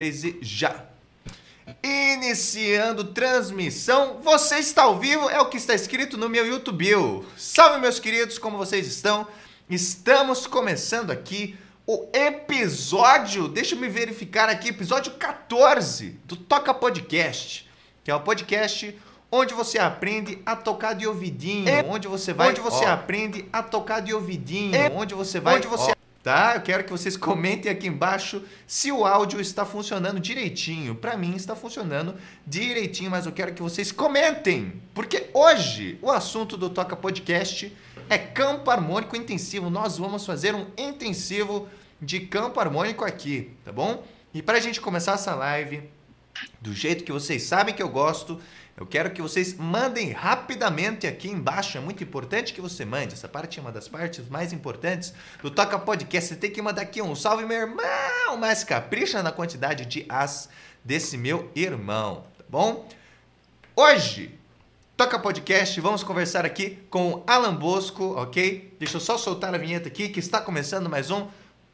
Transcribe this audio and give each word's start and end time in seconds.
13 0.00 0.38
já. 0.40 0.84
Iniciando 1.82 3.06
transmissão, 3.06 4.20
você 4.22 4.58
está 4.58 4.84
ao 4.84 4.96
vivo, 4.96 5.28
é 5.28 5.40
o 5.40 5.46
que 5.46 5.56
está 5.56 5.74
escrito 5.74 6.16
no 6.16 6.28
meu 6.28 6.46
YouTube. 6.46 7.26
Salve, 7.36 7.80
meus 7.80 7.98
queridos, 7.98 8.38
como 8.38 8.56
vocês 8.56 8.86
estão? 8.86 9.26
Estamos 9.68 10.46
começando 10.46 11.10
aqui 11.10 11.58
o 11.84 12.06
episódio, 12.12 13.48
deixa 13.48 13.74
eu 13.74 13.80
me 13.80 13.88
verificar 13.88 14.48
aqui, 14.48 14.68
episódio 14.68 15.14
14 15.14 16.10
do 16.24 16.36
Toca 16.36 16.72
Podcast, 16.72 17.68
que 18.04 18.10
é 18.12 18.14
o 18.14 18.20
podcast 18.20 18.96
onde 19.32 19.52
você 19.52 19.80
aprende 19.80 20.40
a 20.46 20.54
tocar 20.54 20.92
de 20.92 21.08
ouvidinho, 21.08 21.68
onde 21.88 22.06
você 22.06 22.32
vai, 22.32 22.50
onde 22.50 22.60
você 22.60 22.84
ó. 22.84 22.92
aprende 22.92 23.46
a 23.52 23.64
tocar 23.64 23.98
de 23.98 24.14
ouvidinho, 24.14 24.78
onde 24.94 25.12
você 25.12 25.40
vai, 25.40 25.56
onde 25.56 25.66
você 25.66 25.90
ó 25.90 25.97
tá? 26.22 26.54
Eu 26.56 26.62
quero 26.62 26.84
que 26.84 26.90
vocês 26.90 27.16
comentem 27.16 27.70
aqui 27.70 27.86
embaixo 27.86 28.42
se 28.66 28.90
o 28.90 29.04
áudio 29.04 29.40
está 29.40 29.64
funcionando 29.64 30.20
direitinho. 30.20 30.94
Para 30.94 31.16
mim 31.16 31.34
está 31.34 31.54
funcionando 31.54 32.14
direitinho, 32.46 33.10
mas 33.10 33.26
eu 33.26 33.32
quero 33.32 33.54
que 33.54 33.62
vocês 33.62 33.92
comentem, 33.92 34.80
porque 34.94 35.30
hoje 35.32 35.98
o 36.02 36.10
assunto 36.10 36.56
do 36.56 36.70
Toca 36.70 36.96
Podcast 36.96 37.74
é 38.10 38.18
campo 38.18 38.70
harmônico 38.70 39.16
intensivo. 39.16 39.70
Nós 39.70 39.98
vamos 39.98 40.24
fazer 40.24 40.54
um 40.54 40.66
intensivo 40.76 41.68
de 42.00 42.20
campo 42.20 42.60
harmônico 42.60 43.04
aqui, 43.04 43.50
tá 43.64 43.72
bom? 43.72 44.04
E 44.32 44.42
para 44.42 44.58
a 44.58 44.60
gente 44.60 44.80
começar 44.80 45.12
essa 45.12 45.34
live 45.34 45.82
do 46.60 46.72
jeito 46.72 47.04
que 47.04 47.12
vocês 47.12 47.42
sabem 47.42 47.74
que 47.74 47.82
eu 47.82 47.88
gosto, 47.88 48.40
eu 48.78 48.86
quero 48.86 49.10
que 49.10 49.20
vocês 49.20 49.54
mandem 49.54 50.12
rapidamente 50.12 51.04
aqui 51.04 51.28
embaixo. 51.28 51.76
É 51.76 51.80
muito 51.80 52.04
importante 52.04 52.54
que 52.54 52.60
você 52.60 52.84
mande. 52.84 53.14
Essa 53.14 53.28
parte 53.28 53.58
é 53.58 53.62
uma 53.62 53.72
das 53.72 53.88
partes 53.88 54.28
mais 54.28 54.52
importantes 54.52 55.12
do 55.42 55.50
Toca 55.50 55.76
Podcast. 55.80 56.28
Você 56.28 56.36
tem 56.36 56.48
que 56.48 56.62
mandar 56.62 56.82
aqui 56.82 57.02
um 57.02 57.16
salve, 57.16 57.44
meu 57.44 57.58
irmão. 57.58 58.36
Mas 58.38 58.62
capricha 58.62 59.20
na 59.20 59.32
quantidade 59.32 59.84
de 59.84 60.06
as 60.08 60.48
desse 60.84 61.18
meu 61.18 61.50
irmão, 61.56 62.22
tá 62.38 62.44
bom? 62.48 62.88
Hoje, 63.74 64.38
Toca 64.96 65.18
Podcast, 65.18 65.80
vamos 65.80 66.04
conversar 66.04 66.46
aqui 66.46 66.78
com 66.88 67.24
Alan 67.26 67.56
Bosco, 67.56 68.14
ok? 68.14 68.76
Deixa 68.78 68.96
eu 68.96 69.00
só 69.00 69.18
soltar 69.18 69.52
a 69.52 69.58
vinheta 69.58 69.88
aqui 69.88 70.08
que 70.08 70.20
está 70.20 70.40
começando 70.40 70.88
mais 70.88 71.10
um 71.10 71.26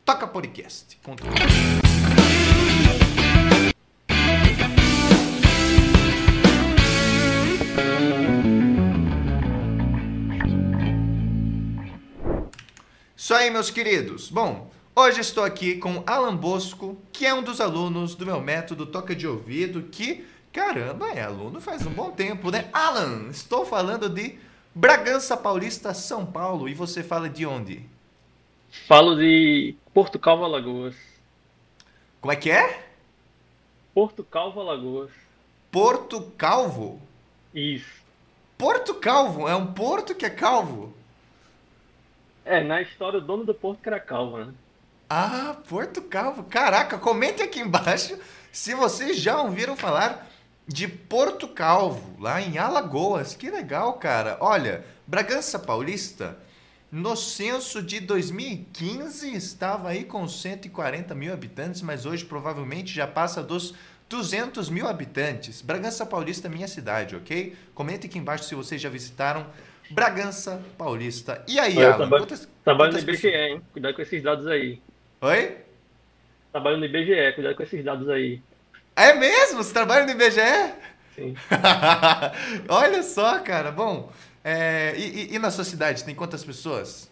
Toca 0.06 0.26
Podcast. 0.26 0.98
Isso 13.24 13.32
aí, 13.32 13.48
meus 13.48 13.70
queridos. 13.70 14.28
Bom, 14.28 14.70
hoje 14.94 15.22
estou 15.22 15.44
aqui 15.44 15.78
com 15.78 16.04
Alan 16.06 16.36
Bosco, 16.36 16.94
que 17.10 17.24
é 17.24 17.32
um 17.32 17.42
dos 17.42 17.58
alunos 17.58 18.14
do 18.14 18.26
meu 18.26 18.38
método 18.38 18.84
Toca 18.84 19.16
de 19.16 19.26
Ouvido, 19.26 19.84
que, 19.84 20.26
caramba, 20.52 21.08
é 21.08 21.22
aluno 21.22 21.58
faz 21.58 21.86
um 21.86 21.90
bom 21.90 22.10
tempo, 22.10 22.50
né? 22.50 22.68
Alan, 22.70 23.30
estou 23.30 23.64
falando 23.64 24.10
de 24.10 24.38
Bragança 24.74 25.38
Paulista, 25.38 25.94
São 25.94 26.26
Paulo. 26.26 26.68
E 26.68 26.74
você 26.74 27.02
fala 27.02 27.26
de 27.26 27.46
onde? 27.46 27.86
Falo 28.86 29.16
de 29.16 29.74
Porto 29.94 30.18
Calvo, 30.18 30.44
Alagoas. 30.44 30.94
Como 32.20 32.30
é 32.30 32.36
que 32.36 32.50
é? 32.50 32.90
Porto 33.94 34.22
Calvo, 34.22 34.60
Alagoas. 34.60 35.10
Porto 35.72 36.30
Calvo? 36.36 37.00
Isso. 37.54 38.02
Porto 38.58 38.92
Calvo? 38.96 39.48
É 39.48 39.56
um 39.56 39.72
porto 39.72 40.14
que 40.14 40.26
é 40.26 40.30
calvo? 40.30 40.92
É, 42.44 42.62
na 42.62 42.82
história, 42.82 43.18
o 43.18 43.22
dono 43.22 43.44
do 43.44 43.54
Porto 43.54 43.86
era 43.86 43.98
calvo, 43.98 44.38
né? 44.38 44.52
Ah, 45.08 45.56
Porto 45.68 46.02
Calvo. 46.02 46.44
Caraca, 46.44 46.98
comente 46.98 47.42
aqui 47.42 47.60
embaixo 47.60 48.18
se 48.50 48.74
vocês 48.74 49.18
já 49.18 49.40
ouviram 49.40 49.76
falar 49.76 50.28
de 50.66 50.88
Porto 50.88 51.48
Calvo, 51.48 52.16
lá 52.20 52.40
em 52.40 52.58
Alagoas. 52.58 53.34
Que 53.34 53.50
legal, 53.50 53.94
cara. 53.94 54.36
Olha, 54.40 54.84
Bragança 55.06 55.58
Paulista, 55.58 56.38
no 56.90 57.16
censo 57.16 57.82
de 57.82 58.00
2015, 58.00 59.34
estava 59.34 59.90
aí 59.90 60.04
com 60.04 60.26
140 60.26 61.14
mil 61.14 61.32
habitantes, 61.32 61.82
mas 61.82 62.06
hoje 62.06 62.24
provavelmente 62.24 62.92
já 62.92 63.06
passa 63.06 63.42
dos 63.42 63.74
200 64.08 64.70
mil 64.70 64.86
habitantes. 64.86 65.60
Bragança 65.60 66.06
Paulista, 66.06 66.48
minha 66.48 66.68
cidade, 66.68 67.16
ok? 67.16 67.56
Comente 67.74 68.06
aqui 68.06 68.18
embaixo 68.18 68.44
se 68.44 68.54
vocês 68.54 68.80
já 68.80 68.88
visitaram 68.88 69.46
Bragança 69.90 70.62
Paulista. 70.78 71.44
E 71.46 71.58
aí, 71.58 71.76
Alan? 71.82 71.96
Trabalho, 71.96 72.22
quantas, 72.22 72.48
trabalho 72.64 72.92
quantas 72.92 73.04
no 73.04 73.10
IBGE, 73.10 73.22
pessoas... 73.22 73.50
hein? 73.50 73.62
Cuidado 73.72 73.94
com 73.94 74.02
esses 74.02 74.22
dados 74.22 74.46
aí. 74.46 74.80
Oi? 75.20 75.56
Trabalho 76.52 76.76
no 76.78 76.84
IBGE, 76.84 77.32
cuidado 77.34 77.56
com 77.56 77.62
esses 77.62 77.84
dados 77.84 78.08
aí. 78.08 78.40
É 78.96 79.14
mesmo? 79.14 79.62
Você 79.62 79.72
trabalha 79.72 80.04
no 80.04 80.12
IBGE? 80.12 80.74
Sim. 81.14 81.34
Olha 82.68 83.02
só, 83.02 83.40
cara. 83.40 83.70
Bom, 83.70 84.12
é... 84.42 84.94
e, 84.96 85.32
e, 85.32 85.34
e, 85.34 85.38
na 85.38 85.50
sua 85.50 85.64
cidade, 85.64 86.04
tem 86.04 86.14
quantas 86.14 86.44
pessoas? 86.44 87.10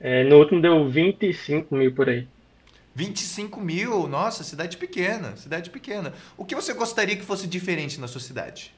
É, 0.00 0.22
no 0.24 0.38
último 0.38 0.60
deu 0.60 0.88
25 0.88 1.74
mil 1.74 1.92
por 1.94 2.08
aí. 2.08 2.28
25 2.94 3.60
mil? 3.60 4.08
Nossa, 4.08 4.42
cidade 4.44 4.76
pequena, 4.76 5.36
cidade 5.36 5.70
pequena. 5.70 6.12
O 6.36 6.44
que 6.44 6.54
você 6.54 6.72
gostaria 6.72 7.16
que 7.16 7.24
fosse 7.24 7.46
diferente 7.46 8.00
na 8.00 8.08
sua 8.08 8.20
cidade? 8.20 8.74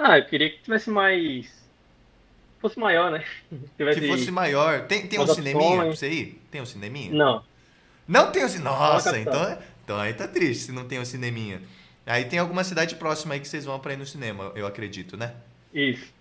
Ah, 0.00 0.16
eu 0.16 0.24
queria 0.26 0.48
que 0.48 0.62
tivesse 0.62 0.88
mais. 0.90 1.52
Fosse 2.60 2.78
maior, 2.78 3.10
né? 3.10 3.24
Tivesse... 3.76 4.00
Que 4.00 4.06
fosse 4.06 4.30
maior. 4.30 4.86
Tem, 4.86 5.06
tem 5.06 5.20
um 5.20 5.26
cineminha 5.26 5.76
pra 5.76 5.86
você 5.86 6.08
ir? 6.08 6.42
Tem 6.50 6.60
um 6.60 6.66
cineminha? 6.66 7.12
Não. 7.12 7.44
Não 8.06 8.30
tem 8.30 8.44
um 8.44 8.48
cineminha? 8.48 8.78
Nossa, 8.78 9.18
então, 9.18 9.58
então 9.84 9.96
aí 9.98 10.14
tá 10.14 10.26
triste 10.26 10.64
se 10.64 10.72
não 10.72 10.86
tem 10.86 11.00
um 11.00 11.04
cineminha. 11.04 11.60
Aí 12.06 12.24
tem 12.24 12.38
alguma 12.38 12.64
cidade 12.64 12.94
próxima 12.94 13.34
aí 13.34 13.40
que 13.40 13.48
vocês 13.48 13.64
vão 13.64 13.78
pra 13.78 13.92
ir 13.92 13.96
no 13.96 14.06
cinema, 14.06 14.50
eu 14.54 14.66
acredito, 14.66 15.16
né? 15.16 15.34
Isso. 15.74 16.12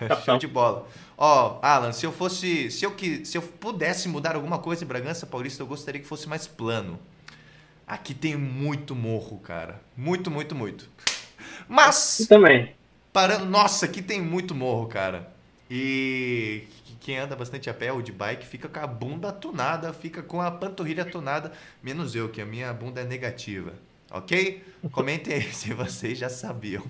Show 0.24 0.38
de 0.38 0.46
bola. 0.46 0.88
Ó, 1.18 1.58
Alan, 1.60 1.92
se 1.92 2.06
eu 2.06 2.12
fosse. 2.12 2.70
Se 2.70 2.84
eu, 2.84 2.92
que, 2.92 3.24
se 3.24 3.36
eu 3.36 3.42
pudesse 3.42 4.08
mudar 4.08 4.36
alguma 4.36 4.58
coisa 4.58 4.84
em 4.84 4.88
Bragança 4.88 5.26
Paulista, 5.26 5.62
eu 5.62 5.66
gostaria 5.66 6.00
que 6.00 6.06
fosse 6.06 6.28
mais 6.28 6.46
plano. 6.46 6.98
Aqui 7.86 8.14
tem 8.14 8.36
muito 8.36 8.94
morro, 8.94 9.38
cara. 9.38 9.80
Muito, 9.96 10.30
muito, 10.30 10.54
muito. 10.54 10.88
Mas. 11.68 12.20
Eu 12.20 12.26
também 12.26 12.74
parando. 13.14 13.46
Nossa, 13.46 13.86
aqui 13.86 14.02
tem 14.02 14.20
muito 14.20 14.54
morro, 14.54 14.88
cara. 14.88 15.32
E 15.70 16.64
quem 17.00 17.16
anda 17.16 17.36
bastante 17.36 17.70
a 17.70 17.74
pé 17.74 17.92
ou 17.92 18.02
de 18.02 18.12
bike 18.12 18.44
fica 18.44 18.68
com 18.68 18.80
a 18.80 18.86
bunda 18.86 19.32
tunada, 19.32 19.92
fica 19.92 20.22
com 20.22 20.42
a 20.42 20.50
panturrilha 20.50 21.04
tunada, 21.04 21.52
menos 21.82 22.14
eu, 22.14 22.28
que 22.28 22.42
a 22.42 22.44
minha 22.44 22.72
bunda 22.72 23.00
é 23.00 23.04
negativa. 23.04 23.72
Ok? 24.10 24.62
Comentem 24.90 25.34
aí 25.34 25.42
se 25.54 25.72
vocês 25.72 26.18
já 26.18 26.28
sabiam. 26.28 26.82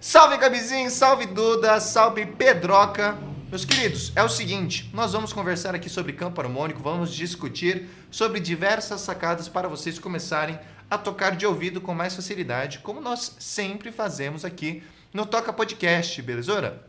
salve 0.00 0.36
Gabizinho, 0.38 0.90
salve 0.90 1.26
Duda, 1.26 1.78
salve 1.80 2.26
Pedroca. 2.26 3.16
Meus 3.48 3.64
queridos, 3.64 4.12
é 4.16 4.22
o 4.22 4.30
seguinte, 4.30 4.90
nós 4.94 5.12
vamos 5.12 5.32
conversar 5.32 5.74
aqui 5.74 5.90
sobre 5.90 6.14
campo 6.14 6.40
harmônico, 6.40 6.82
vamos 6.82 7.12
discutir 7.12 7.86
sobre 8.10 8.40
diversas 8.40 9.02
sacadas 9.02 9.46
para 9.46 9.68
vocês 9.68 9.98
começarem 9.98 10.58
a 10.92 10.98
tocar 10.98 11.34
de 11.34 11.46
ouvido 11.46 11.80
com 11.80 11.94
mais 11.94 12.14
facilidade, 12.14 12.80
como 12.80 13.00
nós 13.00 13.34
sempre 13.38 13.90
fazemos 13.90 14.44
aqui 14.44 14.82
no 15.10 15.24
Toca 15.24 15.50
Podcast, 15.50 16.20
belezura? 16.20 16.86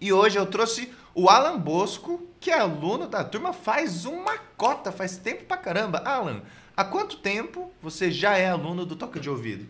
E 0.00 0.14
hoje 0.14 0.38
eu 0.38 0.46
trouxe 0.46 0.90
o 1.14 1.28
Alan 1.28 1.58
Bosco, 1.58 2.26
que 2.40 2.50
é 2.50 2.58
aluno 2.58 3.06
da 3.06 3.22
turma 3.22 3.52
faz 3.52 4.06
uma 4.06 4.38
cota, 4.56 4.90
faz 4.90 5.18
tempo 5.18 5.44
pra 5.44 5.58
caramba. 5.58 5.98
Alan, 6.06 6.40
há 6.74 6.86
quanto 6.86 7.18
tempo 7.18 7.70
você 7.82 8.10
já 8.10 8.34
é 8.34 8.48
aluno 8.48 8.86
do 8.86 8.96
Toca 8.96 9.20
de 9.20 9.28
Ouvido? 9.28 9.68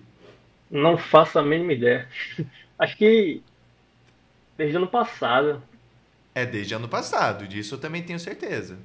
Não 0.71 0.97
faço 0.97 1.41
a 1.41 1.43
mínima 1.43 1.73
ideia. 1.73 2.09
Acho 2.79 2.97
que 2.97 3.43
desde 4.57 4.77
ano 4.77 4.87
passado. 4.87 5.61
É 6.33 6.47
desde 6.47 6.75
ano 6.75 6.87
passado, 6.87 7.49
disso 7.49 7.75
eu 7.75 7.81
também 7.81 8.05
tenho 8.05 8.21
certeza. 8.21 8.79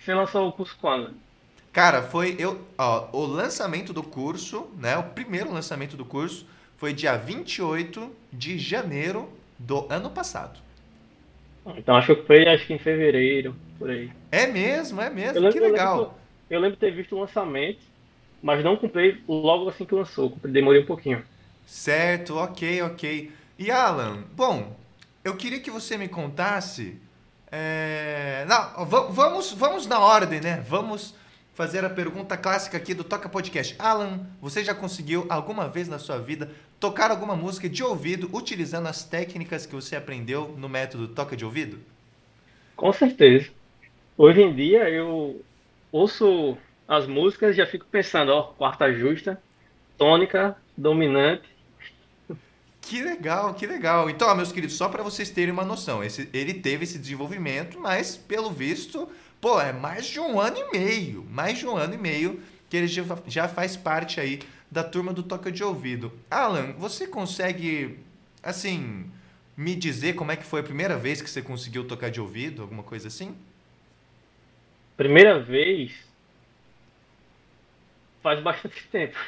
Você 0.00 0.12
lançou 0.12 0.48
o 0.48 0.52
curso 0.52 0.76
quando? 0.80 1.14
Cara, 1.74 2.02
foi 2.02 2.36
eu, 2.38 2.64
ó, 2.78 3.08
o 3.12 3.26
lançamento 3.26 3.92
do 3.92 4.00
curso, 4.00 4.68
né? 4.78 4.96
O 4.96 5.02
primeiro 5.02 5.52
lançamento 5.52 5.96
do 5.96 6.04
curso 6.04 6.46
foi 6.76 6.92
dia 6.92 7.16
28 7.16 8.14
de 8.32 8.56
janeiro 8.60 9.28
do 9.58 9.84
ano 9.90 10.08
passado. 10.08 10.60
Então 11.76 11.96
acho 11.96 12.14
que 12.14 12.22
foi 12.22 12.46
acho 12.46 12.64
que 12.64 12.74
em 12.74 12.78
fevereiro, 12.78 13.56
por 13.76 13.90
aí. 13.90 14.08
É 14.30 14.46
mesmo, 14.46 15.00
é 15.00 15.10
mesmo, 15.10 15.40
lembro, 15.40 15.52
que 15.52 15.58
legal. 15.58 15.96
Eu 15.96 16.02
lembro, 16.02 16.14
eu 16.48 16.60
lembro 16.60 16.76
de 16.76 16.80
ter 16.80 16.94
visto 16.94 17.16
o 17.16 17.20
lançamento, 17.20 17.80
mas 18.40 18.62
não 18.62 18.76
comprei 18.76 19.20
logo 19.26 19.68
assim 19.68 19.84
que 19.84 19.96
lançou, 19.96 20.32
demorei 20.44 20.80
um 20.80 20.86
pouquinho. 20.86 21.24
Certo, 21.66 22.36
ok, 22.36 22.82
ok. 22.82 23.32
E 23.58 23.70
Alan, 23.72 24.22
bom, 24.36 24.76
eu 25.24 25.36
queria 25.36 25.58
que 25.58 25.72
você 25.72 25.98
me 25.98 26.06
contasse. 26.06 27.00
É... 27.50 28.44
Não, 28.46 28.86
vamos, 28.86 29.52
vamos 29.52 29.88
na 29.88 29.98
ordem, 29.98 30.40
né? 30.40 30.64
Vamos 30.68 31.16
fazer 31.54 31.84
a 31.84 31.90
pergunta 31.90 32.36
clássica 32.36 32.76
aqui 32.76 32.92
do 32.92 33.04
Toca 33.04 33.28
Podcast. 33.28 33.76
Alan, 33.78 34.26
você 34.40 34.64
já 34.64 34.74
conseguiu 34.74 35.24
alguma 35.28 35.68
vez 35.68 35.88
na 35.88 35.98
sua 35.98 36.18
vida 36.18 36.50
tocar 36.80 37.10
alguma 37.10 37.36
música 37.36 37.68
de 37.68 37.82
ouvido 37.82 38.28
utilizando 38.32 38.88
as 38.88 39.04
técnicas 39.04 39.64
que 39.64 39.74
você 39.74 39.94
aprendeu 39.94 40.54
no 40.58 40.68
método 40.68 41.08
Toca 41.08 41.36
de 41.36 41.44
Ouvido? 41.44 41.78
Com 42.74 42.92
certeza. 42.92 43.50
Hoje 44.18 44.42
em 44.42 44.54
dia 44.54 44.90
eu 44.90 45.40
ouço 45.92 46.58
as 46.88 47.06
músicas 47.06 47.54
e 47.54 47.58
já 47.58 47.66
fico 47.66 47.86
pensando, 47.86 48.32
ó, 48.32 48.42
quarta 48.42 48.92
justa, 48.92 49.40
tônica, 49.96 50.56
dominante. 50.76 51.54
Que 52.80 53.00
legal, 53.00 53.54
que 53.54 53.66
legal. 53.66 54.10
Então, 54.10 54.28
ó, 54.28 54.34
meus 54.34 54.52
queridos, 54.52 54.76
só 54.76 54.88
para 54.88 55.02
vocês 55.02 55.30
terem 55.30 55.52
uma 55.52 55.64
noção, 55.64 56.04
esse, 56.04 56.28
ele 56.34 56.52
teve 56.52 56.84
esse 56.84 56.98
desenvolvimento, 56.98 57.80
mas 57.80 58.16
pelo 58.16 58.50
visto, 58.50 59.08
pô, 59.44 59.60
é 59.60 59.74
mais 59.74 60.06
de 60.06 60.18
um 60.18 60.40
ano 60.40 60.56
e 60.56 60.72
meio, 60.72 61.22
mais 61.28 61.58
de 61.58 61.66
um 61.66 61.76
ano 61.76 61.92
e 61.92 61.98
meio 61.98 62.40
que 62.70 62.78
ele 62.78 62.86
já, 63.26 63.46
faz 63.46 63.76
parte 63.76 64.18
aí 64.18 64.40
da 64.70 64.82
turma 64.82 65.12
do 65.12 65.22
Toca 65.22 65.52
de 65.52 65.62
Ouvido. 65.62 66.10
Alan, 66.30 66.72
você 66.78 67.06
consegue, 67.06 67.98
assim, 68.42 69.04
me 69.54 69.74
dizer 69.74 70.14
como 70.14 70.32
é 70.32 70.36
que 70.36 70.44
foi 70.46 70.60
a 70.60 70.62
primeira 70.62 70.96
vez 70.96 71.20
que 71.20 71.28
você 71.28 71.42
conseguiu 71.42 71.86
tocar 71.86 72.10
de 72.10 72.22
ouvido, 72.22 72.62
alguma 72.62 72.82
coisa 72.82 73.08
assim? 73.08 73.36
Primeira 74.96 75.38
vez 75.38 75.92
faz 78.22 78.40
bastante 78.40 78.82
tempo. 78.88 79.18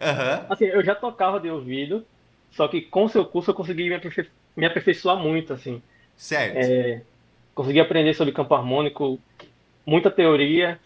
Aham. 0.00 0.46
Assim, 0.48 0.66
eu 0.66 0.84
já 0.84 0.94
tocava 0.94 1.40
de 1.40 1.50
ouvido, 1.50 2.06
só 2.52 2.68
que 2.68 2.82
com 2.82 3.06
o 3.06 3.08
seu 3.08 3.24
curso 3.24 3.50
eu 3.50 3.54
consegui 3.54 3.88
me, 3.88 3.96
aperfei- 3.96 4.30
me 4.56 4.64
aperfeiçoar 4.64 5.16
muito, 5.16 5.52
assim. 5.52 5.82
Certo. 6.16 6.56
É, 6.56 7.02
consegui 7.52 7.80
aprender 7.80 8.14
sobre 8.14 8.32
campo 8.32 8.54
harmônico, 8.54 9.18
muita 9.86 10.10
teoria 10.10 10.80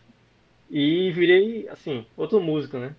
e 0.71 1.11
virei, 1.11 1.69
assim, 1.69 2.07
outro 2.17 2.41
músico, 2.41 2.79
né? 2.79 2.95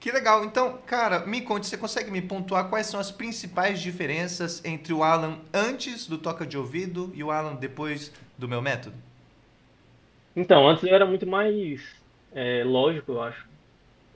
Que 0.00 0.10
legal. 0.10 0.44
Então, 0.44 0.78
cara, 0.86 1.26
me 1.26 1.42
conte, 1.42 1.66
você 1.66 1.76
consegue 1.76 2.10
me 2.10 2.22
pontuar 2.22 2.68
quais 2.68 2.86
são 2.86 2.98
as 2.98 3.10
principais 3.10 3.80
diferenças 3.80 4.64
entre 4.64 4.92
o 4.92 5.02
Alan 5.02 5.38
antes 5.52 6.06
do 6.06 6.18
toca 6.18 6.46
de 6.46 6.56
ouvido 6.56 7.12
e 7.14 7.22
o 7.22 7.30
Alan 7.30 7.54
depois 7.54 8.12
do 8.36 8.48
meu 8.48 8.62
método? 8.62 8.96
Então, 10.34 10.66
antes 10.68 10.82
eu 10.82 10.94
era 10.94 11.04
muito 11.04 11.26
mais 11.26 11.82
é, 12.34 12.64
lógico, 12.64 13.12
eu 13.12 13.22
acho. 13.22 13.46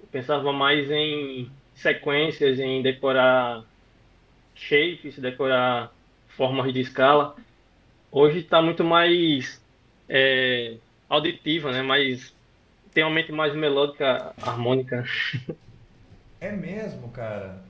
Eu 0.00 0.08
pensava 0.10 0.52
mais 0.52 0.90
em 0.90 1.50
sequências, 1.74 2.58
em 2.58 2.82
decorar 2.82 3.62
shapes, 4.54 5.18
decorar 5.18 5.92
formas 6.28 6.72
de 6.72 6.80
escala. 6.80 7.36
Hoje 8.10 8.38
está 8.38 8.62
muito 8.62 8.82
mais 8.82 9.62
é, 10.08 10.76
auditiva, 11.08 11.72
né? 11.72 11.82
Mais, 11.82 12.32
tem 12.92 13.04
uma 13.04 13.10
mente 13.10 13.32
mais 13.32 13.54
melódica, 13.54 14.32
harmônica. 14.40 15.04
É 16.40 16.52
mesmo, 16.52 17.08
cara. 17.10 17.62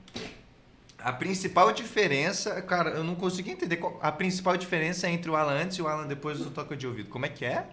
A 0.99 1.13
principal 1.13 1.71
diferença, 1.71 2.61
cara, 2.61 2.91
eu 2.91 3.03
não 3.03 3.15
consegui 3.15 3.51
entender 3.51 3.77
qual, 3.77 3.97
a 4.01 4.11
principal 4.11 4.57
diferença 4.57 5.09
entre 5.09 5.29
o 5.29 5.35
Alan 5.35 5.63
antes 5.63 5.77
e 5.77 5.81
o 5.81 5.87
Alan 5.87 6.07
depois 6.07 6.39
do 6.39 6.49
toca 6.49 6.75
de 6.75 6.85
ouvido. 6.85 7.09
Como 7.09 7.25
é 7.25 7.29
que 7.29 7.45
é? 7.45 7.65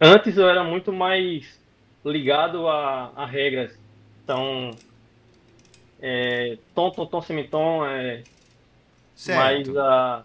Antes 0.00 0.36
eu 0.36 0.48
era 0.48 0.64
muito 0.64 0.92
mais 0.92 1.58
ligado 2.04 2.68
a, 2.68 3.12
a 3.14 3.26
regras. 3.26 3.78
Então, 4.24 4.72
é, 6.00 6.58
tom, 6.74 6.90
tom, 6.90 7.06
tom, 7.06 7.22
semitom, 7.22 7.86
é, 7.86 8.22
mais 9.28 9.66
Certo. 9.66 9.78
a, 9.78 10.24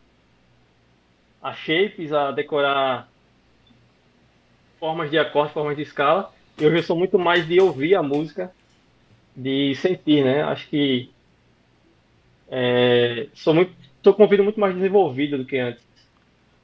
a 1.42 1.54
shapes, 1.54 2.14
a 2.14 2.32
decorar 2.32 3.10
formas 4.80 5.10
de 5.10 5.18
acorde, 5.18 5.54
formas 5.54 5.76
de 5.76 5.84
escala. 5.84 6.34
Eu 6.58 6.76
já 6.76 6.84
sou 6.84 6.96
muito 6.96 7.18
mais 7.18 7.48
de 7.48 7.60
ouvir 7.60 7.96
a 7.96 8.04
música, 8.04 8.52
de 9.36 9.74
sentir, 9.76 10.24
né? 10.24 10.44
Acho 10.44 10.68
que 10.70 11.10
é, 12.50 13.28
sou 13.34 13.54
muito, 13.54 13.74
tô 14.04 14.14
com 14.14 14.24
o 14.24 14.26
ouvido 14.26 14.44
muito 14.44 14.60
mais 14.60 14.76
desenvolvido 14.76 15.38
do 15.38 15.46
que 15.46 15.58
antes. 15.58 15.84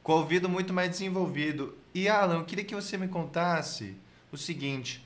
Com 0.04 0.14
o 0.14 0.18
ouvido 0.18 0.50
muito 0.50 0.74
mais 0.74 0.90
desenvolvido. 0.90 1.76
E 1.96 2.10
Alan, 2.10 2.36
eu 2.36 2.46
queria 2.46 2.66
que 2.66 2.76
você 2.76 2.98
me 2.98 3.08
contasse 3.08 3.96
o 4.32 4.38
seguinte: 4.38 5.02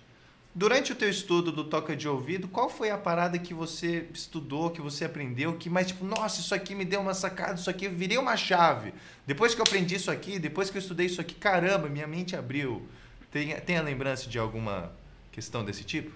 durante 0.53 0.91
o 0.91 0.95
teu 0.95 1.09
estudo 1.09 1.51
do 1.51 1.63
toca 1.63 1.95
de 1.95 2.07
ouvido, 2.07 2.47
qual 2.47 2.69
foi 2.69 2.89
a 2.89 2.97
parada 2.97 3.39
que 3.39 3.53
você 3.53 4.07
estudou, 4.13 4.69
que 4.69 4.81
você 4.81 5.05
aprendeu, 5.05 5.57
que 5.57 5.69
mais 5.69 5.87
tipo, 5.87 6.03
nossa, 6.03 6.41
isso 6.41 6.53
aqui 6.53 6.75
me 6.75 6.83
deu 6.83 6.99
uma 6.99 7.13
sacada, 7.13 7.53
isso 7.53 7.69
aqui 7.69 7.87
virei 7.87 8.17
uma 8.17 8.35
chave. 8.35 8.93
Depois 9.25 9.55
que 9.55 9.61
eu 9.61 9.65
aprendi 9.65 9.95
isso 9.95 10.11
aqui, 10.11 10.39
depois 10.39 10.69
que 10.69 10.77
eu 10.77 10.81
estudei 10.81 11.05
isso 11.05 11.21
aqui, 11.21 11.33
caramba, 11.33 11.87
minha 11.87 12.07
mente 12.07 12.35
abriu. 12.35 12.85
Tem, 13.31 13.55
tem 13.61 13.77
a 13.77 13.81
lembrança 13.81 14.29
de 14.29 14.37
alguma 14.37 14.91
questão 15.31 15.63
desse 15.63 15.85
tipo? 15.85 16.11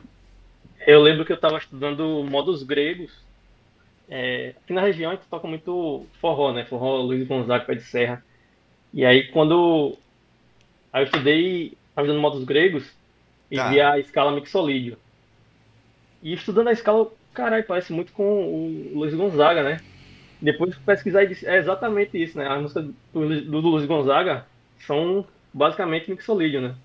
Eu 0.86 1.02
lembro 1.02 1.26
que 1.26 1.32
eu 1.32 1.38
estava 1.38 1.58
estudando 1.58 2.24
modos 2.30 2.62
gregos. 2.62 3.12
É, 4.10 4.54
aqui 4.62 4.74
na 4.74 4.82
região 4.82 5.12
a 5.12 5.16
gente 5.16 5.26
toca 5.28 5.48
muito 5.48 6.06
forró, 6.20 6.52
né? 6.52 6.66
Forró 6.66 7.02
Luiz 7.02 7.26
Gonzaga, 7.26 7.64
Pé 7.64 7.76
de 7.76 7.84
Serra. 7.84 8.24
E 8.94 9.06
aí 9.06 9.30
quando 9.32 9.98
aí 10.92 11.04
eu 11.04 11.06
estudei, 11.06 11.68
estava 11.90 12.06
estudando 12.06 12.22
modos 12.22 12.44
gregos 12.44 12.86
e 13.56 13.58
Tá. 13.58 13.70
vi 13.70 13.82
a 13.82 13.98
escala 14.00 14.32
mixolídio. 14.34 14.98
E 16.22 16.34
estudando 16.34 16.68
a 16.68 16.72
escala, 16.72 17.10
caralho, 17.34 17.64
parece 17.66 17.94
muito 17.94 18.12
com 18.12 18.24
o 18.24 18.92
Luiz 18.96 19.14
Gonzaga, 19.14 19.64
né? 19.64 19.80
Depois 20.42 20.76
pesquisar 20.78 21.24
é 21.24 21.58
exatamente 21.58 22.22
isso, 22.22 22.38
né? 22.38 22.48
As 22.48 22.62
músicas 22.62 22.86
do, 22.86 23.20
Luiz- 23.20 23.46
do 23.46 23.60
Luiz 23.60 23.86
Gonzaga 23.86 24.46
são 24.86 25.26
basicamente 25.54 26.12
mixolídio, 26.12 26.62
né? 26.62 26.76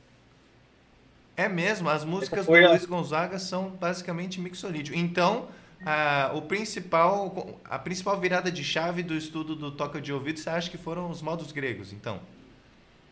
É 1.36 1.48
mesmo, 1.48 1.88
as 1.88 2.04
músicas 2.04 2.46
do 2.46 2.54
a- 2.54 2.68
Luiz 2.70 2.84
Gonzaga 2.84 3.38
são 3.38 3.70
basicamente 3.70 4.40
mixolídio. 4.40 4.94
Então, 4.94 5.48
a, 5.84 6.30
o 6.34 6.42
principal, 6.42 7.58
a 7.64 7.78
principal 7.78 8.20
virada 8.20 8.50
de 8.52 8.62
chave 8.62 9.02
do 9.02 9.14
estudo 9.14 9.56
do 9.56 9.70
toca 9.70 10.00
de 10.00 10.12
ouvido, 10.12 10.38
você 10.38 10.50
acha 10.50 10.70
que 10.70 10.76
foram 10.78 11.10
os 11.10 11.22
modos 11.22 11.50
gregos, 11.50 11.92
então? 11.92 12.20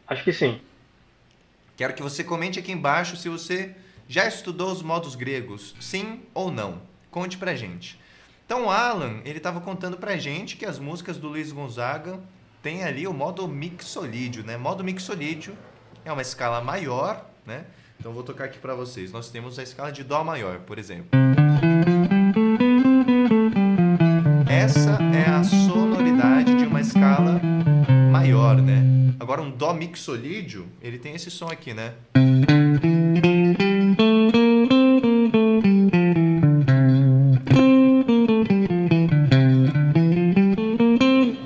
Acho 0.07 0.23
que 0.25 0.33
sim. 0.33 0.61
Quero 1.79 1.95
que 1.95 2.03
você 2.03 2.25
comente 2.25 2.59
aqui 2.59 2.73
embaixo 2.73 3.17
se 3.17 3.29
você 3.29 3.73
já 4.09 4.27
estudou 4.27 4.73
os 4.73 4.83
modos 4.83 5.15
gregos, 5.15 5.77
sim 5.79 6.23
ou 6.35 6.51
não. 6.51 6.83
Conte 7.09 7.39
pra 7.39 7.55
gente. 7.55 8.01
Então, 8.45 8.65
o 8.65 8.71
Alan, 8.71 9.21
ele 9.25 9.39
estava 9.39 9.61
contando 9.61 9.97
pra 9.97 10.17
gente 10.17 10.57
que 10.57 10.67
as 10.67 10.81
músicas 10.81 11.19
do 11.19 11.29
Luiz 11.29 11.53
Gonzaga 11.53 12.19
têm 12.61 12.83
ali 12.83 13.07
o 13.07 13.13
modo 13.13 13.47
mixolídio, 13.47 14.43
né? 14.43 14.57
Modo 14.57 14.83
mixolídio 14.83 15.57
é 16.05 16.13
uma 16.13 16.21
escala 16.21 16.61
maior, 16.61 17.25
né? 17.47 17.65
Então, 18.01 18.13
vou 18.13 18.25
tocar 18.25 18.47
aqui 18.47 18.59
pra 18.59 18.75
vocês. 18.75 19.13
Nós 19.13 19.31
temos 19.31 19.57
a 19.57 19.63
escala 19.63 19.93
de 19.93 20.03
Dó 20.03 20.25
maior, 20.25 20.59
por 20.59 20.81
exemplo. 20.81 21.17
Essa 24.51 24.99
é 25.15 25.31
a 25.31 25.45
sonoridade 25.45 26.57
de 26.57 26.65
uma 26.65 26.81
escala? 26.81 27.41
Agora 29.29 29.43
um 29.43 29.51
dó 29.51 29.75
mixolídio, 29.75 30.67
ele 30.81 30.99
tem 30.99 31.15
esse 31.15 31.31
som 31.31 31.49
aqui, 31.49 31.75
né? 31.75 31.93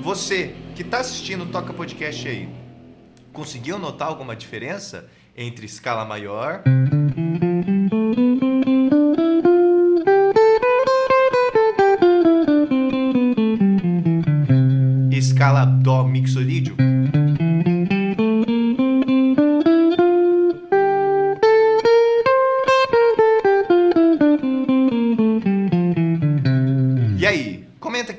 Você 0.01 0.55
que 0.73 0.81
está 0.81 0.99
assistindo 0.99 1.45
Toca 1.47 1.73
Podcast 1.73 2.25
aí, 2.25 2.47
conseguiu 3.33 3.77
notar 3.77 4.07
alguma 4.07 4.33
diferença 4.33 5.09
entre 5.35 5.65
escala 5.65 6.05
maior 6.05 6.63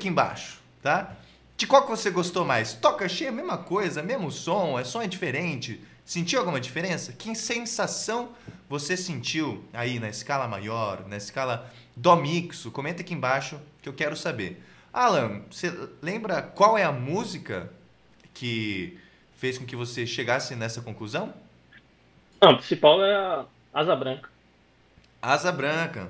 aqui 0.05 0.09
embaixo, 0.09 0.59
tá? 0.81 1.15
De 1.57 1.65
qual 1.65 1.83
que 1.83 1.89
você 1.89 2.11
gostou 2.11 2.45
mais? 2.45 2.73
Toca 2.73 3.09
cheia, 3.09 3.31
mesma 3.31 3.57
coisa, 3.57 4.03
mesmo 4.03 4.31
som, 4.31 4.77
é 4.77 4.83
som 4.83 5.01
é 5.01 5.07
diferente. 5.07 5.81
Sentiu 6.05 6.39
alguma 6.39 6.59
diferença? 6.59 7.13
Que 7.13 7.33
sensação 7.33 8.29
você 8.69 8.95
sentiu 8.95 9.63
aí 9.73 9.99
na 9.99 10.09
escala 10.09 10.47
maior, 10.47 11.07
na 11.07 11.17
escala 11.17 11.71
dó 11.95 12.15
mixo? 12.15 12.69
Comenta 12.69 13.01
aqui 13.01 13.13
embaixo 13.13 13.59
que 13.81 13.89
eu 13.89 13.93
quero 13.93 14.15
saber. 14.15 14.61
Alan, 14.93 15.41
você 15.49 15.73
lembra 16.01 16.41
qual 16.41 16.77
é 16.77 16.83
a 16.83 16.91
música 16.91 17.71
que 18.33 18.99
fez 19.35 19.57
com 19.57 19.65
que 19.65 19.75
você 19.75 20.05
chegasse 20.05 20.55
nessa 20.55 20.81
conclusão? 20.81 21.33
Não, 22.41 22.51
o 22.51 22.57
principal 22.57 23.03
é 23.03 23.15
a 23.15 23.45
Asa 23.73 23.95
Branca. 23.95 24.29
Asa 25.21 25.51
Branca. 25.51 26.09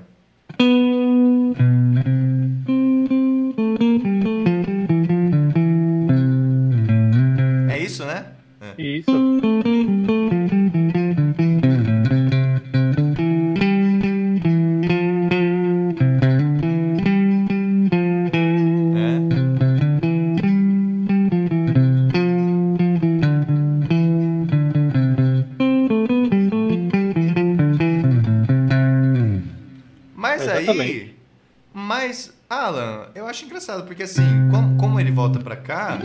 Pra 35.46 35.54
cá. 35.54 35.98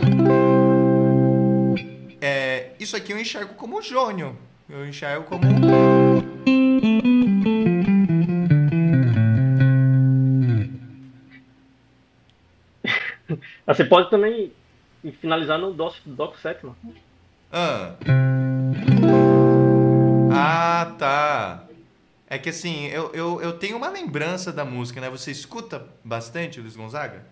É, 2.20 2.70
isso 2.78 2.96
aqui 2.96 3.12
eu 3.12 3.18
enxergo 3.18 3.54
como 3.54 3.82
jônio. 3.82 4.38
Eu 4.70 4.86
enxergo 4.86 5.24
como. 5.24 5.42
Você 13.66 13.84
pode 13.84 14.08
também 14.10 14.52
finalizar 15.20 15.58
no 15.58 15.72
Doc, 15.72 15.96
Doc 16.06 16.38
sétima. 16.38 16.76
Ah. 17.50 17.96
ah, 20.32 20.94
tá. 20.96 21.64
É 22.28 22.38
que 22.38 22.50
assim, 22.50 22.86
eu, 22.86 23.10
eu, 23.12 23.42
eu 23.42 23.58
tenho 23.58 23.76
uma 23.76 23.88
lembrança 23.88 24.52
da 24.52 24.64
música, 24.64 25.00
né? 25.00 25.10
Você 25.10 25.32
escuta 25.32 25.84
bastante 26.04 26.60
o 26.60 26.62
Luiz 26.62 26.76
Gonzaga? 26.76 27.26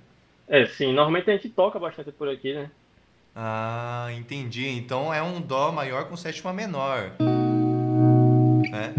É, 0.51 0.67
sim. 0.67 0.93
Normalmente 0.93 1.31
a 1.31 1.35
gente 1.35 1.49
toca 1.49 1.79
bastante 1.79 2.11
por 2.11 2.29
aqui, 2.29 2.53
né? 2.53 2.69
Ah, 3.37 4.09
entendi. 4.17 4.69
Então 4.69 5.15
é 5.15 5.23
um 5.23 5.41
Dó 5.41 5.71
maior 5.71 6.09
com 6.09 6.17
sétima 6.17 6.53
menor. 6.53 7.13
Né? 8.69 8.93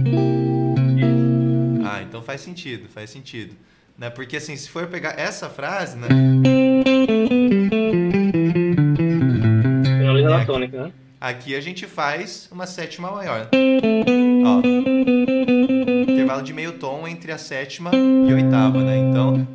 Ah, 1.86 2.01
então 2.01 2.22
faz 2.22 2.39
sentido, 2.39 2.88
faz 2.88 3.10
sentido. 3.10 3.53
Né? 3.98 4.10
Porque 4.10 4.38
assim, 4.38 4.55
se 4.55 4.70
for 4.70 4.88
pegar 4.88 5.20
essa 5.20 5.50
frase, 5.50 5.98
né? 5.98 6.08
Finaliza 9.84 10.46
tônica, 10.46 10.84
né? 10.86 10.93
Aqui 11.20 11.53
a 11.53 11.60
gente 11.60 11.86
faz 11.86 12.50
uma 12.50 12.65
sétima 12.65 13.12
maior. 13.12 13.50
Ó. 14.46 15.91
Intervalo 16.22 16.44
de 16.44 16.54
meio 16.54 16.74
tom 16.74 17.08
entre 17.08 17.32
a 17.32 17.38
sétima 17.40 17.90
e 17.96 18.32
a 18.32 18.36
oitava, 18.36 18.84
né? 18.84 18.96
Então. 18.96 19.48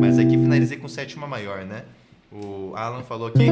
Mas 0.00 0.20
aqui 0.20 0.38
finalizei 0.38 0.78
com 0.78 0.86
sétima 0.86 1.26
maior, 1.26 1.64
né? 1.64 1.82
O 2.30 2.76
Alan 2.76 3.02
falou 3.02 3.26
aqui 3.26 3.48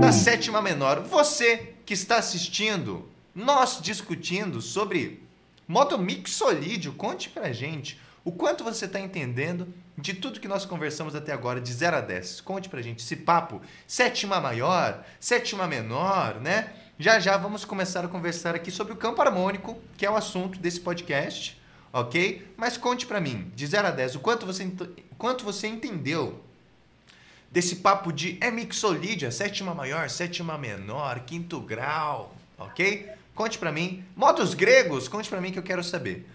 da 0.00 0.10
sétima 0.10 0.60
menor. 0.60 1.02
Você 1.02 1.74
que 1.86 1.94
está 1.94 2.16
assistindo, 2.16 3.08
nós 3.32 3.78
discutindo 3.80 4.60
sobre 4.60 5.22
modo 5.68 5.96
mixolídio, 5.96 6.94
conte 6.94 7.28
pra 7.28 7.52
gente 7.52 7.96
o 8.24 8.32
quanto 8.32 8.64
você 8.64 8.86
está 8.86 8.98
entendendo 8.98 9.68
de 9.96 10.14
tudo 10.14 10.40
que 10.40 10.48
nós 10.48 10.64
conversamos 10.64 11.14
até 11.14 11.32
agora, 11.32 11.60
de 11.60 11.72
0 11.72 11.96
a 11.96 12.00
10. 12.00 12.40
Conte 12.40 12.68
pra 12.68 12.82
gente 12.82 13.02
esse 13.02 13.16
papo, 13.16 13.60
sétima 13.86 14.40
maior, 14.40 15.04
sétima 15.20 15.66
menor, 15.66 16.40
né? 16.40 16.72
Já 16.98 17.18
já 17.18 17.36
vamos 17.36 17.64
começar 17.64 18.04
a 18.04 18.08
conversar 18.08 18.54
aqui 18.54 18.70
sobre 18.70 18.92
o 18.92 18.96
campo 18.96 19.20
harmônico, 19.20 19.78
que 19.96 20.06
é 20.06 20.10
o 20.10 20.16
assunto 20.16 20.58
desse 20.58 20.80
podcast, 20.80 21.60
ok? 21.92 22.46
Mas 22.56 22.76
conte 22.76 23.06
para 23.06 23.20
mim, 23.20 23.50
de 23.54 23.66
0 23.66 23.88
a 23.88 23.90
10, 23.90 24.16
o 24.16 24.20
quanto 24.20 24.46
você, 24.46 24.70
quanto 25.18 25.44
você 25.44 25.66
entendeu 25.66 26.42
desse 27.50 27.76
papo 27.76 28.12
de 28.12 28.38
é 28.40 28.50
mixolídia, 28.50 29.30
sétima 29.30 29.74
maior, 29.74 30.08
sétima 30.08 30.56
menor, 30.56 31.20
quinto 31.20 31.60
grau, 31.60 32.34
ok? 32.56 33.10
Conte 33.34 33.58
para 33.58 33.72
mim. 33.72 34.04
Modos 34.16 34.54
gregos, 34.54 35.08
conte 35.08 35.28
para 35.28 35.40
mim 35.40 35.52
que 35.52 35.58
eu 35.58 35.62
quero 35.62 35.82
saber. 35.84 36.26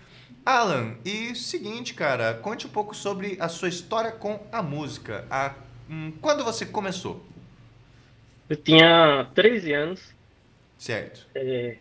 Alan, 0.47 0.95
e 1.03 1.35
seguinte, 1.35 1.93
cara, 1.93 2.33
conte 2.35 2.65
um 2.65 2.69
pouco 2.69 2.95
sobre 2.95 3.35
a 3.37 3.49
sua 3.49 3.67
história 3.67 4.13
com 4.13 4.39
a 4.49 4.63
música. 4.63 5.27
A, 5.29 5.53
hum, 5.89 6.13
quando 6.21 6.41
você 6.41 6.65
começou? 6.65 7.21
Eu 8.49 8.55
tinha 8.55 9.29
13 9.35 9.73
anos. 9.73 10.15
Certo. 10.77 11.27
É, 11.35 11.75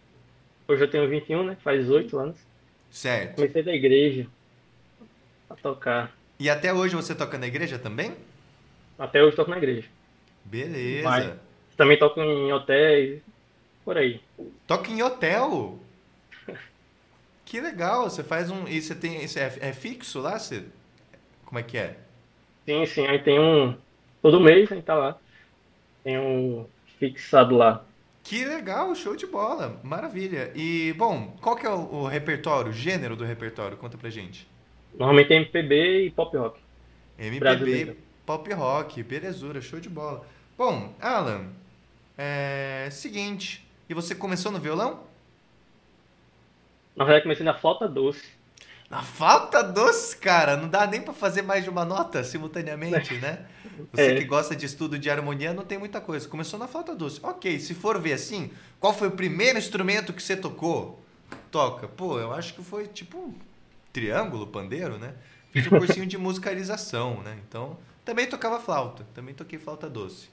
hoje 0.66 0.82
eu 0.82 0.90
tenho 0.90 1.08
21, 1.08 1.44
né? 1.44 1.56
Faz 1.62 1.88
8 1.88 2.18
anos. 2.18 2.36
Certo. 2.90 3.36
Comecei 3.36 3.62
da 3.62 3.72
igreja 3.72 4.26
a 5.48 5.54
tocar. 5.54 6.12
E 6.36 6.50
até 6.50 6.74
hoje 6.74 6.96
você 6.96 7.14
toca 7.14 7.38
na 7.38 7.46
igreja 7.46 7.78
também? 7.78 8.16
Até 8.98 9.22
hoje 9.22 9.36
toco 9.36 9.48
na 9.52 9.58
igreja. 9.58 9.86
Beleza. 10.44 11.08
Mas 11.08 11.32
também 11.76 11.96
toco 12.00 12.20
em 12.20 12.52
hotéis, 12.52 13.22
por 13.84 13.96
aí. 13.96 14.20
Toca 14.66 14.90
em 14.90 15.00
hotel? 15.04 15.78
Que 17.46 17.60
legal, 17.60 18.10
você 18.10 18.22
faz 18.22 18.50
um. 18.50 18.68
E 18.68 18.82
você 18.82 18.94
tem. 18.94 19.18
É, 19.18 19.68
é 19.68 19.72
fixo 19.72 20.20
lá? 20.20 20.38
Você, 20.38 20.64
como 21.46 21.58
é 21.58 21.62
que 21.62 21.78
é? 21.78 21.96
Sim, 22.66 22.84
sim. 22.86 23.06
Aí 23.06 23.20
tem 23.22 23.40
um. 23.40 23.78
Todo 24.20 24.40
mês 24.40 24.70
a 24.70 24.74
gente 24.74 24.84
tá 24.84 24.94
lá. 24.94 25.18
Tem 26.04 26.18
um 26.18 26.68
fixado 26.98 27.56
lá. 27.56 27.86
Que 28.22 28.44
legal, 28.44 28.94
show 28.94 29.14
de 29.16 29.26
bola. 29.26 29.80
Maravilha. 29.84 30.52
E, 30.54 30.92
bom, 30.94 31.36
qual 31.40 31.56
que 31.56 31.64
é 31.64 31.70
o, 31.70 32.02
o 32.02 32.06
repertório, 32.08 32.70
o 32.70 32.74
gênero 32.74 33.14
do 33.16 33.24
repertório? 33.24 33.76
Conta 33.76 33.96
pra 33.96 34.10
gente. 34.10 34.48
Normalmente 34.92 35.32
é 35.32 35.36
MPB 35.36 36.06
e 36.06 36.10
pop 36.10 36.36
rock. 36.36 36.60
MPB, 37.18 37.38
Brasileiro. 37.38 37.96
pop 38.26 38.52
rock, 38.52 39.02
belezura, 39.04 39.60
show 39.60 39.78
de 39.78 39.88
bola. 39.88 40.26
Bom, 40.58 40.94
Alan, 41.00 41.52
é 42.18 42.88
seguinte. 42.90 43.64
E 43.88 43.94
você 43.94 44.14
começou 44.14 44.50
no 44.50 44.58
violão? 44.58 45.05
Na 46.96 47.04
verdade, 47.04 47.24
comecei 47.24 47.44
na 47.44 47.54
flauta 47.54 47.86
doce. 47.86 48.24
Na 48.88 49.02
flauta 49.02 49.62
doce, 49.62 50.16
cara, 50.16 50.56
não 50.56 50.68
dá 50.68 50.86
nem 50.86 51.02
para 51.02 51.12
fazer 51.12 51.42
mais 51.42 51.64
de 51.64 51.70
uma 51.70 51.84
nota 51.84 52.22
simultaneamente, 52.24 53.14
né? 53.18 53.44
Você 53.92 54.12
é. 54.12 54.14
que 54.14 54.24
gosta 54.24 54.56
de 54.56 54.64
estudo 54.64 54.98
de 54.98 55.10
harmonia 55.10 55.52
não 55.52 55.64
tem 55.64 55.76
muita 55.76 56.00
coisa. 56.00 56.28
Começou 56.28 56.58
na 56.58 56.66
flauta 56.66 56.94
doce. 56.94 57.20
Ok, 57.22 57.58
se 57.58 57.74
for 57.74 58.00
ver 58.00 58.14
assim, 58.14 58.50
qual 58.80 58.94
foi 58.94 59.08
o 59.08 59.10
primeiro 59.10 59.58
instrumento 59.58 60.12
que 60.12 60.22
você 60.22 60.36
tocou? 60.36 61.02
Toca. 61.50 61.88
Pô, 61.88 62.18
eu 62.18 62.32
acho 62.32 62.54
que 62.54 62.62
foi 62.62 62.86
tipo 62.86 63.18
um 63.18 63.34
triângulo, 63.92 64.46
pandeiro, 64.46 64.96
né? 64.98 65.14
Fiz 65.50 65.66
um 65.66 65.70
cursinho 65.78 66.06
de 66.06 66.16
musicalização, 66.16 67.22
né? 67.22 67.36
Então, 67.46 67.76
também 68.04 68.26
tocava 68.26 68.60
flauta. 68.60 69.04
Também 69.12 69.34
toquei 69.34 69.58
flauta 69.58 69.90
doce. 69.90 70.28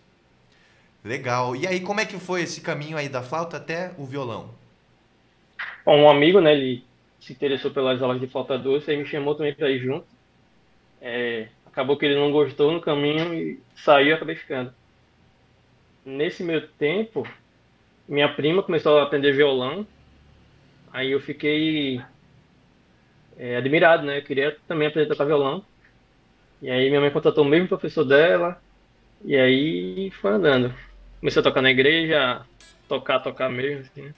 Legal. 1.04 1.56
E 1.56 1.68
aí, 1.68 1.80
como 1.82 2.00
é 2.00 2.06
que 2.06 2.18
foi 2.20 2.44
esse 2.44 2.62
caminho 2.62 2.98
aí 2.98 3.10
da 3.10 3.24
flauta 3.24 3.58
até 3.58 3.94
o 3.98 4.06
violão? 4.06 4.63
Um 5.92 6.10
amigo, 6.10 6.40
né, 6.40 6.54
ele 6.54 6.84
se 7.20 7.34
interessou 7.34 7.72
pelas 7.72 8.02
aulas 8.02 8.20
de 8.20 8.28
flauta 8.28 8.58
doce, 8.58 8.92
aí 8.92 8.98
me 8.98 9.06
chamou 9.06 9.36
também 9.36 9.54
para 9.54 9.70
ir 9.70 9.80
junto. 9.80 10.06
É, 11.02 11.48
acabou 11.66 11.98
que 11.98 12.06
ele 12.06 12.16
não 12.16 12.32
gostou 12.32 12.72
no 12.72 12.82
caminho 12.82 13.34
e 13.34 13.60
saiu 13.76 14.10
e 14.10 14.14
acabei 14.14 14.36
ficando. 14.36 14.74
Nesse 16.06 16.44
meio 16.44 16.68
tempo, 16.68 17.28
minha 18.08 18.34
prima 18.34 18.64
começou 18.64 19.00
a 19.00 19.04
aprender 19.04 19.34
violão, 19.34 19.88
aí 20.92 21.12
eu 21.12 21.20
fiquei 21.20 22.02
é, 23.38 23.58
admirado, 23.58 24.06
né? 24.06 24.18
Eu 24.20 24.24
queria 24.24 24.58
também 24.68 24.88
aprender 24.88 25.08
a 25.08 25.10
tocar 25.10 25.26
violão. 25.26 25.66
E 26.62 26.70
aí 26.70 26.88
minha 26.90 27.02
mãe 27.02 27.12
contratou 27.12 27.44
o 27.44 27.48
mesmo 27.48 27.68
professor 27.68 28.06
dela, 28.06 28.62
e 29.24 29.36
aí 29.36 30.12
foi 30.12 30.32
andando. 30.32 30.74
Comecei 31.20 31.40
a 31.40 31.44
tocar 31.44 31.62
na 31.62 31.72
igreja, 31.72 32.46
tocar, 32.88 33.20
tocar 33.20 33.50
mesmo, 33.50 33.82
assim, 33.82 34.02
né? 34.04 34.14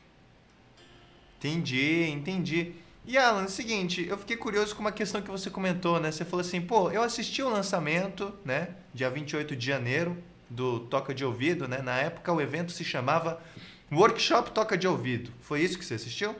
Entendi, 1.45 2.09
entendi. 2.09 2.73
E 3.05 3.17
Alan, 3.19 3.43
é 3.43 3.45
o 3.45 3.49
seguinte, 3.49 4.03
eu 4.09 4.17
fiquei 4.17 4.35
curioso 4.35 4.75
com 4.75 4.81
uma 4.81 4.91
questão 4.91 5.21
que 5.21 5.29
você 5.29 5.47
comentou, 5.49 5.99
né? 5.99 6.11
Você 6.11 6.25
falou 6.25 6.41
assim, 6.41 6.59
pô, 6.59 6.89
eu 6.89 7.03
assisti 7.03 7.43
o 7.43 7.49
lançamento, 7.49 8.33
né, 8.43 8.69
dia 8.93 9.11
28 9.11 9.55
de 9.55 9.63
janeiro, 9.63 10.17
do 10.49 10.79
Toca 10.79 11.13
de 11.13 11.23
Ouvido, 11.23 11.67
né? 11.67 11.83
Na 11.83 11.97
época 11.97 12.33
o 12.33 12.41
evento 12.41 12.71
se 12.71 12.83
chamava 12.83 13.39
Workshop 13.91 14.51
Toca 14.51 14.75
de 14.75 14.87
Ouvido. 14.87 15.31
Foi 15.39 15.61
isso 15.61 15.77
que 15.77 15.85
você 15.85 15.93
assistiu? 15.93 16.35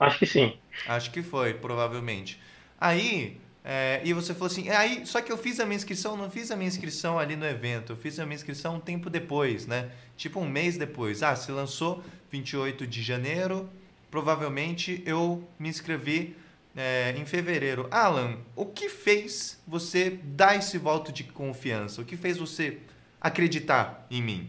Acho 0.00 0.18
que 0.18 0.26
sim. 0.26 0.56
Acho 0.86 1.10
que 1.10 1.22
foi, 1.22 1.52
provavelmente. 1.54 2.40
Aí, 2.80 3.38
é, 3.70 4.00
e 4.02 4.14
você 4.14 4.32
falou 4.32 4.46
assim, 4.46 4.70
é, 4.70 4.74
aí, 4.74 5.04
só 5.04 5.20
que 5.20 5.30
eu 5.30 5.36
fiz 5.36 5.60
a 5.60 5.66
minha 5.66 5.76
inscrição, 5.76 6.16
não 6.16 6.30
fiz 6.30 6.50
a 6.50 6.56
minha 6.56 6.66
inscrição 6.66 7.18
ali 7.18 7.36
no 7.36 7.44
evento, 7.44 7.92
eu 7.92 7.96
fiz 7.98 8.18
a 8.18 8.24
minha 8.24 8.34
inscrição 8.34 8.76
um 8.76 8.80
tempo 8.80 9.10
depois, 9.10 9.66
né? 9.66 9.90
Tipo 10.16 10.40
um 10.40 10.48
mês 10.48 10.78
depois. 10.78 11.22
Ah, 11.22 11.36
se 11.36 11.52
lançou 11.52 12.02
28 12.30 12.86
de 12.86 13.02
janeiro, 13.02 13.68
provavelmente 14.10 15.02
eu 15.04 15.46
me 15.58 15.68
inscrevi 15.68 16.34
é, 16.74 17.14
em 17.14 17.26
fevereiro. 17.26 17.86
Alan, 17.90 18.38
o 18.56 18.64
que 18.64 18.88
fez 18.88 19.62
você 19.68 20.18
dar 20.24 20.56
esse 20.56 20.78
voto 20.78 21.12
de 21.12 21.24
confiança? 21.24 22.00
O 22.00 22.06
que 22.06 22.16
fez 22.16 22.38
você 22.38 22.78
acreditar 23.20 24.06
em 24.10 24.22
mim? 24.22 24.48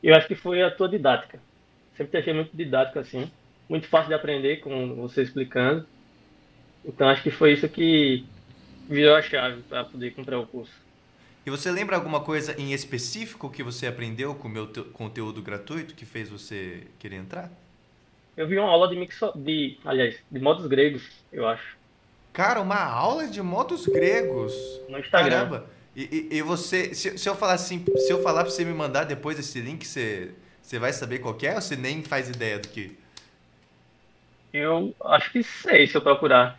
Eu 0.00 0.14
acho 0.14 0.28
que 0.28 0.36
foi 0.36 0.62
a 0.62 0.70
tua 0.70 0.88
didática. 0.88 1.40
Sempre 1.96 2.20
achei 2.20 2.32
muito 2.32 2.56
didático 2.56 3.00
assim, 3.00 3.28
muito 3.68 3.88
fácil 3.88 4.10
de 4.10 4.14
aprender 4.14 4.58
com 4.58 4.94
você 4.94 5.22
explicando. 5.22 5.84
Então 6.84 7.08
acho 7.08 7.22
que 7.22 7.30
foi 7.30 7.52
isso 7.52 7.68
que 7.68 8.24
virou 8.88 9.14
a 9.16 9.22
chave 9.22 9.62
para 9.62 9.84
poder 9.84 10.12
comprar 10.14 10.38
o 10.38 10.46
curso. 10.46 10.72
E 11.46 11.50
você 11.50 11.70
lembra 11.70 11.96
alguma 11.96 12.20
coisa 12.20 12.58
em 12.58 12.72
específico 12.72 13.50
que 13.50 13.62
você 13.62 13.86
aprendeu 13.86 14.34
com 14.34 14.48
o 14.48 14.50
meu 14.50 14.66
conteúdo 14.92 15.42
gratuito 15.42 15.94
que 15.94 16.06
fez 16.06 16.28
você 16.28 16.86
querer 16.98 17.16
entrar? 17.16 17.50
Eu 18.36 18.48
vi 18.48 18.58
uma 18.58 18.68
aula 18.68 18.88
de 18.88 18.96
mixo, 18.96 19.30
de, 19.36 19.78
aliás, 19.84 20.16
de 20.30 20.40
modos 20.40 20.66
gregos, 20.66 21.08
eu 21.32 21.46
acho. 21.46 21.76
Cara, 22.32 22.60
uma 22.60 22.82
aula 22.82 23.28
de 23.28 23.40
modos 23.42 23.86
gregos. 23.86 24.54
No 24.88 24.98
Instagram. 24.98 25.30
Caramba. 25.30 25.70
E, 25.94 26.28
e, 26.32 26.36
e 26.38 26.42
você, 26.42 26.92
se, 26.94 27.16
se, 27.16 27.28
eu 27.28 27.36
falar 27.36 27.52
assim, 27.52 27.84
se 27.96 28.12
eu 28.12 28.22
falar 28.22 28.42
para 28.42 28.50
você 28.50 28.64
me 28.64 28.74
mandar 28.74 29.04
depois 29.04 29.38
esse 29.38 29.60
link, 29.60 29.86
você, 29.86 30.32
Você 30.60 30.78
vai 30.78 30.92
saber 30.92 31.20
qual 31.20 31.36
é 31.42 31.54
ou 31.54 31.60
você 31.60 31.76
nem 31.76 32.02
faz 32.02 32.28
ideia 32.28 32.58
do 32.58 32.68
que? 32.68 32.98
Eu 34.52 34.94
acho 35.04 35.30
que 35.30 35.42
sei 35.42 35.86
se 35.86 35.94
eu 35.94 36.00
procurar. 36.00 36.58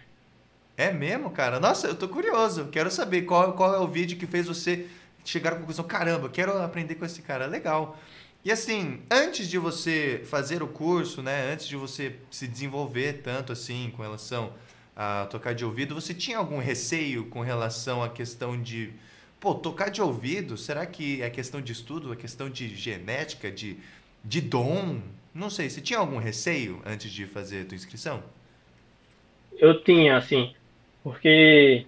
É 0.77 0.91
mesmo, 0.91 1.29
cara? 1.29 1.59
Nossa, 1.59 1.87
eu 1.87 1.95
tô 1.95 2.07
curioso. 2.07 2.67
Quero 2.71 2.91
saber 2.91 3.21
qual, 3.21 3.53
qual 3.53 3.73
é 3.73 3.79
o 3.79 3.87
vídeo 3.87 4.17
que 4.17 4.27
fez 4.27 4.47
você 4.47 4.87
chegar 5.23 5.53
à 5.53 5.55
conclusão. 5.55 5.85
Caramba, 5.85 6.29
quero 6.29 6.61
aprender 6.61 6.95
com 6.95 7.05
esse 7.05 7.21
cara. 7.21 7.45
Legal. 7.45 7.97
E 8.43 8.51
assim, 8.51 9.01
antes 9.09 9.47
de 9.47 9.57
você 9.57 10.21
fazer 10.25 10.61
o 10.61 10.67
curso, 10.67 11.21
né? 11.21 11.51
Antes 11.51 11.67
de 11.67 11.75
você 11.75 12.15
se 12.29 12.47
desenvolver 12.47 13.21
tanto 13.23 13.51
assim 13.51 13.91
com 13.95 14.03
relação 14.03 14.53
a 14.95 15.25
tocar 15.25 15.53
de 15.53 15.65
ouvido, 15.65 15.95
você 15.95 16.13
tinha 16.13 16.37
algum 16.37 16.59
receio 16.59 17.25
com 17.25 17.41
relação 17.41 18.03
à 18.03 18.09
questão 18.09 18.61
de 18.61 18.93
pô, 19.39 19.55
tocar 19.55 19.89
de 19.89 20.01
ouvido, 20.01 20.57
será 20.57 20.85
que 20.85 21.21
é 21.21 21.29
questão 21.29 21.61
de 21.61 21.71
estudo, 21.71 22.13
é 22.13 22.15
questão 22.15 22.49
de 22.49 22.75
genética, 22.75 23.51
de, 23.51 23.77
de 24.23 24.41
dom? 24.41 25.01
Não 25.33 25.49
sei, 25.49 25.69
você 25.69 25.81
tinha 25.81 25.99
algum 25.99 26.17
receio 26.17 26.81
antes 26.85 27.11
de 27.11 27.25
fazer 27.25 27.61
a 27.61 27.65
tua 27.65 27.75
inscrição? 27.75 28.23
Eu 29.57 29.83
tinha, 29.83 30.17
assim, 30.17 30.53
porque 31.05 31.85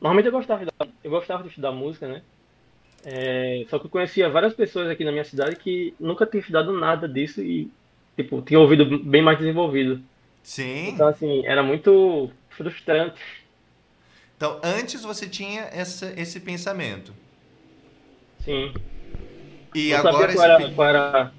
normalmente 0.00 0.24
eu 0.24 0.32
gostava 0.32 0.64
de, 0.64 0.70
eu 1.04 1.10
gostava 1.10 1.42
de 1.42 1.50
estudar 1.50 1.70
música, 1.70 2.08
né? 2.08 2.22
É, 3.04 3.66
só 3.68 3.78
que 3.78 3.84
eu 3.84 3.90
conhecia 3.90 4.30
várias 4.30 4.54
pessoas 4.54 4.88
aqui 4.88 5.04
na 5.04 5.12
minha 5.12 5.24
cidade 5.24 5.56
que 5.56 5.92
nunca 6.00 6.24
tinham 6.24 6.40
estudado 6.40 6.72
nada 6.72 7.06
disso 7.06 7.42
e, 7.42 7.70
tipo, 8.16 8.40
tinham 8.40 8.62
ouvido 8.62 8.98
bem 9.04 9.20
mais 9.20 9.38
desenvolvido. 9.38 10.00
Sim. 10.42 10.88
Então, 10.88 11.08
assim, 11.08 11.44
era 11.44 11.62
muito 11.62 12.30
frustrante. 12.48 13.20
Então, 14.34 14.58
antes 14.64 15.02
você 15.02 15.28
tinha 15.28 15.64
essa, 15.64 16.18
esse 16.18 16.40
pensamento. 16.40 17.12
Sim. 18.38 18.72
E 19.74 19.90
eu 19.90 19.98
agora 19.98 20.32
sabia 20.32 20.34
qual 20.34 20.46
era, 20.46 20.70
qual, 20.74 20.88
era, 20.88 21.32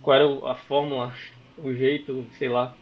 qual 0.00 0.16
era 0.16 0.50
a 0.50 0.54
fórmula, 0.54 1.14
o 1.58 1.74
jeito, 1.74 2.24
sei 2.38 2.48
lá. 2.48 2.74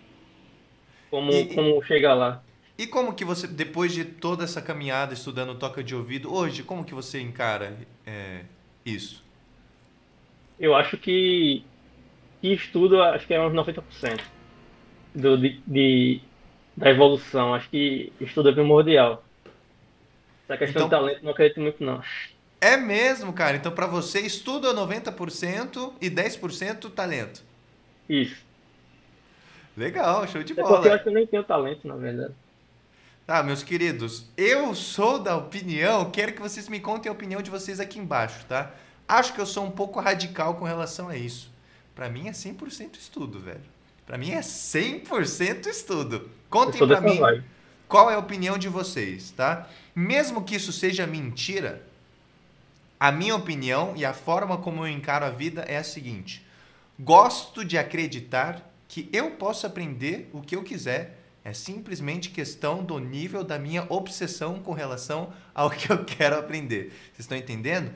Como, 1.11 1.33
e, 1.33 1.53
como 1.53 1.83
chegar 1.83 2.15
lá. 2.15 2.45
E 2.81 2.87
como 2.87 3.13
que 3.13 3.27
você, 3.27 3.47
depois 3.47 3.93
de 3.93 4.07
toda 4.07 4.43
essa 4.43 4.63
caminhada 4.63 5.13
estudando 5.13 5.55
toca 5.55 5.85
de 5.85 5.95
ouvido, 5.95 6.33
hoje, 6.33 6.63
como 6.63 6.83
que 6.83 6.95
você 6.95 7.21
encara 7.21 7.77
é, 8.07 8.45
isso? 8.87 9.23
Eu 10.59 10.75
acho 10.75 10.97
que, 10.97 11.63
que 12.41 12.55
estudo, 12.55 13.03
acho 13.03 13.27
que 13.27 13.35
é 13.35 13.43
uns 13.43 13.53
90% 13.53 14.23
do, 15.15 15.37
de, 15.37 15.61
de, 15.67 16.23
da 16.75 16.89
evolução. 16.89 17.53
Acho 17.53 17.69
que 17.69 18.15
estudo 18.19 18.49
é 18.49 18.53
primordial. 18.53 19.23
Essa 20.49 20.57
questão 20.57 20.87
então, 20.87 20.89
de 20.89 21.05
talento 21.05 21.23
não 21.23 21.33
acredito 21.33 21.61
muito, 21.61 21.85
não. 21.85 22.03
É 22.63 22.79
mesmo, 22.79 23.35
cara. 23.35 23.59
Então, 23.59 23.73
para 23.73 23.87
você, 23.87 24.21
estudo 24.21 24.67
é 24.67 24.73
90% 24.73 25.93
e 26.01 26.09
10% 26.09 26.91
talento. 26.93 27.43
Isso. 28.09 28.43
Legal, 29.77 30.27
show 30.27 30.43
de 30.43 30.55
é 30.55 30.57
bola. 30.57 30.77
Porque 30.77 30.89
eu 30.89 30.95
acho 30.95 31.03
que 31.03 31.11
eu 31.11 31.15
nem 31.15 31.27
tenho 31.27 31.45
talento, 31.45 31.87
na 31.87 31.97
verdade. 31.97 32.33
Tá, 33.31 33.45
meus 33.45 33.63
queridos, 33.63 34.25
eu 34.37 34.75
sou 34.75 35.21
da 35.21 35.37
opinião, 35.37 36.11
quero 36.11 36.33
que 36.33 36.43
vocês 36.43 36.69
me 36.69 36.81
contem 36.81 37.09
a 37.09 37.13
opinião 37.13 37.41
de 37.41 37.49
vocês 37.49 37.79
aqui 37.79 37.97
embaixo, 37.97 38.45
tá? 38.47 38.73
Acho 39.07 39.33
que 39.33 39.41
eu 39.41 39.47
sou 39.47 39.65
um 39.65 39.71
pouco 39.71 40.01
radical 40.01 40.57
com 40.57 40.65
relação 40.65 41.09
a 41.09 41.17
isso. 41.17 41.49
Para 41.95 42.09
mim 42.09 42.27
é 42.27 42.33
100% 42.33 42.97
estudo, 42.99 43.39
velho. 43.39 43.63
Para 44.05 44.19
mim 44.19 44.33
é 44.33 44.41
100% 44.41 45.69
estudo. 45.69 46.29
Contem 46.49 46.85
para 46.85 47.01
mim 47.01 47.21
vibe. 47.21 47.45
qual 47.87 48.11
é 48.11 48.17
a 48.17 48.19
opinião 48.19 48.59
de 48.59 48.69
vocês, 48.69 49.31
tá? 49.31 49.69
Mesmo 49.95 50.43
que 50.43 50.57
isso 50.57 50.73
seja 50.73 51.07
mentira, 51.07 51.87
a 52.99 53.13
minha 53.13 53.37
opinião 53.37 53.93
e 53.95 54.05
a 54.05 54.13
forma 54.13 54.59
como 54.59 54.85
eu 54.85 54.89
encaro 54.89 55.25
a 55.25 55.31
vida 55.31 55.61
é 55.69 55.77
a 55.77 55.85
seguinte: 55.85 56.45
gosto 56.99 57.65
de 57.65 57.79
acreditar 57.79 58.69
que 58.89 59.09
eu 59.13 59.31
posso 59.31 59.69
aprender 59.69 60.29
o 60.33 60.41
que 60.41 60.57
eu 60.57 60.65
quiser 60.65 61.20
é 61.45 61.53
simplesmente 61.53 62.31
questão 62.31 62.85
do 62.85 62.99
nível 62.99 63.43
da 63.43 63.59
minha 63.59 63.87
obsessão 63.89 64.61
com 64.61 64.73
relação 64.73 65.33
ao 65.55 65.71
que 65.71 65.91
eu 65.91 66.05
quero 66.05 66.39
aprender. 66.39 66.93
Vocês 67.13 67.21
estão 67.21 67.39
entendendo? 67.39 67.93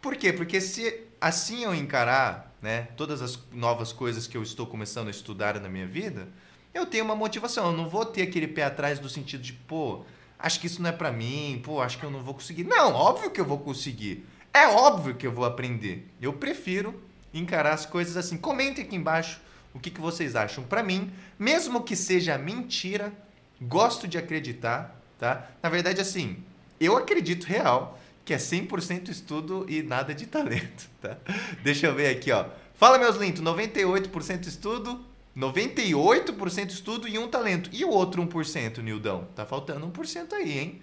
Por 0.00 0.16
quê? 0.16 0.32
Porque 0.32 0.60
se 0.60 1.02
assim 1.20 1.64
eu 1.64 1.74
encarar 1.74 2.54
né, 2.62 2.88
todas 2.96 3.20
as 3.20 3.38
novas 3.52 3.92
coisas 3.92 4.26
que 4.26 4.36
eu 4.36 4.42
estou 4.42 4.66
começando 4.66 5.08
a 5.08 5.10
estudar 5.10 5.58
na 5.60 5.68
minha 5.68 5.86
vida, 5.86 6.28
eu 6.72 6.86
tenho 6.86 7.04
uma 7.04 7.16
motivação. 7.16 7.66
Eu 7.66 7.76
não 7.76 7.88
vou 7.88 8.04
ter 8.04 8.22
aquele 8.22 8.46
pé 8.46 8.64
atrás 8.64 8.98
do 8.98 9.08
sentido 9.08 9.42
de, 9.42 9.52
pô, 9.52 10.04
acho 10.38 10.60
que 10.60 10.66
isso 10.66 10.80
não 10.80 10.90
é 10.90 10.92
para 10.92 11.10
mim, 11.10 11.60
pô, 11.64 11.80
acho 11.80 11.98
que 11.98 12.04
eu 12.04 12.10
não 12.10 12.22
vou 12.22 12.34
conseguir. 12.34 12.64
Não, 12.64 12.92
óbvio 12.92 13.30
que 13.30 13.40
eu 13.40 13.44
vou 13.44 13.58
conseguir. 13.58 14.26
É 14.52 14.68
óbvio 14.68 15.14
que 15.14 15.26
eu 15.26 15.32
vou 15.32 15.44
aprender. 15.44 16.08
Eu 16.20 16.32
prefiro 16.32 17.02
encarar 17.32 17.72
as 17.72 17.84
coisas 17.84 18.16
assim. 18.16 18.36
Comentem 18.36 18.84
aqui 18.84 18.94
embaixo 18.94 19.40
o 19.74 19.80
que, 19.80 19.90
que 19.90 20.00
vocês 20.00 20.36
acham? 20.36 20.64
Para 20.64 20.82
mim, 20.82 21.12
mesmo 21.38 21.82
que 21.82 21.96
seja 21.96 22.38
mentira, 22.38 23.12
gosto 23.60 24.06
de 24.06 24.16
acreditar, 24.16 24.98
tá? 25.18 25.50
Na 25.62 25.68
verdade, 25.68 26.00
assim, 26.00 26.42
eu 26.80 26.96
acredito 26.96 27.44
real 27.44 27.98
que 28.24 28.32
é 28.32 28.38
100% 28.38 29.10
estudo 29.10 29.66
e 29.68 29.82
nada 29.82 30.14
de 30.14 30.26
talento, 30.26 30.88
tá? 31.02 31.18
Deixa 31.62 31.88
eu 31.88 31.94
ver 31.94 32.08
aqui, 32.08 32.32
ó. 32.32 32.46
Fala, 32.74 32.98
meus 32.98 33.16
lindos, 33.16 33.42
98% 33.42 34.46
estudo, 34.46 35.04
98% 35.36 36.70
estudo 36.70 37.08
e 37.08 37.18
um 37.18 37.28
talento. 37.28 37.68
E 37.72 37.84
o 37.84 37.90
outro 37.90 38.24
1%, 38.26 38.78
Nildão? 38.78 39.28
Tá 39.34 39.44
faltando 39.44 39.86
1% 39.86 40.32
aí, 40.32 40.58
hein? 40.58 40.82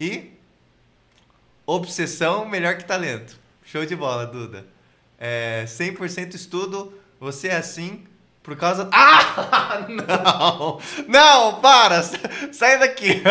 E 0.00 0.30
obsessão 1.66 2.48
melhor 2.48 2.76
que 2.76 2.84
talento. 2.84 3.38
Show 3.64 3.84
de 3.84 3.96
bola, 3.96 4.26
Duda. 4.26 4.66
É, 5.18 5.64
100% 5.66 6.34
estudo, 6.34 6.92
você 7.20 7.48
é 7.48 7.56
assim, 7.56 8.04
por 8.42 8.56
causa. 8.56 8.88
Ah! 8.92 9.86
Não! 9.88 10.80
Não, 11.06 11.60
para! 11.60 12.02
Sai 12.52 12.78
daqui! 12.78 13.22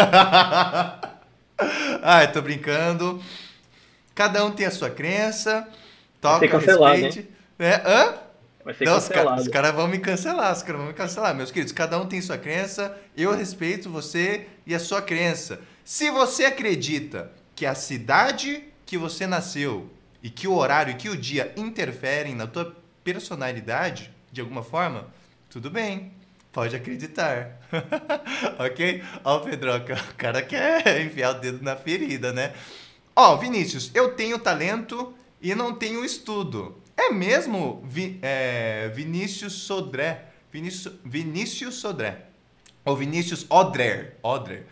Ai, 2.01 2.31
tô 2.31 2.41
brincando. 2.41 3.21
Cada 4.15 4.45
um 4.45 4.51
tem 4.51 4.65
a 4.65 4.71
sua 4.71 4.89
crença. 4.89 5.67
Toca, 6.21 6.47
cancelado, 6.47 6.95
respeite. 6.95 7.29
É, 7.57 7.81
hã? 7.85 8.15
Vai 8.63 8.73
ser 8.73 8.85
Não, 8.85 8.95
cancelado. 8.95 9.41
Os 9.41 9.47
caras 9.47 9.47
cara 9.47 9.71
vão 9.71 9.87
me 9.87 9.99
cancelar, 9.99 10.53
os 10.53 10.61
caras 10.61 10.77
vão 10.77 10.87
me 10.87 10.93
cancelar. 10.93 11.35
Meus 11.35 11.51
queridos, 11.51 11.73
cada 11.73 11.99
um 11.99 12.05
tem 12.05 12.21
sua 12.21 12.37
crença. 12.37 12.95
Eu 13.15 13.35
respeito 13.35 13.89
você 13.89 14.47
e 14.65 14.75
a 14.75 14.79
sua 14.79 15.01
crença. 15.01 15.59
Se 15.83 16.11
você 16.11 16.45
acredita 16.45 17.31
que 17.55 17.65
a 17.65 17.75
cidade 17.75 18.63
que 18.85 18.97
você 18.97 19.27
nasceu 19.27 19.89
e 20.21 20.29
que 20.29 20.47
o 20.47 20.55
horário 20.55 20.91
e 20.91 20.95
que 20.95 21.09
o 21.09 21.17
dia 21.17 21.53
interferem 21.55 22.35
na 22.35 22.47
tua 22.47 22.75
personalidade, 23.03 24.11
de 24.31 24.41
alguma 24.41 24.63
forma, 24.63 25.07
tudo 25.49 25.69
bem. 25.69 26.11
Pode 26.51 26.75
acreditar. 26.75 27.59
ok? 28.57 29.03
Ó, 29.23 29.37
o 29.37 29.41
Pedroca, 29.41 29.93
o 30.11 30.15
cara 30.15 30.41
quer 30.41 31.01
enfiar 31.05 31.35
o 31.35 31.39
dedo 31.39 31.63
na 31.63 31.75
ferida, 31.75 32.33
né? 32.33 32.53
Ó, 33.15 33.37
Vinícius, 33.37 33.91
eu 33.93 34.15
tenho 34.15 34.39
talento 34.39 35.13
e 35.41 35.53
não 35.53 35.73
tenho 35.73 36.03
estudo. 36.03 36.81
É 36.97 37.11
mesmo, 37.11 37.83
Vi, 37.85 38.19
é, 38.21 38.91
Vinícius 38.93 39.53
Sodré? 39.53 40.25
Vinícius, 40.51 40.95
Vinícius 41.05 41.75
Sodré. 41.75 42.25
Ou 42.83 42.95
Vinícius 42.95 43.45
Odrer. 43.49 44.17
Odrer. 44.23 44.65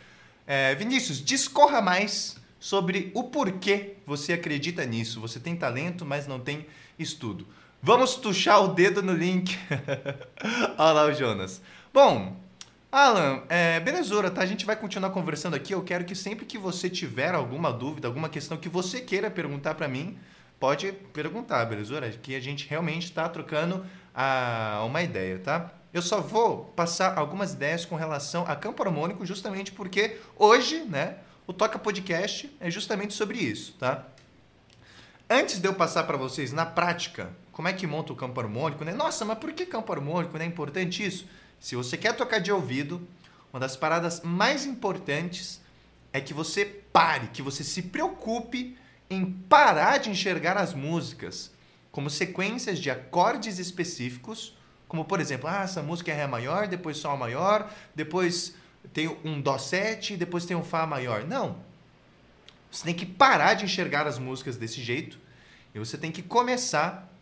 É, 0.46 0.74
Vinícius, 0.76 1.24
discorra 1.24 1.82
mais 1.82 2.38
sobre 2.60 3.12
o 3.14 3.26
porquê 3.26 3.96
você 4.06 4.34
acredita 4.34 4.86
nisso. 4.86 5.22
Você 5.22 5.40
tem 5.40 5.56
talento, 5.56 6.06
mas 6.06 6.26
não 6.26 6.40
tem 6.40 6.66
estudo. 6.98 7.48
Vamos 7.82 8.16
tuchar 8.16 8.64
o 8.64 8.70
dedo 8.70 9.04
no 9.04 9.14
link. 9.14 9.56
Olha 10.78 10.92
lá 10.92 11.06
o 11.06 11.14
Jonas. 11.14 11.62
Bom, 11.94 12.36
Alan, 12.92 13.44
é, 13.50 13.80
tá? 14.32 14.42
A 14.42 14.46
gente 14.46 14.66
vai 14.66 14.76
continuar 14.76 15.12
conversando 15.12 15.56
aqui. 15.56 15.74
Eu 15.74 15.84
quero 15.84 16.04
que 16.04 16.16
sempre 16.16 16.46
que 16.46 16.58
você 16.58 16.90
tiver 16.90 17.36
alguma 17.36 17.72
dúvida, 17.72 18.08
alguma 18.08 18.30
questão 18.30 18.58
que 18.58 18.68
você 18.68 19.00
queira 19.00 19.30
perguntar 19.30 19.76
para 19.76 19.88
mim, 19.88 20.18
pode 20.60 20.92
perguntar, 21.14 21.66
belezura? 21.66 22.10
Que 22.10 22.36
a 22.36 22.40
gente 22.40 22.68
realmente 22.68 23.06
está 23.06 23.30
trocando 23.30 23.86
a, 24.14 24.84
uma 24.84 25.04
ideia, 25.04 25.38
tá? 25.38 25.72
Eu 25.94 26.02
só 26.02 26.20
vou 26.20 26.66
passar 26.76 27.16
algumas 27.16 27.54
ideias 27.54 27.86
com 27.86 27.96
relação 27.96 28.44
a 28.48 28.56
campo 28.56 28.82
harmônico, 28.82 29.24
justamente 29.24 29.72
porque 29.72 30.18
hoje, 30.36 30.80
né, 30.80 31.18
o 31.46 31.54
Toca 31.54 31.78
Podcast 31.78 32.52
é 32.60 32.72
justamente 32.72 33.14
sobre 33.14 33.38
isso, 33.38 33.76
tá? 33.80 34.06
Antes 35.30 35.60
de 35.60 35.68
eu 35.68 35.74
passar 35.74 36.04
para 36.04 36.18
vocês 36.18 36.52
na 36.52 36.66
prática 36.66 37.30
como 37.58 37.68
é 37.68 37.74
que 37.74 37.88
monta 37.88 38.14
o 38.14 38.16
campo 38.16 38.40
harmônico, 38.40 38.86
né? 38.86 38.94
Nossa, 38.94 39.26
mas 39.26 39.40
por 39.40 39.52
que 39.52 39.66
campo 39.66 39.92
harmônico? 39.92 40.38
Né? 40.38 40.46
É 40.46 40.48
importante 40.48 41.04
isso? 41.04 41.28
Se 41.60 41.76
você 41.76 41.98
quer 41.98 42.16
tocar 42.16 42.38
de 42.38 42.52
ouvido, 42.52 43.02
uma 43.52 43.60
das 43.60 43.76
paradas 43.76 44.22
mais 44.22 44.64
importantes 44.64 45.60
é 46.14 46.22
que 46.22 46.36
você 46.36 46.64
pare, 46.64 47.30
que 47.30 47.42
você 47.42 47.64
se 47.64 47.82
preocupe 47.82 48.78
em 49.10 49.26
parar 49.26 49.98
de 49.98 50.12
enxergar 50.12 50.56
as 50.56 50.76
músicas 50.76 51.50
como 51.92 52.12
sequências 52.12 52.78
de 52.78 52.92
acordes 52.92 53.58
específicos, 53.58 54.56
como 54.88 55.04
por 55.04 55.20
exemplo, 55.20 55.50
ah, 55.50 55.64
essa 55.64 55.82
música 55.82 56.12
é 56.12 56.16
Ré 56.16 56.28
maior, 56.28 56.68
depois 56.68 56.98
Sol 56.98 57.18
maior, 57.18 57.74
depois 57.96 58.54
tem 58.94 59.08
um 59.26 59.42
Dó 59.42 59.58
7, 59.58 60.16
depois 60.16 60.46
tem 60.46 60.56
um 60.56 60.64
Fá 60.64 60.86
maior. 60.86 61.24
Não. 61.24 61.58
Você 62.72 62.84
tem 62.84 62.94
que 62.94 63.08
parar 63.08 63.56
de 63.56 63.66
enxergar 63.66 64.06
as 64.06 64.20
músicas 64.20 64.58
desse 64.58 64.80
jeito 64.80 65.18
e 65.74 65.80
você 65.80 65.98
tem 65.98 66.12
que 66.12 66.22
começar 66.22 67.17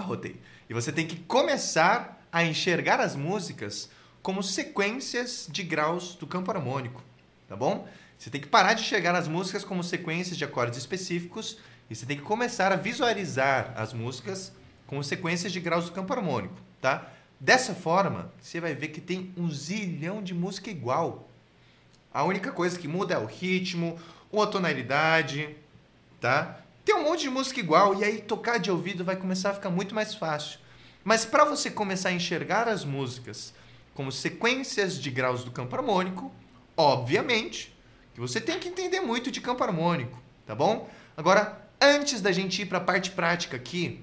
Arrotei. 0.00 0.40
E 0.68 0.74
você 0.74 0.92
tem 0.92 1.06
que 1.06 1.16
começar 1.16 2.24
a 2.32 2.44
enxergar 2.44 3.00
as 3.00 3.14
músicas 3.14 3.88
como 4.22 4.42
sequências 4.42 5.46
de 5.50 5.62
graus 5.62 6.14
do 6.14 6.26
campo 6.26 6.50
harmônico, 6.50 7.02
tá 7.48 7.54
bom? 7.54 7.86
Você 8.18 8.30
tem 8.30 8.40
que 8.40 8.46
parar 8.46 8.74
de 8.74 8.82
enxergar 8.82 9.14
as 9.14 9.28
músicas 9.28 9.64
como 9.64 9.84
sequências 9.84 10.36
de 10.36 10.44
acordes 10.44 10.78
específicos 10.78 11.58
e 11.90 11.94
você 11.94 12.06
tem 12.06 12.16
que 12.16 12.22
começar 12.22 12.72
a 12.72 12.76
visualizar 12.76 13.74
as 13.76 13.92
músicas 13.92 14.52
como 14.86 15.04
sequências 15.04 15.52
de 15.52 15.60
graus 15.60 15.84
do 15.86 15.92
campo 15.92 16.12
harmônico, 16.12 16.56
tá? 16.80 17.10
Dessa 17.38 17.74
forma, 17.74 18.32
você 18.40 18.60
vai 18.60 18.74
ver 18.74 18.88
que 18.88 19.00
tem 19.00 19.32
um 19.36 19.50
zilhão 19.50 20.22
de 20.22 20.32
música 20.32 20.70
igual. 20.70 21.28
A 22.12 22.24
única 22.24 22.50
coisa 22.50 22.78
que 22.78 22.88
muda 22.88 23.14
é 23.14 23.18
o 23.18 23.26
ritmo, 23.26 23.98
ou 24.30 24.42
a 24.42 24.46
tonalidade, 24.46 25.54
tá? 26.20 26.63
Tem 26.84 26.94
um 26.94 27.04
monte 27.04 27.22
de 27.22 27.30
música 27.30 27.60
igual 27.60 27.94
e 27.94 28.04
aí 28.04 28.20
tocar 28.20 28.58
de 28.58 28.70
ouvido 28.70 29.04
vai 29.04 29.16
começar 29.16 29.50
a 29.50 29.54
ficar 29.54 29.70
muito 29.70 29.94
mais 29.94 30.14
fácil. 30.14 30.58
Mas 31.02 31.24
para 31.24 31.44
você 31.44 31.70
começar 31.70 32.10
a 32.10 32.12
enxergar 32.12 32.68
as 32.68 32.84
músicas 32.84 33.54
como 33.94 34.12
sequências 34.12 35.00
de 35.00 35.10
graus 35.10 35.44
do 35.44 35.50
campo 35.50 35.74
harmônico, 35.76 36.32
obviamente 36.76 37.74
que 38.12 38.20
você 38.20 38.40
tem 38.40 38.58
que 38.58 38.68
entender 38.68 39.00
muito 39.00 39.30
de 39.30 39.40
campo 39.40 39.64
harmônico, 39.64 40.20
tá 40.46 40.54
bom? 40.54 40.88
Agora, 41.16 41.60
antes 41.80 42.20
da 42.20 42.32
gente 42.32 42.62
ir 42.62 42.66
para 42.66 42.78
a 42.78 42.80
parte 42.80 43.10
prática 43.10 43.56
aqui, 43.56 44.00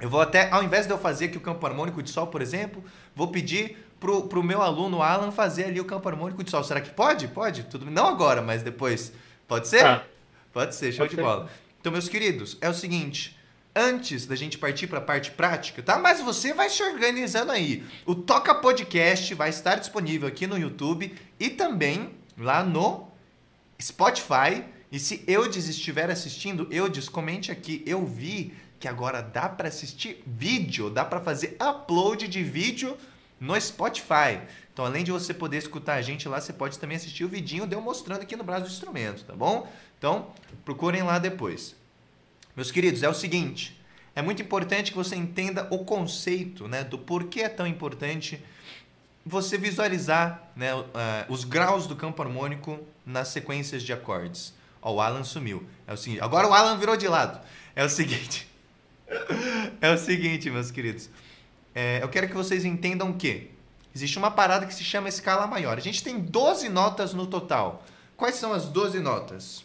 eu 0.00 0.08
vou 0.08 0.20
até, 0.20 0.50
ao 0.50 0.62
invés 0.62 0.86
de 0.86 0.92
eu 0.92 0.98
fazer 0.98 1.26
aqui 1.26 1.36
o 1.36 1.40
campo 1.40 1.64
harmônico 1.66 2.02
de 2.02 2.10
sol, 2.10 2.26
por 2.26 2.42
exemplo, 2.42 2.82
vou 3.14 3.28
pedir 3.28 3.76
pro, 4.00 4.22
pro 4.22 4.42
meu 4.42 4.62
aluno 4.62 5.02
Alan 5.02 5.30
fazer 5.30 5.64
ali 5.64 5.80
o 5.80 5.84
campo 5.84 6.08
harmônico 6.08 6.42
de 6.42 6.50
sol. 6.50 6.64
Será 6.64 6.80
que 6.80 6.90
pode? 6.90 7.28
Pode? 7.28 7.64
Tudo 7.64 7.90
Não 7.90 8.06
agora, 8.06 8.40
mas 8.40 8.62
depois. 8.62 9.12
Pode 9.46 9.68
ser? 9.68 9.84
Ah. 9.84 10.04
Pode 10.52 10.74
ser, 10.74 10.92
show 10.92 11.04
pode 11.04 11.10
de 11.10 11.16
ser. 11.16 11.22
bola. 11.22 11.48
Então, 11.80 11.90
meus 11.90 12.08
queridos, 12.08 12.58
é 12.60 12.68
o 12.68 12.74
seguinte. 12.74 13.36
Antes 13.74 14.26
da 14.26 14.36
gente 14.36 14.58
partir 14.58 14.86
para 14.86 14.98
a 14.98 15.02
parte 15.02 15.30
prática, 15.30 15.82
tá? 15.82 15.98
Mas 15.98 16.20
você 16.20 16.52
vai 16.52 16.68
se 16.68 16.82
organizando 16.82 17.52
aí. 17.52 17.84
O 18.04 18.14
Toca 18.14 18.54
Podcast 18.54 19.32
vai 19.34 19.48
estar 19.48 19.76
disponível 19.76 20.28
aqui 20.28 20.46
no 20.46 20.58
YouTube 20.58 21.14
e 21.38 21.48
também 21.48 22.10
lá 22.36 22.62
no 22.62 23.08
Spotify. 23.80 24.64
E 24.92 24.98
se 24.98 25.24
Eudes 25.26 25.68
estiver 25.68 26.10
assistindo, 26.10 26.68
Eudes, 26.70 27.08
comente 27.08 27.50
aqui. 27.50 27.82
Eu 27.86 28.04
vi 28.04 28.52
que 28.78 28.88
agora 28.88 29.22
dá 29.22 29.48
para 29.48 29.68
assistir 29.68 30.22
vídeo, 30.26 30.90
dá 30.90 31.04
para 31.04 31.20
fazer 31.20 31.56
upload 31.62 32.28
de 32.28 32.42
vídeo 32.42 32.96
no 33.40 33.58
Spotify. 33.58 34.40
Então, 34.72 34.84
além 34.84 35.02
de 35.02 35.10
você 35.10 35.32
poder 35.32 35.56
escutar 35.56 35.94
a 35.94 36.02
gente 36.02 36.28
lá, 36.28 36.40
você 36.40 36.52
pode 36.52 36.78
também 36.78 36.96
assistir 36.96 37.24
o 37.24 37.28
vidinho 37.28 37.66
deu 37.66 37.80
mostrando 37.80 38.20
aqui 38.20 38.36
no 38.36 38.44
braço 38.44 38.66
do 38.66 38.68
instrumento, 38.68 39.24
tá 39.24 39.34
bom? 39.34 39.66
Então, 39.98 40.28
procurem 40.64 41.02
lá 41.02 41.18
depois. 41.18 41.74
Meus 42.54 42.70
queridos, 42.70 43.02
é 43.02 43.08
o 43.08 43.14
seguinte, 43.14 43.80
é 44.14 44.22
muito 44.22 44.42
importante 44.42 44.90
que 44.90 44.96
você 44.96 45.16
entenda 45.16 45.66
o 45.70 45.84
conceito, 45.84 46.68
né, 46.68 46.84
do 46.84 46.98
porquê 46.98 47.40
é 47.40 47.48
tão 47.48 47.66
importante 47.66 48.42
você 49.24 49.56
visualizar 49.56 50.50
né, 50.56 50.74
uh, 50.74 50.84
os 51.28 51.44
graus 51.44 51.86
do 51.86 51.94
campo 51.94 52.20
harmônico 52.22 52.80
nas 53.04 53.28
sequências 53.28 53.82
de 53.82 53.92
acordes. 53.92 54.54
Ó, 54.82 54.94
o 54.94 55.00
Alan 55.00 55.24
sumiu. 55.24 55.66
É 55.86 55.92
o 55.92 55.96
seguinte, 55.96 56.22
agora 56.22 56.48
o 56.48 56.54
Alan 56.54 56.78
virou 56.78 56.96
de 56.96 57.06
lado. 57.06 57.40
É 57.76 57.84
o 57.84 57.88
seguinte, 57.88 58.48
é 59.80 59.90
o 59.90 59.98
seguinte, 59.98 60.50
meus 60.50 60.70
queridos. 60.70 61.08
É, 61.74 62.02
eu 62.02 62.08
quero 62.08 62.28
que 62.28 62.34
vocês 62.34 62.64
entendam 62.64 63.12
que 63.12 63.50
existe 63.94 64.18
uma 64.18 64.30
parada 64.30 64.66
que 64.66 64.74
se 64.74 64.84
chama 64.84 65.08
escala 65.08 65.46
maior. 65.46 65.76
A 65.76 65.80
gente 65.80 66.02
tem 66.02 66.18
12 66.18 66.68
notas 66.68 67.14
no 67.14 67.26
total. 67.26 67.84
Quais 68.16 68.34
são 68.36 68.52
as 68.52 68.66
12 68.66 69.00
notas? 69.00 69.64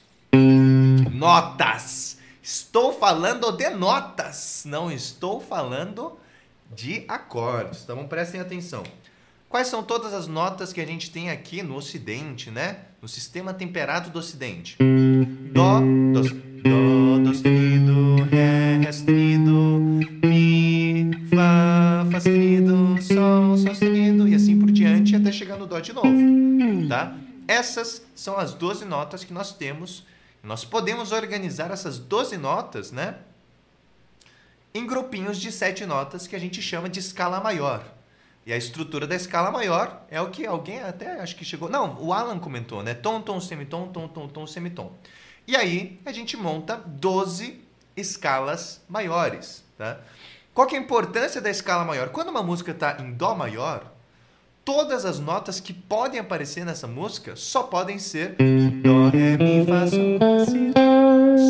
Notas! 1.12 2.18
Estou 2.42 2.94
falando 2.94 3.52
de 3.52 3.70
notas, 3.72 4.64
não 4.68 4.92
estou 4.92 5.42
falando 5.42 6.16
de 6.76 7.04
acordes. 7.08 7.82
Então 7.84 8.08
prestem 8.08 8.40
atenção. 8.40 8.84
Quais 9.50 9.68
são 9.68 9.82
todas 9.82 10.14
as 10.14 10.28
notas 10.28 10.74
que 10.74 10.82
a 10.82 10.86
gente 10.86 11.10
tem 11.10 11.32
aqui 11.32 11.64
no 11.64 11.76
Ocidente, 11.76 12.52
né? 12.52 12.80
No 13.02 13.08
sistema 13.08 13.54
temperado 13.54 14.10
do 14.10 14.20
Ocidente? 14.20 14.78
Dó, 15.52 15.80
dó, 16.14 16.22
dó, 16.22 17.34
sustenido, 17.34 18.24
ré, 18.30 18.78
ré 18.78 18.92
sustenido, 18.92 19.52
mi, 20.24 20.35
chegar 25.36 25.58
no 25.58 25.68
dó 25.68 25.80
de 25.80 25.94
novo, 25.94 26.10
tá? 26.90 27.16
Essas 27.48 28.06
são 28.16 28.38
as 28.38 28.54
12 28.54 28.86
notas 28.86 29.24
que 29.24 29.34
nós 29.34 29.54
temos. 29.54 30.04
Nós 30.42 30.66
podemos 30.66 31.12
organizar 31.12 31.72
essas 31.72 32.00
12 32.00 32.38
notas, 32.38 32.92
né? 32.92 33.18
Em 34.74 34.86
grupinhos 34.86 35.40
de 35.40 35.52
7 35.52 35.86
notas 35.86 36.28
que 36.28 36.36
a 36.36 36.40
gente 36.40 36.62
chama 36.62 36.90
de 36.90 37.00
escala 37.00 37.40
maior. 37.40 37.86
E 38.46 38.54
a 38.54 38.58
estrutura 38.58 39.08
da 39.08 39.16
escala 39.16 39.50
maior 39.50 40.06
é 40.10 40.22
o 40.22 40.30
que 40.30 40.46
alguém 40.46 40.80
até 40.80 41.20
acho 41.20 41.36
que 41.36 41.44
chegou. 41.44 41.68
Não, 41.68 42.00
o 42.00 42.14
Alan 42.14 42.38
comentou, 42.38 42.84
né? 42.84 42.94
Tom, 42.94 43.22
tom, 43.22 43.42
semitom, 43.42 43.88
tom, 43.88 44.08
tom, 44.08 44.28
tom, 44.28 44.46
semitom. 44.46 44.92
E 45.48 45.56
aí 45.56 46.00
a 46.06 46.12
gente 46.12 46.38
monta 46.38 46.76
12 46.76 47.62
escalas 47.98 48.82
maiores, 48.88 49.64
tá? 49.78 50.00
Qual 50.54 50.68
que 50.68 50.76
é 50.76 50.80
a 50.80 50.82
importância 50.82 51.42
da 51.42 51.50
escala 51.50 51.84
maior? 51.84 52.10
Quando 52.10 52.30
uma 52.30 52.44
música 52.44 52.72
está 52.72 52.98
em 53.02 53.14
Dó 53.14 53.36
maior, 53.36 53.92
todas 54.66 55.06
as 55.06 55.20
notas 55.20 55.60
que 55.60 55.72
podem 55.72 56.20
aparecer 56.20 56.66
nessa 56.66 56.88
música 56.88 57.36
só 57.36 57.62
podem 57.64 58.00
ser 58.00 58.36
Dó, 58.82 59.10
Ré, 59.10 59.38
Mi, 59.38 59.64
Fá, 59.64 59.86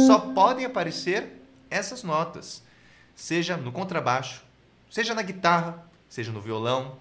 Só 0.06 0.19
podem 0.19 0.65
aparecer 0.65 1.41
essas 1.69 2.04
notas. 2.04 2.62
Seja 3.15 3.56
no 3.56 3.71
contrabaixo, 3.71 4.43
seja 4.89 5.15
na 5.15 5.21
guitarra, 5.21 5.88
seja 6.10 6.34
no 6.34 6.41
violão, 6.41 6.97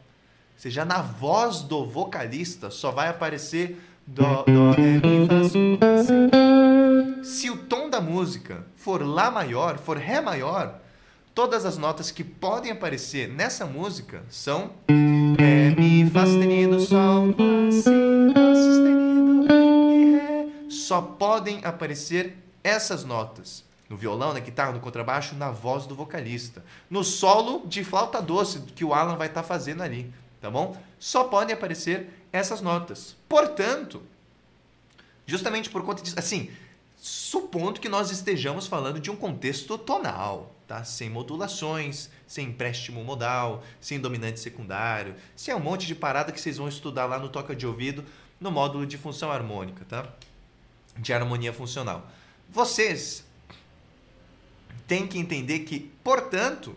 seja 0.56 0.84
na 0.84 1.02
voz 1.02 1.62
do 1.62 1.84
vocalista, 1.84 2.70
só 2.70 2.92
vai 2.92 3.08
aparecer 3.08 3.82
dó, 4.06 4.44
dó, 4.46 4.70
ré, 4.70 5.00
mi, 5.04 5.26
fá. 5.26 5.34
Se 7.24 7.50
o 7.50 7.56
tom 7.56 7.90
da 7.90 8.00
música 8.00 8.64
for 8.76 9.04
lá 9.04 9.32
maior, 9.32 9.78
for 9.78 9.96
ré 9.96 10.20
maior, 10.20 10.80
todas 11.34 11.66
as 11.66 11.76
notas 11.76 12.10
que 12.10 12.22
podem 12.22 12.70
aparecer 12.70 13.28
nessa 13.28 13.66
música 13.66 14.22
são 14.30 14.70
ré, 15.36 15.74
mi, 15.76 16.08
fá 16.08 16.24
sustenido, 16.24 16.80
sol, 16.80 17.26
lá, 17.26 17.72
si, 17.72 17.90
lá 18.34 18.54
sustenido 18.54 19.92
e 19.92 20.16
ré. 20.16 20.46
Só 20.70 21.02
podem 21.02 21.64
aparecer 21.64 22.36
essas 22.62 23.04
notas 23.04 23.64
no 23.90 23.96
violão, 23.96 24.32
na 24.32 24.40
guitarra, 24.40 24.72
no 24.72 24.80
contrabaixo, 24.80 25.34
na 25.34 25.50
voz 25.50 25.86
do 25.86 25.94
vocalista. 25.94 26.64
No 26.88 27.02
solo 27.02 27.66
de 27.66 27.82
flauta 27.82 28.22
doce 28.22 28.60
que 28.60 28.84
o 28.84 28.94
Alan 28.94 29.16
vai 29.16 29.26
estar 29.26 29.42
tá 29.42 29.48
fazendo 29.48 29.82
ali, 29.82 30.12
tá 30.40 30.50
bom? 30.50 30.80
Só 30.98 31.24
podem 31.24 31.54
aparecer 31.54 32.08
essas 32.32 32.60
notas. 32.60 33.16
Portanto, 33.28 34.02
justamente 35.26 35.68
por 35.68 35.84
conta 35.84 36.02
disso, 36.02 36.18
assim, 36.18 36.50
supondo 36.96 37.80
que 37.80 37.88
nós 37.88 38.10
estejamos 38.10 38.66
falando 38.66 39.00
de 39.00 39.10
um 39.10 39.16
contexto 39.16 39.76
tonal, 39.76 40.53
tá? 40.74 40.82
Sem 40.82 41.08
modulações, 41.08 42.10
sem 42.26 42.48
empréstimo 42.48 43.04
modal, 43.04 43.62
sem 43.80 44.00
dominante 44.00 44.40
secundário, 44.40 45.14
sem 45.36 45.52
é 45.52 45.56
um 45.56 45.60
monte 45.60 45.86
de 45.86 45.94
parada 45.94 46.32
que 46.32 46.40
vocês 46.40 46.56
vão 46.56 46.68
estudar 46.68 47.06
lá 47.06 47.18
no 47.18 47.28
toca 47.28 47.54
de 47.54 47.64
ouvido 47.64 48.04
no 48.40 48.50
módulo 48.50 48.84
de 48.84 48.98
função 48.98 49.30
harmônica, 49.30 49.84
tá? 49.88 50.08
De 50.98 51.12
harmonia 51.12 51.52
funcional. 51.52 52.08
Vocês 52.50 53.24
tem 54.88 55.06
que 55.06 55.18
entender 55.18 55.60
que, 55.60 55.92
portanto, 56.02 56.76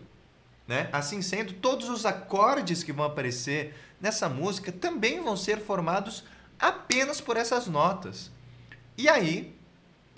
né, 0.66 0.88
assim 0.92 1.20
sendo, 1.20 1.54
todos 1.54 1.88
os 1.88 2.06
acordes 2.06 2.84
que 2.84 2.92
vão 2.92 3.04
aparecer 3.04 3.74
nessa 4.00 4.28
música 4.28 4.70
também 4.70 5.20
vão 5.20 5.36
ser 5.36 5.58
formados 5.58 6.24
apenas 6.58 7.20
por 7.20 7.36
essas 7.36 7.66
notas. 7.66 8.30
E 8.96 9.08
aí, 9.08 9.57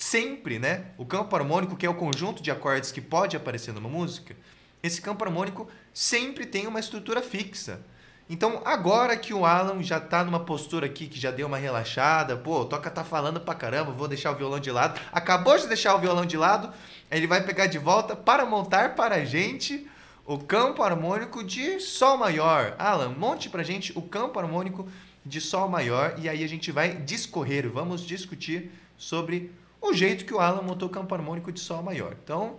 sempre, 0.02 0.58
né, 0.58 0.86
o 0.96 1.04
campo 1.04 1.36
harmônico, 1.36 1.76
que 1.76 1.84
é 1.84 1.90
o 1.90 1.94
conjunto 1.94 2.42
de 2.42 2.50
acordes 2.50 2.90
que 2.90 3.00
pode 3.00 3.36
aparecer 3.36 3.72
numa 3.72 3.88
música, 3.88 4.34
esse 4.82 5.00
campo 5.02 5.22
harmônico 5.22 5.68
sempre 5.92 6.46
tem 6.46 6.66
uma 6.66 6.80
estrutura 6.80 7.20
fixa. 7.20 7.80
Então, 8.28 8.62
agora 8.64 9.16
que 9.16 9.34
o 9.34 9.44
Alan 9.44 9.82
já 9.82 9.98
está 9.98 10.24
numa 10.24 10.40
postura 10.40 10.86
aqui 10.86 11.06
que 11.06 11.20
já 11.20 11.30
deu 11.30 11.46
uma 11.46 11.58
relaxada, 11.58 12.36
pô, 12.36 12.64
toca 12.64 12.88
tá 12.88 13.04
falando 13.04 13.40
pra 13.40 13.54
caramba, 13.54 13.92
vou 13.92 14.08
deixar 14.08 14.30
o 14.30 14.36
violão 14.36 14.58
de 14.58 14.70
lado. 14.70 14.98
Acabou 15.12 15.58
de 15.58 15.66
deixar 15.66 15.94
o 15.94 15.98
violão 15.98 16.24
de 16.24 16.36
lado, 16.36 16.72
ele 17.10 17.26
vai 17.26 17.44
pegar 17.44 17.66
de 17.66 17.78
volta 17.78 18.16
para 18.16 18.46
montar 18.46 18.94
para 18.94 19.16
a 19.16 19.24
gente 19.24 19.86
o 20.24 20.38
campo 20.38 20.82
harmônico 20.82 21.44
de 21.44 21.78
Sol 21.78 22.16
maior. 22.16 22.74
Alan, 22.78 23.10
monte 23.10 23.50
para 23.50 23.60
a 23.60 23.64
gente 23.64 23.92
o 23.98 24.00
campo 24.00 24.38
harmônico 24.38 24.88
de 25.26 25.40
Sol 25.40 25.68
maior 25.68 26.14
e 26.16 26.28
aí 26.28 26.42
a 26.42 26.48
gente 26.48 26.72
vai 26.72 26.94
discorrer, 26.94 27.68
vamos 27.68 28.06
discutir 28.06 28.70
sobre 28.96 29.50
o 29.80 29.92
jeito 29.94 30.24
que 30.24 30.34
o 30.34 30.40
Alan 30.40 30.62
montou 30.62 30.88
o 30.88 30.92
campo 30.92 31.14
harmônico 31.14 31.50
de 31.52 31.60
Sol 31.60 31.82
maior. 31.82 32.14
Então, 32.22 32.58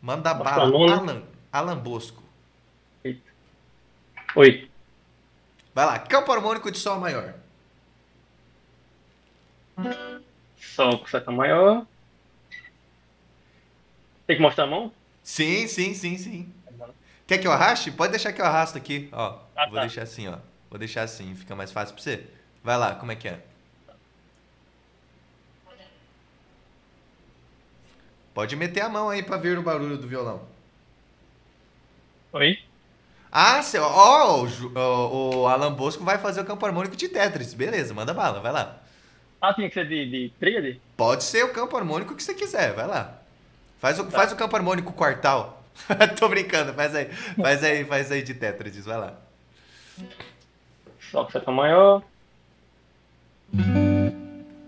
manda 0.00 0.32
bala, 0.34 0.64
Alan, 0.64 1.22
Alan 1.52 1.78
Bosco. 1.78 2.22
Oi. 4.34 4.70
Vai 5.74 5.86
lá, 5.86 5.98
campo 5.98 6.32
harmônico 6.32 6.70
de 6.70 6.78
Sol 6.78 6.98
maior. 6.98 7.34
Sol 10.58 10.98
com 10.98 11.06
seta 11.06 11.30
maior. 11.30 11.86
Tem 14.26 14.36
que 14.36 14.42
mostrar 14.42 14.64
a 14.64 14.66
mão? 14.66 14.92
Sim, 15.22 15.66
sim, 15.68 15.94
sim, 15.94 16.18
sim. 16.18 16.52
Quer 17.26 17.38
que 17.38 17.46
eu 17.46 17.52
arraste? 17.52 17.90
Pode 17.90 18.12
deixar 18.12 18.32
que 18.32 18.40
eu 18.40 18.44
arrasto 18.46 18.78
aqui. 18.78 19.08
Ó, 19.12 19.38
Ah, 19.56 19.66
vou 19.66 19.74
tá. 19.76 19.80
deixar 19.82 20.02
assim, 20.02 20.28
ó. 20.28 20.38
Vou 20.70 20.78
deixar 20.78 21.02
assim, 21.02 21.34
fica 21.34 21.54
mais 21.54 21.72
fácil 21.72 21.94
pra 21.94 22.02
você. 22.02 22.26
Vai 22.62 22.76
lá, 22.76 22.94
como 22.94 23.12
é 23.12 23.16
que 23.16 23.28
é? 23.28 23.40
Pode 28.36 28.54
meter 28.54 28.82
a 28.82 28.88
mão 28.90 29.08
aí 29.08 29.22
pra 29.22 29.38
ver 29.38 29.58
o 29.58 29.62
barulho 29.62 29.96
do 29.96 30.06
violão. 30.06 30.42
Oi? 32.34 32.58
Ah, 33.32 33.62
seu, 33.62 33.82
ó, 33.82 34.42
o, 34.42 34.46
o, 34.46 35.36
o 35.38 35.46
Alan 35.48 35.72
Bosco 35.72 36.04
vai 36.04 36.18
fazer 36.18 36.42
o 36.42 36.44
campo 36.44 36.66
harmônico 36.66 36.94
de 36.94 37.08
Tetris. 37.08 37.54
Beleza, 37.54 37.94
manda 37.94 38.12
bala, 38.12 38.38
vai 38.40 38.52
lá. 38.52 38.76
Ah, 39.40 39.54
tinha 39.54 39.68
que 39.68 39.74
ser 39.74 39.88
de, 39.88 40.04
de 40.10 40.32
tríade? 40.38 40.78
Pode 40.98 41.24
ser 41.24 41.46
o 41.46 41.52
campo 41.54 41.74
harmônico 41.78 42.14
que 42.14 42.22
você 42.22 42.34
quiser, 42.34 42.74
vai 42.74 42.86
lá. 42.86 43.14
Faz 43.80 43.98
o, 43.98 44.04
Tá. 44.04 44.10
faz 44.10 44.32
o 44.32 44.36
campo 44.36 44.54
harmônico 44.54 44.92
quartal. 44.92 45.62
Tô 46.20 46.28
brincando, 46.28 46.74
faz 46.74 46.94
aí. 46.94 47.06
Faz 47.40 47.64
aí, 47.64 47.86
faz 47.86 48.12
aí 48.12 48.22
de 48.22 48.34
Tetris, 48.34 48.84
vai 48.84 48.98
lá. 48.98 49.14
Sol 51.10 51.24
com 51.24 51.32
seta 51.32 51.50
maior. 51.50 52.02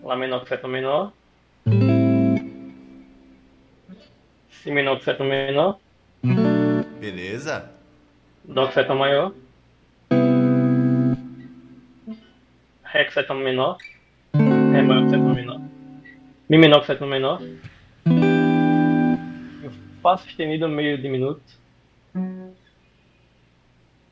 Lá 0.02 0.16
menor 0.16 0.40
com 0.40 0.46
seta 0.46 0.66
menor. 0.66 1.12
Si 4.62 4.70
menor 4.72 4.98
com 4.98 5.04
seta 5.04 5.24
menor. 5.24 5.78
Beleza? 7.00 7.70
Dó 8.44 8.66
com 8.66 8.72
seta 8.72 8.94
maior. 8.94 9.32
Ré 12.82 13.04
com 13.04 13.12
seta 13.12 13.34
menor. 13.34 13.76
Ré 14.34 14.82
maior 14.82 15.04
com 15.04 15.10
seta 15.10 15.22
menor. 15.22 15.60
Mi 16.48 16.58
menor 16.58 16.80
com 16.80 16.86
seta 16.86 17.06
menor. 17.06 17.40
Faço 20.02 20.24
sustenido 20.24 20.68
meio 20.68 21.00
diminuto. 21.00 21.42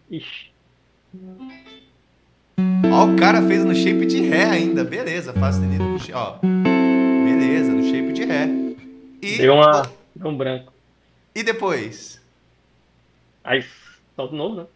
Ixi. 0.09 0.51
Ó, 2.93 3.05
o 3.07 3.17
cara 3.17 3.43
fez 3.43 3.65
no 3.65 3.75
shape 3.75 4.07
de 4.07 4.29
Ré 4.29 4.45
ainda. 4.45 4.85
Beleza, 4.85 5.33
faz 5.33 5.57
sustenido. 5.57 5.85
Ó. 6.15 6.39
Beleza, 7.25 7.73
no 7.73 7.83
shape 7.83 8.13
de 8.13 8.25
Ré. 8.25 8.49
E, 9.21 9.39
Deu, 9.39 9.55
uma, 9.55 9.83
um 10.24 10.37
branco. 10.37 10.72
e 11.35 11.42
depois? 11.42 12.20
Aí 13.44 13.64
solta 14.14 14.33
de 14.33 14.38
novo, 14.38 14.57
né? 14.57 14.66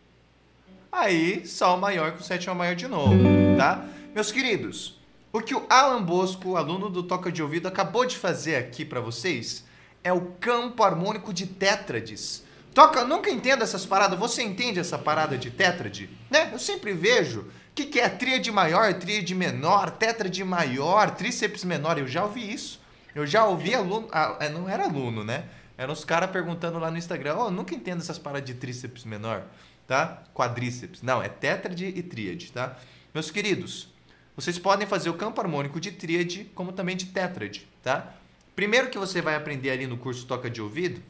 Aí, 0.93 1.47
Sol 1.47 1.77
maior 1.79 2.13
com 2.13 2.21
sétima 2.21 2.55
maior 2.55 2.75
de 2.75 2.89
novo, 2.89 3.17
tá? 3.57 3.85
Meus 4.13 4.33
queridos, 4.33 4.99
o 5.33 5.41
que 5.41 5.55
o 5.55 5.65
Alan 5.69 6.03
Bosco, 6.03 6.57
aluno 6.57 6.91
do 6.91 7.03
Toca 7.05 7.31
de 7.31 7.43
Ouvido, 7.43 7.69
acabou 7.69 8.05
de 8.05 8.17
fazer 8.17 8.57
aqui 8.57 8.85
pra 8.85 9.01
vocês 9.01 9.65
é 10.03 10.13
o 10.13 10.33
campo 10.41 10.83
harmônico 10.83 11.33
de 11.33 11.47
tétrades. 11.47 12.45
Toca, 12.75 13.05
nunca 13.05 13.31
entendo 13.31 13.63
essas 13.63 13.85
paradas. 13.85 14.19
Você 14.19 14.43
entende 14.43 14.79
essa 14.81 14.99
parada 14.99 15.37
de 15.37 15.51
tétrade? 15.51 16.09
Né? 16.31 16.51
Eu 16.53 16.59
sempre 16.59 16.93
vejo. 16.93 17.41
O 17.41 17.75
que, 17.75 17.87
que 17.87 18.01
é 18.01 18.09
tríade 18.09 18.51
maior, 18.51 18.93
tríade 18.95 19.35
menor, 19.35 19.91
tétrade 19.91 20.43
maior, 20.43 21.11
tríceps 21.13 21.65
menor? 21.65 21.99
Eu 21.99 22.07
já 22.07 22.25
ouvi 22.25 22.53
isso. 22.53 22.80
Eu 23.15 23.27
já 23.27 23.45
ouvi 23.45 23.75
aluno. 23.75 24.09
ah, 24.13 24.37
é, 24.41 24.49
não 24.49 24.69
era 24.69 24.85
aluno, 24.85 25.25
né? 25.25 25.45
Eram 25.77 25.93
os 25.93 26.05
caras 26.05 26.31
perguntando 26.31 26.79
lá 26.79 26.91
no 26.91 26.99
Instagram: 26.99 27.37
Ó, 27.37 27.47
eu 27.47 27.51
nunca 27.51 27.75
entendo 27.75 28.01
essas 28.01 28.19
paradas 28.19 28.47
de 28.47 28.55
tríceps 28.55 29.05
menor, 29.05 29.45
tá? 29.87 30.23
Quadríceps. 30.35 31.03
Não, 31.03 31.23
é 31.23 31.29
tétrade 31.29 31.87
e 31.87 32.03
tríade, 32.03 32.53
tá? 32.53 32.77
Meus 33.15 33.31
queridos, 33.31 33.89
vocês 34.37 34.59
podem 34.59 34.87
fazer 34.87 35.11
o 35.11 35.15
campo 35.15 35.41
harmônico 35.41 35.81
de 35.81 35.91
tríade 35.91 36.51
como 36.55 36.73
também 36.73 36.97
de 36.97 37.07
tétrade, 37.07 37.69
tá? 37.83 38.15
Primeiro 38.55 38.91
que 38.91 38.99
você 38.99 39.21
vai 39.21 39.35
aprender 39.35 39.71
ali 39.71 39.87
no 39.87 39.97
curso 39.97 40.27
Toca 40.27 40.51
de 40.51 40.61
Ouvido, 40.61 41.03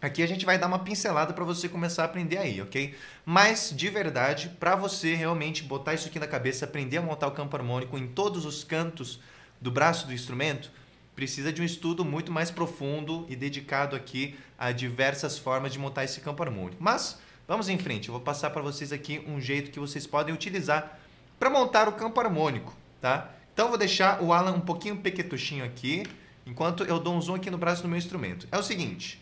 aqui 0.00 0.22
a 0.22 0.26
gente 0.26 0.46
vai 0.46 0.56
dar 0.56 0.66
uma 0.66 0.78
pincelada 0.78 1.34
para 1.34 1.44
você 1.44 1.68
começar 1.68 2.02
a 2.02 2.06
aprender 2.06 2.38
aí, 2.38 2.62
ok? 2.62 2.94
Mas 3.24 3.72
de 3.74 3.90
verdade, 3.90 4.50
para 4.60 4.76
você 4.76 5.14
realmente 5.14 5.62
botar 5.62 5.94
isso 5.94 6.06
aqui 6.08 6.18
na 6.18 6.26
cabeça, 6.26 6.64
aprender 6.64 6.98
a 6.98 7.02
montar 7.02 7.26
o 7.26 7.32
campo 7.32 7.56
harmônico 7.56 7.98
em 7.98 8.06
todos 8.06 8.46
os 8.46 8.62
cantos 8.62 9.20
do 9.60 9.70
braço 9.70 10.06
do 10.06 10.12
instrumento, 10.12 10.70
precisa 11.16 11.50
de 11.50 11.62
um 11.62 11.64
estudo 11.64 12.04
muito 12.04 12.30
mais 12.30 12.50
profundo 12.50 13.24
e 13.28 13.34
dedicado 13.34 13.96
aqui 13.96 14.36
a 14.58 14.70
diversas 14.70 15.38
formas 15.38 15.72
de 15.72 15.78
montar 15.78 16.04
esse 16.04 16.20
campo 16.20 16.42
harmônico. 16.42 16.76
Mas 16.78 17.18
vamos 17.48 17.70
em 17.70 17.78
frente, 17.78 18.08
eu 18.08 18.12
vou 18.12 18.20
passar 18.20 18.50
para 18.50 18.60
vocês 18.60 18.92
aqui 18.92 19.24
um 19.26 19.40
jeito 19.40 19.70
que 19.70 19.80
vocês 19.80 20.06
podem 20.06 20.34
utilizar 20.34 21.00
para 21.40 21.48
montar 21.48 21.88
o 21.88 21.92
campo 21.92 22.20
harmônico, 22.20 22.76
tá? 23.00 23.30
Então 23.54 23.70
vou 23.70 23.78
deixar 23.78 24.22
o 24.22 24.32
Alan 24.32 24.52
um 24.52 24.60
pouquinho 24.60 24.98
pequetuchinho 24.98 25.64
aqui, 25.64 26.04
enquanto 26.46 26.84
eu 26.84 27.00
dou 27.00 27.14
um 27.14 27.20
zoom 27.20 27.36
aqui 27.36 27.50
no 27.50 27.56
braço 27.56 27.82
do 27.82 27.88
meu 27.88 27.96
instrumento. 27.96 28.46
É 28.52 28.58
o 28.58 28.62
seguinte, 28.62 29.18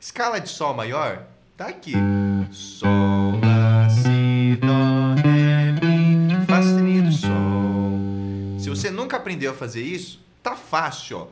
escala 0.00 0.40
de 0.40 0.48
Sol 0.48 0.72
maior 0.72 1.26
tá 1.58 1.66
aqui. 1.66 1.92
Sol, 2.50 3.38
Lá, 3.42 3.88
Si, 3.90 4.58
Dó, 4.62 5.14
Ré, 5.22 5.72
Mi, 5.72 6.46
Fá 6.46 6.62
sustenido, 6.62 7.12
Sol. 7.12 8.58
Se 8.58 8.70
você 8.70 8.90
nunca 8.90 9.18
aprendeu 9.18 9.52
a 9.52 9.54
fazer 9.54 9.82
isso, 9.82 10.24
tá 10.44 10.54
fácil, 10.54 11.16
ó. 11.20 11.26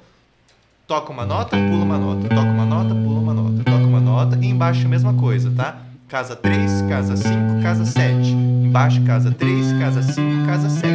Toca 0.86 1.12
uma 1.12 1.26
nota, 1.26 1.50
pula 1.56 1.84
uma 1.84 1.98
nota. 1.98 2.28
Toca 2.28 2.50
uma 2.50 2.64
nota, 2.64 2.94
pula 2.94 3.20
uma 3.20 3.34
nota. 3.34 3.62
Toca 3.62 3.84
uma 3.84 4.00
nota 4.00 4.38
e 4.40 4.46
embaixo 4.46 4.86
a 4.86 4.88
mesma 4.88 5.12
coisa, 5.14 5.52
tá? 5.54 5.76
Casa 6.08 6.34
3, 6.34 6.82
casa 6.88 7.16
5, 7.16 7.62
casa 7.62 7.84
7. 7.84 8.30
Embaixo 8.32 9.02
casa 9.04 9.30
3, 9.30 9.72
casa 9.78 10.02
5, 10.02 10.46
casa 10.46 10.70
7. 10.70 10.88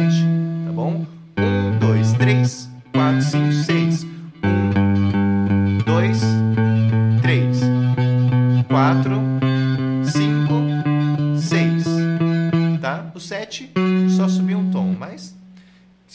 Tá 0.66 0.72
bom? 0.72 1.06
1, 1.38 1.78
2, 1.78 2.12
3, 2.14 2.70
4, 2.92 3.22
5, 3.22 3.52
6. 3.52 4.04
1, 4.04 5.78
2, 5.86 6.20
3, 7.22 7.60
4, 8.68 9.22
5, 10.04 11.38
6. 11.40 11.84
Tá? 12.80 13.06
O 13.14 13.20
7 13.20 13.87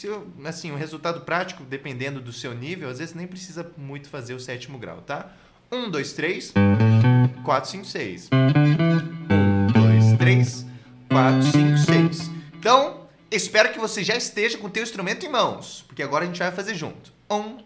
se 0.04 0.08
eu- 0.08 0.26
assim, 0.44 0.70
o 0.70 0.76
resultado 0.76 1.22
prático, 1.22 1.64
dependendo 1.64 2.20
do 2.20 2.30
seu 2.30 2.54
nível, 2.54 2.90
às 2.90 2.98
vezes 2.98 3.14
nem 3.14 3.26
precisa 3.26 3.66
muito 3.74 4.10
fazer 4.10 4.34
o 4.34 4.38
sétimo 4.40 4.76
grau, 4.78 4.98
tá? 5.00 5.30
1, 5.72 5.88
2, 5.90 6.12
3, 6.12 6.52
4, 7.42 7.70
5, 7.70 7.86
6. 7.86 8.28
1, 8.30 9.72
2, 9.72 10.18
3, 10.18 10.66
4, 11.08 11.42
5, 11.44 11.78
6. 11.78 12.30
Então, 12.52 13.06
espero 13.30 13.72
que 13.72 13.78
você 13.78 14.04
já 14.04 14.14
esteja 14.14 14.58
com 14.58 14.66
o 14.66 14.70
teu 14.70 14.82
instrumento 14.82 15.24
em 15.24 15.30
mãos, 15.30 15.82
porque 15.86 16.02
agora 16.02 16.24
a 16.24 16.26
gente 16.26 16.38
vai 16.38 16.52
fazer 16.52 16.74
junto. 16.74 17.10
1, 17.30 17.56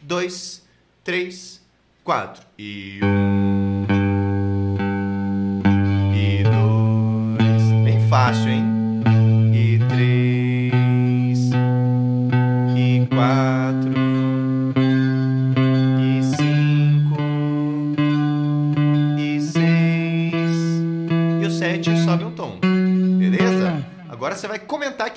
2, 0.00 0.62
3, 1.04 1.60
4. 2.02 2.46
E 2.58 2.98
1, 3.02 3.86
e 6.14 6.42
2. 6.44 7.84
Bem 7.84 8.08
fácil, 8.08 8.48
hein? 8.48 8.73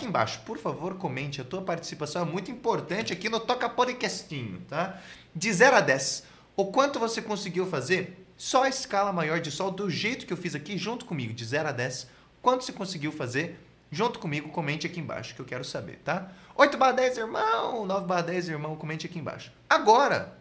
Embaixo. 0.08 0.42
Por 0.46 0.58
favor, 0.58 0.96
comente. 0.96 1.42
A 1.42 1.44
tua 1.44 1.62
participação 1.62 2.24
é 2.24 2.26
muito 2.26 2.50
importante 2.50 3.14
aqui 3.14 3.30
no 3.30 3.40
Toca 3.40 3.70
Podcastinho, 3.70 4.62
tá? 4.68 5.00
De 5.36 5.52
0 5.52 5.76
a 5.76 5.82
10, 5.82 6.24
o 6.56 6.66
quanto 6.66 7.00
você 7.00 7.22
conseguiu 7.22 7.68
fazer 7.68 8.26
só 8.36 8.64
a 8.64 8.70
escala 8.70 9.12
maior 9.12 9.40
de 9.40 9.52
sol 9.52 9.72
do 9.72 9.90
jeito 9.90 10.26
que 10.26 10.34
eu 10.34 10.38
fiz 10.38 10.56
aqui 10.56 10.78
junto 10.78 11.06
comigo, 11.06 11.34
de 11.34 11.46
0 11.46 11.70
a 11.70 11.72
10. 11.72 12.08
Quanto 12.42 12.64
você 12.64 12.72
conseguiu 12.72 13.12
fazer 13.12 13.60
junto 13.92 14.20
comigo? 14.20 14.50
Comente 14.50 14.88
aqui 14.88 15.00
embaixo 15.00 15.36
que 15.36 15.42
eu 15.42 15.46
quero 15.46 15.64
saber, 15.64 16.00
tá? 16.04 16.32
8 16.56 16.78
barra 16.78 16.94
10, 16.94 17.18
irmão! 17.18 17.86
9 17.86 18.08
barra 18.08 18.22
10, 18.22 18.50
irmão, 18.50 18.76
comente 18.76 19.06
aqui 19.06 19.20
embaixo. 19.20 19.52
Agora, 19.70 20.38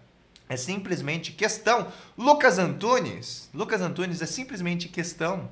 é 0.48 0.56
simplesmente 0.56 1.32
questão. 1.32 1.92
Lucas 2.16 2.58
Antunes, 2.58 3.50
Lucas 3.52 3.80
Antunes 3.80 4.22
é 4.22 4.26
simplesmente 4.26 4.88
questão 4.88 5.50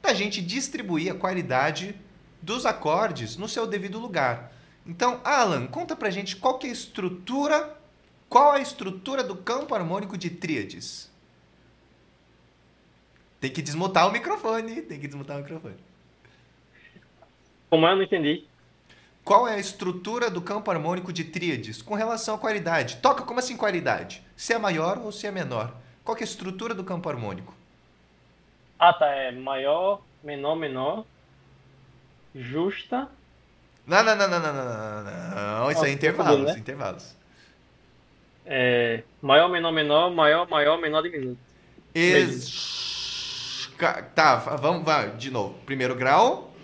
da 0.00 0.14
gente 0.14 0.40
distribuir 0.40 1.12
a 1.12 1.14
qualidade 1.14 1.94
dos 2.46 2.64
acordes 2.64 3.36
no 3.36 3.48
seu 3.48 3.66
devido 3.66 3.98
lugar. 3.98 4.52
Então, 4.86 5.20
Alan, 5.24 5.66
conta 5.66 5.96
pra 5.96 6.10
gente 6.10 6.36
qual 6.36 6.58
que 6.58 6.68
é 6.68 6.70
a 6.70 6.72
estrutura, 6.72 7.76
qual 8.28 8.54
é 8.54 8.58
a 8.58 8.62
estrutura 8.62 9.24
do 9.24 9.34
campo 9.34 9.74
harmônico 9.74 10.16
de 10.16 10.30
tríades. 10.30 11.10
Tem 13.40 13.50
que 13.50 13.60
desmutar 13.60 14.08
o 14.08 14.12
microfone, 14.12 14.80
tem 14.82 15.00
que 15.00 15.08
desmutar 15.08 15.38
o 15.38 15.40
microfone. 15.40 15.74
Como 17.68 17.84
é, 17.84 17.90
eu 17.90 17.96
não 17.96 18.02
entendi. 18.04 18.44
Qual 19.24 19.48
é 19.48 19.54
a 19.54 19.58
estrutura 19.58 20.30
do 20.30 20.40
campo 20.40 20.70
harmônico 20.70 21.12
de 21.12 21.24
tríades 21.24 21.82
com 21.82 21.96
relação 21.96 22.36
à 22.36 22.38
qualidade? 22.38 22.98
Toca 22.98 23.24
como 23.24 23.40
assim 23.40 23.56
qualidade? 23.56 24.22
Se 24.36 24.52
é 24.52 24.58
maior 24.58 24.98
ou 24.98 25.10
se 25.10 25.26
é 25.26 25.32
menor? 25.32 25.74
Qual 26.04 26.16
que 26.16 26.22
é 26.22 26.26
a 26.26 26.30
estrutura 26.30 26.76
do 26.76 26.84
campo 26.84 27.08
harmônico? 27.08 27.52
Ah, 28.78 28.92
tá. 28.92 29.06
É 29.08 29.32
maior, 29.32 30.00
menor, 30.22 30.54
menor. 30.54 31.04
Justa. 32.36 33.08
Não, 33.86 34.02
não, 34.04 34.16
não, 34.16 34.28
não, 34.28 34.40
não, 34.40 34.52
não, 34.54 35.04
não, 35.04 35.60
não. 35.64 35.70
Isso 35.70 35.84
é 35.84 35.90
intervalos, 35.90 36.52
né? 36.52 36.58
intervalos. 36.58 37.16
É, 38.44 39.02
maior, 39.22 39.48
menor, 39.48 39.72
menor. 39.72 40.10
Maior, 40.10 40.48
maior, 40.48 40.80
menor 40.80 41.02
diminuto. 41.02 41.38
Ex... 41.94 43.70
Tá, 44.14 44.36
vamos, 44.36 44.84
vai, 44.84 45.10
de 45.16 45.30
novo. 45.30 45.54
Primeiro 45.66 45.94
grau, 45.94 46.54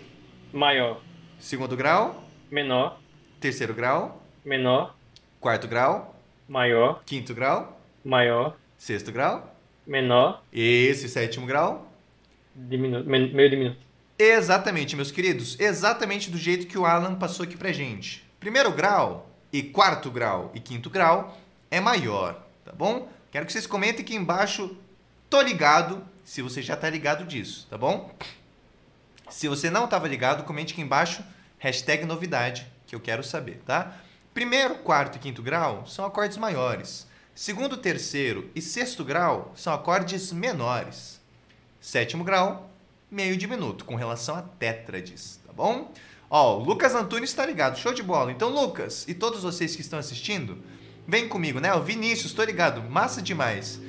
Maior. 0.51 0.99
segundo 1.39 1.77
grau, 1.77 2.23
Menor. 2.49 2.99
terceiro 3.39 3.73
grau, 3.73 4.21
Menor. 4.43 4.95
quarto 5.39 5.67
grau, 5.67 6.15
Maior. 6.49 7.03
quinto 7.05 7.33
grau, 7.35 7.79
Maior. 8.03 8.57
sexto 8.77 9.11
grau, 9.11 9.55
Menor. 9.85 10.41
esse 10.51 11.07
sétimo 11.07 11.45
grau. 11.45 11.87
Diminuto. 12.55 13.07
men- 13.07 13.31
Meio 13.33 13.49
diminuto. 13.49 13.77
Exatamente, 14.25 14.95
meus 14.95 15.11
queridos, 15.11 15.59
exatamente 15.59 16.31
do 16.31 16.37
jeito 16.37 16.65
que 16.65 16.77
o 16.77 16.85
Alan 16.85 17.13
passou 17.15 17.43
aqui 17.43 17.57
pra 17.57 17.73
gente. 17.73 18.25
Primeiro 18.39 18.71
grau 18.71 19.29
e 19.51 19.61
quarto 19.61 20.09
grau 20.09 20.49
e 20.53 20.61
quinto 20.61 20.89
grau 20.89 21.37
é 21.69 21.81
maior, 21.81 22.41
tá 22.63 22.71
bom? 22.71 23.09
Quero 23.29 23.45
que 23.45 23.51
vocês 23.51 23.67
comentem 23.67 24.01
aqui 24.01 24.15
embaixo, 24.15 24.77
tô 25.29 25.41
ligado, 25.41 26.07
se 26.23 26.41
você 26.41 26.61
já 26.61 26.77
tá 26.77 26.89
ligado 26.89 27.25
disso, 27.25 27.67
tá 27.69 27.77
bom? 27.77 28.15
Se 29.29 29.49
você 29.49 29.69
não 29.69 29.83
estava 29.83 30.07
ligado, 30.07 30.45
comente 30.45 30.71
aqui 30.71 30.81
embaixo, 30.81 31.21
hashtag 31.59 32.05
novidade, 32.05 32.65
que 32.87 32.95
eu 32.95 33.01
quero 33.01 33.25
saber, 33.25 33.61
tá? 33.65 33.97
Primeiro, 34.33 34.75
quarto 34.75 35.17
e 35.17 35.19
quinto 35.19 35.43
grau 35.43 35.85
são 35.85 36.05
acordes 36.05 36.37
maiores. 36.37 37.05
Segundo, 37.35 37.75
terceiro 37.75 38.49
e 38.55 38.61
sexto 38.61 39.03
grau 39.03 39.51
são 39.53 39.73
acordes 39.73 40.31
menores. 40.31 41.19
Sétimo 41.81 42.23
grau, 42.23 42.69
meio 43.13 43.37
diminuto, 43.37 43.85
com 43.85 43.95
relação 43.95 44.35
a 44.35 44.41
tétrades, 44.41 45.39
tá 45.45 45.53
bom? 45.53 45.91
Ó, 46.29 46.57
o 46.57 46.63
Lucas 46.63 46.95
Antunes 46.95 47.29
está 47.29 47.45
ligado, 47.45 47.77
show 47.77 47.93
de 47.93 48.01
bola. 48.01 48.31
Então, 48.31 48.49
Lucas 48.49 49.05
e 49.07 49.13
todos 49.13 49.43
vocês 49.43 49.75
que 49.75 49.81
estão 49.81 49.99
assistindo, 49.99 50.57
vem 51.07 51.29
comigo, 51.29 51.59
né? 51.59 51.73
O 51.75 51.83
Vinícius, 51.83 52.33
tô 52.33 52.43
ligado, 52.43 52.81
massa 52.81 53.21
demais. 53.21 53.79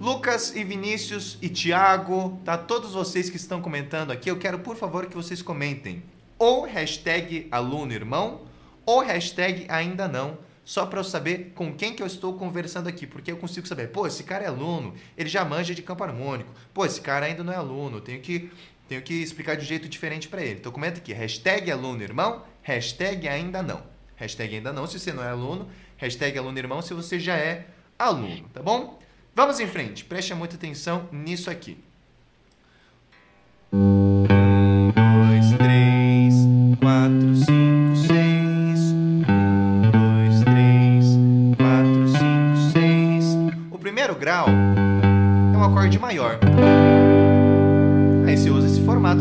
Lucas 0.00 0.56
e 0.56 0.64
Vinícius 0.64 1.38
e 1.40 1.48
Thiago, 1.48 2.40
tá? 2.44 2.58
Todos 2.58 2.92
vocês 2.92 3.30
que 3.30 3.36
estão 3.36 3.62
comentando 3.62 4.10
aqui, 4.10 4.28
eu 4.28 4.38
quero, 4.38 4.58
por 4.58 4.76
favor, 4.76 5.06
que 5.06 5.14
vocês 5.14 5.40
comentem 5.40 6.02
ou 6.36 6.64
hashtag 6.64 7.46
aluno 7.50 7.92
irmão 7.92 8.42
ou 8.84 9.00
hashtag 9.00 9.66
ainda 9.68 10.08
não, 10.08 10.36
só 10.64 10.86
para 10.86 11.00
eu 11.00 11.04
saber 11.04 11.52
com 11.54 11.74
quem 11.74 11.94
que 11.94 12.02
eu 12.02 12.06
estou 12.06 12.34
conversando 12.34 12.88
aqui, 12.88 13.06
porque 13.06 13.30
eu 13.30 13.36
consigo 13.36 13.66
saber, 13.66 13.88
pô, 13.88 14.06
esse 14.06 14.24
cara 14.24 14.44
é 14.44 14.48
aluno, 14.48 14.94
ele 15.16 15.28
já 15.28 15.44
manja 15.44 15.74
de 15.74 15.82
campo 15.82 16.02
harmônico, 16.02 16.50
pô, 16.72 16.86
esse 16.86 17.00
cara 17.00 17.26
ainda 17.26 17.44
não 17.44 17.52
é 17.52 17.56
aluno, 17.56 17.98
eu 17.98 18.00
tenho 18.00 18.20
que, 18.20 18.50
tenho 18.88 19.02
que 19.02 19.14
explicar 19.14 19.56
de 19.56 19.62
um 19.62 19.66
jeito 19.66 19.88
diferente 19.88 20.28
para 20.28 20.42
ele. 20.42 20.58
Então 20.60 20.72
comenta 20.72 20.98
aqui, 20.98 21.12
hashtag 21.12 21.70
aluno 21.70 22.02
irmão, 22.02 22.42
hashtag 22.62 23.28
ainda 23.28 23.62
não. 23.62 23.82
Hashtag 24.16 24.56
ainda 24.56 24.72
não 24.72 24.86
se 24.86 24.98
você 24.98 25.12
não 25.12 25.22
é 25.22 25.28
aluno, 25.28 25.68
hashtag 25.96 26.38
aluno 26.38 26.58
irmão 26.58 26.80
se 26.80 26.94
você 26.94 27.18
já 27.18 27.36
é 27.36 27.66
aluno, 27.98 28.48
tá 28.52 28.62
bom? 28.62 29.00
Vamos 29.34 29.60
em 29.60 29.66
frente, 29.66 30.04
preste 30.04 30.32
muita 30.34 30.54
atenção 30.54 31.08
nisso 31.12 31.50
aqui. 31.50 31.76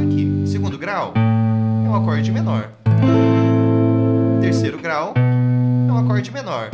Aqui. 0.01 0.43
Segundo 0.45 0.77
grau 0.77 1.13
é 1.15 1.89
um 1.89 1.95
acorde 1.95 2.31
menor. 2.31 2.69
Terceiro 4.41 4.77
grau 4.79 5.13
é 5.15 5.91
um 5.91 5.97
acorde 5.97 6.31
menor. 6.31 6.69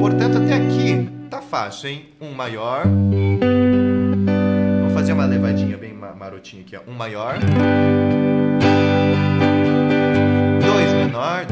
Portanto, 0.00 0.38
até 0.38 0.54
aqui 0.54 1.08
tá 1.30 1.40
fácil, 1.40 1.90
hein? 1.90 2.06
Um 2.20 2.32
maior. 2.32 2.84
Vamos 4.80 4.94
fazer 4.94 5.12
uma 5.12 5.24
levadinha 5.26 5.76
bem 5.76 5.92
ma- 5.92 6.14
marotinha 6.14 6.62
aqui, 6.62 6.76
ó. 6.76 6.80
Um 6.90 6.94
maior. 6.94 7.38
Dois 10.60 10.92
menor. 10.94 11.46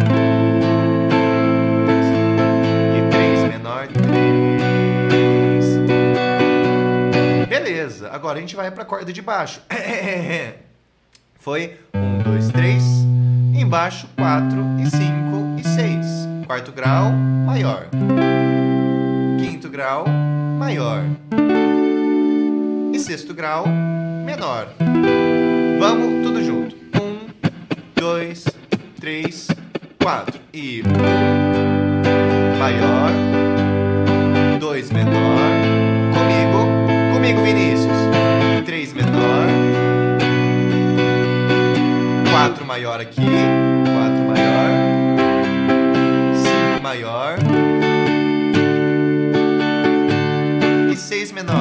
Agora 8.11 8.39
a 8.39 8.41
gente 8.41 8.57
vai 8.57 8.71
pra 8.71 8.85
corda 8.85 9.13
de 9.13 9.23
baixo. 9.23 9.61
Foi 11.39 11.79
um, 11.95 12.19
dois, 12.19 12.49
três. 12.49 12.83
Embaixo, 13.55 14.09
quatro 14.17 14.59
e 14.81 14.91
cinco 14.91 15.57
e 15.59 15.63
seis. 15.63 16.07
Quarto 16.47 16.73
grau, 16.73 17.13
maior. 17.13 17.87
Quinto 19.39 19.69
grau, 19.69 20.07
maior. 20.59 21.05
E 22.93 22.99
sexto 22.99 23.33
grau, 23.33 23.67
menor. 24.25 24.69
Vamos 25.79 26.27
tudo 26.27 26.43
junto. 26.45 26.75
Um, 27.01 27.29
dois, 27.95 28.45
três, 29.01 29.47
quatro. 30.03 30.41
E 30.53 30.83
maior, 32.59 33.11
dois 34.59 34.91
menor. 34.91 35.98
Comigo, 37.29 37.45
Vinícius. 37.45 38.65
Três 38.65 38.95
menor. 38.95 39.49
Quatro 42.31 42.65
maior 42.65 42.99
aqui. 42.99 43.21
Quatro 43.21 44.25
maior. 44.25 44.71
Cinco 46.35 46.83
maior. 46.83 47.39
E 50.91 50.97
seis 50.97 51.31
menor. 51.31 51.55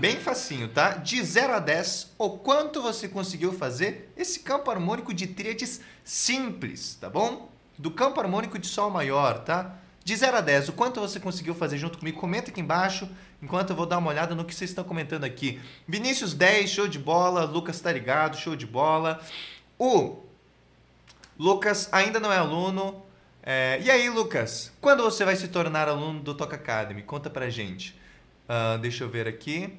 Bem 0.00 0.16
facinho, 0.16 0.68
tá? 0.68 0.92
De 0.92 1.22
0 1.22 1.52
a 1.52 1.58
10, 1.58 2.14
o 2.16 2.30
quanto 2.30 2.80
você 2.80 3.06
conseguiu 3.06 3.52
fazer 3.52 4.10
esse 4.16 4.40
campo 4.40 4.70
harmônico 4.70 5.12
de 5.12 5.26
tríades 5.26 5.82
simples, 6.02 6.96
tá 6.98 7.10
bom? 7.10 7.50
Do 7.78 7.90
campo 7.90 8.18
harmônico 8.18 8.58
de 8.58 8.66
sol 8.66 8.88
maior, 8.88 9.40
tá? 9.40 9.81
De 10.04 10.16
0 10.16 10.36
a 10.36 10.40
10, 10.40 10.70
o 10.70 10.72
quanto 10.72 11.00
você 11.00 11.20
conseguiu 11.20 11.54
fazer 11.54 11.78
junto 11.78 11.98
comigo? 11.98 12.18
Comenta 12.18 12.50
aqui 12.50 12.60
embaixo, 12.60 13.08
enquanto 13.40 13.70
eu 13.70 13.76
vou 13.76 13.86
dar 13.86 13.98
uma 13.98 14.10
olhada 14.10 14.34
no 14.34 14.44
que 14.44 14.54
vocês 14.54 14.70
estão 14.70 14.82
comentando 14.82 15.24
aqui. 15.24 15.60
Vinícius 15.86 16.34
10, 16.34 16.70
show 16.70 16.88
de 16.88 16.98
bola. 16.98 17.44
Lucas 17.44 17.80
tá 17.80 17.92
ligado, 17.92 18.36
show 18.36 18.56
de 18.56 18.66
bola. 18.66 19.20
O 19.78 20.18
Lucas 21.38 21.88
ainda 21.92 22.18
não 22.18 22.32
é 22.32 22.36
aluno. 22.36 23.02
É, 23.42 23.80
e 23.82 23.90
aí, 23.90 24.08
Lucas, 24.08 24.72
quando 24.80 25.02
você 25.02 25.24
vai 25.24 25.36
se 25.36 25.48
tornar 25.48 25.88
aluno 25.88 26.20
do 26.20 26.34
Toca 26.34 26.56
Academy? 26.56 27.02
Conta 27.02 27.30
pra 27.30 27.48
gente. 27.48 27.96
Ah, 28.48 28.76
deixa 28.80 29.04
eu 29.04 29.08
ver 29.08 29.26
aqui. 29.28 29.78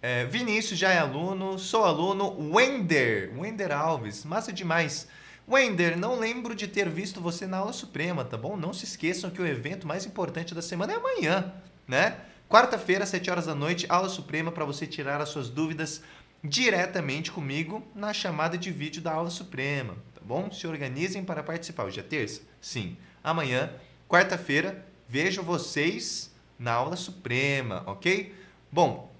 É, 0.00 0.24
Vinícius 0.26 0.78
já 0.78 0.90
é 0.90 0.98
aluno, 0.98 1.58
sou 1.58 1.84
aluno. 1.84 2.54
Wender, 2.54 3.32
Wender 3.38 3.72
Alves, 3.72 4.24
massa 4.24 4.52
demais. 4.52 5.08
Wender, 5.46 5.98
não 5.98 6.18
lembro 6.18 6.54
de 6.54 6.66
ter 6.66 6.88
visto 6.88 7.20
você 7.20 7.46
na 7.46 7.58
aula 7.58 7.72
suprema, 7.72 8.24
tá 8.24 8.36
bom? 8.36 8.56
Não 8.56 8.72
se 8.72 8.84
esqueçam 8.84 9.30
que 9.30 9.42
o 9.42 9.46
evento 9.46 9.86
mais 9.86 10.06
importante 10.06 10.54
da 10.54 10.62
semana 10.62 10.94
é 10.94 10.96
amanhã, 10.96 11.52
né? 11.86 12.16
Quarta-feira, 12.48 13.04
7 13.04 13.30
horas 13.30 13.46
da 13.46 13.54
noite, 13.54 13.86
aula 13.88 14.08
suprema 14.08 14.50
para 14.50 14.64
você 14.64 14.86
tirar 14.86 15.20
as 15.20 15.28
suas 15.28 15.50
dúvidas 15.50 16.02
diretamente 16.42 17.30
comigo 17.30 17.82
na 17.94 18.12
chamada 18.12 18.56
de 18.56 18.70
vídeo 18.70 19.02
da 19.02 19.12
aula 19.12 19.30
suprema, 19.30 19.94
tá 20.14 20.20
bom? 20.22 20.50
Se 20.50 20.66
organizem 20.66 21.24
para 21.24 21.42
participar. 21.42 21.84
Hoje 21.84 22.00
é 22.00 22.02
terça? 22.02 22.40
Sim. 22.60 22.96
Amanhã, 23.22 23.70
quarta-feira, 24.08 24.86
vejo 25.08 25.42
vocês 25.42 26.30
na 26.58 26.72
aula 26.72 26.96
suprema, 26.96 27.82
ok? 27.86 28.34
Bom, 28.72 29.12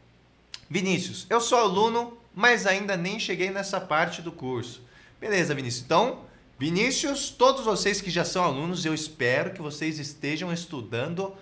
Vinícius, 0.70 1.26
eu 1.28 1.40
sou 1.40 1.58
aluno, 1.58 2.16
mas 2.34 2.66
ainda 2.66 2.96
nem 2.96 3.20
cheguei 3.20 3.50
nessa 3.50 3.80
parte 3.80 4.22
do 4.22 4.32
curso. 4.32 4.82
Beleza, 5.24 5.54
Vinícius. 5.54 5.82
Então, 5.82 6.18
Vinícius, 6.58 7.30
todos 7.30 7.64
vocês 7.64 7.98
que 7.98 8.10
já 8.10 8.26
são 8.26 8.44
alunos, 8.44 8.84
eu 8.84 8.92
espero 8.92 9.54
que 9.54 9.62
vocês 9.62 9.98
estejam 9.98 10.52
estudando 10.52 11.34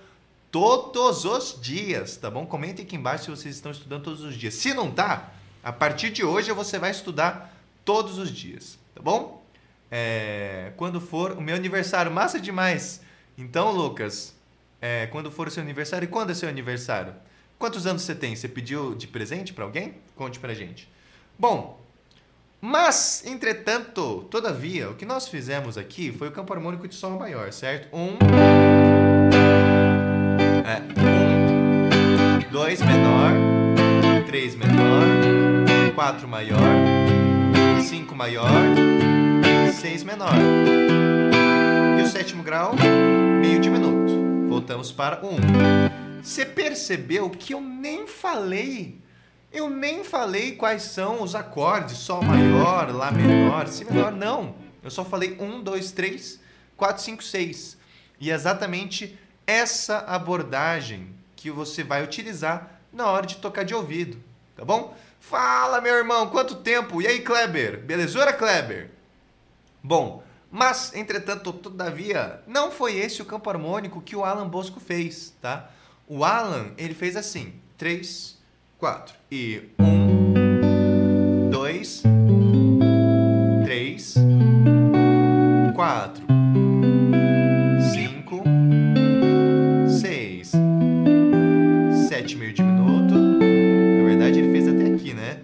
todos 0.53 1.25
os 1.25 1.61
dias, 1.61 2.17
tá 2.17 2.31
bom? 2.31 2.47
Comentem 2.47 2.85
aqui 2.85 2.95
embaixo 2.95 3.25
se 3.25 3.31
vocês 3.31 3.57
estão 3.57 3.73
estudando 3.73 4.05
todos 4.05 4.21
os 4.21 4.37
dias. 4.37 4.55
Se 4.55 4.73
não 4.73 4.89
tá, 4.89 5.33
a 5.65 5.73
partir 5.73 6.11
de 6.11 6.23
hoje 6.23 6.53
você 6.53 6.79
vai 6.79 6.93
estudar 6.93 7.61
todos 7.85 8.19
os 8.19 8.31
dias, 8.31 8.79
tá 8.95 9.03
bom? 9.03 9.45
É, 9.91 10.73
quando 10.77 11.01
for 11.01 11.33
o 11.33 11.41
meu 11.41 11.57
aniversário, 11.57 12.13
massa 12.13 12.39
demais. 12.39 13.01
Então, 13.37 13.73
Lucas, 13.73 14.33
é, 14.81 15.09
quando 15.09 15.29
for 15.29 15.49
o 15.49 15.51
seu 15.51 15.61
aniversário, 15.61 16.07
e 16.07 16.09
quando 16.09 16.31
é 16.31 16.35
seu 16.35 16.49
aniversário? 16.49 17.17
Quantos 17.59 17.85
anos 17.85 18.03
você 18.03 18.15
tem? 18.15 18.37
Você 18.37 18.47
pediu 18.47 18.95
de 18.95 19.09
presente 19.09 19.53
para 19.53 19.65
alguém? 19.65 19.97
Conte 20.15 20.39
pra 20.39 20.55
gente. 20.55 20.89
Bom, 21.37 21.82
mas, 22.65 23.25
entretanto, 23.27 24.23
todavia, 24.31 24.89
o 24.89 24.95
que 24.95 25.05
nós 25.05 25.27
fizemos 25.27 25.77
aqui 25.77 26.13
foi 26.13 26.29
o 26.29 26.31
campo 26.31 26.53
harmônico 26.53 26.87
de 26.87 26.95
sol 26.95 27.19
maior, 27.19 27.53
certo? 27.53 27.89
Um. 27.93 28.17
É. 30.65 30.81
Um. 31.01 32.53
Dois 32.53 32.81
menor. 32.81 33.33
Três 34.27 34.55
menor. 34.55 35.03
Quatro 35.97 36.29
maior. 36.29 36.61
Cinco 37.85 38.15
maior. 38.15 38.47
Seis 39.81 40.05
menor. 40.05 40.37
E 41.99 42.03
o 42.03 42.07
sétimo 42.07 42.45
grau, 42.45 42.77
meio 43.41 43.59
diminuto. 43.59 44.49
Voltamos 44.49 44.93
para 44.93 45.21
um. 45.27 45.35
você 46.23 46.47
percebeu 46.47 47.29
que 47.29 47.55
eu 47.55 47.61
nem 47.61 48.07
falei. 48.07 49.02
Eu 49.53 49.69
nem 49.69 50.03
falei 50.03 50.57
quais 50.57 50.83
são 50.83 51.23
os 51.23 51.35
acordes, 51.35 51.99
Sol 51.99 52.23
maior, 52.23 52.91
Lá 52.91 53.11
menor, 53.11 53.69
Si 53.69 53.85
menor, 53.85 54.11
não. 54.11 54.55
Eu 54.83 54.91
só 54.91 55.05
falei 55.05 55.37
um, 55.39 55.63
dois, 55.63 55.93
três, 55.93 56.41
quatro, 56.77 57.03
cinco, 57.03 57.23
seis. 57.23 57.77
E 58.19 58.31
é 58.31 58.35
exatamente 58.35 59.19
essa 59.47 59.99
abordagem 59.99 61.15
que 61.37 61.51
você 61.51 61.85
vai 61.85 62.03
utilizar 62.03 62.81
na 62.93 63.07
hora 63.07 63.27
de 63.27 63.37
tocar 63.37 63.65
de 63.65 63.75
ouvido, 63.75 64.23
tá 64.57 64.65
bom? 64.65 64.97
Fala, 65.21 65.81
meu 65.81 65.95
irmão, 65.95 66.29
quanto 66.31 66.57
tempo? 66.57 67.01
E 67.03 67.07
aí, 67.07 67.21
Kleber? 67.21 67.81
Belezura, 67.81 68.33
Kleber? 68.33 68.91
Bom, 69.83 70.23
mas, 70.51 70.95
entretanto, 70.95 71.53
todavia, 71.53 72.43
não 72.47 72.71
foi 72.71 72.97
esse 72.97 73.23
o 73.23 73.25
campo 73.25 73.49
harmônico 73.49 74.03
que 74.03 74.15
o 74.15 74.25
Alan 74.25 74.49
Bosco 74.49 74.81
fez, 74.81 75.33
tá? 75.41 75.71
O 76.07 76.25
Alan, 76.25 76.73
ele 76.77 76.95
fez 76.95 77.17
assim, 77.17 77.55
3, 77.79 78.39
4 78.83 79.15
e 79.31 79.71
1, 79.79 81.51
2, 81.51 82.03
3, 83.65 84.15
4, 85.73 86.25
5, 87.93 88.43
6, 89.89 90.53
7 92.09 92.37
meio 92.37 92.53
diminuto. 92.53 93.15
Na 93.15 94.05
verdade, 94.05 94.41
ele 94.41 94.51
fez 94.51 94.67
até 94.67 94.93
aqui, 94.93 95.15
né? 95.15 95.39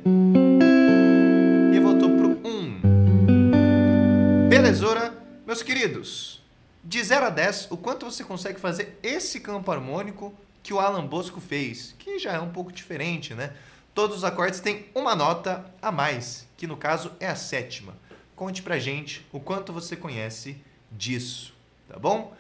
E 1.73 1.79
voltou 1.79 2.11
pro 2.17 2.41
1. 2.45 4.49
Belezura, 4.49 5.15
meus 5.47 5.63
queridos. 5.63 6.43
De 6.83 7.01
0 7.05 7.27
a 7.27 7.31
10, 7.31 7.69
o 7.71 7.77
quanto 7.77 8.05
você 8.05 8.25
consegue 8.25 8.59
fazer 8.59 8.99
esse 9.01 9.39
campo 9.39 9.71
harmônico 9.71 10.35
que 10.69 10.75
o 10.75 10.81
Alan 10.81 11.07
Bosco 11.07 11.41
fez, 11.41 11.95
que 11.99 12.19
já 12.19 12.35
é 12.35 12.39
um 12.39 12.51
pouco 12.51 12.71
diferente, 12.71 13.33
né? 13.33 13.55
Todos 13.95 14.19
os 14.19 14.25
acordes 14.25 14.61
têm 14.61 14.85
uma 14.95 15.17
nota 15.17 15.65
a 15.81 15.91
mais, 15.91 16.47
que 16.59 16.67
no 16.67 16.77
caso 16.77 17.11
é 17.19 17.27
a 17.27 17.35
sétima. 17.35 17.97
Conte 18.37 18.61
pra 18.61 18.79
gente 18.79 19.27
o 19.33 19.41
quanto 19.41 19.73
você 19.73 19.97
conhece 19.97 20.63
disso, 20.93 21.55
tá 21.89 21.99
bom? 21.99 22.37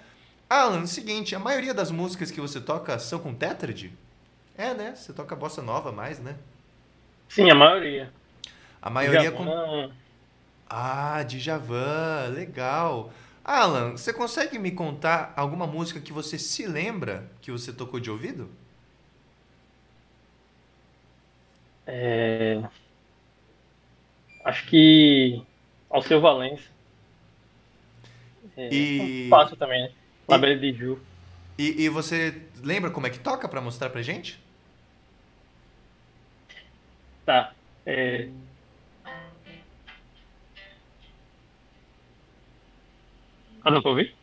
Alan, 0.47 0.81
é 0.81 0.83
o 0.83 0.87
seguinte, 0.87 1.35
a 1.35 1.39
maioria 1.39 1.73
das 1.73 1.91
músicas 1.91 2.31
que 2.31 2.39
você 2.39 2.61
toca 2.61 2.99
são 2.99 3.19
com 3.19 3.33
tétrade? 3.33 3.95
É, 4.59 4.75
né? 4.75 4.95
Você 4.95 5.15
toca 5.15 5.35
bossa 5.35 5.63
nova 5.63 5.91
mais, 5.91 6.19
né? 6.19 6.37
Sim, 7.31 7.51
a 7.51 7.55
maioria. 7.55 8.13
A 8.83 8.91
maioria 8.91 9.33
com. 9.33 9.91
Ah, 10.69 11.23
Djavan, 11.23 12.29
legal. 12.35 13.11
Alan, 13.49 13.93
você 13.93 14.13
consegue 14.13 14.59
me 14.59 14.71
contar 14.71 15.33
alguma 15.35 15.67
música 15.67 15.99
que 16.01 16.13
você 16.13 16.39
se 16.39 16.67
lembra 16.67 17.31
que 17.41 17.51
você 17.51 17.73
tocou 17.73 17.99
de 17.99 18.11
ouvido? 18.11 18.51
É... 21.87 22.63
Acho 24.45 24.67
que 24.67 25.43
Alceu 25.89 26.21
Valença. 26.21 26.69
É, 28.55 28.69
e... 28.71 29.29
Fácil 29.31 29.57
também, 29.57 29.83
né? 29.83 29.93
Labelle 30.29 30.61
de 30.61 30.79
Ju. 30.79 31.01
E, 31.59 31.85
e 31.85 31.89
você 31.89 32.43
lembra 32.63 32.91
como 32.91 33.07
é 33.07 33.11
que 33.11 33.19
toca 33.19 33.49
para 33.49 33.63
mostrar 33.63 33.89
pra 33.89 34.03
gente? 34.03 34.39
Tá. 37.25 37.55
É... 37.87 38.29
Ah, 43.77 43.81
pra 43.83 43.91
ouvir? 43.91 44.15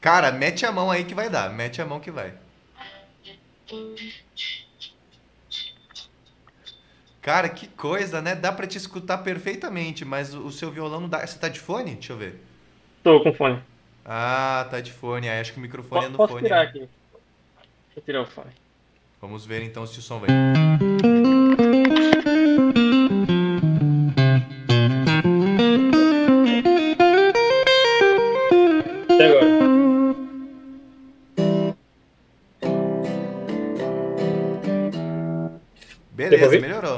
Cara, 0.00 0.30
mete 0.30 0.64
a 0.66 0.72
mão 0.72 0.90
aí 0.90 1.04
que 1.04 1.14
vai 1.14 1.28
dar. 1.30 1.50
Mete 1.50 1.80
a 1.80 1.86
mão 1.86 1.98
que 1.98 2.10
vai. 2.10 2.34
Cara, 7.22 7.48
que 7.48 7.66
coisa, 7.68 8.20
né? 8.20 8.34
Dá 8.34 8.52
pra 8.52 8.66
te 8.66 8.76
escutar 8.76 9.18
perfeitamente, 9.18 10.04
mas 10.04 10.34
o 10.34 10.50
seu 10.50 10.70
violão 10.70 11.00
não 11.00 11.08
dá. 11.08 11.26
Você 11.26 11.38
tá 11.38 11.48
de 11.48 11.58
fone? 11.58 11.94
Deixa 11.94 12.12
eu 12.12 12.18
ver. 12.18 12.38
Tô 13.02 13.20
com 13.22 13.32
fone. 13.32 13.62
Ah, 14.04 14.66
tá 14.70 14.80
de 14.80 14.92
fone. 14.92 15.28
Aí 15.28 15.40
acho 15.40 15.52
que 15.52 15.58
o 15.58 15.62
microfone 15.62 16.02
Posso, 16.02 16.06
é 16.06 16.10
no 16.10 16.16
posso 16.18 16.32
fone. 16.34 16.42
tirar 16.44 16.64
né? 16.64 16.68
aqui. 16.68 16.78
Deixa 16.80 16.90
eu 17.96 18.02
tirar 18.02 18.22
o 18.22 18.26
fone. 18.26 18.50
Vamos 19.20 19.46
ver 19.46 19.62
então 19.62 19.86
se 19.86 19.98
o 19.98 20.02
som 20.02 20.20
vai. 20.20 20.28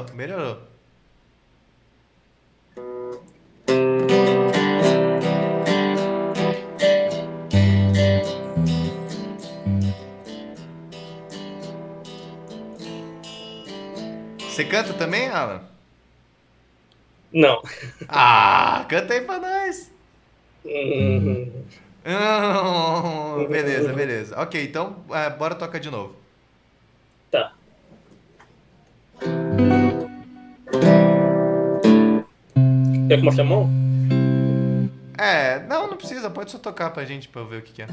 Ouvir? 0.07 0.15
melhorou. 0.15 0.61
Você 14.39 14.65
canta 14.65 14.93
também, 14.93 15.27
Alan? 15.29 15.61
Não. 17.31 17.61
Ah, 18.07 18.85
canta 18.89 19.13
aí 19.13 19.21
pra 19.21 19.39
nós. 19.39 19.91
Hum, 20.65 21.51
Hum, 22.09 23.47
beleza, 23.49 23.93
beleza. 23.93 24.41
Ok, 24.41 24.63
então 24.63 25.03
é, 25.11 25.29
bora 25.29 25.55
tocar 25.55 25.79
de 25.79 25.91
novo. 25.91 26.15
Quer 33.07 33.17
que 33.17 33.23
mostre 33.23 33.41
a 33.41 33.45
mão? 33.45 33.69
É, 35.17 35.59
não, 35.67 35.87
não 35.87 35.97
precisa, 35.97 36.29
pode 36.29 36.51
só 36.51 36.57
tocar 36.57 36.91
pra 36.91 37.05
gente 37.05 37.27
pra 37.27 37.41
eu 37.41 37.47
ver 37.47 37.59
o 37.59 37.61
que, 37.61 37.73
que 37.73 37.81
é. 37.81 37.87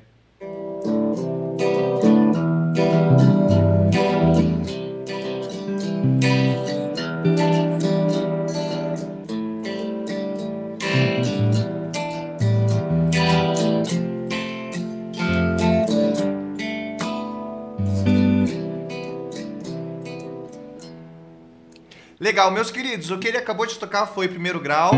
Legal, 22.25 22.51
meus 22.51 22.71
queridos, 22.71 23.11
o 23.11 23.19
que 23.19 23.29
ele 23.29 23.37
acabou 23.37 23.67
de 23.67 23.79
tocar 23.79 24.07
foi 24.07 24.29
primeiro 24.29 24.59
grau. 24.59 24.93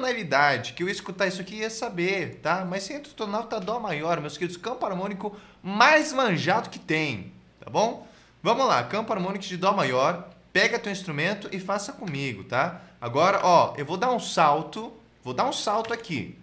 Tonalidade 0.00 0.72
que 0.72 0.82
eu 0.82 0.88
ia 0.88 0.92
escutar 0.92 1.26
isso 1.26 1.40
aqui 1.42 1.56
ia 1.56 1.68
saber, 1.68 2.36
tá? 2.36 2.64
Mas 2.64 2.84
se 2.84 2.94
entra 2.94 3.12
tá 3.42 3.58
dó 3.58 3.78
maior, 3.78 4.18
meus 4.20 4.38
queridos, 4.38 4.56
campo 4.56 4.84
harmônico 4.86 5.36
mais 5.62 6.12
manjado 6.12 6.70
que 6.70 6.78
tem, 6.78 7.32
tá 7.62 7.70
bom? 7.70 8.06
Vamos 8.42 8.66
lá, 8.66 8.82
campo 8.84 9.12
harmônico 9.12 9.44
de 9.44 9.58
dó 9.58 9.72
maior, 9.72 10.30
pega 10.52 10.78
teu 10.78 10.90
instrumento 10.90 11.48
e 11.52 11.60
faça 11.60 11.92
comigo, 11.92 12.44
tá? 12.44 12.80
Agora, 12.98 13.40
ó, 13.42 13.74
eu 13.76 13.84
vou 13.84 13.98
dar 13.98 14.10
um 14.10 14.18
salto, 14.18 14.90
vou 15.22 15.34
dar 15.34 15.44
um 15.44 15.52
salto 15.52 15.92
aqui. 15.92 16.38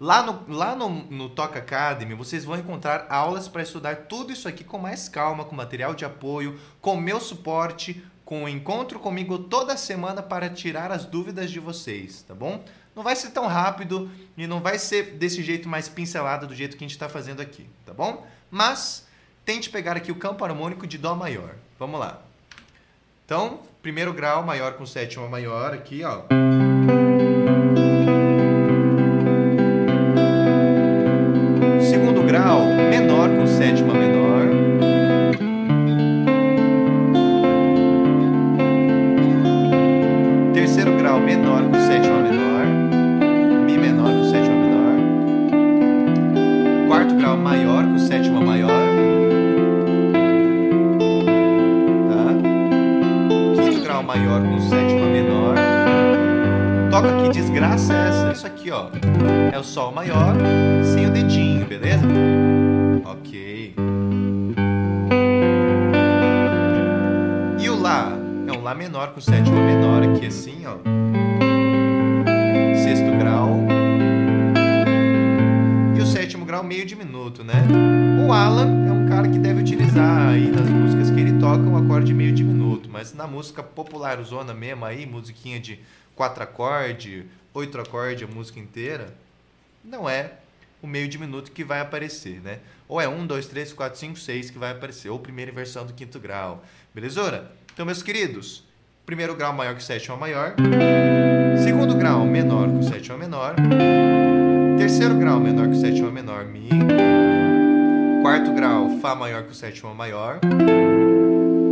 Lá 0.00 0.22
no, 0.22 0.44
lá 0.48 0.74
no, 0.74 0.88
no 0.88 1.28
Toca 1.28 1.58
Academy, 1.58 2.14
vocês 2.14 2.44
vão 2.44 2.58
encontrar 2.58 3.06
aulas 3.08 3.48
para 3.48 3.62
estudar 3.62 3.96
tudo 4.08 4.32
isso 4.32 4.48
aqui 4.48 4.62
com 4.64 4.78
mais 4.78 5.08
calma, 5.08 5.44
com 5.44 5.54
material 5.54 5.94
de 5.94 6.04
apoio, 6.04 6.58
com 6.80 6.96
meu 6.96 7.18
suporte, 7.20 8.02
com 8.26 8.42
o 8.42 8.48
encontro 8.48 8.98
comigo 8.98 9.38
toda 9.38 9.76
semana 9.76 10.20
para 10.20 10.50
tirar 10.50 10.90
as 10.90 11.04
dúvidas 11.04 11.48
de 11.48 11.60
vocês, 11.60 12.22
tá 12.22 12.34
bom? 12.34 12.62
Não 12.94 13.02
vai 13.04 13.14
ser 13.14 13.30
tão 13.30 13.46
rápido 13.46 14.10
e 14.36 14.48
não 14.48 14.60
vai 14.60 14.80
ser 14.80 15.12
desse 15.12 15.44
jeito 15.44 15.68
mais 15.68 15.88
pincelado 15.88 16.44
do 16.46 16.54
jeito 16.54 16.76
que 16.76 16.84
a 16.84 16.86
gente 16.86 16.96
está 16.96 17.08
fazendo 17.08 17.40
aqui, 17.40 17.66
tá 17.86 17.94
bom? 17.94 18.26
Mas 18.50 19.06
tente 19.44 19.70
pegar 19.70 19.96
aqui 19.96 20.10
o 20.10 20.16
campo 20.16 20.44
harmônico 20.44 20.88
de 20.88 20.98
Dó 20.98 21.14
maior. 21.14 21.54
Vamos 21.78 22.00
lá. 22.00 22.20
Então, 23.24 23.60
primeiro 23.80 24.12
grau 24.12 24.42
maior 24.42 24.72
com 24.72 24.84
sétima 24.84 25.28
maior 25.28 25.72
aqui, 25.72 26.02
ó. 26.02 26.24
Com 69.16 69.20
sétima 69.22 69.58
menor 69.62 70.02
aqui, 70.02 70.26
assim, 70.26 70.66
ó. 70.66 70.76
Sexto 72.84 73.16
grau. 73.18 73.60
E 75.96 76.02
o 76.02 76.04
sétimo 76.04 76.44
grau 76.44 76.62
meio 76.62 76.84
diminuto, 76.84 77.42
né? 77.42 77.54
O 78.28 78.30
Alan 78.30 78.86
é 78.86 78.92
um 78.92 79.08
cara 79.08 79.26
que 79.26 79.38
deve 79.38 79.62
utilizar 79.62 80.28
aí 80.28 80.50
nas 80.50 80.68
músicas 80.68 81.10
que 81.10 81.18
ele 81.18 81.40
toca 81.40 81.62
um 81.62 81.78
acorde 81.78 82.12
meio 82.12 82.30
diminuto, 82.34 82.90
mas 82.90 83.14
na 83.14 83.26
música 83.26 83.62
popular 83.62 84.22
zona 84.22 84.52
mesmo 84.52 84.84
aí, 84.84 85.06
musiquinha 85.06 85.58
de 85.58 85.80
quatro 86.14 86.42
acordes, 86.42 87.24
oito 87.54 87.80
acordes 87.80 88.28
a 88.28 88.30
música 88.30 88.60
inteira, 88.60 89.14
não 89.82 90.06
é 90.06 90.34
o 90.82 90.86
meio 90.86 91.08
diminuto 91.08 91.52
que 91.52 91.64
vai 91.64 91.80
aparecer, 91.80 92.42
né? 92.42 92.58
Ou 92.86 93.00
é 93.00 93.08
um, 93.08 93.26
dois, 93.26 93.46
três, 93.46 93.72
quatro, 93.72 93.98
cinco, 93.98 94.18
seis 94.18 94.50
que 94.50 94.58
vai 94.58 94.72
aparecer, 94.72 95.08
ou 95.08 95.18
primeira 95.18 95.50
inversão 95.50 95.86
do 95.86 95.94
quinto 95.94 96.20
grau, 96.20 96.62
belezura? 96.94 97.50
Então, 97.72 97.86
meus 97.86 98.02
queridos, 98.02 98.65
primeiro 99.06 99.36
grau 99.36 99.52
maior 99.52 99.76
que 99.76 99.84
sétima 99.84 100.16
maior, 100.16 100.56
segundo 101.62 101.94
grau 101.94 102.26
menor 102.26 102.68
que 102.78 102.84
sétima 102.86 103.16
menor, 103.16 103.54
terceiro 104.76 105.14
grau 105.14 105.38
menor 105.38 105.68
que 105.68 105.76
sétima 105.76 106.10
menor, 106.10 106.44
mi, 106.44 106.68
quarto 108.20 108.52
grau 108.52 108.98
fá 109.00 109.14
maior 109.14 109.44
que 109.44 109.56
sétima 109.56 109.94
maior, 109.94 110.40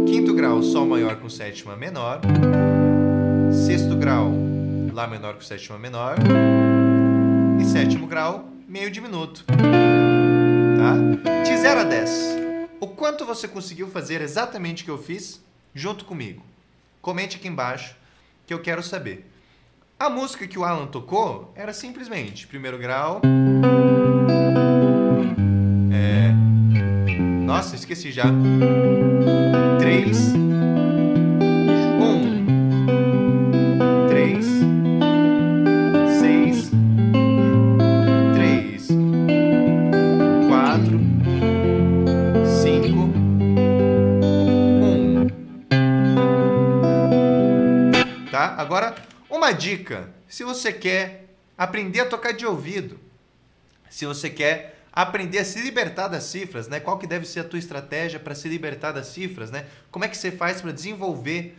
quinto 0.07 0.32
grau 0.32 0.62
sol 0.62 0.87
maior 0.87 1.16
com 1.16 1.28
sétima 1.28 1.76
menor, 1.76 2.20
sexto 3.66 3.97
grau 3.97 4.32
lá 4.93 5.09
menor 5.09 5.35
com 5.35 5.41
sétima 5.41 5.76
menor. 5.76 6.14
E 7.61 7.64
sétimo 7.64 8.07
grau 8.07 8.49
meio 8.68 8.91
diminuto, 8.91 9.45
tá? 9.47 11.43
De 11.43 11.57
0 11.57 11.80
a 11.80 11.85
10, 11.85 12.37
o 12.80 12.89
quanto 12.89 13.24
você 13.24 13.49
conseguiu 13.49 13.89
fazer 13.89 14.20
exatamente 14.20 14.82
o 14.82 14.85
que 14.85 14.91
eu 14.91 14.99
fiz? 14.99 15.43
junto 15.74 16.05
comigo. 16.05 16.43
Comente 17.05 17.37
aqui 17.37 17.47
embaixo 17.47 17.95
que 18.47 18.55
eu 18.55 18.63
quero 18.63 18.83
saber. 18.83 19.31
A 20.01 20.09
música 20.09 20.47
que 20.49 20.59
o 20.59 20.65
Alan 20.65 20.87
tocou 20.87 21.53
era 21.55 21.71
simplesmente 21.75 22.47
primeiro 22.47 22.79
grau. 22.79 23.21
É... 25.93 26.33
Nossa, 27.45 27.77
esqueci 27.77 28.11
já. 28.11 28.25
Três. 29.79 30.43
Uma 49.45 49.53
dica. 49.53 50.11
Se 50.26 50.42
você 50.42 50.72
quer 50.72 51.26
aprender 51.57 52.01
a 52.01 52.07
tocar 52.07 52.32
de 52.32 52.47
ouvido, 52.47 52.99
se 53.90 54.07
você 54.07 54.30
quer 54.30 54.82
aprender 54.90 55.38
a 55.38 55.45
se 55.45 55.61
libertar 55.61 56.09
das 56.09 56.24
cifras, 56.24 56.66
né? 56.66 56.80
Qual 56.80 56.99
que 56.99 57.07
deve 57.07 57.26
ser 57.26 57.40
a 57.40 57.45
tua 57.45 57.59
estratégia 57.59 58.18
para 58.18 58.34
se 58.34 58.49
libertar 58.49 58.92
das 58.92 59.09
cifras, 59.09 59.51
né? 59.51 59.66
Como 59.90 60.05
é 60.05 60.09
que 60.09 60.16
você 60.16 60.30
faz 60.30 60.61
para 60.61 60.72
desenvolver 60.72 61.57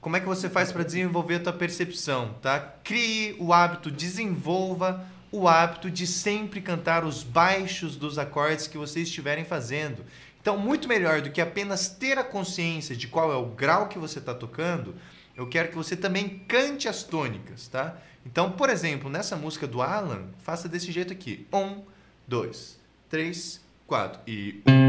como 0.00 0.16
é 0.16 0.20
que 0.20 0.26
você 0.26 0.48
faz 0.48 0.70
para 0.70 0.84
desenvolver 0.84 1.36
a 1.36 1.40
tua 1.40 1.52
percepção, 1.52 2.34
tá? 2.40 2.60
Crie 2.84 3.34
o 3.40 3.52
hábito, 3.52 3.90
desenvolva 3.90 5.04
o 5.32 5.48
hábito 5.48 5.90
de 5.90 6.06
sempre 6.06 6.60
cantar 6.60 7.04
os 7.04 7.24
baixos 7.24 7.96
dos 7.96 8.16
acordes 8.16 8.68
que 8.68 8.78
vocês 8.78 9.08
estiverem 9.08 9.44
fazendo. 9.44 10.04
Então, 10.40 10.56
muito 10.56 10.86
melhor 10.86 11.20
do 11.20 11.30
que 11.30 11.40
apenas 11.40 11.88
ter 11.88 12.16
a 12.16 12.22
consciência 12.22 12.94
de 12.94 13.08
qual 13.08 13.32
é 13.32 13.36
o 13.36 13.46
grau 13.46 13.88
que 13.88 13.98
você 13.98 14.20
está 14.20 14.32
tocando, 14.32 14.94
eu 15.38 15.46
quero 15.46 15.68
que 15.68 15.76
você 15.76 15.96
também 15.96 16.42
cante 16.48 16.88
as 16.88 17.04
tônicas, 17.04 17.68
tá? 17.68 17.96
Então, 18.26 18.50
por 18.50 18.68
exemplo, 18.68 19.08
nessa 19.08 19.36
música 19.36 19.68
do 19.68 19.80
Alan, 19.80 20.24
faça 20.38 20.68
desse 20.68 20.90
jeito 20.90 21.12
aqui. 21.12 21.46
Um, 21.52 21.84
dois, 22.26 22.76
três, 23.08 23.60
quatro. 23.86 24.20
E 24.26 24.60
um. 24.68 24.87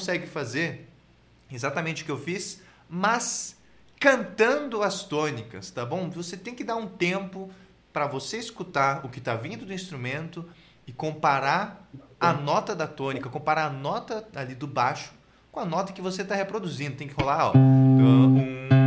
Consegue 0.00 0.26
fazer 0.26 0.88
exatamente 1.52 2.02
o 2.02 2.06
que 2.06 2.10
eu 2.10 2.18
fiz, 2.18 2.62
mas 2.88 3.54
cantando 3.98 4.82
as 4.82 5.04
tônicas, 5.04 5.70
tá 5.70 5.84
bom? 5.84 6.08
Você 6.10 6.38
tem 6.38 6.54
que 6.54 6.64
dar 6.64 6.76
um 6.76 6.86
tempo 6.86 7.50
para 7.92 8.06
você 8.06 8.38
escutar 8.38 9.04
o 9.04 9.10
que 9.10 9.18
está 9.18 9.34
vindo 9.36 9.66
do 9.66 9.74
instrumento 9.74 10.48
e 10.86 10.92
comparar 10.92 11.86
a 12.18 12.32
nota 12.32 12.74
da 12.74 12.86
tônica, 12.86 13.28
comparar 13.28 13.66
a 13.66 13.70
nota 13.70 14.26
ali 14.34 14.54
do 14.54 14.66
baixo 14.66 15.12
com 15.52 15.60
a 15.60 15.66
nota 15.66 15.92
que 15.92 16.00
você 16.00 16.22
está 16.22 16.34
reproduzindo. 16.34 16.96
Tem 16.96 17.06
que 17.06 17.14
rolar, 17.14 17.50
ó. 17.50 17.52
Um, 17.56 18.79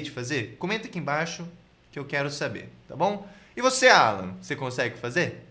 acabei 0.00 0.02
de 0.02 0.10
fazer? 0.10 0.56
Comenta 0.58 0.88
aqui 0.88 0.98
embaixo 0.98 1.46
que 1.92 1.98
eu 1.98 2.04
quero 2.04 2.30
saber, 2.30 2.68
tá 2.88 2.96
bom? 2.96 3.26
E 3.56 3.60
você, 3.60 3.88
Alan, 3.88 4.34
você 4.40 4.56
consegue 4.56 4.96
fazer? 4.98 5.44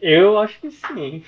Eu 0.00 0.38
acho 0.38 0.60
que 0.60 0.70
sim. 0.70 1.24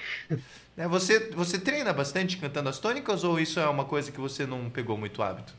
Né, 0.76 0.86
Você, 0.88 1.30
você 1.30 1.58
treina 1.58 1.90
bastante 1.92 2.36
cantando 2.36 2.68
as 2.68 2.78
tônicas 2.78 3.24
ou 3.24 3.40
isso 3.40 3.58
é 3.58 3.66
uma 3.66 3.86
coisa 3.86 4.12
que 4.12 4.20
você 4.20 4.44
não 4.46 4.68
pegou 4.68 4.98
muito 4.98 5.22
hábito? 5.22 5.54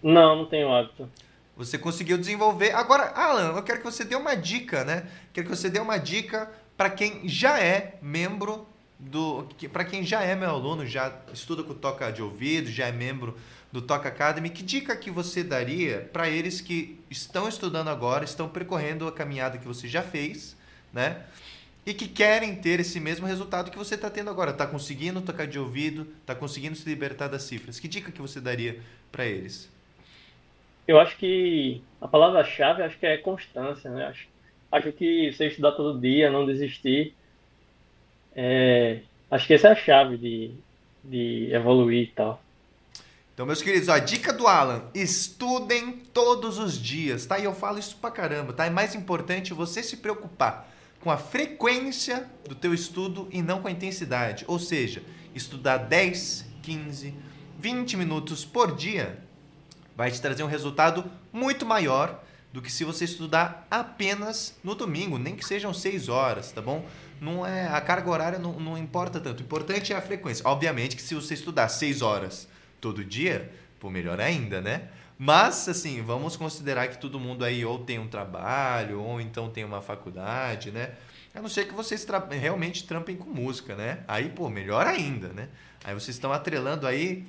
Não, 0.00 0.36
não 0.36 0.46
tenho 0.46 0.72
hábito. 0.72 1.10
Você 1.56 1.76
conseguiu 1.76 2.16
desenvolver. 2.16 2.70
Agora, 2.70 3.10
Alan, 3.16 3.56
eu 3.56 3.62
quero 3.64 3.78
que 3.80 3.84
você 3.84 4.04
dê 4.04 4.14
uma 4.14 4.36
dica, 4.36 4.84
né? 4.84 5.08
Quero 5.32 5.48
que 5.48 5.56
você 5.56 5.68
dê 5.68 5.80
uma 5.80 5.98
dica 5.98 6.48
para 6.76 6.88
quem 6.88 7.28
já 7.28 7.58
é 7.58 7.98
membro 8.00 8.64
do. 8.96 9.48
Para 9.72 9.84
quem 9.84 10.04
já 10.04 10.22
é 10.22 10.36
meu 10.36 10.50
aluno, 10.50 10.86
já 10.86 11.12
estuda 11.32 11.64
com 11.64 11.74
Toca 11.74 12.12
de 12.12 12.22
Ouvido, 12.22 12.70
já 12.70 12.86
é 12.86 12.92
membro 12.92 13.36
do 13.72 13.82
Toca 13.82 14.08
Academy. 14.08 14.50
Que 14.50 14.62
dica 14.62 14.96
que 14.96 15.10
você 15.10 15.42
daria 15.42 16.08
para 16.12 16.28
eles 16.28 16.60
que 16.60 16.98
estão 17.10 17.48
estudando 17.48 17.88
agora, 17.88 18.24
estão 18.24 18.48
percorrendo 18.48 19.06
a 19.06 19.12
caminhada 19.12 19.58
que 19.58 19.66
você 19.66 19.88
já 19.88 20.02
fez, 20.02 20.56
né? 20.92 21.24
E 21.86 21.94
que 21.94 22.06
querem 22.06 22.56
ter 22.56 22.80
esse 22.80 23.00
mesmo 23.00 23.26
resultado 23.26 23.70
que 23.70 23.78
você 23.78 23.94
está 23.94 24.10
tendo 24.10 24.30
agora. 24.30 24.50
Está 24.50 24.66
conseguindo 24.66 25.20
tocar 25.20 25.46
de 25.46 25.58
ouvido, 25.58 26.06
está 26.20 26.34
conseguindo 26.34 26.76
se 26.76 26.88
libertar 26.88 27.28
das 27.28 27.42
cifras. 27.42 27.80
Que 27.80 27.88
dica 27.88 28.12
que 28.12 28.20
você 28.20 28.40
daria 28.40 28.80
para 29.10 29.24
eles? 29.24 29.70
Eu 30.86 30.98
acho 31.00 31.16
que 31.16 31.82
a 32.00 32.08
palavra-chave 32.08 32.82
acho 32.82 32.98
que 32.98 33.06
é 33.06 33.16
constância, 33.18 33.90
né? 33.90 34.06
Acho, 34.06 34.26
acho 34.72 34.92
que 34.92 35.32
você 35.32 35.46
estudar 35.46 35.72
todo 35.72 36.00
dia, 36.00 36.30
não 36.30 36.46
desistir, 36.46 37.14
é, 38.40 39.00
acho 39.30 39.46
que 39.48 39.54
essa 39.54 39.68
é 39.68 39.72
a 39.72 39.74
chave 39.74 40.16
de, 40.16 40.52
de 41.02 41.52
evoluir 41.52 42.04
e 42.04 42.12
tal. 42.12 42.40
Então, 43.38 43.46
meus 43.46 43.62
queridos, 43.62 43.88
ó, 43.88 43.92
a 43.92 44.00
dica 44.00 44.32
do 44.32 44.48
Alan, 44.48 44.82
estudem 44.92 45.92
todos 46.12 46.58
os 46.58 46.76
dias, 46.76 47.24
tá? 47.24 47.38
E 47.38 47.44
eu 47.44 47.54
falo 47.54 47.78
isso 47.78 47.96
pra 47.98 48.10
caramba, 48.10 48.52
tá? 48.52 48.66
É 48.66 48.70
mais 48.70 48.96
importante 48.96 49.54
você 49.54 49.80
se 49.80 49.98
preocupar 49.98 50.68
com 51.00 51.08
a 51.08 51.16
frequência 51.16 52.28
do 52.48 52.56
teu 52.56 52.74
estudo 52.74 53.28
e 53.30 53.40
não 53.40 53.62
com 53.62 53.68
a 53.68 53.70
intensidade. 53.70 54.44
Ou 54.48 54.58
seja, 54.58 55.04
estudar 55.36 55.76
10, 55.76 56.46
15, 56.62 57.14
20 57.60 57.96
minutos 57.96 58.44
por 58.44 58.74
dia 58.74 59.22
vai 59.96 60.10
te 60.10 60.20
trazer 60.20 60.42
um 60.42 60.48
resultado 60.48 61.08
muito 61.32 61.64
maior 61.64 62.20
do 62.52 62.60
que 62.60 62.72
se 62.72 62.82
você 62.82 63.04
estudar 63.04 63.68
apenas 63.70 64.56
no 64.64 64.74
domingo, 64.74 65.16
nem 65.16 65.36
que 65.36 65.46
sejam 65.46 65.72
6 65.72 66.08
horas, 66.08 66.50
tá 66.50 66.60
bom? 66.60 66.84
Não 67.20 67.46
é 67.46 67.68
a 67.68 67.80
carga 67.80 68.10
horária 68.10 68.38
não, 68.40 68.58
não 68.58 68.76
importa 68.76 69.20
tanto. 69.20 69.38
O 69.38 69.42
importante 69.44 69.92
é 69.92 69.96
a 69.96 70.02
frequência. 70.02 70.42
Obviamente 70.44 70.96
que 70.96 71.02
se 71.02 71.14
você 71.14 71.34
estudar 71.34 71.68
6 71.68 72.02
horas 72.02 72.48
todo 72.80 73.04
dia, 73.04 73.52
pô, 73.78 73.90
melhor 73.90 74.20
ainda, 74.20 74.60
né? 74.60 74.88
Mas, 75.18 75.68
assim, 75.68 76.00
vamos 76.00 76.36
considerar 76.36 76.86
que 76.88 76.98
todo 76.98 77.18
mundo 77.18 77.44
aí 77.44 77.64
ou 77.64 77.80
tem 77.80 77.98
um 77.98 78.06
trabalho, 78.06 79.00
ou 79.00 79.20
então 79.20 79.50
tem 79.50 79.64
uma 79.64 79.82
faculdade, 79.82 80.70
né? 80.70 80.92
A 81.34 81.42
não 81.42 81.48
ser 81.48 81.66
que 81.66 81.74
vocês 81.74 82.04
tra 82.04 82.18
realmente 82.30 82.84
trampem 82.84 83.16
com 83.16 83.28
música, 83.28 83.74
né? 83.74 84.00
Aí, 84.06 84.28
pô, 84.28 84.48
melhor 84.48 84.86
ainda, 84.86 85.28
né? 85.28 85.48
Aí 85.84 85.92
vocês 85.94 86.16
estão 86.16 86.32
atrelando 86.32 86.86
aí 86.86 87.26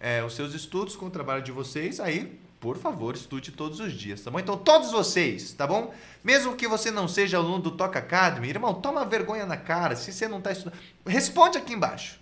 é, 0.00 0.22
os 0.22 0.34
seus 0.34 0.54
estudos 0.54 0.96
com 0.96 1.06
o 1.06 1.10
trabalho 1.10 1.42
de 1.42 1.52
vocês, 1.52 2.00
aí, 2.00 2.38
por 2.58 2.78
favor, 2.78 3.14
estude 3.14 3.52
todos 3.52 3.80
os 3.80 3.92
dias, 3.92 4.20
tá 4.22 4.30
bom? 4.30 4.38
Então, 4.38 4.56
todos 4.56 4.90
vocês, 4.90 5.52
tá 5.52 5.66
bom? 5.66 5.94
Mesmo 6.24 6.56
que 6.56 6.66
você 6.66 6.90
não 6.90 7.06
seja 7.06 7.36
aluno 7.36 7.60
do 7.60 7.70
Toca 7.70 7.98
Academy, 7.98 8.48
irmão, 8.48 8.74
toma 8.74 9.04
vergonha 9.04 9.44
na 9.44 9.56
cara 9.56 9.94
se 9.94 10.12
você 10.12 10.26
não 10.26 10.38
está 10.38 10.52
estudando. 10.52 10.78
Responde 11.06 11.58
aqui 11.58 11.74
embaixo. 11.74 12.18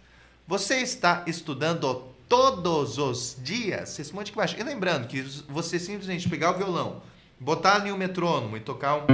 Você 0.47 0.77
está 0.79 1.25
estudando 1.27 2.14
todos 2.29 2.99
os 2.99 3.37
dias? 3.43 3.97
Responde 3.97 4.31
aqui 4.31 4.39
embaixo. 4.39 4.57
E 4.59 4.63
lembrando 4.63 5.07
que 5.07 5.23
você 5.49 5.79
simplesmente 5.79 6.29
pegar 6.29 6.53
o 6.53 6.59
violão, 6.59 7.03
botar 7.39 7.77
ali 7.77 7.91
o 7.93 7.97
metrônomo 7.97 8.57
e 8.57 8.61
tocar 8.61 8.97
um. 8.97 9.07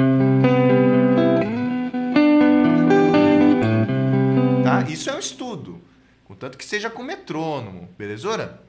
Tá? 4.65 4.83
Isso 4.89 5.11
é 5.11 5.15
um 5.15 5.19
estudo. 5.19 5.81
Contanto 6.25 6.57
que 6.57 6.65
seja 6.65 6.89
com 6.89 7.03
metrônomo, 7.03 7.89
belezura? 7.99 8.63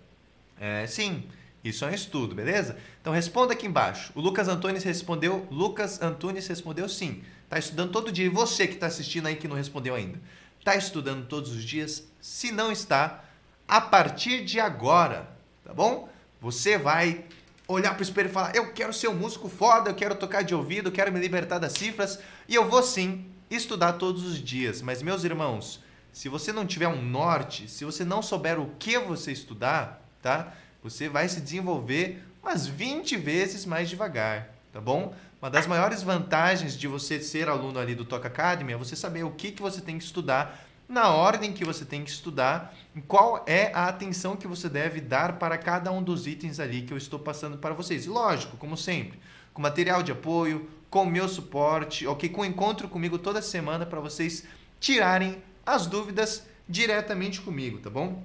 É, 0.60 0.86
sim, 0.88 1.24
isso 1.64 1.86
é 1.86 1.89
um 1.89 1.94
estudo, 1.94 2.34
beleza? 2.34 2.78
Então 3.02 3.14
responda 3.14 3.54
aqui 3.54 3.68
embaixo. 3.68 4.12
O 4.16 4.22
Lucas 4.22 4.48
Antunes 4.48 4.84
respondeu, 4.84 5.48
Lucas 5.52 6.02
Antunes 6.02 6.48
respondeu 6.48 6.89
sim. 6.89 7.24
Está 7.44 7.60
estudando 7.60 7.92
todo 7.92 8.12
dia. 8.12 8.26
E 8.26 8.30
você 8.30 8.68
que 8.68 8.74
está 8.76 8.88
assistindo 8.88 9.28
aí 9.28 9.36
que 9.36 9.48
não 9.48 9.56
respondeu 9.56 9.94
ainda? 9.94 10.20
Está 10.58 10.76
estudando 10.76 11.28
todos 11.28 11.52
os 11.52 11.64
dias? 11.64 12.08
Se 12.20 12.52
não 12.52 12.72
está, 12.72 13.24
a 13.72 13.80
partir 13.80 14.43
de 14.43 14.59
agora, 14.59 15.30
tá 15.63 15.74
bom? 15.74 16.09
Você 16.41 16.78
vai 16.78 17.24
olhar 17.65 17.91
para 17.91 18.01
o 18.01 18.03
espelho 18.03 18.28
e 18.28 18.32
falar: 18.32 18.53
Eu 18.53 18.74
quero 18.74 18.91
ser 18.91 19.07
um 19.07 19.15
músico 19.15 19.47
foda, 19.47 19.89
eu 19.89 19.95
quero 19.95 20.13
tocar 20.15 20.41
de 20.41 20.53
ouvido, 20.53 20.89
eu 20.89 20.91
quero 20.91 21.09
me 21.09 21.22
libertar 21.22 21.57
das 21.57 21.72
cifras. 21.72 22.19
E 22.49 22.55
eu 22.55 22.67
vou 22.67 22.84
sim 22.84 23.26
estudar 23.49 23.93
todos 23.93 24.26
os 24.26 24.43
dias. 24.43 24.82
Mas, 24.82 25.01
meus 25.01 25.24
irmãos, 25.24 25.82
se 26.11 26.28
você 26.28 26.51
não 26.51 26.67
tiver 26.67 26.89
um 26.89 27.01
norte, 27.01 27.69
se 27.69 27.86
você 27.86 28.03
não 28.03 28.22
souber 28.22 28.59
o 28.59 28.72
que 28.78 28.99
você 28.99 29.32
estudar, 29.32 30.05
tá? 30.22 30.53
Você 30.84 31.07
vai 31.07 31.30
se 31.30 31.39
desenvolver 31.39 32.22
umas 32.43 32.67
20 32.67 33.15
vezes 33.15 33.65
mais 33.65 33.89
devagar, 33.89 34.49
tá 34.74 34.82
bom? 34.82 35.15
Uma 35.41 35.49
das 35.49 35.65
maiores 35.65 36.03
vantagens 36.03 36.78
de 36.78 36.89
você 36.89 37.22
ser 37.22 37.47
aluno 37.47 37.80
ali 37.80 37.95
do 37.95 38.03
Toca 38.03 38.28
Academy 38.28 38.74
é 38.74 38.78
você 38.78 38.97
saber 38.97 39.24
o 39.24 39.32
que, 39.32 39.53
que 39.53 39.61
você 39.61 39.80
tem 39.80 39.97
que 39.97 40.03
estudar 40.03 40.70
na 40.92 41.08
ordem 41.08 41.54
que 41.54 41.64
você 41.64 41.86
tem 41.86 42.04
que 42.04 42.10
estudar, 42.10 42.76
qual 43.08 43.46
é 43.48 43.72
a 43.74 43.88
atenção 43.88 44.36
que 44.36 44.46
você 44.46 44.68
deve 44.68 45.00
dar 45.00 45.39
para 45.39 45.58
cada 45.58 45.89
um 45.89 46.04
dos 46.04 46.28
itens 46.28 46.60
ali 46.60 46.82
que 46.82 46.92
eu 46.92 46.98
estou 46.98 47.18
passando 47.18 47.58
para 47.58 47.74
vocês. 47.74 48.06
Lógico, 48.06 48.58
como 48.58 48.76
sempre, 48.76 49.18
com 49.54 49.62
material 49.62 50.04
de 50.04 50.12
apoio, 50.12 50.70
com 50.89 51.06
meu 51.06 51.30
suporte, 51.30 52.06
ok? 52.06 52.28
Com 52.28 52.44
encontro 52.44 52.89
comigo 52.89 53.18
toda 53.18 53.42
semana 53.42 53.86
para 53.86 54.02
vocês 54.02 54.44
tirarem 54.82 55.42
as 55.66 55.88
dúvidas 55.88 56.46
diretamente 56.68 57.39
comigo, 57.39 57.80
tá 57.80 57.89
bom? 57.89 58.22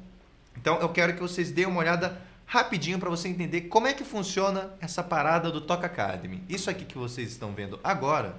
Então 0.56 0.80
eu 0.80 0.88
quero 0.88 1.14
que 1.14 1.20
vocês 1.20 1.52
deem 1.52 1.68
uma 1.68 1.78
olhada 1.78 2.20
rapidinho 2.46 2.98
para 2.98 3.08
você 3.08 3.28
entender 3.28 3.62
como 3.62 3.86
é 3.86 3.94
que 3.94 4.02
funciona 4.02 4.72
essa 4.80 5.04
parada 5.04 5.52
do 5.52 5.60
Toca 5.60 5.86
Academy. 5.86 6.42
Isso 6.48 6.68
aqui 6.68 6.84
que 6.84 6.98
vocês 6.98 7.30
estão 7.30 7.52
vendo 7.52 7.78
agora 7.84 8.34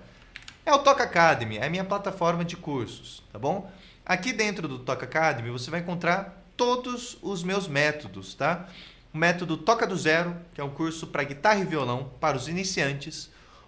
é 0.65 0.73
o 0.73 0.79
Toca 0.79 1.05
Academy, 1.05 1.57
é 1.57 1.65
a 1.65 1.69
minha 1.69 1.85
plataforma 1.85 2.43
de 2.43 2.57
cursos, 2.57 3.23
tá 3.31 3.39
bom? 3.39 3.71
Aqui 4.09 4.31
dentro 4.31 4.69
do 4.69 4.79
Toca 4.79 5.03
Academy 5.03 5.49
você 5.49 5.69
vai 5.69 5.81
encontrar 5.81 6.41
todos 6.55 7.17
os 7.21 7.43
meus 7.43 7.67
métodos, 7.67 8.33
tá? 8.35 8.69
O 9.13 9.17
método 9.17 9.57
Toca 9.57 9.85
do 9.85 9.97
Zero, 9.97 10.33
que 10.53 10.61
é 10.61 10.63
um 10.63 10.69
curso 10.69 11.07
para 11.07 11.25
guitarra 11.25 11.59
e 11.59 11.65
violão 11.65 12.09
para 12.17 12.37
os 12.37 12.47
iniciantes. 12.47 13.25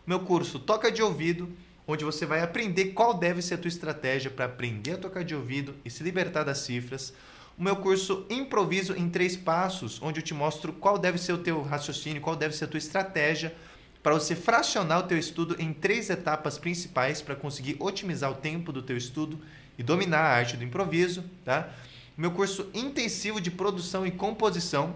O 0.08 0.10
meu 0.10 0.22
curso 0.22 0.58
Toca 0.58 0.90
de 0.90 1.04
Ouvido, 1.04 1.52
onde 1.86 2.06
você 2.06 2.26
vai 2.26 2.42
aprender 2.42 2.94
qual 2.94 3.16
deve 3.16 3.42
ser 3.42 3.56
a 3.56 3.58
tua 3.58 3.68
estratégia 3.68 4.32
para 4.32 4.46
aprender 4.46 4.94
a 4.94 4.98
tocar 4.98 5.26
de 5.26 5.36
ouvido 5.36 5.76
e 5.84 5.92
se 5.92 6.04
libertar 6.04 6.46
das 6.46 6.60
cifras. 6.60 7.14
O 7.58 7.62
meu 7.62 7.76
curso 7.76 8.26
Improviso 8.30 8.96
em 8.96 9.10
Três 9.10 9.36
Passos, 9.36 10.02
onde 10.02 10.22
eu 10.22 10.24
te 10.24 10.34
mostro 10.34 10.72
qual 10.72 10.98
deve 10.98 11.18
ser 11.18 11.34
o 11.34 11.40
teu 11.40 11.62
raciocínio, 11.62 12.22
qual 12.22 12.38
deve 12.38 12.56
ser 12.56 12.64
a 12.64 12.70
tua 12.70 12.78
estratégia 12.78 13.54
para 14.02 14.14
você 14.14 14.38
fracionar 14.38 15.00
o 15.00 15.04
teu 15.04 15.18
estudo 15.18 15.58
em 15.60 15.74
três 15.74 16.10
etapas 16.10 16.58
principais 16.58 17.22
para 17.22 17.36
conseguir 17.36 17.76
otimizar 17.78 18.32
o 18.32 18.36
tempo 18.36 18.72
do 18.72 18.82
teu 18.82 18.96
estudo 18.96 19.38
e 19.80 19.84
dominar 19.84 20.20
a 20.20 20.36
arte 20.36 20.58
do 20.58 20.64
improviso, 20.66 21.24
tá? 21.46 21.70
Meu 22.18 22.32
curso 22.32 22.70
intensivo 22.74 23.40
de 23.40 23.50
produção 23.50 24.06
e 24.06 24.12
composição, 24.12 24.94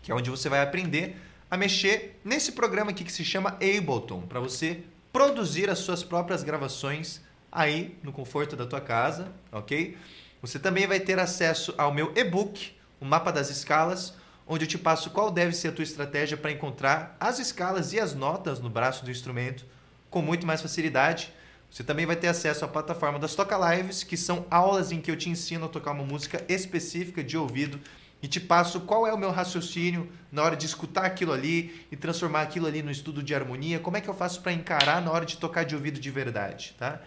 que 0.00 0.12
é 0.12 0.14
onde 0.14 0.30
você 0.30 0.48
vai 0.48 0.62
aprender 0.62 1.20
a 1.50 1.56
mexer 1.56 2.20
nesse 2.24 2.52
programa 2.52 2.92
aqui 2.92 3.02
que 3.02 3.12
se 3.12 3.24
chama 3.24 3.58
Ableton, 3.60 4.20
para 4.22 4.38
você 4.38 4.84
produzir 5.12 5.68
as 5.68 5.80
suas 5.80 6.04
próprias 6.04 6.44
gravações 6.44 7.20
aí 7.50 7.98
no 8.00 8.12
conforto 8.12 8.54
da 8.54 8.64
tua 8.64 8.80
casa, 8.80 9.32
ok? 9.50 9.98
Você 10.40 10.60
também 10.60 10.86
vai 10.86 11.00
ter 11.00 11.18
acesso 11.18 11.74
ao 11.76 11.92
meu 11.92 12.12
e-book, 12.14 12.76
o 13.00 13.04
mapa 13.04 13.32
das 13.32 13.50
escalas, 13.50 14.14
onde 14.46 14.66
eu 14.66 14.68
te 14.68 14.78
passo 14.78 15.10
qual 15.10 15.32
deve 15.32 15.52
ser 15.52 15.68
a 15.68 15.72
tua 15.72 15.82
estratégia 15.82 16.36
para 16.36 16.52
encontrar 16.52 17.16
as 17.18 17.40
escalas 17.40 17.92
e 17.92 17.98
as 17.98 18.14
notas 18.14 18.60
no 18.60 18.70
braço 18.70 19.04
do 19.04 19.10
instrumento 19.10 19.66
com 20.08 20.22
muito 20.22 20.46
mais 20.46 20.62
facilidade 20.62 21.32
você 21.76 21.84
também 21.84 22.06
vai 22.06 22.16
ter 22.16 22.28
acesso 22.28 22.64
à 22.64 22.68
plataforma 22.68 23.18
das 23.18 23.34
Toca 23.34 23.54
Lives, 23.74 24.02
que 24.02 24.16
são 24.16 24.46
aulas 24.50 24.92
em 24.92 24.98
que 24.98 25.10
eu 25.10 25.16
te 25.16 25.28
ensino 25.28 25.66
a 25.66 25.68
tocar 25.68 25.90
uma 25.90 26.04
música 26.04 26.42
específica 26.48 27.22
de 27.22 27.36
ouvido 27.36 27.78
e 28.22 28.26
te 28.26 28.40
passo 28.40 28.80
qual 28.80 29.06
é 29.06 29.12
o 29.12 29.18
meu 29.18 29.30
raciocínio 29.30 30.10
na 30.32 30.42
hora 30.42 30.56
de 30.56 30.64
escutar 30.64 31.04
aquilo 31.04 31.34
ali 31.34 31.86
e 31.92 31.96
transformar 31.96 32.40
aquilo 32.40 32.66
ali 32.66 32.82
no 32.82 32.90
estudo 32.90 33.22
de 33.22 33.34
harmonia, 33.34 33.78
como 33.78 33.98
é 33.98 34.00
que 34.00 34.08
eu 34.08 34.14
faço 34.14 34.40
para 34.40 34.54
encarar 34.54 35.02
na 35.02 35.12
hora 35.12 35.26
de 35.26 35.36
tocar 35.36 35.66
de 35.66 35.74
ouvido 35.74 36.00
de 36.00 36.10
verdade, 36.10 36.74
tá? 36.78 36.98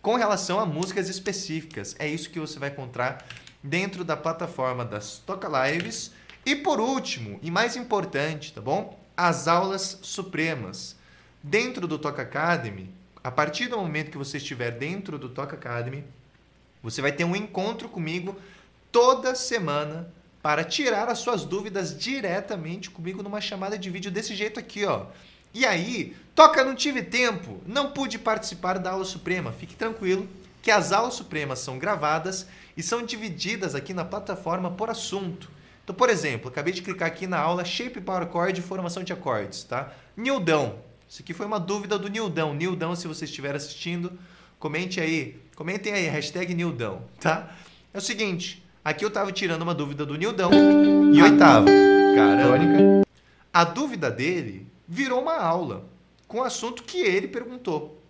Com 0.00 0.14
relação 0.14 0.58
a 0.58 0.64
músicas 0.64 1.10
específicas, 1.10 1.94
é 1.98 2.08
isso 2.08 2.30
que 2.30 2.40
você 2.40 2.58
vai 2.58 2.70
encontrar 2.70 3.22
dentro 3.62 4.02
da 4.02 4.16
plataforma 4.16 4.82
das 4.82 5.18
Toca 5.18 5.46
Lives. 5.68 6.10
E 6.46 6.56
por 6.56 6.80
último, 6.80 7.38
e 7.42 7.50
mais 7.50 7.76
importante, 7.76 8.50
tá 8.50 8.62
bom? 8.62 8.98
As 9.14 9.46
aulas 9.46 9.98
supremas. 10.00 10.96
Dentro 11.42 11.86
do 11.86 11.98
Toca 11.98 12.22
Academy, 12.22 12.94
a 13.26 13.30
partir 13.32 13.66
do 13.66 13.76
momento 13.76 14.12
que 14.12 14.16
você 14.16 14.36
estiver 14.36 14.70
dentro 14.70 15.18
do 15.18 15.28
Toca 15.28 15.56
Academy, 15.56 16.04
você 16.80 17.02
vai 17.02 17.10
ter 17.10 17.24
um 17.24 17.34
encontro 17.34 17.88
comigo 17.88 18.36
toda 18.92 19.34
semana 19.34 20.08
para 20.40 20.62
tirar 20.62 21.08
as 21.08 21.18
suas 21.18 21.44
dúvidas 21.44 21.98
diretamente 21.98 22.88
comigo 22.88 23.24
numa 23.24 23.40
chamada 23.40 23.76
de 23.76 23.90
vídeo 23.90 24.12
desse 24.12 24.32
jeito 24.36 24.60
aqui, 24.60 24.84
ó. 24.84 25.06
E 25.52 25.66
aí, 25.66 26.14
toca, 26.36 26.62
não 26.62 26.76
tive 26.76 27.02
tempo, 27.02 27.60
não 27.66 27.90
pude 27.90 28.16
participar 28.16 28.78
da 28.78 28.92
aula 28.92 29.04
suprema. 29.04 29.50
Fique 29.50 29.74
tranquilo 29.74 30.28
que 30.62 30.70
as 30.70 30.92
aulas 30.92 31.14
supremas 31.14 31.58
são 31.58 31.80
gravadas 31.80 32.46
e 32.76 32.82
são 32.82 33.04
divididas 33.04 33.74
aqui 33.74 33.92
na 33.92 34.04
plataforma 34.04 34.70
por 34.70 34.88
assunto. 34.88 35.50
Então, 35.82 35.96
por 35.96 36.10
exemplo, 36.10 36.48
acabei 36.48 36.72
de 36.72 36.80
clicar 36.80 37.08
aqui 37.08 37.26
na 37.26 37.40
aula 37.40 37.64
Shape 37.64 38.00
Power 38.00 38.30
Chord 38.30 38.60
e 38.60 38.62
Formação 38.62 39.02
de 39.02 39.12
Acordes, 39.12 39.64
tá? 39.64 39.92
Nildão, 40.16 40.78
isso 41.08 41.22
aqui 41.22 41.32
foi 41.32 41.46
uma 41.46 41.60
dúvida 41.60 41.98
do 41.98 42.08
Nildão. 42.08 42.54
Nildão, 42.54 42.96
se 42.96 43.06
você 43.06 43.24
estiver 43.24 43.54
assistindo, 43.54 44.18
comente 44.58 45.00
aí. 45.00 45.40
Comentem 45.54 45.92
aí, 45.92 46.08
hashtag 46.08 46.54
Nildão, 46.54 47.02
tá? 47.20 47.54
É 47.94 47.98
o 47.98 48.00
seguinte, 48.00 48.64
aqui 48.84 49.04
eu 49.04 49.08
estava 49.08 49.32
tirando 49.32 49.62
uma 49.62 49.74
dúvida 49.74 50.04
do 50.04 50.16
Nildão 50.16 50.50
e 51.14 51.22
oitava. 51.22 51.66
Caramba. 52.14 53.06
A 53.52 53.64
dúvida 53.64 54.10
dele 54.10 54.66
virou 54.86 55.22
uma 55.22 55.36
aula 55.36 55.86
com 56.26 56.40
o 56.40 56.44
assunto 56.44 56.82
que 56.82 56.98
ele 56.98 57.28
perguntou. 57.28 58.02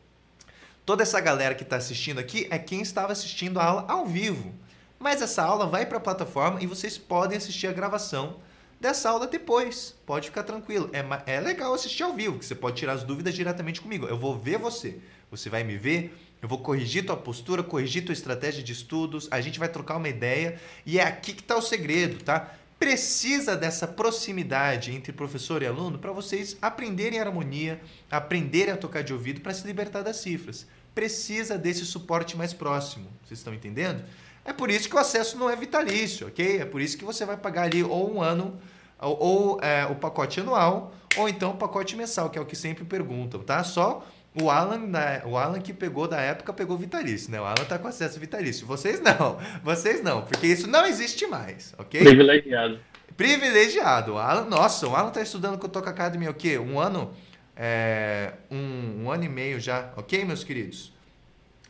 Toda 0.84 1.02
essa 1.02 1.20
galera 1.20 1.54
que 1.54 1.62
está 1.62 1.76
assistindo 1.76 2.18
aqui 2.18 2.46
é 2.50 2.58
quem 2.58 2.80
estava 2.80 3.12
assistindo 3.12 3.60
a 3.60 3.64
aula 3.64 3.84
ao 3.88 4.06
vivo. 4.06 4.54
Mas 4.98 5.20
essa 5.20 5.42
aula 5.42 5.66
vai 5.66 5.84
para 5.84 5.98
a 5.98 6.00
plataforma 6.00 6.62
e 6.62 6.66
vocês 6.66 6.96
podem 6.96 7.36
assistir 7.36 7.66
a 7.66 7.72
gravação 7.72 8.36
dessa 8.80 9.10
aula 9.10 9.26
depois. 9.26 9.94
Pode 10.04 10.28
ficar 10.28 10.42
tranquilo. 10.42 10.90
É, 10.92 11.34
é 11.34 11.40
legal 11.40 11.74
assistir 11.74 12.02
ao 12.02 12.14
vivo, 12.14 12.38
que 12.38 12.44
você 12.44 12.54
pode 12.54 12.76
tirar 12.76 12.92
as 12.92 13.02
dúvidas 13.02 13.34
diretamente 13.34 13.80
comigo. 13.80 14.06
Eu 14.06 14.18
vou 14.18 14.38
ver 14.38 14.58
você. 14.58 14.98
Você 15.30 15.50
vai 15.50 15.64
me 15.64 15.76
ver, 15.76 16.16
eu 16.40 16.48
vou 16.48 16.58
corrigir 16.58 17.04
tua 17.04 17.16
postura, 17.16 17.62
corrigir 17.62 18.04
tua 18.04 18.12
estratégia 18.12 18.62
de 18.62 18.72
estudos, 18.72 19.26
a 19.30 19.40
gente 19.40 19.58
vai 19.58 19.68
trocar 19.68 19.96
uma 19.96 20.08
ideia 20.08 20.60
e 20.84 20.98
é 20.98 21.02
aqui 21.02 21.32
que 21.32 21.40
está 21.40 21.56
o 21.56 21.62
segredo, 21.62 22.22
tá? 22.22 22.54
Precisa 22.78 23.56
dessa 23.56 23.86
proximidade 23.86 24.92
entre 24.92 25.12
professor 25.12 25.62
e 25.62 25.66
aluno 25.66 25.98
para 25.98 26.12
vocês 26.12 26.56
aprenderem 26.60 27.18
harmonia, 27.18 27.80
aprenderem 28.10 28.74
a 28.74 28.76
tocar 28.76 29.02
de 29.02 29.14
ouvido 29.14 29.40
para 29.40 29.54
se 29.54 29.66
libertar 29.66 30.02
das 30.02 30.18
cifras. 30.18 30.66
Precisa 30.94 31.56
desse 31.56 31.86
suporte 31.86 32.36
mais 32.36 32.52
próximo. 32.52 33.08
Vocês 33.24 33.40
estão 33.40 33.54
entendendo? 33.54 34.04
É 34.46 34.52
por 34.52 34.70
isso 34.70 34.88
que 34.88 34.94
o 34.94 34.98
acesso 34.98 35.36
não 35.36 35.50
é 35.50 35.56
vitalício, 35.56 36.28
ok? 36.28 36.60
É 36.60 36.64
por 36.64 36.80
isso 36.80 36.96
que 36.96 37.04
você 37.04 37.24
vai 37.24 37.36
pagar 37.36 37.64
ali 37.64 37.82
ou 37.82 38.14
um 38.14 38.22
ano, 38.22 38.58
ou, 39.00 39.18
ou 39.18 39.60
é, 39.60 39.84
o 39.86 39.96
pacote 39.96 40.40
anual, 40.40 40.94
ou 41.16 41.28
então 41.28 41.50
o 41.50 41.56
pacote 41.56 41.96
mensal, 41.96 42.30
que 42.30 42.38
é 42.38 42.40
o 42.40 42.46
que 42.46 42.54
sempre 42.54 42.84
perguntam, 42.84 43.40
tá? 43.40 43.64
Só 43.64 44.06
o 44.40 44.50
Alan, 44.50 44.78
né, 44.78 45.22
o 45.24 45.36
Alan 45.36 45.60
que 45.60 45.72
pegou 45.72 46.06
da 46.06 46.20
época 46.20 46.52
pegou 46.52 46.76
vitalício, 46.76 47.30
né? 47.30 47.40
O 47.40 47.44
Alan 47.44 47.64
tá 47.66 47.78
com 47.78 47.88
acesso 47.88 48.20
vitalício. 48.20 48.66
Vocês 48.66 49.00
não, 49.00 49.38
vocês 49.64 50.02
não, 50.02 50.22
porque 50.22 50.46
isso 50.46 50.68
não 50.68 50.86
existe 50.86 51.26
mais, 51.26 51.74
ok? 51.78 52.00
Privilegiado. 52.00 52.78
Privilegiado. 53.16 54.14
O 54.14 54.18
Alan, 54.18 54.44
nossa, 54.44 54.86
o 54.86 54.94
Alan 54.94 55.10
tá 55.10 55.22
estudando 55.22 55.58
com 55.58 55.66
o 55.66 55.70
Toca 55.70 55.90
Academy 55.90 56.28
o 56.28 56.34
quê? 56.34 56.58
Um 56.58 56.78
ano? 56.78 57.12
É, 57.56 58.34
um, 58.50 59.04
um 59.04 59.10
ano 59.10 59.24
e 59.24 59.28
meio 59.28 59.58
já, 59.58 59.90
ok, 59.96 60.24
meus 60.24 60.44
queridos? 60.44 60.95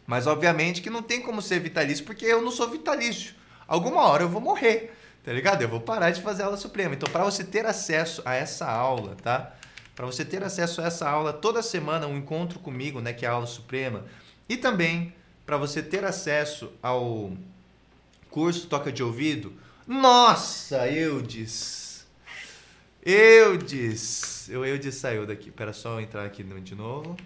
Mas 0.06 0.26
obviamente 0.26 0.80
que 0.80 0.90
não 0.90 1.02
tem 1.02 1.20
como 1.20 1.42
ser 1.42 1.60
vitalício, 1.60 2.04
porque 2.04 2.24
eu 2.24 2.40
não 2.40 2.50
sou 2.50 2.68
vitalício. 2.68 3.34
Alguma 3.66 4.02
hora 4.02 4.22
eu 4.22 4.28
vou 4.28 4.40
morrer, 4.40 4.94
tá 5.24 5.32
ligado? 5.32 5.62
Eu 5.62 5.68
vou 5.68 5.80
parar 5.80 6.10
de 6.10 6.22
fazer 6.22 6.44
aula 6.44 6.56
suprema. 6.56 6.94
Então, 6.94 7.10
para 7.10 7.24
você 7.24 7.42
ter 7.42 7.66
acesso 7.66 8.22
a 8.24 8.34
essa 8.34 8.66
aula, 8.66 9.16
tá? 9.22 9.52
Para 9.94 10.06
você 10.06 10.24
ter 10.24 10.44
acesso 10.44 10.80
a 10.80 10.84
essa 10.84 11.08
aula 11.08 11.32
toda 11.32 11.62
semana, 11.62 12.06
um 12.06 12.16
encontro 12.16 12.58
comigo, 12.58 13.00
né, 13.00 13.12
que 13.12 13.24
é 13.24 13.28
a 13.28 13.32
aula 13.32 13.46
suprema, 13.46 14.04
e 14.48 14.56
também 14.56 15.12
para 15.44 15.56
você 15.56 15.82
ter 15.82 16.04
acesso 16.04 16.70
ao 16.82 17.32
curso 18.30 18.66
Toca 18.66 18.92
de 18.92 19.02
Ouvido. 19.02 19.52
Nossa, 19.86 20.88
Eudes! 20.88 22.06
Eudes! 23.04 24.48
O 24.50 24.64
Eudes 24.64 24.96
saiu 24.96 25.24
daqui. 25.24 25.48
Espera 25.48 25.72
só 25.72 25.94
eu 25.94 26.00
entrar 26.00 26.24
aqui 26.24 26.42
de 26.42 26.74
novo. 26.74 27.16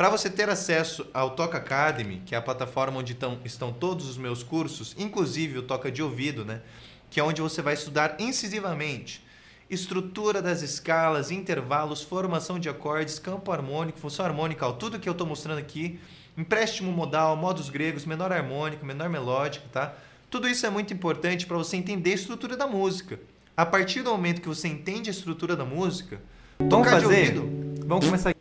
Para 0.00 0.08
você 0.08 0.30
ter 0.30 0.48
acesso 0.48 1.06
ao 1.12 1.32
Toca 1.32 1.58
Academy, 1.58 2.22
que 2.24 2.34
é 2.34 2.38
a 2.38 2.40
plataforma 2.40 2.98
onde 2.98 3.12
tão, 3.12 3.38
estão 3.44 3.70
todos 3.70 4.08
os 4.08 4.16
meus 4.16 4.42
cursos, 4.42 4.96
inclusive 4.96 5.58
o 5.58 5.62
Toca 5.62 5.92
de 5.92 6.02
Ouvido, 6.02 6.42
né? 6.42 6.62
Que 7.10 7.20
é 7.20 7.22
onde 7.22 7.42
você 7.42 7.60
vai 7.60 7.74
estudar 7.74 8.16
incisivamente 8.18 9.22
estrutura 9.68 10.40
das 10.40 10.62
escalas, 10.62 11.30
intervalos, 11.30 12.02
formação 12.02 12.58
de 12.58 12.66
acordes, 12.66 13.18
campo 13.18 13.52
harmônico, 13.52 13.98
função 13.98 14.24
harmônica, 14.24 14.72
tudo 14.72 14.98
que 14.98 15.06
eu 15.06 15.12
estou 15.12 15.26
mostrando 15.26 15.58
aqui, 15.58 16.00
empréstimo 16.34 16.90
modal, 16.90 17.36
modos 17.36 17.68
gregos, 17.68 18.06
menor 18.06 18.32
harmônico, 18.32 18.86
menor 18.86 19.10
melódico, 19.10 19.68
tá? 19.68 19.92
Tudo 20.30 20.48
isso 20.48 20.64
é 20.64 20.70
muito 20.70 20.94
importante 20.94 21.44
para 21.44 21.58
você 21.58 21.76
entender 21.76 22.12
a 22.12 22.14
estrutura 22.14 22.56
da 22.56 22.66
música. 22.66 23.20
A 23.54 23.66
partir 23.66 24.00
do 24.00 24.10
momento 24.10 24.40
que 24.40 24.48
você 24.48 24.66
entende 24.66 25.10
a 25.10 25.12
estrutura 25.12 25.54
da 25.54 25.66
música, 25.66 26.22
vamos 26.58 26.88
fazer, 26.88 27.34
vamos 27.84 28.06
começar 28.06 28.39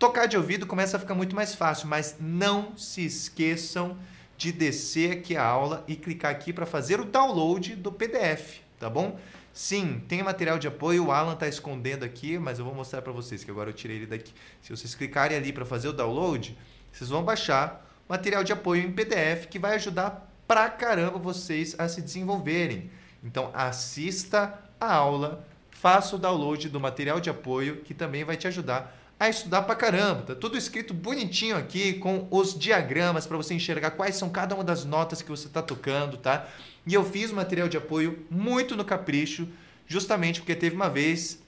Tocar 0.00 0.24
de 0.24 0.34
ouvido 0.34 0.66
começa 0.66 0.96
a 0.96 1.00
ficar 1.00 1.14
muito 1.14 1.36
mais 1.36 1.54
fácil, 1.54 1.86
mas 1.86 2.16
não 2.18 2.74
se 2.74 3.04
esqueçam 3.04 3.98
de 4.34 4.50
descer 4.50 5.18
aqui 5.18 5.36
a 5.36 5.44
aula 5.44 5.84
e 5.86 5.94
clicar 5.94 6.30
aqui 6.30 6.54
para 6.54 6.64
fazer 6.64 6.98
o 6.98 7.04
download 7.04 7.76
do 7.76 7.92
PDF, 7.92 8.60
tá 8.78 8.88
bom? 8.88 9.20
Sim, 9.52 10.02
tem 10.08 10.22
material 10.22 10.58
de 10.58 10.66
apoio, 10.66 11.04
o 11.04 11.12
Alan 11.12 11.34
está 11.34 11.46
escondendo 11.46 12.02
aqui, 12.02 12.38
mas 12.38 12.58
eu 12.58 12.64
vou 12.64 12.74
mostrar 12.74 13.02
para 13.02 13.12
vocês, 13.12 13.44
que 13.44 13.50
agora 13.50 13.68
eu 13.68 13.74
tirei 13.74 13.98
ele 13.98 14.06
daqui. 14.06 14.32
Se 14.62 14.74
vocês 14.74 14.94
clicarem 14.94 15.36
ali 15.36 15.52
para 15.52 15.66
fazer 15.66 15.88
o 15.88 15.92
download, 15.92 16.56
vocês 16.90 17.10
vão 17.10 17.22
baixar 17.22 17.86
material 18.08 18.42
de 18.42 18.54
apoio 18.54 18.82
em 18.82 18.90
PDF 18.90 19.48
que 19.50 19.58
vai 19.58 19.74
ajudar 19.74 20.32
pra 20.48 20.70
caramba 20.70 21.18
vocês 21.18 21.76
a 21.78 21.86
se 21.90 22.00
desenvolverem. 22.00 22.90
Então 23.22 23.50
assista 23.52 24.58
a 24.80 24.94
aula, 24.94 25.46
faça 25.70 26.16
o 26.16 26.18
download 26.18 26.70
do 26.70 26.80
material 26.80 27.20
de 27.20 27.28
apoio 27.28 27.82
que 27.82 27.92
também 27.92 28.24
vai 28.24 28.38
te 28.38 28.48
ajudar 28.48 28.98
a 29.20 29.28
estudar 29.28 29.62
pra 29.62 29.74
caramba. 29.74 30.22
Tá 30.22 30.34
tudo 30.34 30.56
escrito 30.56 30.94
bonitinho 30.94 31.54
aqui 31.54 31.92
com 31.92 32.26
os 32.30 32.58
diagramas 32.58 33.26
para 33.26 33.36
você 33.36 33.52
enxergar 33.52 33.90
quais 33.90 34.16
são 34.16 34.30
cada 34.30 34.54
uma 34.54 34.64
das 34.64 34.86
notas 34.86 35.20
que 35.20 35.28
você 35.28 35.46
está 35.46 35.60
tocando, 35.60 36.16
tá? 36.16 36.48
E 36.86 36.94
eu 36.94 37.04
fiz 37.04 37.30
material 37.30 37.68
de 37.68 37.76
apoio 37.76 38.24
muito 38.30 38.74
no 38.74 38.82
capricho, 38.82 39.46
justamente 39.86 40.40
porque 40.40 40.54
teve 40.54 40.74
uma 40.74 40.88
vez 40.88 41.38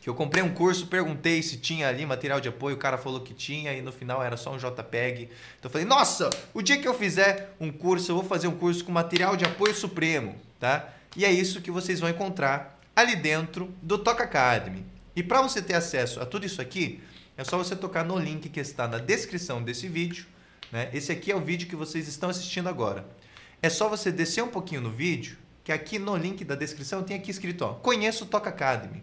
que 0.00 0.10
eu 0.10 0.16
comprei 0.16 0.42
um 0.42 0.52
curso, 0.52 0.88
perguntei 0.88 1.40
se 1.42 1.58
tinha 1.58 1.88
ali 1.88 2.04
material 2.04 2.40
de 2.40 2.48
apoio, 2.48 2.74
o 2.74 2.78
cara 2.78 2.98
falou 2.98 3.20
que 3.20 3.32
tinha 3.32 3.72
e 3.72 3.80
no 3.80 3.92
final 3.92 4.20
era 4.20 4.36
só 4.36 4.52
um 4.52 4.58
JPEG. 4.58 5.24
Então 5.58 5.68
eu 5.68 5.70
falei: 5.70 5.86
"Nossa, 5.86 6.28
o 6.52 6.60
dia 6.60 6.76
que 6.76 6.88
eu 6.88 6.94
fizer 6.94 7.54
um 7.60 7.70
curso, 7.70 8.10
eu 8.10 8.16
vou 8.16 8.24
fazer 8.24 8.48
um 8.48 8.56
curso 8.56 8.84
com 8.84 8.90
material 8.90 9.36
de 9.36 9.44
apoio 9.44 9.74
supremo", 9.76 10.34
tá? 10.58 10.88
E 11.16 11.24
é 11.24 11.30
isso 11.30 11.60
que 11.60 11.70
vocês 11.70 12.00
vão 12.00 12.10
encontrar 12.10 12.80
ali 12.96 13.14
dentro 13.14 13.72
do 13.80 13.96
Toca 13.96 14.24
Academy. 14.24 14.95
E 15.16 15.22
para 15.22 15.40
você 15.40 15.62
ter 15.62 15.72
acesso 15.72 16.20
a 16.20 16.26
tudo 16.26 16.44
isso 16.44 16.60
aqui, 16.60 17.00
é 17.38 17.42
só 17.42 17.56
você 17.56 17.74
tocar 17.74 18.04
no 18.04 18.18
link 18.18 18.50
que 18.50 18.60
está 18.60 18.86
na 18.86 18.98
descrição 18.98 19.62
desse 19.62 19.88
vídeo. 19.88 20.26
Né? 20.70 20.90
Esse 20.92 21.10
aqui 21.10 21.32
é 21.32 21.34
o 21.34 21.40
vídeo 21.40 21.66
que 21.66 21.74
vocês 21.74 22.06
estão 22.06 22.28
assistindo 22.28 22.68
agora. 22.68 23.06
É 23.62 23.70
só 23.70 23.88
você 23.88 24.12
descer 24.12 24.44
um 24.44 24.48
pouquinho 24.48 24.82
no 24.82 24.90
vídeo, 24.90 25.38
que 25.64 25.72
aqui 25.72 25.98
no 25.98 26.14
link 26.16 26.44
da 26.44 26.54
descrição 26.54 27.02
tem 27.02 27.16
aqui 27.16 27.30
escrito, 27.30 27.64
ó, 27.64 27.72
conheço 27.74 28.24
o 28.24 28.26
Toca 28.26 28.50
Academy. 28.50 29.02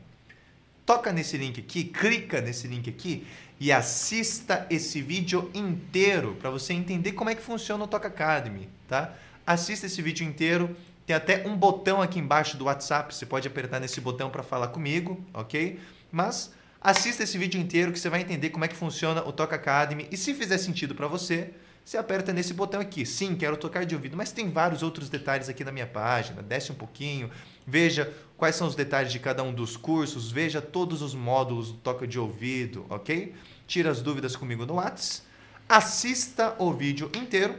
Toca 0.86 1.12
nesse 1.12 1.36
link 1.36 1.60
aqui, 1.60 1.86
clica 1.86 2.42
nesse 2.42 2.68
link 2.68 2.90
aqui 2.90 3.26
e 3.60 3.72
assista 3.72 4.68
esse 4.70 5.02
vídeo 5.02 5.50
inteiro 5.54 6.36
para 6.40 6.50
você 6.50 6.74
entender 6.74 7.14
como 7.14 7.30
é 7.30 7.36
que 7.36 7.42
funciona 7.42 7.84
o 7.84 7.88
Toca 7.88 8.08
Academy, 8.08 8.70
tá? 8.88 9.14
Assista 9.48 9.88
esse 9.88 10.02
vídeo 10.02 10.28
inteiro. 10.28 10.76
Tem 11.06 11.16
até 11.16 11.46
um 11.48 11.58
botão 11.58 12.02
aqui 12.02 12.20
embaixo 12.20 12.56
do 12.56 12.66
WhatsApp, 12.66 13.14
você 13.14 13.26
pode 13.26 13.48
apertar 13.48 13.80
nesse 13.80 14.00
botão 14.00 14.30
para 14.30 14.44
falar 14.44 14.70
comigo, 14.70 15.22
ok? 15.34 15.80
Mas 16.14 16.52
assista 16.80 17.24
esse 17.24 17.40
vídeo 17.40 17.60
inteiro 17.60 17.92
que 17.92 17.98
você 18.00 18.08
vai 18.08 18.22
entender 18.22 18.52
como 18.52 18.64
é 18.64 18.68
que 18.68 18.76
funciona 18.76 19.24
o 19.24 19.34
Toca 19.34 19.56
Academy 19.56 20.08
e 20.12 20.16
se 20.16 20.32
fizer 20.36 20.60
sentido 20.60 20.94
para 20.94 21.08
você, 21.08 21.50
você 21.84 21.98
aperta 21.98 22.32
nesse 22.32 22.54
botão 22.54 22.80
aqui. 22.80 23.04
Sim, 23.04 23.36
quero 23.36 23.58
tocar 23.58 23.84
de 23.84 23.96
ouvido, 23.96 24.16
mas 24.16 24.32
tem 24.32 24.52
vários 24.52 24.84
outros 24.84 25.10
detalhes 25.10 25.50
aqui 25.50 25.64
na 25.64 25.72
minha 25.72 25.88
página. 25.88 26.44
Desce 26.44 26.72
um 26.72 26.76
pouquinho, 26.76 27.32
veja 27.66 28.14
quais 28.38 28.56
são 28.56 28.68
os 28.68 28.76
detalhes 28.76 29.12
de 29.12 29.18
cada 29.18 29.42
um 29.42 29.52
dos 29.52 29.76
cursos, 29.76 30.30
veja 30.32 30.62
todos 30.62 31.02
os 31.02 31.16
módulos 31.16 31.72
do 31.72 31.78
Toca 31.80 32.06
de 32.06 32.20
Ouvido, 32.20 32.86
ok? 32.90 33.34
Tira 33.66 33.90
as 33.90 34.00
dúvidas 34.00 34.36
comigo 34.36 34.68
no 34.68 34.76
Whats, 34.76 35.24
assista 35.68 36.56
o 36.60 36.72
vídeo 36.72 37.10
inteiro 37.16 37.56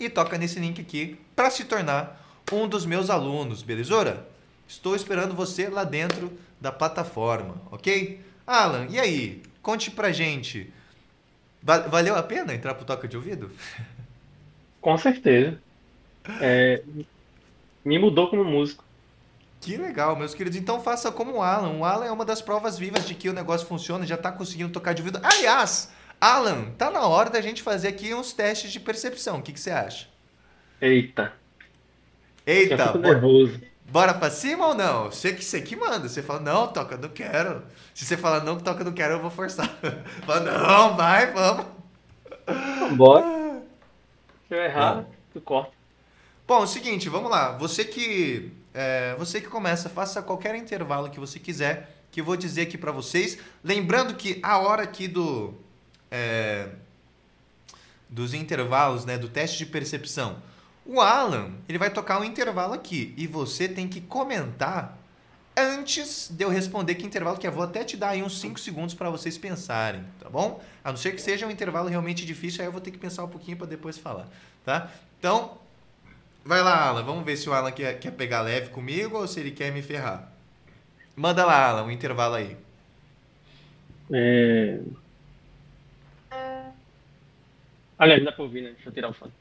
e 0.00 0.08
toca 0.10 0.36
nesse 0.36 0.58
link 0.58 0.80
aqui 0.80 1.16
para 1.36 1.48
se 1.48 1.64
tornar 1.64 2.42
um 2.50 2.66
dos 2.66 2.84
meus 2.84 3.08
alunos, 3.08 3.62
belezura? 3.62 4.28
Estou 4.66 4.96
esperando 4.96 5.34
você 5.34 5.68
lá 5.68 5.84
dentro 5.84 6.32
da 6.62 6.70
plataforma, 6.70 7.60
ok? 7.72 8.20
Alan, 8.46 8.86
e 8.88 8.98
aí? 8.98 9.42
Conte 9.60 9.90
pra 9.90 10.12
gente. 10.12 10.72
Valeu 11.60 12.14
a 12.16 12.22
pena 12.22 12.54
entrar 12.54 12.74
pro 12.74 12.84
Toca 12.84 13.08
de 13.08 13.16
Ouvido? 13.16 13.50
Com 14.80 14.96
certeza. 14.96 15.60
É, 16.40 16.82
me 17.84 17.98
mudou 17.98 18.30
como 18.30 18.44
músico. 18.44 18.84
Que 19.60 19.76
legal, 19.76 20.16
meus 20.16 20.34
queridos. 20.34 20.58
Então 20.58 20.80
faça 20.80 21.10
como 21.10 21.34
o 21.34 21.42
Alan. 21.42 21.78
O 21.78 21.84
Alan 21.84 22.06
é 22.06 22.12
uma 22.12 22.24
das 22.24 22.40
provas 22.40 22.78
vivas 22.78 23.06
de 23.06 23.14
que 23.14 23.28
o 23.28 23.32
negócio 23.32 23.66
funciona, 23.66 24.06
já 24.06 24.14
está 24.14 24.30
conseguindo 24.30 24.72
tocar 24.72 24.92
de 24.92 25.02
ouvido. 25.02 25.20
Aliás, 25.22 25.92
Alan, 26.20 26.70
tá 26.78 26.90
na 26.90 27.06
hora 27.06 27.30
da 27.30 27.40
gente 27.40 27.62
fazer 27.62 27.88
aqui 27.88 28.14
uns 28.14 28.32
testes 28.32 28.72
de 28.72 28.80
percepção. 28.80 29.38
O 29.38 29.42
que, 29.42 29.52
que 29.52 29.60
você 29.60 29.70
acha? 29.70 30.08
Eita. 30.80 31.32
Eita. 32.46 32.74
Eu 32.74 32.86
fico 32.86 32.98
nervoso. 32.98 33.71
Bora 33.92 34.14
pra 34.14 34.30
cima 34.30 34.68
ou 34.68 34.74
não? 34.74 35.10
Você 35.10 35.34
que, 35.34 35.44
você 35.44 35.60
que 35.60 35.76
manda. 35.76 36.08
Você 36.08 36.22
fala, 36.22 36.40
não, 36.40 36.66
toca, 36.66 36.96
não 36.96 37.10
quero. 37.10 37.62
Se 37.92 38.06
você 38.06 38.16
falar, 38.16 38.42
não, 38.42 38.58
toca, 38.58 38.82
não 38.82 38.92
quero, 38.92 39.12
eu 39.12 39.20
vou 39.20 39.30
forçar. 39.30 39.68
fala, 40.24 40.40
não, 40.40 40.96
vai, 40.96 41.30
vamos. 41.30 41.66
Bora. 42.96 43.62
Se 44.48 44.54
eu 44.54 44.62
errar, 44.62 45.04
tu 45.30 45.42
corta. 45.42 45.72
Bom, 46.48 46.60
é 46.60 46.62
o 46.62 46.66
seguinte, 46.66 47.10
vamos 47.10 47.30
lá. 47.30 47.52
Você 47.58 47.84
que, 47.84 48.50
é, 48.72 49.14
você 49.18 49.42
que 49.42 49.48
começa, 49.48 49.90
faça 49.90 50.22
qualquer 50.22 50.54
intervalo 50.54 51.10
que 51.10 51.20
você 51.20 51.38
quiser, 51.38 51.94
que 52.10 52.22
eu 52.22 52.24
vou 52.24 52.34
dizer 52.34 52.62
aqui 52.62 52.78
para 52.78 52.92
vocês. 52.92 53.36
Lembrando 53.62 54.14
que 54.14 54.40
a 54.42 54.58
hora 54.58 54.84
aqui 54.84 55.06
do... 55.06 55.52
É, 56.10 56.70
dos 58.08 58.32
intervalos, 58.32 59.04
né, 59.04 59.18
do 59.18 59.28
teste 59.28 59.58
de 59.58 59.66
percepção 59.66 60.40
o 60.84 61.00
Alan, 61.00 61.52
ele 61.68 61.78
vai 61.78 61.90
tocar 61.90 62.20
um 62.20 62.24
intervalo 62.24 62.74
aqui 62.74 63.14
e 63.16 63.26
você 63.26 63.68
tem 63.68 63.88
que 63.88 64.00
comentar 64.00 64.98
antes 65.56 66.28
de 66.30 66.44
eu 66.44 66.48
responder 66.48 66.94
que 66.94 67.06
intervalo 67.06 67.38
que 67.38 67.46
é. 67.46 67.50
Vou 67.50 67.62
até 67.62 67.84
te 67.84 67.96
dar 67.96 68.10
aí 68.10 68.22
uns 68.22 68.40
5 68.40 68.58
segundos 68.58 68.94
para 68.94 69.10
vocês 69.10 69.38
pensarem, 69.38 70.04
tá 70.18 70.28
bom? 70.28 70.62
A 70.82 70.90
não 70.90 70.96
ser 70.96 71.12
que 71.12 71.20
seja 71.20 71.46
um 71.46 71.50
intervalo 71.50 71.88
realmente 71.88 72.24
difícil, 72.24 72.62
aí 72.62 72.68
eu 72.68 72.72
vou 72.72 72.80
ter 72.80 72.90
que 72.90 72.98
pensar 72.98 73.24
um 73.24 73.28
pouquinho 73.28 73.56
para 73.56 73.66
depois 73.66 73.98
falar, 73.98 74.28
tá? 74.64 74.90
Então, 75.18 75.58
vai 76.44 76.62
lá, 76.62 76.88
Alan. 76.88 77.02
Vamos 77.02 77.24
ver 77.24 77.36
se 77.36 77.48
o 77.48 77.52
Alan 77.52 77.70
quer, 77.70 77.98
quer 77.98 78.10
pegar 78.12 78.40
leve 78.40 78.70
comigo 78.70 79.18
ou 79.18 79.28
se 79.28 79.38
ele 79.40 79.50
quer 79.50 79.70
me 79.72 79.82
ferrar. 79.82 80.32
Manda 81.14 81.44
lá, 81.44 81.68
Alan, 81.68 81.84
um 81.84 81.90
intervalo 81.90 82.34
aí. 82.34 82.56
É... 84.10 84.80
Aliás, 87.98 88.24
dá 88.24 88.32
pra 88.32 88.42
ouvir, 88.42 88.62
né? 88.62 88.70
Deixa 88.72 88.88
eu 88.88 88.92
tirar 88.92 89.10
o 89.10 89.12
fone. 89.12 89.32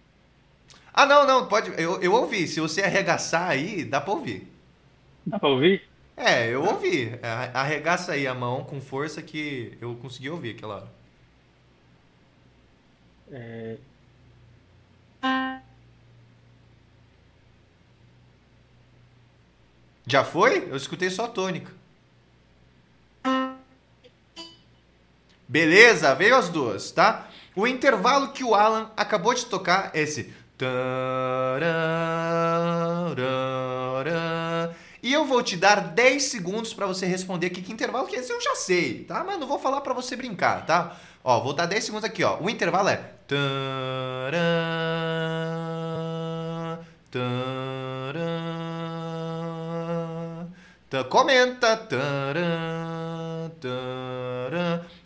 Ah, 0.94 1.06
não, 1.06 1.26
não, 1.26 1.48
pode. 1.48 1.72
Eu, 1.82 2.02
eu 2.02 2.14
ouvi. 2.14 2.48
Se 2.48 2.60
você 2.60 2.82
arregaçar 2.82 3.50
aí, 3.50 3.84
dá 3.84 4.02
pra 4.02 4.14
ouvir. 4.14 4.48
Dá 5.26 5.40
pra 5.40 5.50
ouvir? 5.50 5.88
É, 6.18 6.50
eu 6.50 6.64
ouvi. 6.64 7.18
É, 7.22 7.52
arregaça 7.54 8.12
aí 8.14 8.28
a 8.28 8.34
mão 8.34 8.64
com 8.64 8.82
força 8.82 9.22
que 9.22 9.78
eu 9.80 9.96
consegui 9.96 10.30
ouvir 10.30 10.56
aquela 10.56 10.76
hora. 10.76 10.92
É... 13.32 13.78
Já 20.06 20.26
foi? 20.26 20.68
Eu 20.70 20.76
escutei 20.76 21.10
só 21.10 21.26
a 21.26 21.30
tônica. 21.30 21.72
Beleza, 25.48 26.14
veio 26.16 26.36
as 26.36 26.50
duas, 26.50 26.92
tá? 26.92 27.30
O 27.56 27.68
intervalo 27.68 28.32
que 28.32 28.44
o 28.44 28.56
Alan 28.56 28.92
acabou 28.96 29.34
de 29.34 29.46
tocar 29.46 29.92
é 29.94 30.02
esse. 30.02 30.34
E 35.04 35.12
eu 35.14 35.26
vou 35.26 35.42
te 35.42 35.58
dar 35.58 35.82
10 35.82 36.24
segundos 36.24 36.74
para 36.74 36.86
você 36.86 37.06
responder 37.06 37.48
aqui 37.48 37.62
que 37.62 37.74
intervalo 37.74 38.08
que 38.08 38.16
é 38.16 38.20
esse 38.20 38.32
eu 38.32 38.40
já 38.40 38.56
sei, 38.56 39.04
tá? 39.04 39.24
Mas 39.24 39.40
não 39.40 39.48
vou 39.48 39.58
falar 39.60 39.82
para 39.82 39.94
você 39.94 40.16
brincar, 40.16 40.66
tá? 40.66 40.96
Ó, 41.24 41.40
vou 41.40 41.54
dar 41.54 41.66
10 41.66 41.84
segundos 41.84 42.06
aqui, 42.06 42.24
ó. 42.24 42.38
O 42.40 42.50
intervalo 42.50 42.90
é 42.90 43.12
comenta. 51.10 51.88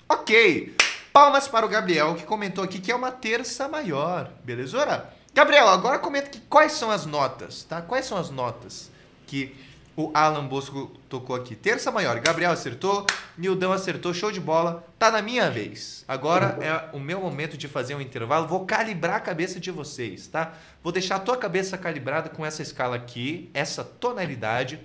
Ok. 0.10 0.76
Palmas 1.14 1.48
para 1.48 1.66
o 1.66 1.70
Gabriel 1.70 2.16
que 2.16 2.24
comentou 2.24 2.64
aqui 2.64 2.80
que 2.80 2.92
é 2.92 2.96
uma 2.96 3.12
terça 3.12 3.68
maior, 3.68 4.30
belezura? 4.44 5.14
Gabriel, 5.36 5.68
agora 5.68 6.00
comenta 6.00 6.28
aqui 6.28 6.40
quais 6.48 6.72
são 6.72 6.90
as 6.90 7.06
notas, 7.06 7.66
tá? 7.66 7.82
Quais 7.82 8.06
são 8.06 8.18
as 8.18 8.30
notas 8.30 8.90
que 9.28 9.54
o 9.94 10.10
Alan 10.14 10.48
Bosco 10.48 10.90
tocou 11.10 11.36
aqui. 11.36 11.56
Terça 11.56 11.92
maior, 11.92 12.18
Gabriel 12.22 12.52
acertou, 12.52 13.06
Nildão 13.38 13.74
acertou, 13.74 14.14
show 14.14 14.32
de 14.32 14.40
bola. 14.40 14.88
Tá 14.98 15.12
na 15.12 15.22
minha 15.22 15.52
vez. 15.52 16.06
Agora 16.08 16.58
é 16.62 16.96
o 16.96 17.02
meu 17.02 17.20
momento 17.20 17.58
de 17.58 17.68
fazer 17.68 17.96
um 17.96 18.02
intervalo. 18.02 18.48
Vou 18.48 18.66
calibrar 18.66 19.16
a 19.16 19.20
cabeça 19.20 19.60
de 19.60 19.72
vocês, 19.72 20.26
tá? 20.28 20.54
Vou 20.82 20.94
deixar 20.94 21.18
a 21.18 21.20
tua 21.20 21.36
cabeça 21.36 21.78
calibrada 21.78 22.30
com 22.30 22.46
essa 22.46 22.62
escala 22.62 22.96
aqui, 22.96 23.50
essa 23.54 23.84
tonalidade. 23.84 24.80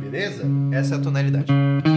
Beleza? 0.00 0.44
Essa 0.72 0.96
é 0.96 0.98
a 0.98 1.00
tonalidade. 1.00 1.93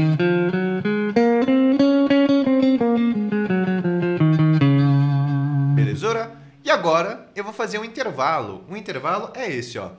Agora 6.78 7.28
eu 7.36 7.44
vou 7.44 7.52
fazer 7.52 7.80
um 7.80 7.84
intervalo. 7.84 8.64
O 8.70 8.78
intervalo 8.78 9.32
é 9.34 9.50
esse, 9.50 9.80
ó. 9.80 9.90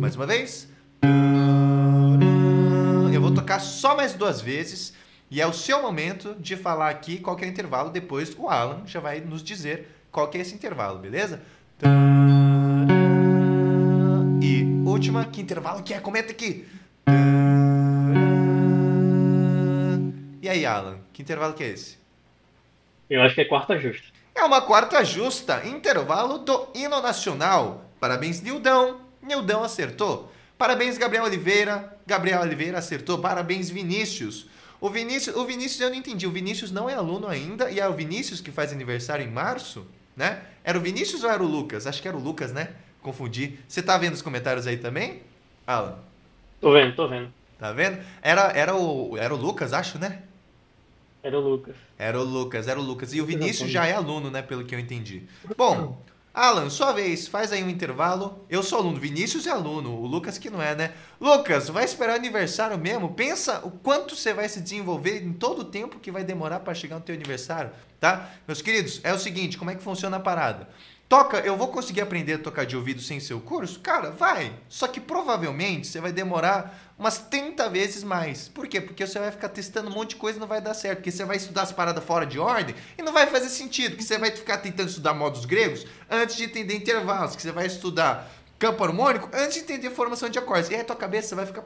Mais 0.00 0.16
uma 0.16 0.26
vez. 0.26 0.68
Eu 3.14 3.20
vou 3.20 3.32
tocar 3.32 3.60
só 3.60 3.96
mais 3.96 4.14
duas 4.14 4.40
vezes. 4.40 4.92
E 5.30 5.40
é 5.40 5.46
o 5.46 5.52
seu 5.52 5.80
momento 5.80 6.34
de 6.40 6.56
falar 6.56 6.88
aqui 6.90 7.18
qual 7.18 7.38
é 7.38 7.42
o 7.42 7.48
intervalo. 7.48 7.90
Depois 7.90 8.34
o 8.36 8.48
Alan 8.48 8.82
já 8.84 8.98
vai 8.98 9.20
nos 9.20 9.44
dizer 9.44 9.88
qual 10.10 10.28
é 10.34 10.38
esse 10.38 10.54
intervalo, 10.54 10.98
beleza? 10.98 11.40
E 14.42 14.64
última, 14.84 15.24
que 15.24 15.40
intervalo 15.40 15.84
que 15.84 15.94
é? 15.94 16.00
Comenta 16.00 16.32
aqui. 16.32 16.66
E 20.48 20.50
aí, 20.50 20.64
Alan, 20.64 20.98
que 21.12 21.20
intervalo 21.20 21.52
que 21.52 21.62
é 21.62 21.68
esse? 21.68 21.98
Eu 23.10 23.20
acho 23.20 23.34
que 23.34 23.42
é 23.42 23.44
quarta 23.44 23.78
justa. 23.78 24.08
É 24.34 24.42
uma 24.42 24.62
quarta 24.62 25.04
justa, 25.04 25.62
intervalo 25.66 26.38
do 26.38 26.68
hino 26.74 27.02
nacional. 27.02 27.84
Parabéns, 28.00 28.40
Nildão. 28.40 28.98
Nildão 29.22 29.62
acertou. 29.62 30.32
Parabéns, 30.56 30.96
Gabriel 30.96 31.24
Oliveira. 31.24 31.94
Gabriel 32.06 32.40
Oliveira 32.40 32.78
acertou. 32.78 33.18
Parabéns, 33.18 33.68
Vinícius. 33.68 34.46
O 34.80 34.88
Vinícius, 34.88 35.36
o 35.36 35.44
Vinícius 35.44 35.82
eu 35.82 35.90
não 35.90 35.96
entendi. 35.96 36.26
O 36.26 36.30
Vinícius 36.30 36.72
não 36.72 36.88
é 36.88 36.94
aluno 36.94 37.28
ainda 37.28 37.70
e 37.70 37.78
é 37.78 37.86
o 37.86 37.92
Vinícius 37.92 38.40
que 38.40 38.50
faz 38.50 38.72
aniversário 38.72 39.22
em 39.22 39.30
março, 39.30 39.86
né? 40.16 40.40
Era 40.64 40.78
o 40.78 40.80
Vinícius 40.80 41.24
ou 41.24 41.30
era 41.30 41.42
o 41.42 41.46
Lucas? 41.46 41.86
Acho 41.86 42.00
que 42.00 42.08
era 42.08 42.16
o 42.16 42.20
Lucas, 42.20 42.54
né? 42.54 42.70
Confundi. 43.02 43.58
Você 43.68 43.82
tá 43.82 43.98
vendo 43.98 44.14
os 44.14 44.22
comentários 44.22 44.66
aí 44.66 44.78
também? 44.78 45.20
Alan. 45.66 45.98
Tô 46.58 46.72
vendo, 46.72 46.96
tô 46.96 47.06
vendo. 47.06 47.30
Tá 47.58 47.70
vendo? 47.70 47.98
Era, 48.22 48.50
era, 48.52 48.74
o, 48.74 49.14
era 49.18 49.34
o 49.34 49.36
Lucas, 49.36 49.74
acho, 49.74 49.98
né? 49.98 50.22
Era 51.22 51.38
o 51.38 51.40
Lucas. 51.40 51.76
Era 51.98 52.20
o 52.20 52.24
Lucas, 52.24 52.68
era 52.68 52.78
o 52.78 52.82
Lucas. 52.82 53.12
E 53.12 53.20
o 53.20 53.26
Vinícius 53.26 53.70
já 53.70 53.86
é 53.86 53.94
aluno, 53.94 54.30
né? 54.30 54.42
Pelo 54.42 54.64
que 54.64 54.74
eu 54.74 54.78
entendi. 54.78 55.24
Bom, 55.56 56.02
Alan, 56.32 56.70
sua 56.70 56.92
vez, 56.92 57.26
faz 57.26 57.50
aí 57.50 57.64
um 57.64 57.68
intervalo. 57.68 58.44
Eu 58.48 58.62
sou 58.62 58.78
aluno, 58.78 59.00
Vinícius 59.00 59.46
é 59.46 59.50
aluno, 59.50 59.90
o 59.90 60.06
Lucas 60.06 60.38
que 60.38 60.48
não 60.48 60.62
é, 60.62 60.72
né? 60.74 60.92
Lucas, 61.20 61.68
vai 61.68 61.84
esperar 61.84 62.14
aniversário 62.14 62.78
mesmo? 62.78 63.12
Pensa 63.14 63.60
o 63.64 63.72
quanto 63.72 64.14
você 64.14 64.32
vai 64.32 64.48
se 64.48 64.60
desenvolver 64.60 65.20
em 65.20 65.32
todo 65.32 65.62
o 65.62 65.64
tempo 65.64 65.98
que 65.98 66.12
vai 66.12 66.22
demorar 66.22 66.60
para 66.60 66.74
chegar 66.74 66.94
no 66.94 67.02
teu 67.02 67.14
aniversário, 67.14 67.72
tá? 67.98 68.30
Meus 68.46 68.62
queridos, 68.62 69.00
é 69.02 69.12
o 69.12 69.18
seguinte, 69.18 69.58
como 69.58 69.72
é 69.72 69.74
que 69.74 69.82
funciona 69.82 70.18
a 70.18 70.20
parada? 70.20 70.68
Toca, 71.08 71.38
eu 71.38 71.56
vou 71.56 71.68
conseguir 71.68 72.02
aprender 72.02 72.34
a 72.34 72.38
tocar 72.38 72.66
de 72.66 72.76
ouvido 72.76 73.00
sem 73.00 73.18
seu 73.18 73.40
curso? 73.40 73.80
Cara, 73.80 74.10
vai. 74.10 74.52
Só 74.68 74.86
que 74.86 75.00
provavelmente 75.00 75.86
você 75.86 76.00
vai 76.00 76.12
demorar 76.12 76.87
umas 76.98 77.18
30 77.18 77.68
vezes 77.70 78.02
mais. 78.02 78.48
Por 78.48 78.66
quê? 78.66 78.80
Porque 78.80 79.06
você 79.06 79.18
vai 79.18 79.30
ficar 79.30 79.48
testando 79.48 79.88
um 79.88 79.92
monte 79.92 80.10
de 80.10 80.16
coisa 80.16 80.38
e 80.38 80.40
não 80.40 80.48
vai 80.48 80.60
dar 80.60 80.74
certo. 80.74 80.98
Porque 80.98 81.10
você 81.10 81.24
vai 81.24 81.36
estudar 81.36 81.62
as 81.62 81.72
paradas 81.72 82.02
fora 82.04 82.26
de 82.26 82.38
ordem 82.38 82.74
e 82.96 83.02
não 83.02 83.12
vai 83.12 83.26
fazer 83.26 83.48
sentido. 83.48 83.96
Que 83.96 84.02
você 84.02 84.18
vai 84.18 84.30
ficar 84.30 84.58
tentando 84.58 84.88
estudar 84.88 85.14
modos 85.14 85.44
gregos 85.44 85.86
antes 86.10 86.36
de 86.36 86.44
entender 86.44 86.74
intervalos. 86.74 87.36
Que 87.36 87.42
você 87.42 87.52
vai 87.52 87.66
estudar 87.66 88.30
campo 88.58 88.82
harmônico 88.82 89.28
antes 89.32 89.54
de 89.54 89.60
entender 89.60 89.90
formação 89.90 90.28
de 90.28 90.38
acordes. 90.38 90.70
E 90.70 90.74
aí 90.74 90.80
a 90.80 90.84
tua 90.84 90.96
cabeça 90.96 91.36
vai 91.36 91.46
ficar. 91.46 91.62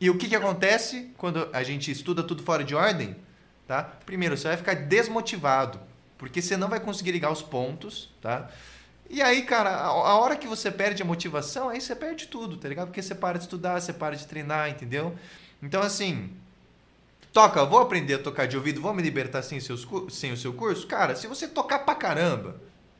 E 0.00 0.08
o 0.08 0.16
que, 0.16 0.28
que 0.28 0.36
acontece 0.36 1.10
quando 1.18 1.48
a 1.52 1.62
gente 1.62 1.90
estuda 1.90 2.22
tudo 2.22 2.42
fora 2.42 2.64
de 2.64 2.74
ordem? 2.74 3.14
Tá? 3.66 3.82
Primeiro, 4.04 4.36
você 4.36 4.48
vai 4.48 4.56
ficar 4.56 4.74
desmotivado 4.74 5.78
porque 6.20 6.42
você 6.42 6.54
não 6.54 6.68
vai 6.68 6.78
conseguir 6.78 7.12
ligar 7.12 7.30
os 7.30 7.40
pontos, 7.40 8.10
tá? 8.20 8.50
E 9.12 9.20
aí, 9.20 9.42
cara, 9.42 9.76
a 9.76 9.92
hora 9.92 10.36
que 10.36 10.46
você 10.46 10.70
perde 10.70 11.02
a 11.02 11.04
motivação, 11.04 11.68
aí 11.68 11.80
você 11.80 11.96
perde 11.96 12.28
tudo, 12.28 12.56
tá 12.56 12.68
ligado? 12.68 12.86
Porque 12.86 13.02
você 13.02 13.12
para 13.12 13.38
de 13.38 13.44
estudar, 13.44 13.80
você 13.80 13.92
para 13.92 14.14
de 14.14 14.24
treinar, 14.24 14.70
entendeu? 14.70 15.16
Então, 15.60 15.82
assim, 15.82 16.30
toca, 17.32 17.64
vou 17.64 17.80
aprender 17.80 18.14
a 18.14 18.18
tocar 18.22 18.46
de 18.46 18.56
ouvido, 18.56 18.80
vou 18.80 18.94
me 18.94 19.02
libertar 19.02 19.42
sem, 19.42 19.58
seus, 19.58 19.84
sem 20.10 20.32
o 20.32 20.36
seu 20.36 20.52
curso? 20.52 20.86
Cara, 20.86 21.16
se 21.16 21.26
você 21.26 21.48
tocar 21.48 21.80
pra 21.80 21.96
caramba, 21.96 22.54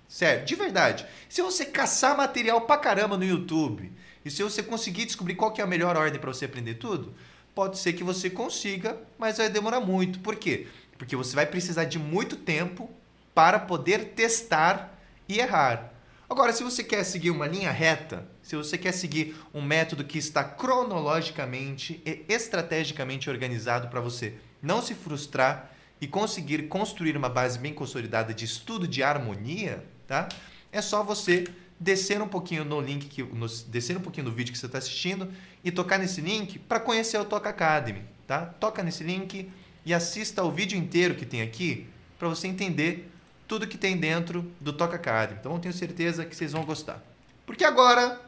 sério, 0.09 0.45
de 0.45 0.57
verdade, 0.57 1.07
se 1.29 1.43
você 1.43 1.65
caçar 1.65 2.17
material 2.17 2.63
pra 2.63 2.77
caramba 2.77 3.17
no 3.17 3.25
YouTube, 3.25 3.93
e 4.25 4.31
se 4.33 4.43
você 4.43 4.65
conseguir 4.65 5.07
descobrir 5.07 5.37
qual 5.37 5.53
que 5.53 5.61
é 5.61 5.65
a 5.65 5.67
melhor 5.67 5.97
ordem 5.97 6.21
para 6.21 6.33
você 6.33 6.45
aprender 6.45 6.75
tudo, 6.75 7.15
pode 7.55 7.79
ser 7.79 7.93
que 7.93 8.03
você 8.03 8.29
consiga, 8.29 8.99
mas 9.17 9.39
vai 9.39 9.49
demorar 9.49 9.79
muito. 9.79 10.19
Por 10.19 10.35
quê? 10.35 10.67
Porque 10.99 11.15
você 11.15 11.37
vai 11.37 11.47
precisar 11.47 11.85
de 11.85 12.01
muito 12.01 12.35
tempo 12.35 12.91
para 13.33 13.61
poder 13.61 14.07
testar 14.07 14.99
e 15.29 15.39
errar. 15.39 16.00
Agora, 16.31 16.53
se 16.53 16.63
você 16.63 16.85
quer 16.85 17.03
seguir 17.03 17.33
uma 17.33 17.49
linha 17.49 17.73
reta, 17.73 18.25
se 18.41 18.55
você 18.55 18.79
quer 18.79 18.93
seguir 18.93 19.35
um 19.53 19.61
método 19.61 20.05
que 20.05 20.17
está 20.17 20.45
cronologicamente 20.45 22.01
e 22.07 22.25
estrategicamente 22.29 23.29
organizado 23.29 23.89
para 23.89 24.01
você 24.01 24.35
não 24.63 24.81
se 24.81 24.95
frustrar 24.95 25.73
e 26.01 26.07
conseguir 26.07 26.69
construir 26.69 27.17
uma 27.17 27.29
base 27.29 27.59
bem 27.59 27.75
consolidada 27.75 28.33
de 28.33 28.45
estudo 28.45 28.87
de 28.87 29.03
harmonia, 29.03 29.85
tá? 30.07 30.29
É 30.71 30.81
só 30.81 31.03
você 31.03 31.49
descer 31.81 32.23
um 32.23 32.29
pouquinho 32.29 32.65
no 32.65 32.81
link 32.81 33.09
que 33.09 33.25
no, 33.25 33.49
descer 33.67 33.97
um 33.97 34.01
pouquinho 34.01 34.27
no 34.27 34.33
vídeo 34.33 34.53
que 34.53 34.59
você 34.59 34.67
está 34.67 34.79
assistindo 34.79 35.29
e 35.65 35.73
tocar 35.73 35.99
nesse 35.99 36.21
link 36.21 36.61
para 36.61 36.79
conhecer 36.79 37.19
o 37.19 37.25
Toca 37.25 37.49
Academy, 37.49 38.05
tá? 38.29 38.47
Toca 38.47 38.85
nesse 38.85 39.03
link 39.03 39.51
e 39.85 39.93
assista 39.93 40.45
o 40.45 40.53
vídeo 40.53 40.79
inteiro 40.79 41.17
que 41.17 41.27
tem 41.27 41.43
aqui 41.43 41.89
para 42.17 42.29
você 42.29 42.47
entender 42.47 43.11
tudo 43.51 43.67
que 43.67 43.77
tem 43.77 43.97
dentro 43.97 44.49
do 44.61 44.73
Toca 44.73 44.97
Card. 44.97 45.35
Então 45.35 45.55
eu 45.55 45.59
tenho 45.59 45.75
certeza 45.75 46.25
que 46.25 46.37
vocês 46.37 46.53
vão 46.53 46.65
gostar. 46.65 47.03
Porque 47.45 47.65
agora 47.65 48.21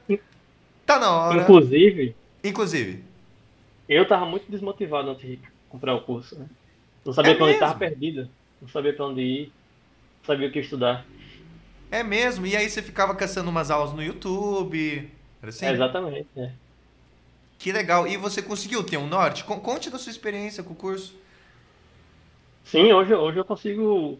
tá 0.84 0.98
na 0.98 1.12
hora. 1.12 1.42
Inclusive. 1.42 2.16
Inclusive. 2.42 3.04
Eu 3.88 4.04
tava 4.08 4.26
muito 4.26 4.50
desmotivado 4.50 5.10
antes 5.10 5.24
de 5.24 5.38
comprar 5.68 5.94
o 5.94 6.00
curso. 6.00 6.36
Né? 6.36 6.46
Não 7.04 7.12
sabia 7.12 7.30
é 7.30 7.34
pra 7.36 7.46
onde 7.46 7.58
tava 7.60 7.78
perdido. 7.78 8.28
Não 8.60 8.68
sabia 8.68 8.92
pra 8.92 9.06
onde 9.06 9.20
ir. 9.20 9.52
Não 10.18 10.26
sabia 10.26 10.48
o 10.48 10.50
que 10.50 10.58
estudar. 10.58 11.06
É 11.88 12.02
mesmo? 12.02 12.44
E 12.44 12.56
aí 12.56 12.68
você 12.68 12.82
ficava 12.82 13.14
caçando 13.14 13.48
umas 13.48 13.70
aulas 13.70 13.92
no 13.92 14.02
YouTube. 14.02 15.08
Era 15.40 15.50
assim? 15.50 15.66
É, 15.66 15.72
exatamente. 15.72 16.26
É. 16.36 16.50
Que 17.60 17.70
legal. 17.70 18.08
E 18.08 18.16
você 18.16 18.42
conseguiu 18.42 18.82
ter 18.82 18.96
um 18.96 19.06
norte? 19.06 19.44
Conte 19.44 19.88
da 19.88 19.98
sua 19.98 20.10
experiência 20.10 20.64
com 20.64 20.72
o 20.72 20.76
curso. 20.76 21.14
Sim, 22.64 22.92
hoje, 22.92 23.14
hoje 23.14 23.38
eu 23.38 23.44
consigo 23.44 24.18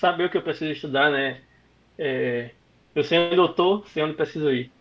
saber 0.00 0.24
o 0.24 0.30
que 0.30 0.36
eu 0.36 0.42
preciso 0.42 0.72
estudar, 0.72 1.10
né? 1.10 1.40
É, 1.98 2.50
eu 2.94 3.04
sei 3.04 3.18
onde 3.18 3.36
eu 3.36 3.48
tô, 3.48 3.84
sei 3.92 4.02
onde 4.02 4.14
preciso 4.14 4.50
ir. 4.50 4.72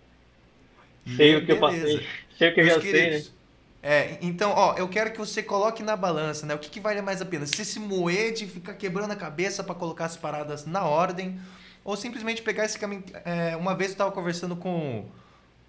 Sei 1.16 1.36
o 1.36 1.46
que 1.46 1.52
eu 1.52 1.60
passei, 1.60 2.08
sei 2.38 2.50
o 2.50 2.54
que 2.54 2.62
eu 2.62 2.66
já 2.66 2.80
queridos, 2.80 3.26
sei, 3.26 3.32
né? 3.32 3.40
É, 3.82 4.18
então, 4.22 4.52
ó, 4.56 4.76
eu 4.78 4.88
quero 4.90 5.12
que 5.12 5.18
você 5.18 5.42
coloque 5.42 5.82
na 5.84 5.96
balança, 5.96 6.46
né? 6.46 6.54
O 6.54 6.60
que, 6.60 6.70
que 6.70 6.80
vale 6.80 7.02
mais 7.02 7.22
a 7.22 7.26
pena? 7.26 7.46
Você 7.46 7.64
se 7.64 7.80
moer 7.80 8.34
de 8.34 8.46
ficar 8.46 8.74
quebrando 8.74 9.12
a 9.12 9.16
cabeça 9.16 9.64
para 9.64 9.76
colocar 9.76 10.06
as 10.06 10.18
paradas 10.18 10.66
na 10.66 10.84
ordem, 10.84 11.40
ou 11.84 11.96
simplesmente 11.96 12.42
pegar 12.42 12.66
esse 12.66 12.78
caminho. 12.78 13.04
É, 13.26 13.56
uma 13.56 13.76
vez 13.76 13.92
eu 13.92 13.94
estava 13.94 14.12
conversando 14.12 14.56
com, 14.56 15.06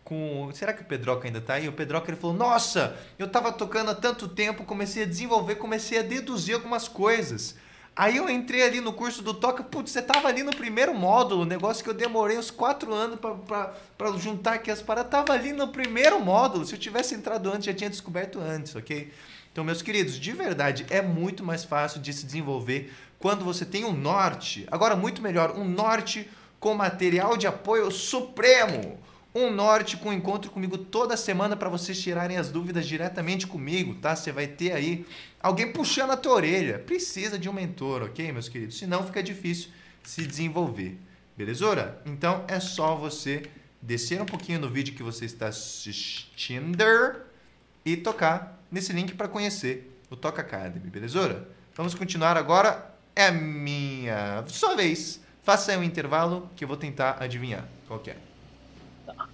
com. 0.05 0.51
Será 0.53 0.73
que 0.73 0.83
o 0.83 0.85
Pedroca 0.85 1.27
ainda 1.29 1.41
tá 1.41 1.55
aí? 1.55 1.69
O 1.69 1.73
Pedroca 1.73 2.11
ele 2.11 2.21
falou: 2.21 2.37
Nossa, 2.37 2.97
eu 3.19 3.27
estava 3.27 3.53
tocando 3.53 3.91
há 3.91 3.95
tanto 3.95 4.29
tempo, 4.29 4.65
comecei 4.65 5.05
a 5.05 5.07
desenvolver, 5.07 5.55
comecei 5.57 5.99
a 5.99 6.03
deduzir 6.03 6.55
algumas 6.57 6.89
coisas. 6.89 7.57
Aí 7.95 8.17
eu 8.17 8.31
entrei 8.31 8.63
ali 8.63 8.81
no 8.81 8.93
curso 8.93 9.23
do 9.23 9.35
Toca, 9.35 9.63
putz, 9.63 9.91
você 9.91 10.01
tava 10.01 10.29
ali 10.29 10.43
no 10.43 10.53
primeiro 10.53 10.95
módulo, 10.95 11.45
negócio 11.45 11.85
que 11.85 11.91
eu 11.91 11.95
demorei 11.95 12.39
uns 12.39 12.51
quatro 12.51 12.95
anos 12.95 13.19
para 13.19 14.13
juntar 14.17 14.55
aqui 14.55 14.71
as 14.71 14.81
paradas, 14.81 15.11
tava 15.11 15.33
ali 15.33 15.53
no 15.53 15.69
primeiro 15.69 16.19
módulo. 16.21 16.65
Se 16.65 16.75
eu 16.75 16.79
tivesse 16.79 17.15
entrado 17.15 17.51
antes, 17.51 17.67
já 17.67 17.75
tinha 17.75 17.91
descoberto 17.91 18.41
antes, 18.41 18.75
ok? 18.75 19.13
Então, 19.53 19.65
meus 19.65 19.83
queridos, 19.83 20.19
de 20.19 20.33
verdade, 20.33 20.87
é 20.89 21.03
muito 21.03 21.45
mais 21.45 21.65
fácil 21.65 22.01
de 22.01 22.13
se 22.13 22.25
desenvolver 22.25 22.93
quando 23.19 23.45
você 23.45 23.65
tem 23.67 23.85
um 23.85 23.93
norte. 23.93 24.67
Agora, 24.71 24.95
muito 24.95 25.21
melhor, 25.21 25.57
um 25.57 25.65
norte 25.65 26.31
com 26.59 26.75
material 26.75 27.37
de 27.37 27.47
apoio 27.47 27.91
supremo. 27.91 28.99
Um 29.35 29.51
norte 29.51 29.97
com 29.97 30.13
encontro 30.13 30.51
comigo 30.51 30.77
toda 30.77 31.17
semana 31.17 31.55
para 31.55 31.69
vocês 31.69 32.01
tirarem 32.01 32.37
as 32.37 32.51
dúvidas 32.51 32.87
diretamente 32.87 33.47
comigo, 33.47 33.95
tá? 33.95 34.17
Você 34.17 34.33
vai 34.33 34.49
ter 34.49 34.73
aí 34.73 35.07
alguém 35.41 35.73
puxando 35.73 36.11
a 36.11 36.17
tua 36.17 36.35
orelha. 36.35 36.79
Precisa 36.81 37.39
de 37.39 37.49
um 37.49 37.53
mentor, 37.53 38.03
ok, 38.03 38.33
meus 38.33 38.49
queridos? 38.49 38.77
Senão 38.79 39.07
fica 39.07 39.23
difícil 39.23 39.71
se 40.03 40.27
desenvolver. 40.27 40.99
Belezura? 41.37 42.03
Então 42.05 42.45
é 42.49 42.59
só 42.59 42.97
você 42.97 43.45
descer 43.81 44.21
um 44.21 44.27
pouquinho 44.27 44.59
no 44.59 44.69
vídeo 44.69 44.95
que 44.95 45.03
você 45.03 45.25
está 45.25 45.49
assistindo 45.49 46.85
e 47.85 47.97
tocar 47.97 48.61
nesse 48.71 48.93
link 48.93 49.15
para 49.15 49.29
conhecer 49.29 49.97
o 50.11 50.17
Toca 50.17 50.43
Academy, 50.43 50.91
belezura? 50.91 51.49
Vamos 51.75 51.95
continuar 51.95 52.37
agora. 52.37 52.95
É 53.15 53.31
minha 53.31 54.45
sua 54.49 54.77
vez. 54.77 55.21
Faça 55.43 55.73
aí 55.73 55.79
um 55.79 55.83
intervalo 55.83 56.51
que 56.55 56.65
eu 56.65 56.69
vou 56.69 56.77
tentar 56.77 57.17
adivinhar 57.21 57.67
qual 57.87 58.03
é. 58.07 58.17
Tá. 59.07 59.29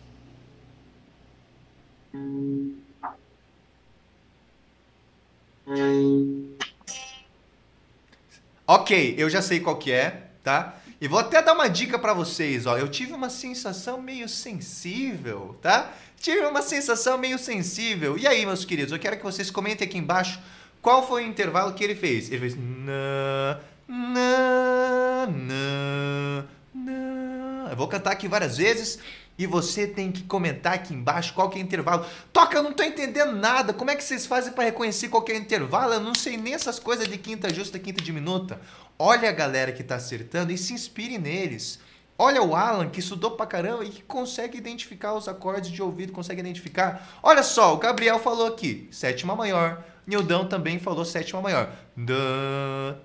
Ok, 8.67 9.15
eu 9.17 9.31
já 9.31 9.41
sei 9.41 9.61
qual 9.61 9.77
que 9.77 9.93
é, 9.93 10.29
tá? 10.43 10.77
E 11.01 11.07
vou 11.07 11.19
até 11.19 11.43
dar 11.43 11.53
uma 11.53 11.69
dica 11.69 11.99
para 11.99 12.15
vocês, 12.15 12.67
ó. 12.67 12.77
Eu 12.77 12.89
tive 12.89 13.13
uma 13.13 13.29
sensação 13.29 14.01
meio 14.01 14.29
sensível, 14.29 15.57
tá? 15.61 15.93
Tive 16.19 16.41
uma 16.41 16.63
sensação 16.63 17.19
meio 17.19 17.39
sensível. 17.39 18.17
E 18.19 18.27
aí, 18.27 18.47
meus 18.47 18.65
queridos, 18.65 18.93
eu 18.93 18.99
quero 18.99 19.17
que 19.17 19.23
vocês 19.23 19.51
comentem 19.51 19.87
aqui 19.87 19.99
embaixo 19.99 20.41
qual 20.81 21.07
foi 21.07 21.25
o 21.25 21.27
intervalo 21.29 21.75
que 21.75 21.85
ele 21.85 21.95
fez. 21.95 22.31
Ele 22.31 22.41
fez 22.41 22.57
na, 22.57 23.61
na, 23.87 25.27
na, 25.27 26.45
na. 26.75 27.71
Eu 27.71 27.77
vou 27.77 27.89
cantar 27.89 28.13
aqui 28.13 28.27
várias 28.27 28.57
vezes 28.57 28.99
e 29.39 29.47
você 29.47 29.87
tem 29.87 30.11
que 30.11 30.23
comentar 30.23 30.75
aqui 30.75 30.95
embaixo 30.95 31.35
qual 31.35 31.51
que 31.51 31.59
é 31.59 31.63
o 31.63 31.65
intervalo. 31.65 32.07
Toca, 32.33 32.57
eu 32.57 32.63
não 32.63 32.73
tô 32.73 32.83
entendendo 32.83 33.33
nada. 33.33 33.73
Como 33.73 33.91
é 33.91 33.97
que 33.97 34.03
vocês 34.03 34.27
fazem 34.27 34.53
para 34.53 34.65
reconhecer 34.65 35.09
qual 35.09 35.23
que 35.23 35.33
é 35.33 35.35
o 35.35 35.39
intervalo? 35.39 35.95
Eu 35.95 36.01
não 36.01 36.15
sei 36.15 36.37
nem 36.37 36.55
essas 36.55 36.79
coisas 36.79 37.07
de 37.07 37.19
quinta 37.19 37.53
justa, 37.53 37.79
quinta 37.79 38.03
diminuta. 38.03 38.61
Olha 38.99 39.29
a 39.29 39.33
galera 39.33 39.73
que 39.73 39.83
tá 39.83 39.97
acertando 39.97 40.53
e 40.53 40.59
se 40.59 40.73
inspire 40.73 41.19
neles. 41.19 41.79
Olha 42.19 42.43
o 42.43 42.57
Alan, 42.57 42.89
que 42.89 43.01
estudou 43.01 43.33
pra 43.33 43.45
caramba 43.45 43.85
e 43.85 43.91
que 43.91 44.03
consegue 44.03 44.57
identificar 44.57 45.13
os 45.13 45.29
acordes 45.29 45.71
de 45.71 45.83
ouvido, 45.83 46.13
consegue 46.13 46.41
identificar. 46.41 47.21
Olha 47.23 47.43
só, 47.43 47.75
o 47.75 47.77
Gabriel 47.77 48.19
falou 48.19 48.47
aqui, 48.47 48.89
sétima 48.91 49.37
maior. 49.37 49.85
Nildão 50.07 50.49
também 50.49 50.79
falou 50.79 51.05
sétima 51.05 51.43
maior. 51.43 51.71
Da, 51.95 52.97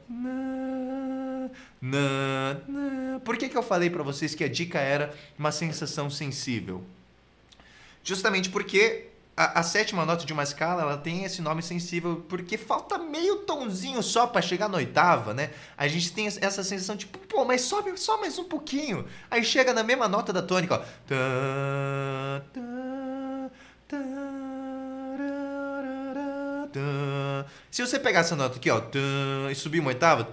Por 3.26 3.38
que, 3.38 3.50
que 3.50 3.58
eu 3.58 3.64
falei 3.64 3.90
para 3.90 4.04
vocês 4.04 4.36
que 4.36 4.44
a 4.44 4.50
dica 4.50 4.80
era 4.80 5.14
uma 5.38 5.52
sensação 5.52 6.10
sensível? 6.10 6.84
Justamente 8.04 8.50
porque 8.50 9.08
a, 9.36 9.60
a, 9.60 9.64
sétima 9.64 10.06
nota 10.06 10.26
de 10.26 10.34
uma 10.34 10.44
escala 10.44 10.84
ela 10.84 10.98
tem 10.98 11.24
esse 11.24 11.42
nome 11.42 11.64
sensível 11.64 12.24
porque 12.28 12.58
falta 12.58 12.98
meio 12.98 13.38
tonzinho 13.38 14.04
só 14.04 14.28
para 14.28 14.42
chegar 14.42 14.68
na 14.70 14.78
oitava, 14.78 15.34
né? 15.34 15.52
A 15.78 15.88
gente 15.88 16.12
tem 16.12 16.28
essa 16.28 16.64
sensação 16.64 16.96
tipo, 16.96 17.18
pô, 17.20 17.46
mas 17.46 17.62
sobe 17.62 17.98
só 17.98 18.20
mais 18.20 18.38
um 18.38 18.44
pouquinho. 18.44 19.06
Aí 19.30 19.44
chega 19.44 19.74
na 19.74 19.84
mesma 19.84 20.08
nota 20.08 20.32
da 20.32 20.42
tônica, 20.42 20.76
ó. 20.76 20.82
Se 27.70 27.82
você 27.86 28.00
pegar 28.00 28.20
essa 28.22 28.36
nota 28.36 28.58
aqui, 28.58 28.70
ó, 28.70 28.82
e 29.50 29.56
subir 29.56 29.80
uma 29.80 29.90
oitava, 29.90 30.28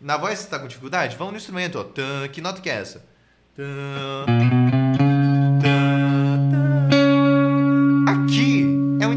na 0.00 0.16
voz 0.16 0.38
você 0.38 0.48
tá 0.48 0.58
com 0.58 0.66
dificuldade? 0.66 1.16
Vamos 1.16 1.32
no 1.32 1.38
instrumento, 1.38 1.78
ó. 1.78 2.28
Que 2.28 2.40
nota 2.40 2.60
que 2.60 2.70
é 2.70 2.74
essa? 2.74 3.04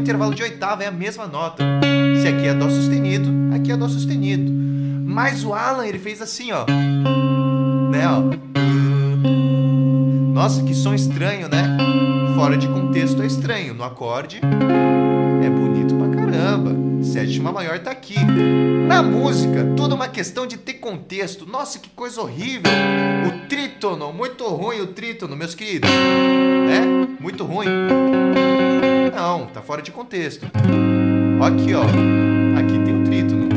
intervalo 0.04 0.34
de 0.34 0.42
oitava 0.42 0.84
é 0.84 0.86
a 0.86 0.92
mesma 0.92 1.26
nota. 1.26 1.64
Se 2.20 2.28
aqui 2.28 2.46
é 2.46 2.54
Dó 2.54 2.68
sustenido, 2.68 3.30
aqui 3.54 3.72
é 3.72 3.76
Dó 3.76 3.88
sustenido. 3.88 4.52
Mas 5.04 5.44
o 5.44 5.52
Alan, 5.52 5.86
ele 5.86 5.98
fez 5.98 6.22
assim, 6.22 6.52
ó. 6.52 6.64
Né, 7.90 8.06
ó. 8.06 8.22
Nossa, 10.32 10.62
que 10.62 10.74
som 10.74 10.94
estranho, 10.94 11.48
né? 11.48 11.76
Fora 12.36 12.56
de 12.56 12.68
contexto 12.68 13.22
é 13.22 13.26
estranho. 13.26 13.74
No 13.74 13.82
acorde 13.82 14.40
é 15.42 15.50
bonito 15.50 15.94
pra 15.96 16.08
caramba. 16.08 16.93
Sétima 17.04 17.52
maior 17.52 17.78
tá 17.78 17.90
aqui. 17.90 18.16
Na 18.88 19.02
música, 19.02 19.64
toda 19.76 19.94
uma 19.94 20.08
questão 20.08 20.46
de 20.46 20.56
ter 20.56 20.74
contexto. 20.74 21.46
Nossa, 21.46 21.78
que 21.78 21.88
coisa 21.90 22.20
horrível. 22.20 22.72
O 23.28 23.48
trítono, 23.48 24.12
muito 24.12 24.44
ruim 24.48 24.80
o 24.80 24.88
trítono, 24.88 25.36
meus 25.36 25.54
queridos. 25.54 25.88
Né? 25.88 26.80
Muito 27.20 27.44
ruim. 27.44 27.66
Não, 29.14 29.46
tá 29.46 29.62
fora 29.62 29.82
de 29.82 29.90
contexto. 29.90 30.46
Aqui, 30.46 31.74
ó. 31.74 31.82
Aqui 32.58 32.84
tem 32.84 33.00
o 33.00 33.04
trítono. 33.04 33.48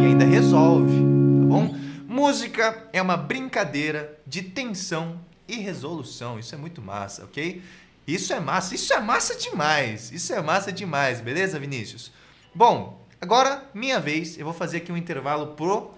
E 0.00 0.06
ainda 0.06 0.24
resolve, 0.24 0.94
tá 0.94 1.46
bom? 1.46 1.74
Música 2.08 2.84
é 2.92 3.02
uma 3.02 3.16
brincadeira 3.16 4.18
de 4.26 4.42
tensão 4.42 5.16
e 5.48 5.56
resolução. 5.56 6.38
Isso 6.38 6.54
é 6.54 6.58
muito 6.58 6.80
massa, 6.80 7.24
ok? 7.24 7.62
Isso 8.06 8.32
é 8.32 8.40
massa, 8.40 8.74
isso 8.74 8.92
é 8.92 9.00
massa 9.00 9.34
demais. 9.36 10.10
Isso 10.10 10.32
é 10.32 10.42
massa 10.42 10.72
demais, 10.72 11.20
beleza, 11.20 11.58
Vinícius? 11.58 12.12
Bom, 12.54 13.00
agora 13.20 13.64
minha 13.72 14.00
vez. 14.00 14.38
Eu 14.38 14.44
vou 14.44 14.54
fazer 14.54 14.78
aqui 14.78 14.90
um 14.90 14.96
intervalo 14.96 15.48
pro 15.54 15.94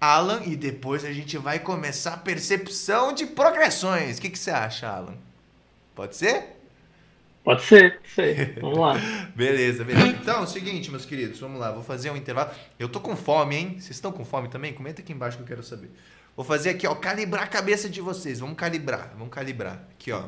Alan 0.00 0.42
e 0.44 0.56
depois 0.56 1.04
a 1.04 1.12
gente 1.12 1.36
vai 1.38 1.58
começar 1.58 2.14
a 2.14 2.18
percepção 2.18 3.12
de 3.12 3.26
progressões. 3.26 4.18
O 4.18 4.20
que, 4.20 4.30
que 4.30 4.38
você 4.38 4.50
acha, 4.50 4.88
Alan? 4.88 5.16
Pode 5.94 6.16
ser? 6.16 6.54
Pode 7.44 7.62
ser, 7.62 8.00
sei. 8.14 8.54
Vamos 8.58 8.78
lá. 8.78 8.94
beleza, 9.36 9.84
beleza. 9.84 10.06
Então, 10.08 10.40
é 10.40 10.44
o 10.44 10.46
seguinte, 10.46 10.90
meus 10.90 11.04
queridos, 11.04 11.38
vamos 11.38 11.60
lá. 11.60 11.70
Vou 11.70 11.82
fazer 11.82 12.10
um 12.10 12.16
intervalo. 12.16 12.50
Eu 12.78 12.88
tô 12.88 13.00
com 13.00 13.14
fome, 13.14 13.54
hein? 13.54 13.70
Vocês 13.72 13.90
estão 13.90 14.10
com 14.10 14.24
fome 14.24 14.48
também? 14.48 14.72
Comenta 14.72 15.02
aqui 15.02 15.12
embaixo 15.12 15.36
que 15.36 15.42
eu 15.42 15.46
quero 15.46 15.62
saber. 15.62 15.90
Vou 16.34 16.44
fazer 16.44 16.70
aqui, 16.70 16.86
ó, 16.86 16.94
calibrar 16.94 17.44
a 17.44 17.46
cabeça 17.46 17.88
de 17.88 18.00
vocês. 18.00 18.40
Vamos 18.40 18.56
calibrar, 18.56 19.12
vamos 19.16 19.32
calibrar. 19.32 19.86
Aqui, 19.92 20.10
ó. 20.10 20.24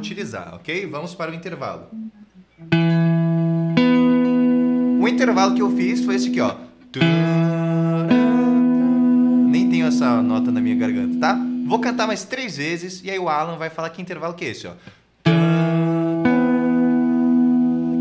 Utilizar, 0.00 0.54
ok? 0.54 0.86
Vamos 0.86 1.14
para 1.14 1.30
o 1.30 1.34
intervalo. 1.34 1.88
O 5.00 5.08
intervalo 5.08 5.54
que 5.54 5.62
eu 5.62 5.70
fiz 5.76 6.04
foi 6.04 6.16
esse 6.16 6.28
aqui, 6.28 6.40
ó. 6.40 6.54
Vou 11.70 11.78
cantar 11.78 12.08
mais 12.08 12.24
três 12.24 12.56
vezes 12.56 13.00
e 13.04 13.08
aí 13.08 13.18
o 13.20 13.28
Alan 13.28 13.56
vai 13.56 13.70
falar 13.70 13.90
que 13.90 14.02
intervalo 14.02 14.34
que 14.34 14.44
é 14.44 14.48
esse, 14.48 14.66
ó. 14.66 14.72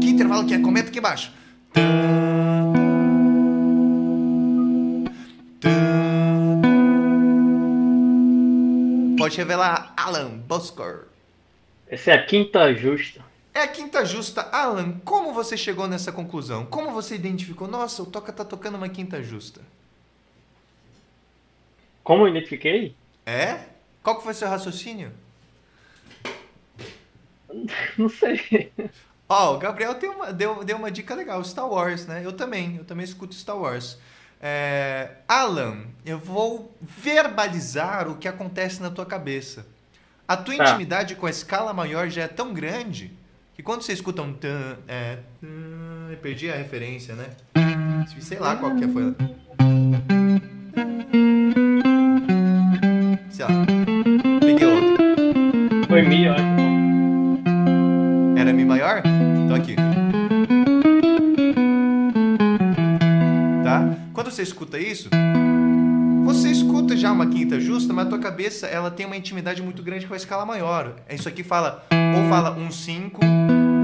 Que 0.02 0.10
intervalo 0.10 0.48
que 0.48 0.56
é? 0.56 0.60
Comenta 0.60 0.90
aqui 0.90 0.98
embaixo. 0.98 1.32
Pode 9.20 9.38
revelar 9.38 9.94
Alan 9.96 10.30
Busker. 10.40 11.06
Essa 11.88 12.10
é 12.10 12.14
a 12.16 12.26
quinta 12.26 12.74
justa. 12.74 13.24
É 13.54 13.62
a 13.62 13.68
quinta 13.68 14.04
justa. 14.04 14.50
Alan, 14.52 15.00
como 15.06 15.32
você 15.32 15.56
chegou 15.56 15.88
nessa 15.88 16.12
conclusão? 16.12 16.66
Como 16.66 16.90
você 16.92 17.14
identificou? 17.14 17.68
Nossa, 17.68 18.02
o 18.02 18.08
Toca 18.08 18.34
tá 18.34 18.44
tocando 18.44 18.80
uma 18.80 18.90
quinta 18.90 19.22
justa. 19.22 19.62
Como 22.04 22.24
eu 22.24 22.30
identifiquei? 22.30 22.96
É? 23.30 23.60
Qual 24.02 24.18
que 24.18 24.24
foi 24.24 24.34
seu 24.34 24.50
raciocínio? 24.50 25.12
Não 27.96 28.10
sei. 28.10 28.74
Ó, 29.28 29.52
oh, 29.52 29.56
o 29.56 29.60
Gabriel 29.60 29.96
uma, 30.16 30.34
deu, 30.34 30.64
deu 30.64 30.76
uma 30.76 30.90
dica 30.90 31.14
legal, 31.14 31.44
Star 31.44 31.70
Wars, 31.70 32.08
né? 32.08 32.26
Eu 32.26 32.34
também, 32.34 32.78
eu 32.78 32.84
também 32.84 33.04
escuto 33.04 33.36
Star 33.36 33.56
Wars. 33.56 34.00
É, 34.42 35.12
Alan, 35.28 35.84
eu 36.04 36.18
vou 36.18 36.76
verbalizar 36.82 38.08
o 38.08 38.18
que 38.18 38.28
acontece 38.28 38.82
na 38.82 38.90
tua 38.90 39.06
cabeça. 39.06 39.68
A 40.28 40.36
tua 40.36 40.58
tá. 40.58 40.64
intimidade 40.64 41.14
com 41.14 41.28
a 41.28 41.30
escala 41.30 41.72
maior 41.72 42.10
já 42.10 42.24
é 42.24 42.28
tão 42.28 42.54
grande 42.54 43.12
E 43.58 43.64
quando 43.64 43.82
você 43.82 43.94
escuta 43.94 44.24
um 44.24 44.34
tan, 44.34 44.78
é, 44.88 45.20
tan, 45.40 46.16
perdi 46.22 46.50
a 46.50 46.56
referência, 46.56 47.14
né? 47.14 47.30
Sei 48.20 48.40
lá 48.40 48.56
qual 48.56 48.76
que 48.76 48.88
foi. 48.88 49.16
Sei 53.40 53.46
lá. 53.46 53.66
Peguei 54.42 54.68
outro. 54.68 55.88
Foi 55.88 56.02
Mi, 56.02 56.28
acho. 56.28 56.44
Era 58.38 58.52
Mi 58.52 58.66
maior? 58.66 59.02
Então 59.46 59.56
aqui. 59.56 59.78
Tá? 63.64 63.96
Quando 64.12 64.30
você 64.30 64.44
escuta 64.44 64.78
isso, 64.78 65.10
você 66.26 66.50
escuta 66.50 66.98
já 66.98 67.14
uma 67.14 67.28
quinta 67.28 67.62
justa, 67.62 67.94
mas 67.94 68.08
a 68.08 68.10
tua 68.10 68.20
cabeça 68.20 68.68
ela 68.68 68.92
tem 68.92 69.06
uma 69.06 69.16
intimidade 69.16 69.62
muito 69.62 69.82
grande 69.82 70.06
com 70.06 70.14
a 70.14 70.18
escala 70.18 70.46
maior. 70.46 70.96
Isso 71.10 71.30
aqui 71.30 71.42
fala 71.42 71.86
ou 72.18 72.28
fala 72.28 72.52
um 72.60 72.70
5 72.70 73.22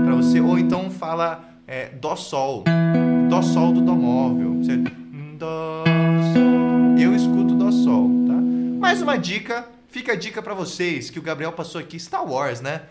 para 0.04 0.16
você, 0.16 0.42
ou 0.42 0.60
então 0.60 0.92
fala 0.92 1.46
é, 1.66 1.92
dó 1.96 2.18
sol, 2.18 2.66
dó 3.30 3.42
sol 3.42 3.72
do 3.72 3.80
dó 3.80 3.96
móvel. 3.96 4.56
Você, 4.56 4.84
dó 5.40 5.85
Mais 8.86 9.02
uma 9.02 9.18
dica, 9.18 9.68
fica 9.90 10.14
a 10.14 10.16
dica 10.16 10.44
para 10.44 10.54
vocês 10.54 11.10
que 11.10 11.18
o 11.18 11.22
Gabriel 11.24 11.52
passou 11.52 11.82
aqui 11.82 12.00
Star 12.00 12.24
Wars, 12.24 12.62
né? 12.62 12.84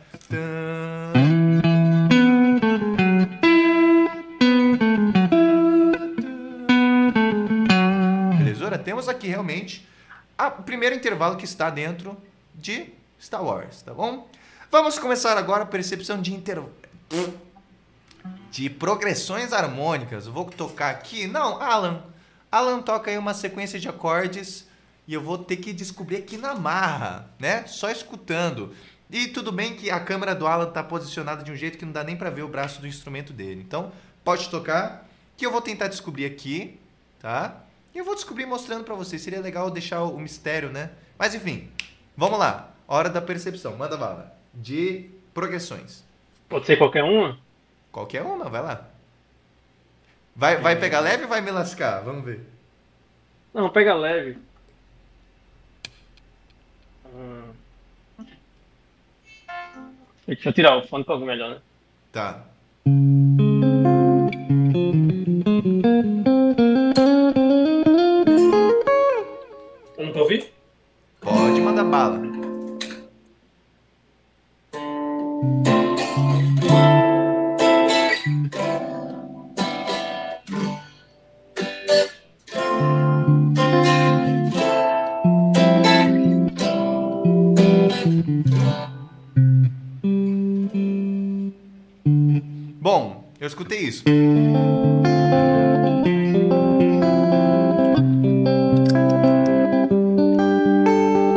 Belezura? 8.36 8.76
Temos 8.76 9.08
aqui 9.08 9.28
realmente 9.28 9.88
o 10.36 10.62
primeiro 10.64 10.96
intervalo 10.96 11.36
que 11.36 11.44
está 11.44 11.70
dentro 11.70 12.20
de 12.52 12.86
Star 13.22 13.44
Wars, 13.44 13.82
tá 13.82 13.94
bom? 13.94 14.28
Vamos 14.72 14.98
começar 14.98 15.38
agora 15.38 15.62
a 15.62 15.66
percepção 15.66 16.20
de 16.20 16.34
intervalo. 16.34 16.74
De 18.50 18.68
progressões 18.68 19.52
harmônicas. 19.52 20.26
Vou 20.26 20.46
tocar 20.46 20.90
aqui. 20.90 21.28
Não, 21.28 21.62
Alan. 21.62 22.02
Alan 22.50 22.82
toca 22.82 23.12
aí 23.12 23.16
uma 23.16 23.32
sequência 23.32 23.78
de 23.78 23.88
acordes 23.88 24.66
e 25.06 25.14
eu 25.14 25.20
vou 25.20 25.38
ter 25.38 25.56
que 25.56 25.72
descobrir 25.72 26.16
aqui 26.16 26.36
na 26.36 26.54
marra, 26.54 27.28
né? 27.38 27.66
Só 27.66 27.90
escutando. 27.90 28.74
E 29.10 29.28
tudo 29.28 29.52
bem 29.52 29.76
que 29.76 29.90
a 29.90 30.00
câmera 30.00 30.34
do 30.34 30.46
Alan 30.46 30.70
tá 30.70 30.82
posicionada 30.82 31.42
de 31.42 31.52
um 31.52 31.56
jeito 31.56 31.78
que 31.78 31.84
não 31.84 31.92
dá 31.92 32.02
nem 32.02 32.16
para 32.16 32.30
ver 32.30 32.42
o 32.42 32.48
braço 32.48 32.80
do 32.80 32.86
instrumento 32.86 33.32
dele. 33.32 33.62
Então, 33.66 33.92
pode 34.24 34.48
tocar, 34.48 35.08
que 35.36 35.44
eu 35.44 35.52
vou 35.52 35.60
tentar 35.60 35.88
descobrir 35.88 36.24
aqui, 36.24 36.78
tá? 37.20 37.60
E 37.94 37.98
eu 37.98 38.04
vou 38.04 38.14
descobrir 38.14 38.46
mostrando 38.46 38.84
para 38.84 38.94
vocês. 38.94 39.22
Seria 39.22 39.40
legal 39.40 39.70
deixar 39.70 40.02
o 40.02 40.18
mistério, 40.18 40.70
né? 40.70 40.90
Mas 41.18 41.34
enfim, 41.34 41.70
vamos 42.16 42.38
lá. 42.38 42.70
Hora 42.88 43.08
da 43.08 43.20
percepção. 43.20 43.76
Manda 43.76 43.96
bala. 43.96 44.36
De 44.52 45.10
progressões. 45.32 46.02
Pode 46.48 46.66
ser 46.66 46.76
qualquer 46.76 47.04
uma? 47.04 47.38
Qualquer 47.92 48.22
uma, 48.22 48.48
vai 48.48 48.62
lá. 48.62 48.88
Vai, 50.34 50.56
vai 50.56 50.76
pegar 50.76 51.00
leve 51.00 51.24
ou 51.24 51.28
vai 51.28 51.40
me 51.40 51.50
lascar? 51.50 52.00
Vamos 52.00 52.24
ver. 52.24 52.44
Não, 53.52 53.70
pega 53.70 53.94
leve. 53.94 54.38
Hum. 57.14 57.52
Deixa 60.26 60.48
eu 60.48 60.52
tirar 60.52 60.76
o 60.76 60.86
fone 60.86 61.04
pra 61.04 61.14
ouvir 61.14 61.26
melhor, 61.26 61.50
né? 61.50 61.60
Tá. 62.10 62.44
Não 69.98 70.12
pra 70.12 70.22
ouvir? 70.22 70.53
Isso. 93.88 94.04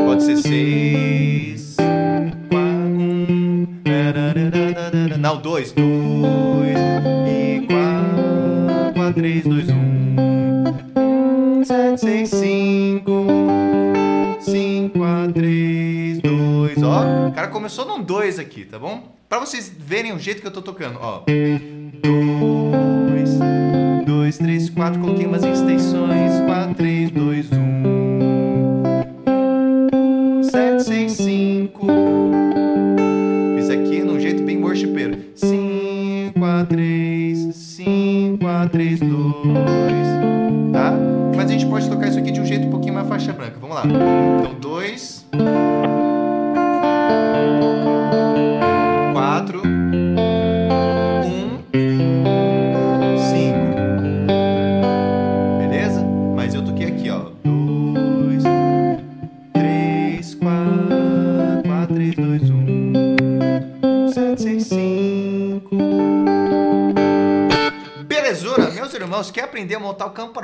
Pode 0.05 0.23
ser 0.23 0.37
seis, 0.37 1.75
quatro, 2.49 2.87
um, 2.97 3.67
não, 5.19 5.41
dois, 5.41 5.73
dois 5.73 6.77
e 7.27 7.65
quatro, 7.67 8.93
quatro, 8.93 9.13
três, 9.13 9.43
dois, 9.43 9.69
um, 9.69 11.63
sete, 11.65 11.99
seis, 11.99 12.29
cinco, 12.29 13.27
cinco, 14.39 14.99
quatro, 14.99 15.33
três, 15.33 16.21
dois, 16.21 16.81
ó, 16.81 17.27
o 17.27 17.31
cara 17.33 17.49
começou 17.49 17.85
num 17.85 18.01
dois 18.01 18.39
aqui, 18.39 18.63
tá 18.63 18.79
bom? 18.79 19.15
Pra 19.27 19.39
vocês 19.39 19.69
verem 19.77 20.13
o 20.13 20.19
jeito 20.19 20.39
que 20.41 20.47
eu 20.47 20.51
tô 20.51 20.61
tocando, 20.61 20.97
ó, 21.01 21.23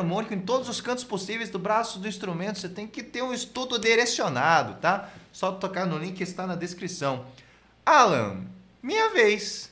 harmônico 0.03 0.33
em 0.33 0.39
todos 0.39 0.67
os 0.69 0.81
cantos 0.81 1.03
possíveis 1.03 1.49
do 1.49 1.57
braço 1.57 1.97
do 1.99 2.07
instrumento? 2.07 2.59
Você 2.59 2.69
tem 2.69 2.85
que 2.85 3.01
ter 3.01 3.21
um 3.23 3.33
estudo 3.33 3.79
direcionado, 3.79 4.75
tá? 4.81 5.09
Só 5.31 5.51
tocar 5.51 5.85
no 5.85 5.97
link 5.97 6.15
que 6.15 6.23
está 6.23 6.45
na 6.45 6.55
descrição. 6.55 7.25
Alan, 7.85 8.41
minha 8.81 9.09
vez, 9.09 9.71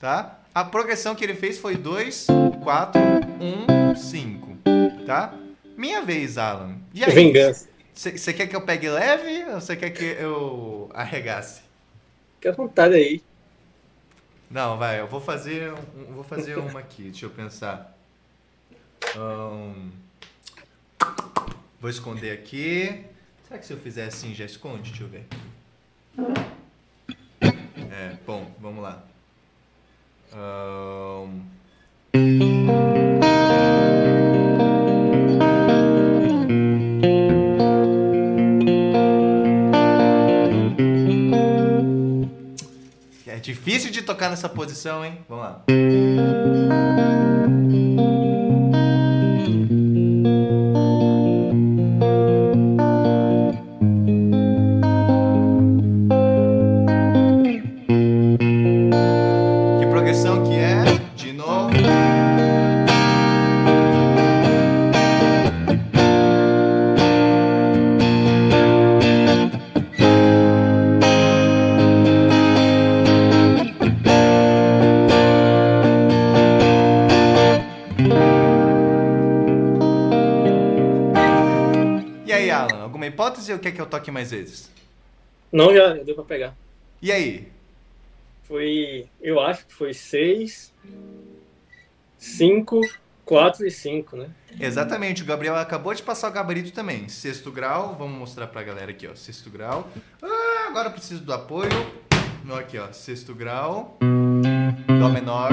tá? 0.00 0.38
A 0.54 0.64
progressão 0.64 1.14
que 1.14 1.24
ele 1.24 1.34
fez 1.34 1.58
foi 1.58 1.76
2, 1.76 2.26
4, 2.62 3.00
1, 3.40 3.94
5, 3.96 4.56
tá? 5.06 5.34
Minha 5.76 6.02
vez, 6.02 6.38
Alan. 6.38 6.76
E 6.94 7.04
aí? 7.04 7.10
Vingança. 7.12 7.68
Você 7.92 8.32
quer 8.32 8.46
que 8.48 8.56
eu 8.56 8.62
pegue 8.62 8.88
leve 8.88 9.44
ou 9.52 9.60
você 9.60 9.76
quer 9.76 9.90
que 9.90 10.04
eu 10.04 10.88
arregasse? 10.94 11.62
Fique 12.36 12.48
à 12.48 12.52
vontade 12.52 12.94
aí. 12.94 13.22
Não, 14.50 14.76
vai, 14.78 15.00
eu 15.00 15.06
vou 15.06 15.20
fazer, 15.20 15.72
um- 15.72 16.14
vou 16.14 16.24
fazer 16.24 16.56
uma 16.58 16.80
aqui, 16.80 17.04
deixa 17.04 17.26
eu 17.26 17.30
pensar. 17.30 17.93
Ahn, 19.16 19.90
vou 21.80 21.90
esconder 21.90 22.32
aqui. 22.32 23.04
Será 23.46 23.58
que 23.58 23.66
se 23.66 23.72
eu 23.72 23.78
fizer 23.78 24.06
assim 24.06 24.34
já 24.34 24.44
esconde? 24.44 24.90
Deixa 24.90 25.04
eu 25.04 25.08
ver. 25.08 25.26
É, 27.92 28.16
bom, 28.26 28.50
vamos 28.60 28.82
lá. 28.82 29.04
Ahn, 30.32 31.42
É 43.26 43.36
difícil 43.40 43.90
de 43.90 44.02
tocar 44.02 44.30
nessa 44.30 44.48
posição, 44.48 45.04
hein? 45.04 45.18
Vamos 45.28 45.44
lá. 45.44 45.64
Toque 83.94 84.10
mais 84.10 84.30
vezes? 84.30 84.70
Não, 85.52 85.72
já 85.72 85.94
deu 85.94 86.14
pra 86.14 86.24
pegar. 86.24 86.54
E 87.00 87.12
aí? 87.12 87.48
Foi, 88.42 89.06
eu 89.22 89.40
acho 89.40 89.66
que 89.66 89.72
foi 89.72 89.94
6, 89.94 90.72
5, 92.18 92.80
4 93.24 93.66
e 93.66 93.70
5, 93.70 94.16
né? 94.16 94.30
Exatamente, 94.60 95.22
o 95.22 95.26
Gabriel 95.26 95.56
acabou 95.56 95.94
de 95.94 96.02
passar 96.02 96.28
o 96.28 96.32
gabarito 96.32 96.72
também. 96.72 97.08
Sexto 97.08 97.50
grau, 97.50 97.96
vamos 97.96 98.18
mostrar 98.18 98.48
pra 98.48 98.62
galera 98.62 98.90
aqui, 98.90 99.06
ó. 99.06 99.14
Sexto 99.14 99.48
grau. 99.48 99.88
Ah, 100.20 100.66
agora 100.68 100.88
eu 100.88 100.92
preciso 100.92 101.22
do 101.22 101.32
apoio. 101.32 101.70
Não, 102.44 102.56
aqui, 102.56 102.76
ó. 102.76 102.92
Sexto 102.92 103.34
grau. 103.34 103.96
Dó 105.00 105.08
menor. 105.08 105.50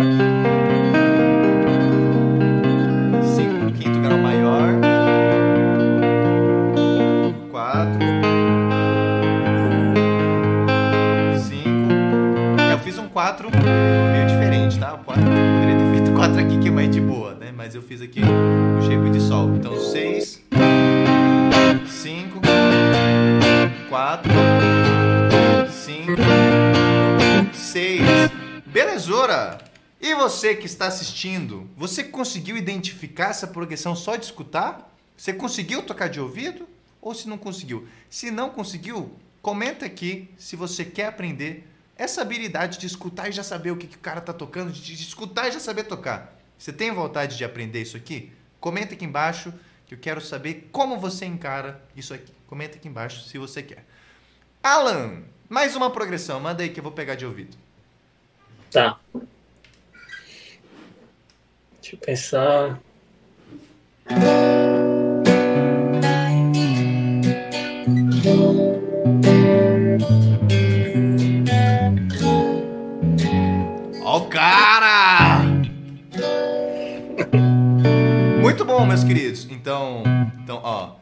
Cinco, 3.23 3.71
quinto 3.79 3.99
grau 4.01 4.20
você 30.51 30.55
que 30.55 30.65
está 30.65 30.87
assistindo, 30.87 31.69
você 31.77 32.03
conseguiu 32.03 32.57
identificar 32.57 33.29
essa 33.29 33.47
progressão 33.47 33.95
só 33.95 34.17
de 34.17 34.25
escutar? 34.25 34.93
Você 35.15 35.31
conseguiu 35.31 35.81
tocar 35.83 36.09
de 36.09 36.19
ouvido? 36.19 36.67
Ou 37.01 37.15
se 37.15 37.29
não 37.29 37.37
conseguiu? 37.37 37.87
Se 38.09 38.29
não 38.29 38.49
conseguiu, 38.49 39.15
comenta 39.41 39.85
aqui 39.85 40.29
se 40.37 40.57
você 40.57 40.83
quer 40.83 41.07
aprender 41.07 41.67
essa 41.95 42.21
habilidade 42.21 42.77
de 42.77 42.85
escutar 42.85 43.29
e 43.29 43.31
já 43.31 43.43
saber 43.43 43.71
o 43.71 43.77
que, 43.77 43.87
que 43.87 43.95
o 43.95 43.99
cara 43.99 44.19
tá 44.19 44.33
tocando, 44.33 44.71
de 44.73 44.93
escutar 44.93 45.47
e 45.47 45.53
já 45.53 45.59
saber 45.59 45.83
tocar. 45.85 46.37
Você 46.57 46.73
tem 46.73 46.91
vontade 46.91 47.37
de 47.37 47.45
aprender 47.45 47.81
isso 47.81 47.95
aqui? 47.95 48.31
Comenta 48.59 48.93
aqui 48.93 49.05
embaixo 49.05 49.53
que 49.87 49.93
eu 49.93 49.99
quero 49.99 50.19
saber 50.19 50.69
como 50.71 50.99
você 50.99 51.25
encara 51.25 51.81
isso 51.95 52.13
aqui. 52.13 52.33
Comenta 52.47 52.75
aqui 52.75 52.89
embaixo 52.89 53.23
se 53.23 53.37
você 53.37 53.63
quer. 53.63 53.85
Alan, 54.61 55.21
mais 55.47 55.75
uma 55.77 55.89
progressão. 55.89 56.39
Manda 56.41 56.61
aí 56.61 56.69
que 56.69 56.79
eu 56.79 56.83
vou 56.83 56.91
pegar 56.91 57.15
de 57.15 57.25
ouvido. 57.25 57.55
Tá. 58.69 58.99
Deixa 61.91 61.95
eu 61.95 61.99
pensar. 61.99 62.79
Ó 74.03 74.17
o 74.17 74.27
cara! 74.29 75.41
Muito 78.41 78.63
bom, 78.63 78.85
meus 78.85 79.03
queridos. 79.03 79.45
Então, 79.51 80.03
então, 80.41 80.61
ó. 80.63 81.00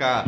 Cá. 0.00 0.24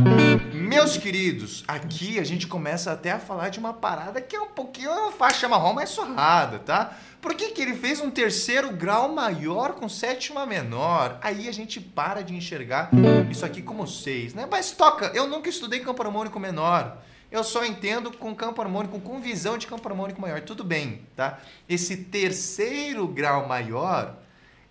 Meus 0.52 0.98
queridos, 0.98 1.64
aqui 1.66 2.18
a 2.18 2.24
gente 2.24 2.46
começa 2.46 2.92
até 2.92 3.10
a 3.10 3.18
falar 3.18 3.48
de 3.48 3.58
uma 3.58 3.72
parada 3.72 4.20
que 4.20 4.36
é 4.36 4.40
um 4.40 4.48
pouquinho 4.48 5.10
faixa 5.12 5.48
marrom 5.48 5.72
mais 5.72 5.88
surrada, 5.88 6.58
tá? 6.58 6.94
Por 7.22 7.34
que, 7.34 7.52
que 7.52 7.62
ele 7.62 7.74
fez 7.74 7.98
um 7.98 8.10
terceiro 8.10 8.70
grau 8.70 9.14
maior 9.14 9.72
com 9.72 9.88
sétima 9.88 10.44
menor? 10.44 11.18
Aí 11.22 11.48
a 11.48 11.52
gente 11.52 11.80
para 11.80 12.20
de 12.20 12.34
enxergar 12.34 12.90
isso 13.30 13.46
aqui 13.46 13.62
como 13.62 13.86
seis, 13.86 14.34
né? 14.34 14.46
Mas 14.50 14.72
toca, 14.72 15.10
eu 15.14 15.26
nunca 15.26 15.48
estudei 15.48 15.80
campo 15.80 16.02
harmônico 16.02 16.38
menor. 16.38 16.98
Eu 17.30 17.42
só 17.42 17.64
entendo 17.64 18.12
com 18.12 18.34
campo 18.34 18.60
harmônico, 18.60 19.00
com 19.00 19.22
visão 19.22 19.56
de 19.56 19.66
campo 19.66 19.88
harmônico 19.88 20.20
maior. 20.20 20.42
Tudo 20.42 20.62
bem, 20.62 21.00
tá? 21.16 21.38
Esse 21.66 21.96
terceiro 21.96 23.08
grau 23.08 23.48
maior 23.48 24.16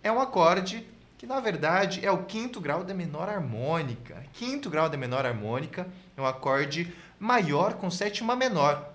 é 0.03 0.11
um 0.11 0.21
acorde 0.21 0.85
que 1.21 1.27
na 1.27 1.39
verdade 1.39 2.03
é 2.03 2.11
o 2.11 2.23
quinto 2.23 2.59
grau 2.59 2.83
da 2.83 2.95
menor 2.95 3.29
harmônica. 3.29 4.23
Quinto 4.33 4.71
grau 4.71 4.89
da 4.89 4.97
menor 4.97 5.23
harmônica 5.23 5.87
é 6.17 6.19
um 6.19 6.25
acorde 6.25 6.91
maior 7.19 7.75
com 7.75 7.91
sétima 7.91 8.35
menor, 8.35 8.91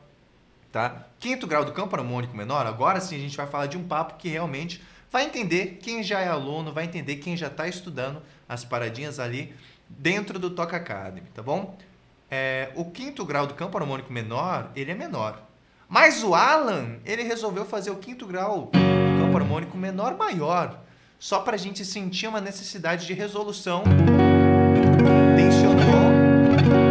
tá? 0.73 1.07
Quinto 1.20 1.47
grau 1.47 1.65
do 1.65 1.70
campo 1.70 1.94
harmônico 1.94 2.36
menor, 2.36 2.66
agora 2.66 3.01
sim 3.01 3.15
a 3.15 3.20
gente 3.20 3.36
vai 3.36 3.47
falar 3.47 3.66
de 3.66 3.78
um 3.78 3.86
papo 3.86 4.16
que 4.16 4.28
realmente 4.28 4.82
vai 5.09 5.24
entender 5.24 5.78
quem 5.81 6.03
já 6.03 6.19
é 6.19 6.27
aluno, 6.27 6.73
vai 6.73 6.86
entender 6.86 7.15
quem 7.19 7.36
já 7.36 7.47
está 7.47 7.69
estudando 7.69 8.20
as 8.48 8.65
paradinhas 8.65 9.20
ali 9.20 9.55
dentro 9.89 10.36
do 10.36 10.51
Toca 10.51 10.78
Academy, 10.78 11.28
tá 11.32 11.44
bom? 11.44 11.78
É, 12.28 12.73
o 12.74 12.86
quinto 12.86 13.24
grau 13.24 13.47
do 13.47 13.55
campo 13.55 13.78
harmônico 13.78 14.12
menor, 14.12 14.73
ele 14.74 14.90
é 14.90 14.97
menor. 14.97 15.40
Mas 15.89 16.24
o 16.24 16.35
Alan, 16.35 16.97
ele 17.05 17.23
resolveu 17.23 17.65
fazer 17.65 17.93
o 17.93 17.98
quinto 17.98 18.27
grau 18.27 18.73
do 18.73 19.23
campo 19.23 19.39
harmônico 19.39 19.78
menor 19.78 20.16
maior 20.16 20.85
só 21.18 21.40
para 21.40 21.55
a 21.55 21.59
gente 21.59 21.84
sentir 21.84 22.26
uma 22.26 22.40
necessidade 22.40 23.06
de 23.06 23.12
resolução. 23.12 23.82
Tensionou 25.36 26.12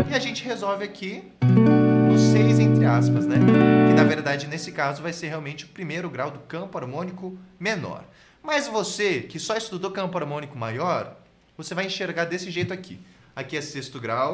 e 0.10 0.14
a 0.14 0.20
gente 0.20 0.44
resolve 0.44 0.84
aqui 0.84 1.24
no 1.42 2.18
6 2.18 2.60
entre 2.60 2.86
aspas, 2.86 3.26
né? 3.26 3.38
Que 3.88 3.94
na 3.94 4.04
verdade 4.04 4.48
nesse 4.48 4.72
caso 4.72 5.02
vai 5.02 5.14
ser 5.14 5.28
realmente 5.28 5.66
o 5.66 5.68
primeiro 5.70 6.10
grau 6.10 6.32
do 6.32 6.40
campo 6.40 6.78
harmônico 6.78 7.38
menor. 7.60 8.04
Mas 8.42 8.68
você 8.68 9.22
que 9.22 9.40
só 9.40 9.56
estudou 9.56 9.92
campo 9.92 10.18
harmônico 10.18 10.58
maior, 10.58 11.18
você 11.58 11.74
vai 11.74 11.86
enxergar 11.86 12.26
desse 12.26 12.52
jeito 12.52 12.74
aqui. 12.74 13.00
Aqui 13.36 13.58
é 13.58 13.62
sexto 13.62 14.00
grau. 14.00 14.34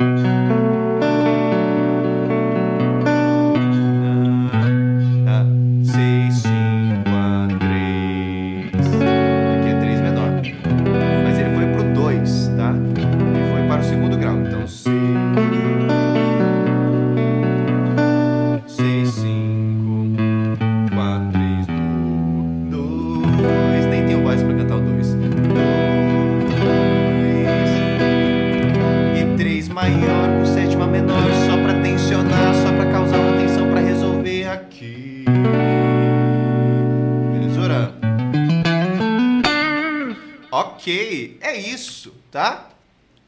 Tá? 42.32 42.70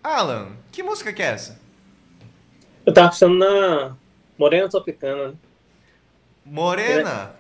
Alan, 0.02 0.54
que 0.72 0.82
música 0.82 1.12
que 1.14 1.22
é 1.22 1.28
essa? 1.28 1.60
Eu 2.86 2.94
tava 2.94 3.10
pensando 3.10 3.36
na 3.38 3.96
Morena 4.38 4.70
Tropicana. 4.70 5.28
né? 5.30 5.34
Morena? 6.46 7.36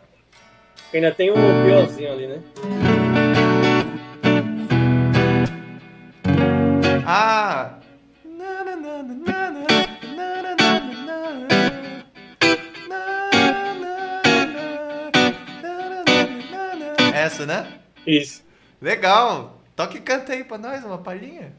Ainda 0.94 1.12
tem 1.12 1.32
um 1.32 1.64
piorzinho 1.66 2.12
ali, 2.12 2.28
né? 2.28 2.42
Ah! 7.06 7.80
Essa, 17.14 17.46
né? 17.46 17.80
Isso. 18.06 18.44
Legal! 18.82 19.63
Toque 19.76 19.98
e 19.98 20.02
canta 20.02 20.34
aí 20.34 20.44
pra 20.44 20.58
nós 20.58 20.84
uma 20.84 20.98
palhinha. 20.98 21.54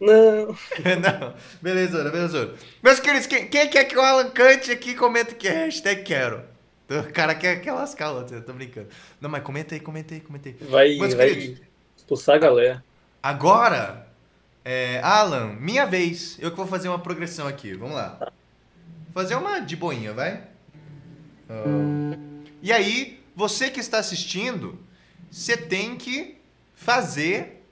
Não. 0.00 0.46
Não, 1.00 1.34
beleza, 1.62 2.04
beleza. 2.10 2.54
Meus 2.82 3.00
queridos, 3.00 3.26
quem, 3.26 3.48
quem 3.48 3.68
quer 3.68 3.84
que 3.84 3.96
o 3.96 4.00
Alan 4.00 4.30
cante 4.30 4.70
aqui, 4.70 4.94
comenta 4.94 5.34
que 5.34 5.48
é 5.48 5.64
hashtag 5.64 6.02
quero. 6.02 6.42
O 6.88 7.12
cara 7.12 7.34
quer, 7.34 7.60
quer 7.60 7.72
lascar 7.72 8.12
o 8.12 8.16
outro, 8.18 8.36
eu 8.36 8.44
tô 8.44 8.52
brincando. 8.52 8.88
Não, 9.20 9.30
mas 9.30 9.42
comenta 9.42 9.74
aí, 9.74 9.80
comenta 9.80 10.14
aí, 10.14 10.20
comenta 10.20 10.48
aí. 10.48 10.56
Vai, 10.60 10.96
Meus 10.96 11.14
vai 11.14 11.28
queridos. 11.28 11.60
expulsar 11.96 12.36
a 12.36 12.38
galera. 12.38 12.84
Agora, 13.22 14.06
é, 14.64 15.00
Alan, 15.02 15.54
minha 15.58 15.86
vez. 15.86 16.36
Eu 16.40 16.50
que 16.50 16.56
vou 16.56 16.66
fazer 16.66 16.88
uma 16.88 16.98
progressão 16.98 17.46
aqui. 17.46 17.74
Vamos 17.74 17.94
lá. 17.94 18.30
Fazer 19.14 19.34
uma 19.34 19.60
de 19.60 19.76
boinha, 19.76 20.12
vai? 20.12 20.42
Ah. 21.48 22.18
E 22.62 22.72
aí, 22.72 23.22
você 23.34 23.70
que 23.70 23.80
está 23.80 23.98
assistindo, 23.98 24.78
você 25.30 25.56
tem 25.56 25.96
que 25.96 26.33
fazer 26.84 27.64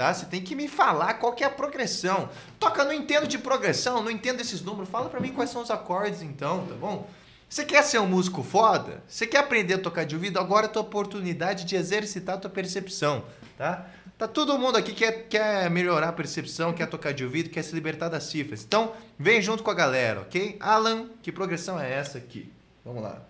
tá? 0.00 0.14
Você 0.14 0.24
tem 0.24 0.40
que 0.40 0.54
me 0.54 0.66
falar 0.66 1.14
qual 1.14 1.34
que 1.34 1.44
é 1.44 1.46
a 1.46 1.50
progressão. 1.50 2.30
Toca, 2.58 2.84
não 2.84 2.92
entendo 2.92 3.26
de 3.26 3.36
progressão, 3.36 4.02
não 4.02 4.10
entendo 4.10 4.40
esses 4.40 4.62
números. 4.62 4.88
Fala 4.88 5.10
para 5.10 5.20
mim 5.20 5.30
quais 5.30 5.50
são 5.50 5.60
os 5.60 5.70
acordes 5.70 6.22
então, 6.22 6.66
tá 6.66 6.74
bom? 6.74 7.06
Você 7.46 7.66
quer 7.66 7.82
ser 7.82 7.98
um 7.98 8.06
músico 8.06 8.42
foda? 8.42 9.02
Você 9.06 9.26
quer 9.26 9.38
aprender 9.38 9.74
a 9.74 9.78
tocar 9.78 10.04
de 10.04 10.14
ouvido? 10.14 10.38
Agora 10.38 10.66
é 10.66 10.68
a 10.70 10.72
tua 10.72 10.82
oportunidade 10.82 11.64
de 11.64 11.76
exercitar 11.76 12.36
a 12.36 12.38
tua 12.38 12.50
percepção, 12.50 13.24
tá? 13.58 13.86
Tá 14.16 14.26
todo 14.26 14.58
mundo 14.58 14.76
aqui 14.76 14.92
que 14.92 15.10
quer, 15.12 15.68
melhorar 15.68 16.08
a 16.08 16.12
percepção, 16.12 16.72
quer 16.72 16.86
tocar 16.86 17.12
de 17.12 17.24
ouvido, 17.24 17.50
quer 17.50 17.62
se 17.62 17.74
libertar 17.74 18.08
das 18.08 18.24
cifras. 18.24 18.62
Então, 18.64 18.92
vem 19.18 19.42
junto 19.42 19.62
com 19.62 19.70
a 19.70 19.74
galera, 19.74 20.20
ok? 20.20 20.56
Alan, 20.60 21.08
que 21.22 21.32
progressão 21.32 21.78
é 21.78 21.92
essa 21.92 22.18
aqui? 22.18 22.50
Vamos 22.84 23.02
lá. 23.02 23.20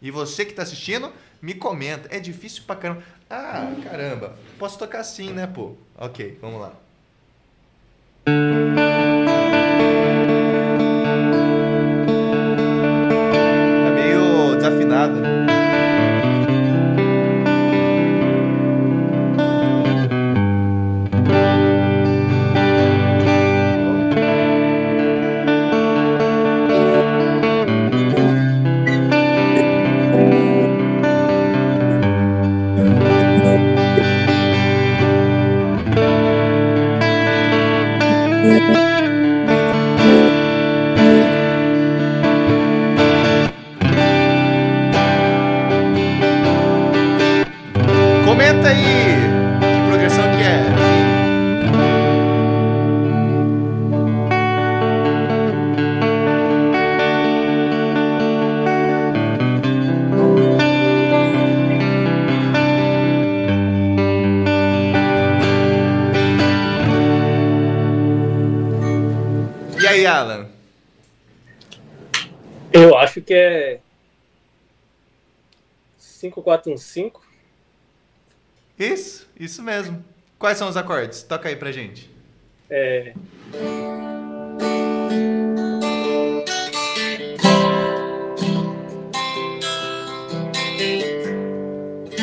E 0.00 0.10
você 0.10 0.44
que 0.44 0.50
está 0.50 0.62
assistindo, 0.62 1.12
me 1.40 1.54
comenta. 1.54 2.08
É 2.14 2.20
difícil 2.20 2.62
pra 2.66 2.76
caramba. 2.76 3.02
Ah, 3.34 3.66
caramba. 3.82 4.34
Posso 4.58 4.78
tocar 4.78 5.00
assim, 5.00 5.32
né, 5.32 5.46
pô? 5.46 5.72
Ok, 5.96 6.38
vamos 6.42 6.60
lá. 6.60 6.72
5415. 76.58 77.32
Isso, 78.78 79.28
isso 79.38 79.62
mesmo. 79.62 80.04
Quais 80.38 80.58
são 80.58 80.68
os 80.68 80.76
acordes? 80.76 81.22
Toca 81.22 81.48
aí 81.48 81.56
pra 81.56 81.70
gente. 81.70 82.10
É, 82.68 83.12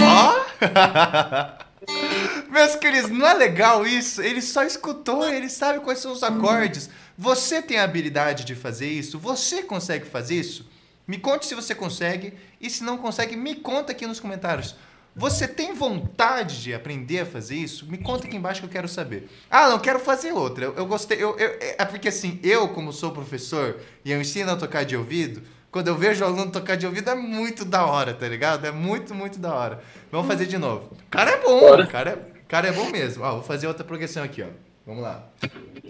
Ó! 0.02 0.36
Meus 2.52 2.76
queridos, 2.76 3.10
não 3.12 3.28
é 3.28 3.34
legal 3.34 3.86
isso? 3.86 4.22
Ele 4.22 4.42
só 4.42 4.64
escutou, 4.64 5.28
ele 5.30 5.50
sabe 5.50 5.80
quais 5.80 6.00
são 6.00 6.12
os 6.12 6.24
acordes. 6.24 6.90
Você 7.18 7.62
tem 7.62 7.78
a 7.78 7.84
habilidade 7.84 8.44
de 8.44 8.56
fazer 8.56 8.88
isso? 8.88 9.18
Você 9.20 9.64
consegue 9.64 10.06
fazer 10.06 10.36
isso? 10.36 10.68
Me 11.10 11.18
conte 11.18 11.48
se 11.48 11.56
você 11.56 11.74
consegue 11.74 12.34
e 12.62 12.70
se 12.70 12.84
não 12.84 12.96
consegue, 12.96 13.36
me 13.36 13.56
conta 13.56 13.92
aqui 13.94 14.06
nos 14.06 14.20
comentários. 14.20 14.76
Você 15.16 15.48
tem 15.48 15.74
vontade 15.74 16.62
de 16.62 16.72
aprender 16.72 17.22
a 17.22 17.26
fazer 17.26 17.56
isso? 17.56 17.88
Me 17.90 17.98
conta 17.98 18.28
aqui 18.28 18.38
embaixo 18.38 18.62
que 18.62 18.68
eu 18.68 18.72
quero 18.72 18.88
saber. 18.88 19.28
Ah, 19.50 19.68
não, 19.70 19.80
quero 19.80 20.00
fazer 20.00 20.32
outra. 20.34 20.66
Eu, 20.66 20.76
eu 20.76 20.86
gostei. 20.86 21.18
Eu, 21.18 21.36
eu- 21.40 21.58
é 21.80 21.84
porque 21.84 22.10
assim, 22.10 22.40
eu, 22.44 22.68
como 22.70 22.94
sou 22.94 23.12
professor 23.12 23.80
e 24.06 24.12
eu 24.12 24.22
ensino 24.22 24.52
a 24.52 24.56
tocar 24.56 24.86
de 24.86 24.96
ouvido, 24.96 25.42
quando 25.72 25.88
eu 25.88 25.96
vejo 25.98 26.24
o 26.24 26.28
aluno 26.28 26.52
tocar 26.52 26.78
de 26.78 26.86
ouvido 26.86 27.10
é 27.10 27.16
muito 27.16 27.66
da 27.66 27.86
hora, 27.88 28.14
tá 28.14 28.28
ligado? 28.28 28.66
É 28.68 28.72
muito, 28.72 29.16
muito 29.16 29.40
da 29.40 29.52
hora. 29.52 29.84
Vamos 30.12 30.28
fazer 30.28 30.46
de 30.46 30.60
novo. 30.60 30.92
O 31.08 31.10
cara 31.10 31.32
é 31.32 31.42
bom, 31.42 31.82
o 31.82 31.88
cara 31.88 32.12
é, 32.12 32.42
cara 32.48 32.68
é 32.68 32.72
bom 32.72 32.88
mesmo. 32.92 33.24
Ó, 33.24 33.32
vou 33.34 33.44
fazer 33.44 33.66
outra 33.66 33.84
progressão 33.84 34.24
aqui, 34.24 34.44
ó. 34.44 34.48
Vamos 34.86 35.02
lá. 35.02 35.28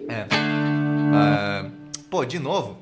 É. 0.08 0.26
Ah, 1.14 1.66
pô, 2.10 2.24
de 2.24 2.40
novo? 2.40 2.78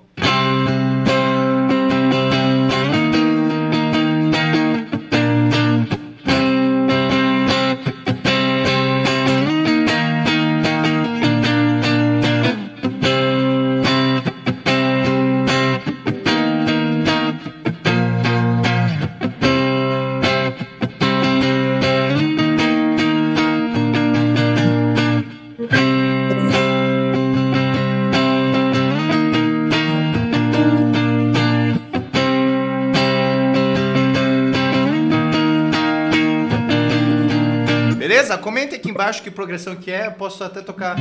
Comenta 38.58 38.76
aqui 38.76 38.90
embaixo 38.90 39.22
que 39.22 39.30
progressão 39.30 39.76
que 39.76 39.92
é. 39.92 40.08
Eu 40.08 40.14
posso 40.14 40.44
até 40.44 40.64
tocar 40.64 40.96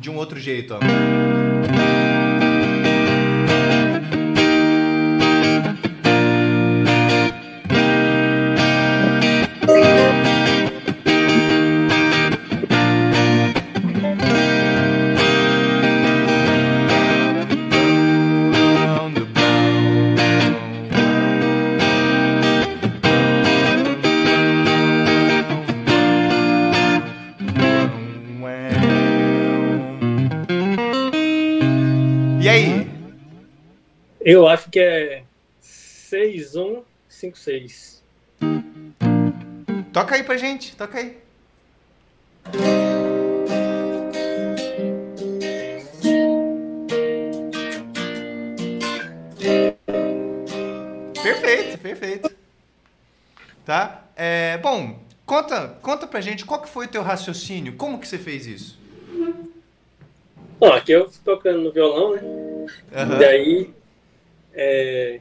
de 0.00 0.08
um 0.08 0.16
outro 0.16 0.40
jeito, 0.40 0.72
ó. 0.72 1.35
Eu 34.26 34.46
acho 34.48 34.68
que 34.70 34.80
é 34.80 35.22
6156. 35.60 38.02
Toca 39.92 40.16
aí 40.16 40.24
pra 40.24 40.36
gente, 40.36 40.74
toca 40.74 40.98
aí. 40.98 41.16
Perfeito, 51.22 51.78
perfeito. 51.78 52.34
Tá? 53.64 54.06
É, 54.16 54.58
bom, 54.58 54.98
conta, 55.24 55.78
conta 55.80 56.08
pra 56.08 56.20
gente 56.20 56.44
qual 56.44 56.60
que 56.60 56.68
foi 56.68 56.86
o 56.86 56.88
teu 56.88 57.02
raciocínio, 57.02 57.76
como 57.76 58.00
que 58.00 58.08
você 58.08 58.18
fez 58.18 58.44
isso? 58.44 58.76
Bom, 60.58 60.72
aqui 60.72 60.90
eu 60.90 61.08
tocando 61.24 61.60
no 61.60 61.70
violão, 61.70 62.16
né? 62.16 62.22
Aham. 62.92 63.18
Daí 63.18 63.72
é, 64.56 65.20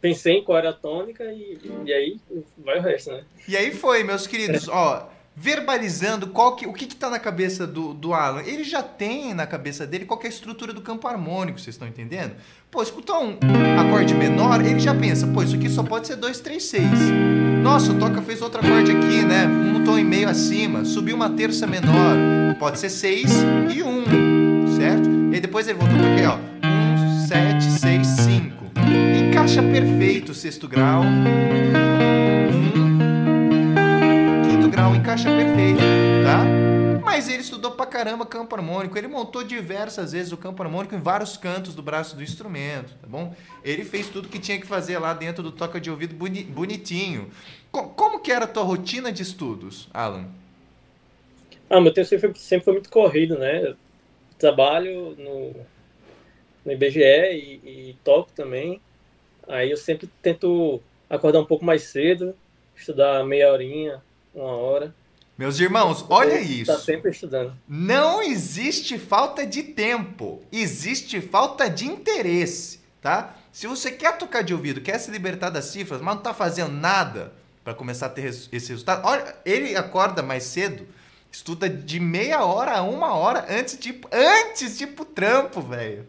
pensei 0.00 0.38
em 0.38 0.44
qual 0.44 0.58
era 0.58 0.70
a 0.70 0.72
tônica 0.72 1.22
e, 1.24 1.58
e 1.84 1.92
aí 1.92 2.20
vai 2.58 2.78
o 2.78 2.82
resto, 2.82 3.12
né? 3.12 3.24
E 3.46 3.56
aí 3.56 3.70
foi, 3.70 4.02
meus 4.02 4.26
queridos, 4.26 4.66
ó, 4.68 5.08
verbalizando 5.36 6.26
qual 6.28 6.56
que, 6.56 6.66
o 6.66 6.72
que 6.72 6.86
que 6.86 6.96
tá 6.96 7.08
na 7.08 7.18
cabeça 7.18 7.66
do, 7.66 7.94
do 7.94 8.12
Alan. 8.12 8.42
Ele 8.42 8.64
já 8.64 8.82
tem 8.82 9.32
na 9.32 9.46
cabeça 9.46 9.86
dele 9.86 10.04
qual 10.04 10.20
é 10.22 10.26
a 10.26 10.28
estrutura 10.28 10.72
do 10.72 10.80
campo 10.80 11.06
harmônico, 11.06 11.60
vocês 11.60 11.74
estão 11.74 11.86
entendendo? 11.86 12.34
Pô, 12.70 12.82
escutar 12.82 13.18
um 13.18 13.38
acorde 13.78 14.14
menor, 14.14 14.64
ele 14.64 14.80
já 14.80 14.94
pensa, 14.94 15.26
pô, 15.26 15.42
isso 15.42 15.56
aqui 15.56 15.68
só 15.68 15.82
pode 15.82 16.06
ser 16.06 16.16
2, 16.16 16.40
3, 16.40 16.62
6. 16.62 16.84
Nossa, 17.62 17.92
o 17.92 17.98
Toca 17.98 18.20
fez 18.22 18.42
outro 18.42 18.60
acorde 18.60 18.90
aqui, 18.90 19.24
né? 19.24 19.46
Um 19.46 19.84
tom 19.84 19.98
e 19.98 20.04
meio 20.04 20.28
acima, 20.28 20.84
subiu 20.84 21.14
uma 21.14 21.30
terça 21.30 21.66
menor, 21.66 22.16
pode 22.58 22.78
ser 22.78 22.90
6 22.90 23.30
e 23.74 23.82
1, 23.82 23.88
um, 23.88 24.76
certo? 24.76 25.08
E 25.30 25.34
aí 25.34 25.40
depois 25.40 25.68
ele 25.68 25.78
voltou 25.78 25.96
pra 25.96 26.12
aqui, 26.12 26.24
ó, 26.24 26.36
1, 26.36 26.36
7, 26.36 26.42
6, 26.42 26.42
5. 26.42 26.51
Encaixa 29.42 29.60
perfeito 29.60 30.34
sexto 30.34 30.68
grau. 30.68 31.02
1, 31.02 31.04
quinto 34.48 34.68
grau 34.68 34.94
encaixa 34.94 35.28
perfeito, 35.28 35.80
tá? 36.24 36.44
Mas 37.04 37.28
caramba 37.92 38.24
campo 38.24 38.54
harmônico. 38.56 38.96
Ele 38.96 39.06
montou 39.06 39.44
diversas 39.44 40.12
vezes 40.12 40.32
o 40.32 40.36
campo 40.36 40.62
harmônico 40.62 40.94
em 40.94 41.00
vários 41.00 41.36
cantos 41.36 41.74
do 41.74 41.82
braço 41.82 42.16
do 42.16 42.22
instrumento, 42.22 42.94
tá 43.00 43.06
bom? 43.06 43.34
Ele 43.62 43.84
fez 43.84 44.08
tudo 44.08 44.28
que 44.28 44.38
tinha 44.38 44.58
que 44.58 44.66
fazer 44.66 44.98
lá 44.98 45.12
dentro 45.12 45.42
do 45.42 45.52
toca 45.52 45.80
de 45.80 45.90
ouvido 45.90 46.14
boni 46.14 46.44
bonitinho. 46.44 47.30
Co 47.70 47.88
como 47.88 48.20
que 48.20 48.32
era 48.32 48.46
a 48.46 48.48
tua 48.48 48.62
rotina 48.62 49.12
de 49.12 49.22
estudos, 49.22 49.88
Alan? 49.92 50.26
Ah, 51.68 51.80
meu 51.80 51.92
tempo 51.92 52.08
sempre, 52.08 52.38
sempre 52.38 52.64
foi 52.64 52.72
muito 52.72 52.88
corrido, 52.88 53.36
né? 53.38 53.70
Eu 53.70 53.76
trabalho 54.38 55.14
no, 55.18 55.54
no 56.64 56.72
IBGE 56.72 57.00
e, 57.00 57.60
e 57.90 57.96
toco 58.02 58.32
também. 58.32 58.80
Aí 59.52 59.70
eu 59.70 59.76
sempre 59.76 60.08
tento 60.22 60.80
acordar 61.10 61.38
um 61.38 61.44
pouco 61.44 61.62
mais 61.62 61.82
cedo, 61.82 62.34
estudar 62.74 63.22
meia 63.22 63.52
horinha, 63.52 64.02
uma 64.34 64.56
hora. 64.56 64.94
Meus 65.36 65.60
irmãos, 65.60 66.02
olha 66.08 66.40
isso. 66.40 66.72
Tá 66.72 66.78
sempre 66.78 67.10
estudando. 67.10 67.54
Não 67.68 68.22
existe 68.22 68.98
falta 68.98 69.44
de 69.44 69.62
tempo, 69.62 70.42
existe 70.50 71.20
falta 71.20 71.68
de 71.68 71.86
interesse, 71.86 72.80
tá? 73.02 73.36
Se 73.52 73.66
você 73.66 73.92
quer 73.92 74.16
tocar 74.16 74.40
de 74.40 74.54
ouvido, 74.54 74.80
quer 74.80 74.98
se 74.98 75.10
libertar 75.10 75.50
das 75.50 75.66
cifras, 75.66 76.00
mas 76.00 76.14
não 76.14 76.22
tá 76.22 76.32
fazendo 76.32 76.72
nada 76.72 77.34
para 77.62 77.74
começar 77.74 78.06
a 78.06 78.08
ter 78.08 78.24
esse 78.24 78.48
resultado, 78.50 79.06
olha, 79.06 79.36
ele 79.44 79.76
acorda 79.76 80.22
mais 80.22 80.44
cedo, 80.44 80.88
estuda 81.30 81.68
de 81.68 82.00
meia 82.00 82.42
hora 82.42 82.78
a 82.78 82.82
uma 82.82 83.12
hora 83.14 83.44
antes 83.50 83.78
de 83.78 84.00
antes 84.10 84.78
de 84.78 84.84
ir 84.84 84.88
pro 84.88 85.04
trampo, 85.04 85.60
velho. 85.60 86.08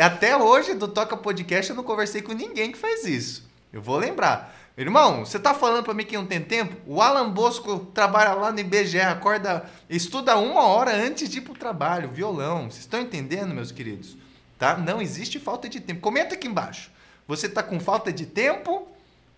Até 0.00 0.36
hoje 0.36 0.74
do 0.74 0.88
Toca 0.88 1.16
Podcast 1.16 1.70
eu 1.70 1.76
não 1.76 1.84
conversei 1.84 2.20
com 2.20 2.32
ninguém 2.32 2.72
que 2.72 2.78
faz 2.78 3.04
isso. 3.04 3.48
Eu 3.72 3.80
vou 3.80 3.96
lembrar. 3.96 4.54
Irmão, 4.76 5.24
você 5.24 5.38
tá 5.38 5.54
falando 5.54 5.84
para 5.84 5.94
mim 5.94 6.04
que 6.04 6.16
não 6.16 6.26
tem 6.26 6.40
tempo? 6.40 6.76
O 6.84 7.00
Alan 7.00 7.30
Bosco 7.30 7.78
trabalha 7.94 8.34
lá 8.34 8.50
no 8.50 8.58
IBGE, 8.58 9.00
acorda, 9.00 9.64
estuda 9.88 10.36
uma 10.36 10.62
hora 10.62 10.92
antes 10.92 11.28
de 11.28 11.38
ir 11.38 11.42
pro 11.42 11.54
trabalho, 11.54 12.08
violão. 12.08 12.64
Vocês 12.64 12.80
estão 12.80 13.00
entendendo, 13.00 13.54
meus 13.54 13.70
queridos? 13.70 14.16
Tá? 14.58 14.76
Não 14.76 15.00
existe 15.00 15.38
falta 15.38 15.68
de 15.68 15.80
tempo. 15.80 16.00
Comenta 16.00 16.34
aqui 16.34 16.48
embaixo. 16.48 16.90
Você 17.28 17.48
tá 17.48 17.62
com 17.62 17.78
falta 17.78 18.12
de 18.12 18.26
tempo 18.26 18.88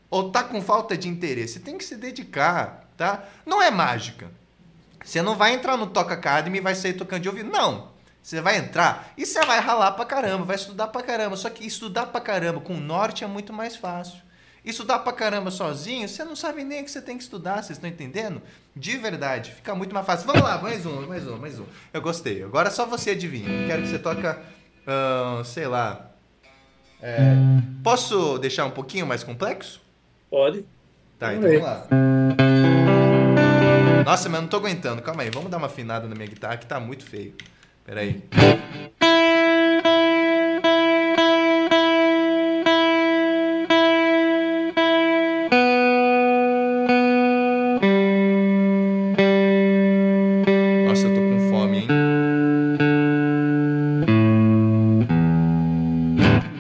ou 0.09 0.31
tá 0.31 0.43
com 0.43 0.63
falta 0.63 0.97
de 0.97 1.07
interesse? 1.09 1.61
Tem 1.61 1.77
que 1.77 1.85
se 1.85 1.97
dedicar, 1.97 2.89
tá? 2.97 3.25
Não 3.45 3.63
é 3.63 3.71
mágica. 3.71 4.31
Você 5.05 5.21
não 5.21 5.37
vai 5.37 5.53
entrar 5.53 5.77
no 5.77 5.87
Toca 5.87 6.15
Academy 6.15 6.59
e 6.59 6.63
vai 6.63 6.75
sair 6.75 6.95
tocando 6.95 7.23
de 7.23 7.29
ouvido. 7.29 7.51
Não. 7.51 7.96
Você 8.27 8.41
vai 8.41 8.57
entrar 8.57 9.13
e 9.17 9.25
você 9.25 9.41
vai 9.47 9.61
ralar 9.61 9.93
pra 9.93 10.05
caramba, 10.05 10.45
vai 10.45 10.57
estudar 10.57 10.89
pra 10.89 11.01
caramba. 11.01 11.37
Só 11.37 11.49
que 11.49 11.65
estudar 11.65 12.07
pra 12.07 12.21
caramba 12.21 12.61
com 12.61 12.75
o 12.75 12.81
norte 12.81 13.23
é 13.23 13.27
muito 13.29 13.53
mais 13.53 13.77
fácil. 13.77 14.19
Estudar 14.65 14.99
pra 14.99 15.13
caramba 15.13 15.49
sozinho, 15.49 16.09
você 16.09 16.25
não 16.25 16.35
sabe 16.35 16.65
nem 16.65 16.83
o 16.83 16.85
que 16.85 16.91
você 16.91 17.01
tem 17.01 17.17
que 17.17 17.23
estudar, 17.23 17.63
vocês 17.63 17.79
estão 17.79 17.89
entendendo? 17.89 18.43
De 18.75 18.97
verdade, 18.97 19.53
fica 19.53 19.77
muito 19.77 19.95
mais 19.95 20.05
fácil. 20.05 20.27
Vamos 20.27 20.43
lá, 20.43 20.59
mais 20.59 20.85
um, 20.85 21.07
mais 21.07 21.25
um, 21.29 21.39
mais 21.39 21.61
um. 21.61 21.67
Eu 21.93 22.03
gostei. 22.03 22.43
Agora 22.43 22.69
só 22.69 22.85
você 22.85 23.11
adivinha. 23.11 23.65
Quero 23.69 23.83
que 23.83 23.89
você 23.91 23.99
toca, 24.01 24.43
uh, 24.83 25.45
sei 25.45 25.69
lá. 25.69 26.11
É, 27.01 27.33
posso 27.85 28.39
deixar 28.39 28.65
um 28.65 28.73
pouquinho 28.73 29.07
mais 29.07 29.23
complexo? 29.23 29.81
Pode. 30.29 30.67
Tá, 31.17 31.33
então 31.33 31.49
vamos 31.49 31.63
lá. 31.63 31.87
Nossa, 34.05 34.29
mas 34.29 34.35
eu 34.35 34.43
não 34.43 34.49
tô 34.49 34.57
aguentando. 34.57 35.01
Calma 35.01 35.23
aí, 35.23 35.31
vamos 35.31 35.49
dar 35.49 35.59
uma 35.59 35.69
afinada 35.69 36.09
na 36.09 36.17
minha 36.17 36.27
guitarra 36.27 36.57
que 36.57 36.67
tá 36.67 36.81
muito 36.81 37.05
feio. 37.05 37.33
Pera 37.87 38.01
aí. 38.01 38.21
Nossa, 50.89 51.07
eu 51.07 51.15
tô 51.15 51.21
com 51.21 51.49
fome, 51.49 51.79
hein? 51.79 51.89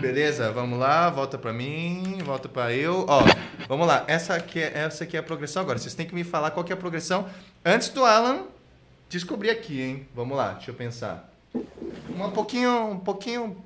Beleza, 0.00 0.52
vamos 0.52 0.78
lá, 0.78 1.10
volta 1.10 1.36
pra 1.36 1.52
mim, 1.52 2.18
volta 2.24 2.48
pra 2.48 2.72
eu. 2.72 3.04
Ó, 3.08 3.24
vamos 3.66 3.88
lá, 3.88 4.04
essa 4.06 4.36
aqui, 4.36 4.60
é, 4.60 4.84
essa 4.84 5.02
aqui 5.02 5.16
é 5.16 5.20
a 5.20 5.24
progressão 5.24 5.62
agora. 5.62 5.76
Vocês 5.76 5.92
têm 5.92 6.06
que 6.06 6.14
me 6.14 6.22
falar 6.22 6.52
qual 6.52 6.62
que 6.62 6.72
é 6.72 6.76
a 6.76 6.78
progressão 6.78 7.26
antes 7.64 7.88
do 7.88 8.04
Alan 8.04 8.54
descobrir 9.08 9.50
aqui, 9.50 9.80
hein? 9.80 10.08
Vamos 10.14 10.36
lá, 10.36 10.52
deixa 10.52 10.70
eu 10.70 10.74
pensar. 10.74 11.32
Um 11.54 12.30
pouquinho, 12.30 12.90
um 12.90 12.98
pouquinho 12.98 13.56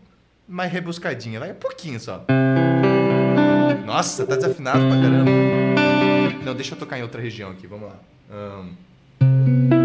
mais 0.47 0.71
rebuscadinha, 0.73 1.41
vai 1.41 1.53
um 1.53 1.57
pouquinho 1.57 1.99
só. 1.99 2.25
Nossa, 3.85 4.27
tá 4.27 4.37
desafinado 4.37 4.79
pra 4.79 5.01
caramba. 5.01 5.31
Não, 6.45 6.55
deixa 6.55 6.75
eu 6.75 6.79
tocar 6.79 6.99
em 6.99 7.03
outra 7.03 7.21
região 7.21 7.51
aqui, 7.51 7.67
vamos 7.67 7.89
lá. 7.89 7.97
Ahn. 8.31 9.80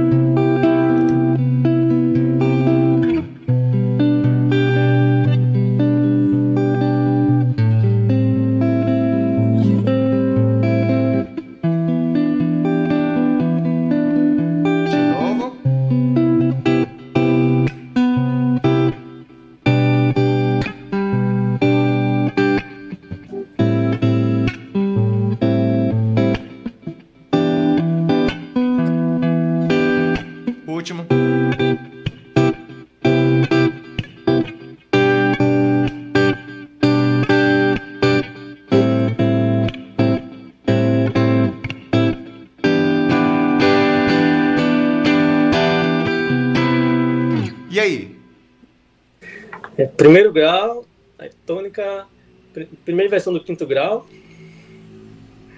Primeiro 50.06 50.32
grau, 50.32 50.86
aí 51.18 51.32
tônica, 51.48 52.06
pr- 52.53 52.68
primeira 52.84 53.10
versão 53.10 53.34
do 53.34 53.44
quinto 53.44 53.65
grau. 53.65 54.07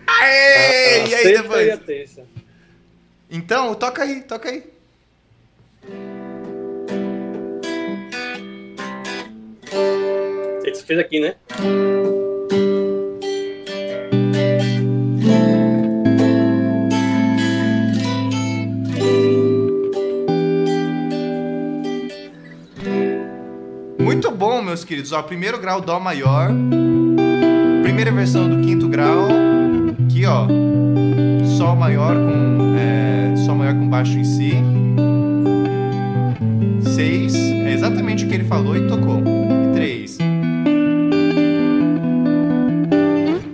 Aê! 0.08 1.02
a, 1.02 1.04
a 1.04 1.08
e 1.10 1.16
aí 1.16 1.38
depois? 1.42 1.68
e 1.68 1.72
a 1.72 1.78
terça. 1.78 2.26
Então, 3.30 3.76
toca 3.76 4.04
aí, 4.04 4.22
toca 4.22 4.50
aí. 4.50 4.64
Você 10.64 10.84
fez 10.86 11.00
aqui, 11.00 11.20
né? 11.20 11.36
Muito 24.08 24.32
bom, 24.32 24.62
meus 24.62 24.86
queridos. 24.86 25.12
Ó, 25.12 25.22
primeiro 25.22 25.60
grau 25.60 25.82
Dó 25.82 26.00
maior. 26.00 26.50
Primeira 27.84 28.10
versão 28.10 28.50
do 28.50 28.66
quinto 28.66 28.88
grau. 28.88 29.28
Aqui, 30.06 30.26
ó. 30.26 30.48
Sol 31.58 31.76
maior 31.76 32.16
com. 32.16 32.78
é, 32.80 33.36
Sol 33.36 33.56
maior 33.56 33.74
com 33.74 33.90
baixo 33.90 34.18
em 34.18 34.24
Si. 34.24 34.54
Seis. 36.96 37.36
É 37.36 37.74
exatamente 37.74 38.24
o 38.24 38.30
que 38.30 38.36
ele 38.36 38.46
falou 38.46 38.78
e 38.78 38.88
tocou. 38.88 39.20
E 39.20 39.74
três. 39.76 40.18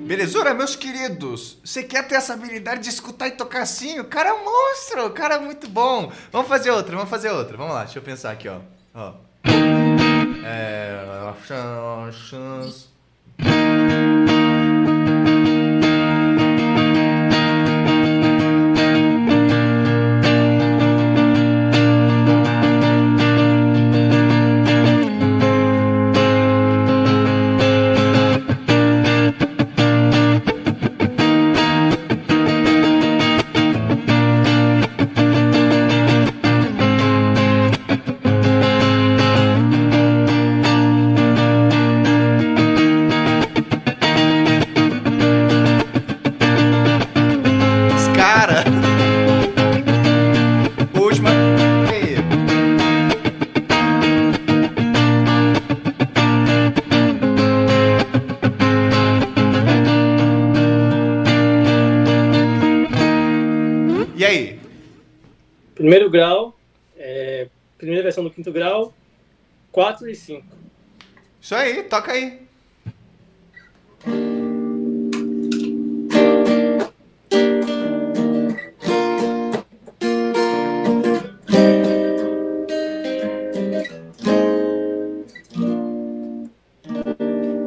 Belezura, 0.06 0.54
meus 0.54 0.76
queridos? 0.76 1.58
Você 1.64 1.82
quer 1.82 2.08
ter 2.08 2.14
essa 2.14 2.34
habilidade 2.34 2.82
de 2.82 2.90
escutar 2.90 3.28
e 3.28 3.32
tocar 3.32 3.64
assim? 3.64 4.00
O 4.00 4.06
cara 4.06 4.30
é 4.30 4.34
um 4.34 4.46
monstro, 4.46 5.08
o 5.08 5.10
cara 5.10 5.34
é 5.34 5.40
muito 5.40 5.68
bom. 5.68 6.12
Vamos 6.32 6.48
fazer 6.48 6.70
outra, 6.70 6.96
vamos 6.96 7.10
fazer 7.10 7.32
outra. 7.32 7.58
Vamos 7.58 7.74
lá, 7.74 7.86
deixa 7.86 7.98
eu 7.98 8.04
pensar 8.04 8.30
aqui, 8.30 8.48
ó. 8.48 8.60
ó. 8.94 9.33
É. 10.44 11.32
chance. 12.12 12.90
Versão 68.14 68.24
do 68.24 68.30
quinto 68.30 68.52
grau, 68.52 68.94
4 69.72 70.08
e 70.08 70.16
5. 70.16 70.46
Isso 71.42 71.56
aí, 71.56 71.84
toca 71.84 72.12
aí. 72.12 72.44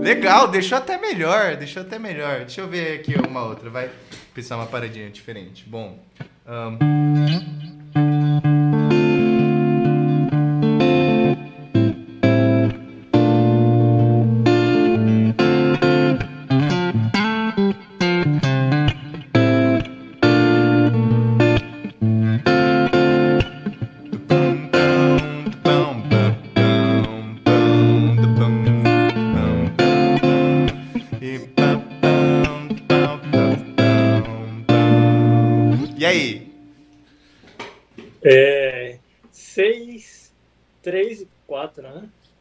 Legal, 0.00 0.48
deixou 0.48 0.78
até 0.78 0.96
melhor, 0.96 1.56
deixou 1.56 1.82
até 1.82 1.98
melhor. 1.98 2.40
Deixa 2.40 2.60
eu 2.60 2.68
ver 2.68 3.00
aqui 3.00 3.14
uma 3.16 3.44
outra, 3.44 3.68
vai 3.68 3.90
pensar 4.32 4.56
uma 4.56 4.66
paradinha 4.66 5.10
diferente. 5.10 5.64
Bom, 5.68 5.98
ahn, 6.46 6.78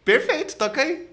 Perfeito, 0.06 0.56
toca 0.56 0.82
aí. 0.82 1.10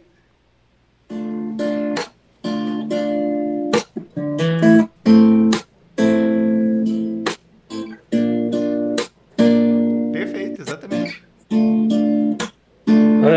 Perfeito, 10.12 10.60
exatamente. 10.60 11.22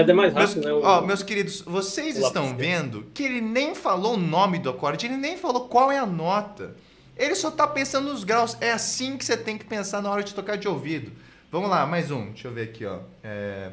É 0.07 0.13
mais 0.13 0.33
Meus, 0.33 0.49
rápido, 0.49 0.65
né? 0.65 0.73
o- 0.73 0.81
ó, 0.83 1.01
meus 1.01 1.23
queridos, 1.23 1.61
vocês 1.61 2.17
estão 2.17 2.55
vendo 2.55 3.05
que 3.13 3.23
ele 3.23 3.41
nem 3.41 3.73
falou 3.73 4.15
o 4.15 4.17
nome 4.17 4.59
do 4.59 4.69
acorde, 4.69 5.05
ele 5.05 5.17
nem 5.17 5.37
falou 5.37 5.67
qual 5.67 5.91
é 5.91 5.97
a 5.97 6.05
nota. 6.05 6.75
Ele 7.17 7.33
só 7.33 7.49
tá 7.49 7.65
pensando 7.65 8.09
nos 8.11 8.23
graus. 8.23 8.57
É 8.59 8.71
assim 8.71 9.17
que 9.17 9.23
você 9.23 9.37
tem 9.37 9.57
que 9.57 9.63
pensar 9.65 10.01
na 10.01 10.11
hora 10.11 10.21
de 10.23 10.33
tocar 10.33 10.57
de 10.57 10.67
ouvido. 10.67 11.11
Vamos 11.51 11.69
lá, 11.69 11.85
mais 11.87 12.11
um. 12.11 12.25
Deixa 12.27 12.47
eu 12.49 12.53
ver 12.53 12.63
aqui, 12.63 12.85
ó. 12.85 12.99
É... 13.23 13.71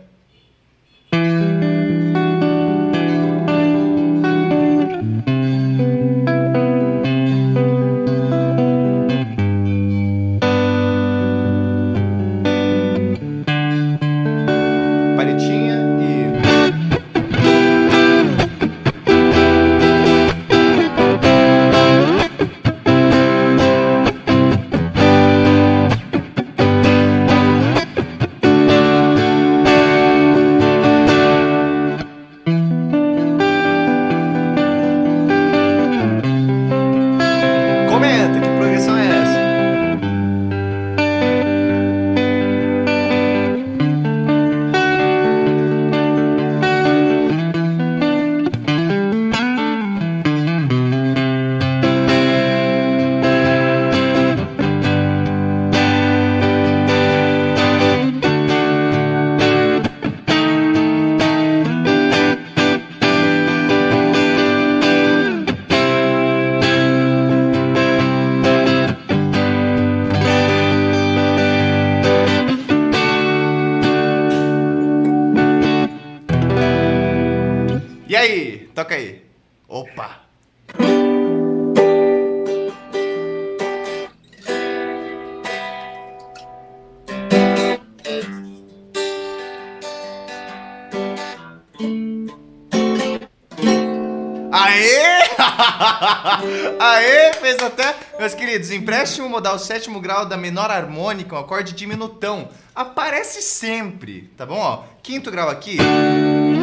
empréstimo 98.73 99.29
modal 99.29 99.59
sétimo 99.59 100.01
grau 100.01 100.27
da 100.27 100.37
menor 100.37 100.71
harmônica, 100.71 101.35
um 101.35 101.39
acorde 101.39 101.73
diminutão. 101.73 102.49
Aparece 102.75 103.43
sempre, 103.43 104.31
tá 104.37 104.47
bom? 104.47 104.59
Ó, 104.59 104.85
quinto 105.03 105.31
grau 105.31 105.49
aqui. 105.49 105.77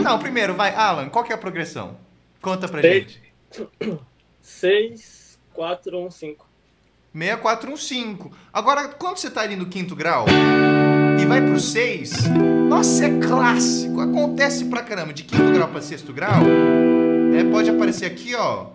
Não, 0.03 0.17
primeiro, 0.19 0.53
vai. 0.55 0.73
Alan, 0.73 1.09
qual 1.09 1.23
que 1.23 1.31
é 1.31 1.35
a 1.35 1.37
progressão? 1.37 1.97
Conta 2.41 2.67
pra 2.67 2.81
Seis. 2.81 3.19
gente. 3.51 3.99
6, 4.41 5.39
4, 5.53 5.97
1, 6.05 6.11
5. 6.11 6.45
6415. 7.13 8.31
Agora, 8.53 8.87
quando 8.89 9.17
você 9.17 9.29
tá 9.29 9.41
ali 9.41 9.55
no 9.55 9.65
quinto 9.65 9.95
grau 9.95 10.25
e 11.19 11.25
vai 11.25 11.41
pro 11.41 11.59
6, 11.59 12.27
nossa, 12.69 13.05
é 13.05 13.19
clássico. 13.19 13.99
Acontece 13.99 14.65
pra 14.65 14.83
caramba. 14.83 15.13
De 15.13 15.23
quinto 15.23 15.51
grau 15.51 15.67
pra 15.67 15.81
sexto 15.81 16.13
grau, 16.13 16.41
é, 17.37 17.43
pode 17.51 17.69
aparecer 17.69 18.05
aqui, 18.05 18.35
ó, 18.35 18.67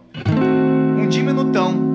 um 0.99 1.09
diminutão. 1.09 1.95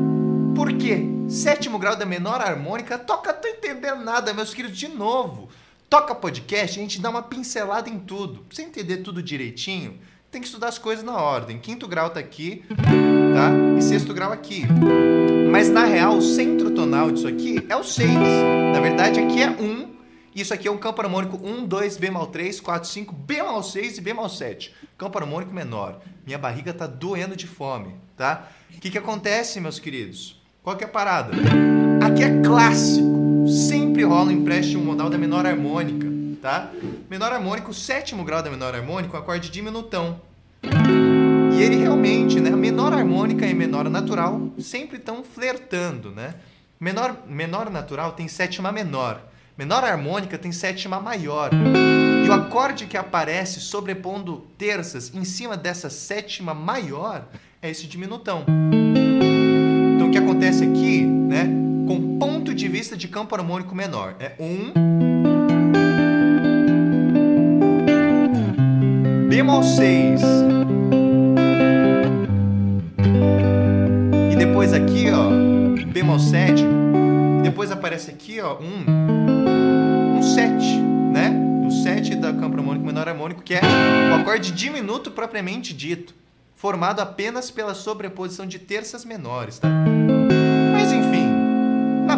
Por 0.56 0.74
quê? 0.74 1.06
Sétimo 1.30 1.78
grau 1.78 1.96
da 1.96 2.08
menor 2.08 2.42
harmônica, 2.42 2.98
toca, 2.98 3.32
tô 3.32 3.48
entendendo 3.48 4.04
nada, 4.04 4.34
meus 4.34 4.52
queridos, 4.52 4.76
de 4.76 4.88
novo. 4.88 5.48
Toca 5.88 6.16
podcast, 6.16 6.80
a 6.80 6.82
gente 6.82 7.00
dá 7.00 7.08
uma 7.12 7.22
pincelada 7.22 7.88
em 7.88 8.00
tudo. 8.00 8.40
Pra 8.46 8.56
você 8.56 8.64
entender 8.64 8.98
tudo 8.98 9.22
direitinho, 9.22 10.00
tem 10.32 10.42
que 10.42 10.48
estudar 10.48 10.70
as 10.70 10.80
coisas 10.80 11.06
na 11.06 11.16
ordem. 11.16 11.60
Quinto 11.60 11.88
grau 11.88 12.10
tá 12.10 12.20
aqui, 12.20 12.64
tá? 12.68 13.52
E 13.78 13.82
sexto 13.84 14.12
grau 14.12 14.32
aqui. 14.32 14.64
Mas 15.52 15.70
na 15.70 15.86
real, 15.86 16.18
o 16.18 16.22
centro 16.22 16.72
tonal 16.72 17.12
disso 17.12 17.28
aqui 17.28 17.64
é 17.70 17.76
o 17.76 17.84
6. 17.84 18.10
Na 18.74 18.80
verdade, 18.80 19.20
aqui 19.20 19.44
é 19.44 19.52
1. 19.52 19.88
Isso 20.36 20.52
aqui 20.52 20.68
é 20.68 20.72
um 20.72 20.80
campo 20.80 21.00
harmônico 21.00 21.40
1, 21.44 21.64
2, 21.68 21.98
bemol 21.98 22.26
3, 22.26 22.60
4, 22.60 22.90
5, 22.90 23.14
bemol 23.14 23.62
6 23.62 24.00
e 24.00 24.02
bemol 24.02 24.30
7. 24.30 24.74
Campo 24.98 25.20
harmônico 25.20 25.54
menor. 25.54 26.02
Minha 26.26 26.40
barriga 26.40 26.74
tá 26.74 26.88
doendo 26.88 27.36
de 27.36 27.46
fome, 27.46 27.94
tá? 28.18 28.48
O 28.76 28.80
que 28.80 28.90
que 28.90 28.98
acontece, 28.98 29.60
meus 29.60 29.78
queridos? 29.78 30.39
Qual 30.62 30.76
que 30.76 30.84
é 30.84 30.88
a 30.88 30.90
parada? 30.90 31.32
Aqui 32.06 32.22
é 32.22 32.42
clássico. 32.42 33.08
Sempre 33.48 34.04
rola 34.04 34.28
um 34.28 34.32
empréstimo 34.32 34.84
modal 34.84 35.10
da 35.10 35.18
menor 35.18 35.46
harmônica, 35.46 36.06
tá? 36.42 36.70
Menor 37.10 37.32
harmônico, 37.32 37.74
sétimo 37.74 38.24
grau 38.24 38.44
da 38.44 38.50
menor 38.50 38.76
harmônica, 38.76 39.16
um 39.16 39.20
acorde 39.20 39.50
diminutão. 39.50 40.22
E 40.62 41.62
ele 41.62 41.78
realmente, 41.78 42.40
né? 42.42 42.50
Menor 42.52 42.94
harmônica 42.94 43.46
e 43.48 43.54
menor 43.54 43.90
natural 43.90 44.50
sempre 44.60 44.98
estão 44.98 45.24
flertando, 45.24 46.12
né? 46.12 46.36
Menor, 46.80 47.16
menor 47.26 47.70
natural 47.70 48.12
tem 48.12 48.28
sétima 48.28 48.72
menor. 48.72 49.22
Menor 49.58 49.84
harmônica 49.84 50.38
tem 50.38 50.52
sétima 50.52 51.00
maior. 51.00 51.52
E 52.26 52.30
o 52.30 52.34
acorde 52.34 52.86
que 52.86 52.98
aparece 52.98 53.62
sobrepondo 53.62 54.46
terças 54.58 55.14
em 55.16 55.24
cima 55.24 55.56
dessa 55.56 55.90
sétima 55.90 56.54
maior 56.54 57.26
é 57.62 57.70
esse 57.70 57.88
diminutão. 57.88 58.46
O 60.10 60.12
que 60.12 60.18
acontece 60.18 60.64
aqui, 60.64 61.04
né? 61.04 61.48
Com 61.86 62.18
ponto 62.18 62.52
de 62.52 62.68
vista 62.68 62.98
de 62.98 63.08
campo 63.08 63.36
harmônico 63.36 63.76
menor, 63.76 64.16
é 64.20 64.32
um 64.40 64.74
bemol 69.30 69.62
6 69.62 70.22
e 74.32 74.36
depois 74.36 74.74
aqui, 74.74 75.12
ó, 75.12 75.30
bemol 75.92 76.18
7. 76.18 76.66
Depois 77.44 77.72
aparece 77.72 78.10
aqui, 78.10 78.42
ó, 78.42 78.58
um 78.58 80.24
7, 80.24 80.80
né? 81.14 81.32
O 81.68 81.70
7 81.70 82.16
da 82.16 82.34
campo 82.34 82.58
harmônico 82.58 82.84
menor 82.84 83.08
harmônico, 83.08 83.44
que 83.44 83.54
é 83.54 83.62
o 84.12 84.16
acorde 84.16 84.52
diminuto 84.52 85.12
propriamente 85.12 85.72
dito, 85.72 86.16
formado 86.56 87.00
apenas 87.00 87.52
pela 87.52 87.76
sobreposição 87.76 88.48
de 88.48 88.58
terças 88.58 89.06
menores, 89.06 89.60
tá? 89.60 89.70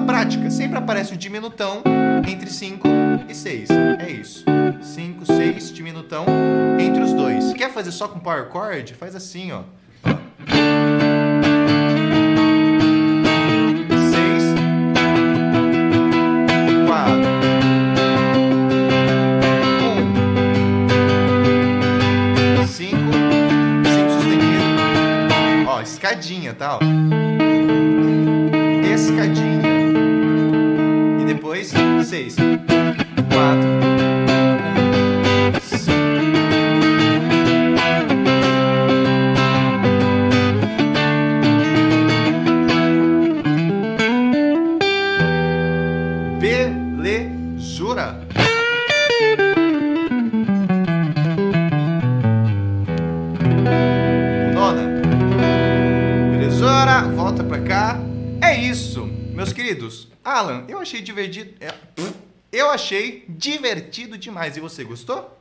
Prática, 0.05 0.49
sempre 0.51 0.77
aparece 0.77 1.13
o 1.13 1.17
diminutão 1.17 1.81
entre 2.27 2.49
5 2.49 2.87
e 3.29 3.35
6. 3.35 3.69
É 3.69 4.11
isso. 4.11 4.43
5, 4.81 5.25
6, 5.25 5.73
diminutão 5.73 6.25
entre 6.79 7.01
os 7.01 7.13
dois. 7.13 7.53
Quer 7.53 7.71
fazer 7.71 7.91
só 7.91 8.07
com 8.07 8.19
power 8.19 8.49
chord? 8.51 8.93
Faz 8.95 9.15
assim, 9.15 9.51
ó. 9.51 9.61
Seis, 14.11 14.43
quatro, 16.87 17.31
um, 22.57 22.67
cinco, 22.67 23.11
cinco 23.85 24.13
sustenido. 24.17 25.67
Ó, 25.67 25.81
escadinha, 25.81 26.53
tá? 26.53 26.77
Ó. 26.77 26.79
Escadinha. 28.93 29.60
Seis, 32.11 32.35
quatro. 32.35 33.71
Belezura. 46.38 48.19
Nona. 54.53 54.81
Belezura, 56.29 57.03
volta 57.15 57.41
pra 57.41 57.61
cá. 57.61 57.97
É 58.41 58.59
isso, 58.59 59.05
meus 59.33 59.53
queridos. 59.53 60.11
Alan, 60.23 60.65
eu 60.67 60.79
achei 60.79 61.01
divertido. 61.01 61.51
é, 61.59 61.73
Eu 62.61 62.69
achei 62.69 63.25
divertido 63.27 64.19
demais. 64.19 64.55
E 64.55 64.59
você 64.59 64.83
gostou? 64.83 65.35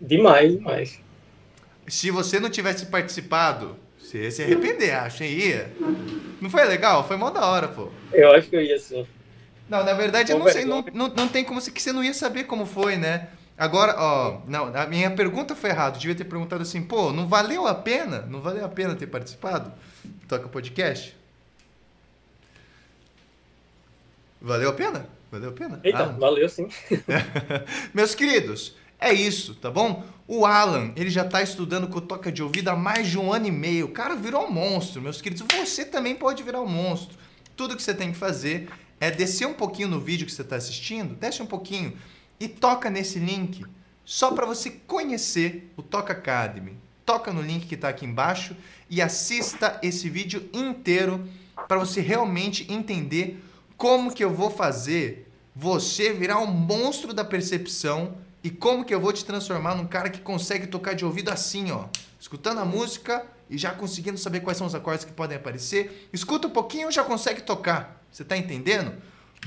Demais, 0.00 0.52
demais. 0.52 1.00
Se 1.88 2.12
você 2.12 2.38
não 2.38 2.48
tivesse 2.48 2.86
participado, 2.86 3.76
você 3.98 4.22
ia 4.22 4.30
se 4.30 4.42
arrepender, 4.44 4.94
acho, 4.94 5.24
hein? 5.24 5.32
Ia. 5.32 5.72
Não 6.40 6.48
foi 6.48 6.64
legal? 6.64 7.06
Foi 7.08 7.16
mó 7.16 7.30
da 7.30 7.44
hora, 7.44 7.66
pô. 7.66 7.90
Eu 8.12 8.30
acho 8.30 8.48
que 8.48 8.54
eu 8.54 8.62
ia 8.62 8.78
sim. 8.78 9.04
Não, 9.68 9.82
na 9.82 9.94
verdade, 9.94 10.30
eu 10.30 10.38
não 10.38 10.48
sei, 10.48 10.64
não, 10.64 10.84
não, 10.94 11.08
não 11.08 11.28
tem 11.28 11.44
como 11.44 11.60
se 11.60 11.72
que 11.72 11.82
você 11.82 11.92
não 11.92 12.04
ia 12.04 12.14
saber 12.14 12.44
como 12.44 12.64
foi, 12.64 12.96
né? 12.96 13.28
Agora, 13.56 13.96
ó, 13.98 14.40
não, 14.46 14.66
a 14.66 14.86
minha 14.86 15.10
pergunta 15.10 15.56
foi 15.56 15.70
errada. 15.70 15.98
Devia 15.98 16.14
ter 16.14 16.24
perguntado 16.24 16.62
assim, 16.62 16.82
pô, 16.82 17.12
não 17.12 17.26
valeu 17.26 17.66
a 17.66 17.74
pena? 17.74 18.20
Não 18.20 18.40
valeu 18.40 18.64
a 18.64 18.68
pena 18.68 18.94
ter 18.94 19.08
participado? 19.08 19.72
do 20.04 20.26
Toca 20.28 20.48
Podcast? 20.48 21.16
Valeu 24.40 24.70
a 24.70 24.72
pena? 24.72 25.17
Valeu 25.30 25.50
a 25.50 25.52
pena? 25.52 25.80
Eita, 25.84 26.06
valeu 26.06 26.48
sim. 26.48 26.68
Meus 27.92 28.14
queridos, 28.14 28.74
é 28.98 29.12
isso, 29.12 29.54
tá 29.54 29.70
bom? 29.70 30.04
O 30.26 30.44
Alan, 30.44 30.92
ele 30.96 31.10
já 31.10 31.24
tá 31.24 31.42
estudando 31.42 31.88
com 31.88 32.00
toca 32.00 32.32
de 32.32 32.42
ouvido 32.42 32.68
há 32.68 32.76
mais 32.76 33.06
de 33.06 33.18
um 33.18 33.32
ano 33.32 33.46
e 33.46 33.50
meio. 33.50 33.86
O 33.86 33.92
cara 33.92 34.14
virou 34.16 34.46
um 34.46 34.50
monstro, 34.50 35.00
meus 35.00 35.20
queridos. 35.20 35.46
Você 35.56 35.84
também 35.84 36.14
pode 36.14 36.42
virar 36.42 36.60
um 36.60 36.66
monstro. 36.66 37.16
Tudo 37.56 37.76
que 37.76 37.82
você 37.82 37.94
tem 37.94 38.12
que 38.12 38.18
fazer 38.18 38.68
é 39.00 39.10
descer 39.10 39.46
um 39.46 39.54
pouquinho 39.54 39.88
no 39.88 40.00
vídeo 40.00 40.26
que 40.26 40.32
você 40.32 40.42
está 40.42 40.56
assistindo, 40.56 41.14
desce 41.14 41.42
um 41.42 41.46
pouquinho 41.46 41.96
e 42.40 42.48
toca 42.48 42.90
nesse 42.90 43.18
link, 43.18 43.64
só 44.04 44.32
para 44.32 44.46
você 44.46 44.70
conhecer 44.70 45.72
o 45.76 45.82
Toca 45.82 46.12
Academy. 46.12 46.76
Toca 47.04 47.32
no 47.32 47.42
link 47.42 47.66
que 47.66 47.74
está 47.74 47.88
aqui 47.88 48.04
embaixo 48.04 48.56
e 48.90 49.00
assista 49.00 49.78
esse 49.82 50.08
vídeo 50.08 50.48
inteiro 50.52 51.26
para 51.66 51.78
você 51.78 52.00
realmente 52.00 52.70
entender 52.72 53.42
como 53.78 54.12
que 54.12 54.24
eu 54.24 54.34
vou 54.34 54.50
fazer 54.50 55.30
você 55.54 56.12
virar 56.12 56.40
um 56.40 56.46
monstro 56.46 57.14
da 57.14 57.24
percepção 57.24 58.18
e 58.42 58.50
como 58.50 58.84
que 58.84 58.92
eu 58.92 59.00
vou 59.00 59.12
te 59.12 59.24
transformar 59.24 59.76
num 59.76 59.86
cara 59.86 60.10
que 60.10 60.20
consegue 60.20 60.66
tocar 60.66 60.94
de 60.94 61.04
ouvido 61.04 61.30
assim, 61.30 61.70
ó, 61.70 61.86
escutando 62.20 62.58
a 62.58 62.64
música 62.64 63.24
e 63.48 63.56
já 63.56 63.70
conseguindo 63.70 64.18
saber 64.18 64.40
quais 64.40 64.58
são 64.58 64.66
os 64.66 64.74
acordes 64.74 65.04
que 65.04 65.12
podem 65.12 65.36
aparecer. 65.36 66.08
Escuta 66.12 66.48
um 66.48 66.50
pouquinho 66.50 66.90
já 66.90 67.04
consegue 67.04 67.40
tocar. 67.40 68.04
Você 68.10 68.24
tá 68.24 68.36
entendendo? 68.36 68.94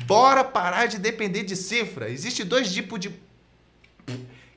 Bora 0.06 0.44
parar 0.44 0.88
de 0.88 0.98
depender 0.98 1.44
de 1.44 1.56
cifra. 1.56 2.10
Existe 2.10 2.44
dois 2.44 2.74
tipos 2.74 3.00
de 3.00 3.14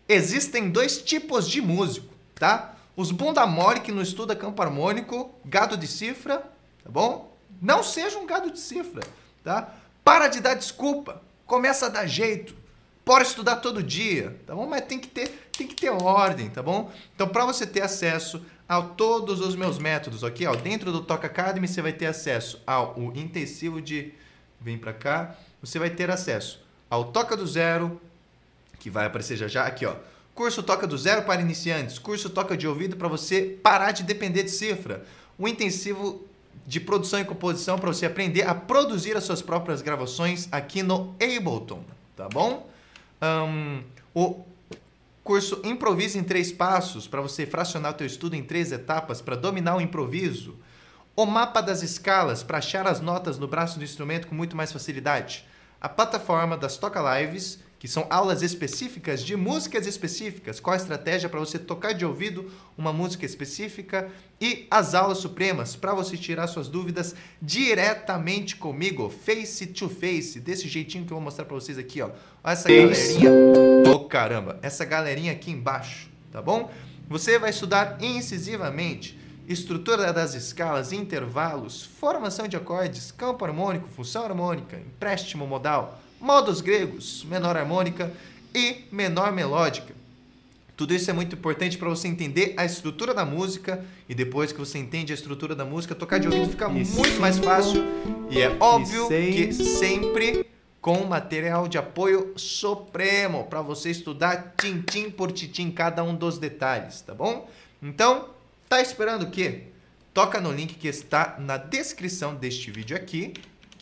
Existem 0.08 0.70
dois 0.70 1.02
tipos 1.02 1.48
de 1.48 1.60
músico, 1.60 2.14
tá? 2.34 2.76
Os 2.94 3.10
bunda 3.10 3.46
mole 3.46 3.80
que 3.80 3.90
não 3.90 4.02
estuda 4.02 4.36
campo 4.36 4.62
harmônico, 4.62 5.34
gado 5.44 5.76
de 5.76 5.86
cifra, 5.86 6.38
tá 6.82 6.90
bom? 6.90 7.36
Não 7.60 7.82
seja 7.82 8.18
um 8.18 8.26
gado 8.26 8.50
de 8.50 8.60
cifra, 8.60 9.02
tá? 9.44 9.72
Para 10.02 10.26
de 10.28 10.40
dar 10.40 10.54
desculpa, 10.54 11.22
começa 11.46 11.86
a 11.86 11.88
dar 11.88 12.06
jeito. 12.06 12.56
Pode 13.04 13.28
estudar 13.28 13.56
todo 13.56 13.82
dia, 13.82 14.40
tá 14.46 14.54
bom? 14.54 14.66
Mas 14.66 14.86
tem 14.86 14.98
que 14.98 15.08
ter, 15.08 15.28
tem 15.56 15.68
que 15.68 15.74
ter 15.74 15.90
ordem, 15.90 16.48
tá 16.48 16.62
bom? 16.62 16.90
Então, 17.14 17.28
para 17.28 17.44
você 17.44 17.66
ter 17.66 17.82
acesso 17.82 18.42
a 18.66 18.80
todos 18.80 19.40
os 19.40 19.54
meus 19.54 19.78
métodos, 19.78 20.22
ok? 20.22 20.46
Ó, 20.46 20.56
dentro 20.56 20.90
do 20.90 21.02
Toca 21.02 21.26
Academy 21.26 21.68
você 21.68 21.82
vai 21.82 21.92
ter 21.92 22.06
acesso 22.06 22.62
ao 22.66 22.98
intensivo 23.14 23.82
de 23.82 24.14
vem 24.58 24.78
para 24.78 24.94
cá, 24.94 25.36
você 25.60 25.78
vai 25.78 25.90
ter 25.90 26.10
acesso 26.10 26.64
ao 26.88 27.04
Toca 27.04 27.36
do 27.36 27.46
Zero, 27.46 28.00
que 28.78 28.88
vai 28.88 29.04
aparecer 29.04 29.36
já 29.36 29.48
já 29.48 29.66
aqui, 29.66 29.84
ó. 29.84 29.96
Curso 30.34 30.62
Toca 30.62 30.86
do 30.86 30.96
Zero 30.96 31.22
para 31.22 31.42
iniciantes, 31.42 31.98
curso 31.98 32.30
Toca 32.30 32.56
de 32.56 32.66
ouvido 32.66 32.96
para 32.96 33.06
você 33.06 33.58
parar 33.62 33.92
de 33.92 34.02
depender 34.02 34.44
de 34.44 34.50
cifra. 34.50 35.04
O 35.38 35.46
intensivo 35.46 36.26
de 36.66 36.80
produção 36.80 37.20
e 37.20 37.24
composição 37.24 37.78
para 37.78 37.92
você 37.92 38.06
aprender 38.06 38.42
a 38.42 38.54
produzir 38.54 39.16
as 39.16 39.24
suas 39.24 39.42
próprias 39.42 39.82
gravações 39.82 40.48
aqui 40.50 40.82
no 40.82 41.14
Ableton, 41.20 41.82
tá 42.16 42.28
bom? 42.28 42.68
Ahn, 43.20 43.82
o 44.14 44.44
curso 45.22 45.60
Improvise 45.64 46.18
em 46.18 46.22
Três 46.22 46.52
Passos 46.52 47.08
para 47.08 47.20
você 47.20 47.46
fracionar 47.46 47.92
o 47.92 47.94
teu 47.94 48.06
estudo 48.06 48.36
em 48.36 48.42
três 48.42 48.72
etapas 48.72 49.20
para 49.20 49.36
dominar 49.36 49.76
o 49.76 49.80
improviso. 49.80 50.56
O 51.16 51.24
mapa 51.24 51.60
das 51.60 51.82
escalas 51.82 52.42
para 52.42 52.58
achar 52.58 52.86
as 52.86 53.00
notas 53.00 53.38
no 53.38 53.46
braço 53.46 53.78
do 53.78 53.84
instrumento 53.84 54.26
com 54.26 54.34
muito 54.34 54.56
mais 54.56 54.72
facilidade. 54.72 55.46
A 55.80 55.88
plataforma 55.88 56.56
das 56.56 56.76
Toca 56.76 57.00
Lives, 57.20 57.58
que 57.84 57.90
são 57.90 58.06
aulas 58.08 58.40
específicas 58.40 59.22
de 59.22 59.36
músicas 59.36 59.86
específicas. 59.86 60.58
Qual 60.58 60.72
a 60.72 60.76
estratégia 60.78 61.28
para 61.28 61.38
você 61.38 61.58
tocar 61.58 61.92
de 61.92 62.02
ouvido 62.02 62.50
uma 62.78 62.94
música 62.94 63.26
específica? 63.26 64.10
E 64.40 64.66
as 64.70 64.94
aulas 64.94 65.18
supremas 65.18 65.76
para 65.76 65.92
você 65.92 66.16
tirar 66.16 66.46
suas 66.46 66.66
dúvidas 66.66 67.14
diretamente 67.42 68.56
comigo, 68.56 69.10
face 69.10 69.66
to 69.66 69.90
face, 69.90 70.40
desse 70.40 70.66
jeitinho 70.66 71.04
que 71.04 71.12
eu 71.12 71.16
vou 71.16 71.24
mostrar 71.24 71.44
para 71.44 71.56
vocês 71.56 71.76
aqui, 71.76 72.00
ó. 72.00 72.08
Olha 72.42 72.52
essa 72.54 72.70
galerinha. 72.70 73.30
Ô 73.94 74.00
caramba, 74.06 74.58
essa 74.62 74.86
galerinha 74.86 75.32
aqui 75.32 75.50
embaixo, 75.50 76.08
tá 76.32 76.40
bom? 76.40 76.70
Você 77.06 77.38
vai 77.38 77.50
estudar 77.50 77.98
incisivamente 78.00 79.18
estrutura 79.46 80.10
das 80.10 80.32
escalas, 80.32 80.90
intervalos, 80.90 81.82
formação 81.82 82.48
de 82.48 82.56
acordes, 82.56 83.12
campo 83.12 83.44
harmônico, 83.44 83.88
função 83.88 84.24
harmônica, 84.24 84.78
empréstimo 84.78 85.46
modal, 85.46 86.00
modos 86.24 86.62
gregos, 86.62 87.22
menor 87.28 87.54
harmônica 87.54 88.10
e 88.54 88.86
menor 88.90 89.30
melódica. 89.30 89.94
Tudo 90.74 90.94
isso 90.94 91.10
é 91.10 91.12
muito 91.12 91.36
importante 91.36 91.76
para 91.76 91.88
você 91.90 92.08
entender 92.08 92.54
a 92.56 92.64
estrutura 92.64 93.12
da 93.12 93.26
música 93.26 93.84
e 94.08 94.14
depois 94.14 94.50
que 94.50 94.58
você 94.58 94.78
entende 94.78 95.12
a 95.12 95.14
estrutura 95.14 95.54
da 95.54 95.66
música, 95.66 95.94
tocar 95.94 96.18
de 96.18 96.26
ouvido 96.26 96.48
fica 96.48 96.66
E 96.70 96.84
muito 96.86 97.20
mais 97.20 97.38
fácil 97.38 97.84
e 98.30 98.40
é 98.40 98.56
óbvio 98.58 99.06
que 99.06 99.52
seis. 99.52 99.78
sempre 99.78 100.46
com 100.80 101.04
material 101.04 101.68
de 101.68 101.76
apoio 101.76 102.32
supremo 102.36 103.44
para 103.44 103.60
você 103.60 103.90
estudar 103.90 104.54
tintim 104.58 105.10
por 105.10 105.30
tintim 105.30 105.70
cada 105.70 106.02
um 106.02 106.16
dos 106.16 106.38
detalhes, 106.38 107.02
tá 107.02 107.14
bom? 107.14 107.48
Então, 107.82 108.30
tá 108.66 108.80
esperando 108.80 109.24
o 109.24 109.30
quê? 109.30 109.64
Toca 110.14 110.40
no 110.40 110.50
link 110.50 110.74
que 110.74 110.88
está 110.88 111.36
na 111.38 111.58
descrição 111.58 112.34
deste 112.34 112.70
vídeo 112.70 112.96
aqui, 112.96 113.34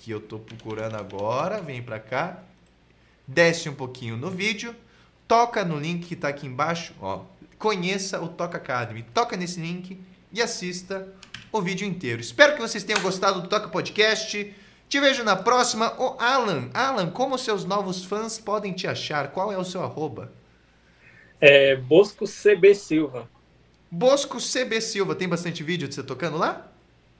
que 0.02 0.10
eu 0.10 0.20
tô 0.20 0.40
procurando 0.40 0.96
agora, 0.96 1.62
vem 1.62 1.80
para 1.80 2.00
cá, 2.00 2.42
desce 3.24 3.68
um 3.68 3.74
pouquinho 3.74 4.16
no 4.16 4.30
vídeo, 4.30 4.74
toca 5.28 5.64
no 5.64 5.78
link 5.78 6.06
que 6.06 6.14
está 6.14 6.26
aqui 6.26 6.44
embaixo, 6.44 6.92
ó, 7.00 7.22
conheça 7.56 8.20
o 8.20 8.26
Toca 8.26 8.58
Academy, 8.58 9.04
toca 9.14 9.36
nesse 9.36 9.60
link 9.60 9.96
e 10.32 10.42
assista 10.42 11.06
o 11.52 11.62
vídeo 11.62 11.86
inteiro. 11.86 12.20
Espero 12.20 12.56
que 12.56 12.60
vocês 12.60 12.82
tenham 12.82 13.00
gostado 13.00 13.42
do 13.42 13.48
Toca 13.48 13.68
Podcast. 13.68 14.52
Te 14.88 15.00
vejo 15.00 15.22
na 15.22 15.36
próxima. 15.36 15.94
Ô, 15.96 16.16
Alan, 16.18 16.68
Alan, 16.74 17.08
como 17.08 17.38
seus 17.38 17.64
novos 17.64 18.04
fãs 18.04 18.40
podem 18.40 18.72
te 18.72 18.88
achar? 18.88 19.30
Qual 19.30 19.52
é 19.52 19.56
o 19.56 19.64
seu 19.64 19.84
arroba? 19.84 20.32
É, 21.40 21.76
Bosco 21.76 22.24
CB 22.26 22.74
Silva. 22.74 23.30
Bosco 23.88 24.38
CB 24.38 24.80
Silva, 24.80 25.14
tem 25.14 25.28
bastante 25.28 25.62
vídeo 25.62 25.86
de 25.86 25.94
você 25.94 26.02
tocando 26.02 26.36
lá? 26.36 26.71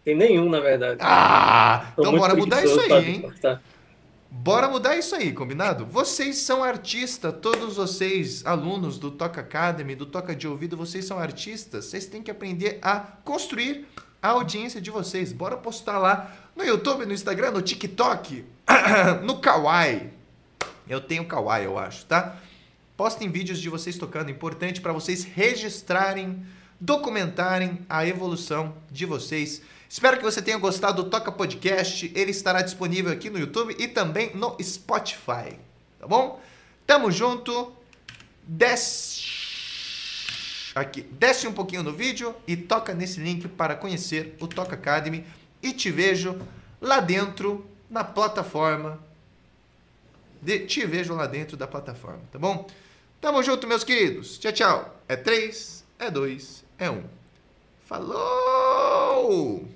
Tem 0.05 0.17
nenhum, 0.17 0.49
na 0.49 0.61
verdade. 0.61 0.99
Ah! 1.01 1.93
Tô 1.95 2.03
Então 2.03 2.19
bora 2.19 2.35
mudar 2.35 2.65
isso 2.65 2.81
aí, 2.81 3.09
hein? 3.09 3.33
Bora 4.35 4.67
mudar 4.67 4.97
isso 4.97 5.15
aí, 5.15 5.31
combinado? 5.33 5.85
Vocês 5.85 6.39
são 6.39 6.65
artistas, 6.65 7.35
todos 7.41 7.77
vocês, 7.77 8.45
alunos 8.47 8.99
do 8.99 9.11
Toca 9.11 9.43
Academy, 9.43 9.95
do 9.95 10.07
Toca 10.07 10.35
de 10.35 10.49
Ouvido, 10.49 10.77
vocês 10.77 11.05
são 11.05 11.19
artistas. 11.19 11.85
Vocês 11.85 12.07
têm 12.07 12.23
que 12.23 12.31
aprender 12.31 12.79
a 12.81 12.99
construir 12.99 13.87
a 14.23 14.31
audiência 14.31 14.81
de 14.81 14.91
vocês. 14.91 15.33
Bora 15.33 15.57
postar 15.57 15.99
lá 15.99 16.35
no 16.57 16.65
YouTube, 16.65 17.05
no 17.05 17.13
Instagram, 17.13 17.51
no 17.51 17.61
TikTok, 17.61 18.45
no 19.23 19.39
Kawaii. 19.39 20.11
Eu 20.89 21.01
tenho 21.01 21.27
Kawaii, 21.27 21.65
eu 21.65 21.79
acho, 21.79 22.07
tá? 22.07 22.37
Postem 22.97 23.31
vídeos 23.31 23.61
de 23.61 23.69
vocês 23.69 23.99
tocando, 23.99 24.31
importante 24.31 24.81
para 24.81 24.93
vocês 24.93 25.25
registrarem, 25.25 26.45
documentarem 26.81 27.81
a 27.89 28.07
evolução 28.07 28.75
de 28.91 29.05
vocês. 29.05 29.61
Espero 29.93 30.17
que 30.17 30.25
você 30.25 30.41
tenha 30.41 30.57
gostado 30.57 31.03
do 31.03 31.11
Toca 31.11 31.31
Podcast. 31.31 32.11
Ele 32.15 32.31
estará 32.31 32.63
disponível 32.63 33.13
aqui 33.13 33.29
no 33.29 33.39
YouTube 33.39 33.77
e 33.79 33.87
também 33.87 34.35
no 34.35 34.57
Spotify. 34.59 35.59
Tá 35.99 36.07
bom? 36.07 36.41
Tamo 36.87 37.13
junto. 37.13 37.71
Desce 38.43 39.29
aqui, 40.75 41.03
desce 41.03 41.47
um 41.47 41.53
pouquinho 41.53 41.83
no 41.83 41.93
vídeo 41.93 42.35
e 42.47 42.57
toca 42.57 42.95
nesse 42.95 43.21
link 43.21 43.47
para 43.49 43.77
conhecer 43.77 44.35
o 44.41 44.49
Toca 44.49 44.77
Academy 44.77 45.27
e 45.63 45.75
te 45.75 45.91
vejo 45.91 46.41
lá 46.81 46.99
dentro 46.99 47.67
na 47.91 48.03
plataforma. 48.03 48.99
De, 50.41 50.61
te 50.61 50.87
vejo 50.87 51.15
lá 51.15 51.27
dentro 51.27 51.55
da 51.55 51.67
plataforma, 51.67 52.23
tá 52.33 52.39
bom? 52.39 52.67
Tamo 53.21 53.43
junto, 53.43 53.67
meus 53.67 53.85
queridos. 53.85 54.39
Tchau, 54.39 54.53
tchau. 54.53 55.03
É 55.07 55.17
3, 55.17 55.85
é 55.99 56.11
2, 56.11 56.65
é 56.79 56.91
1. 56.91 57.05
Falou! 57.85 59.69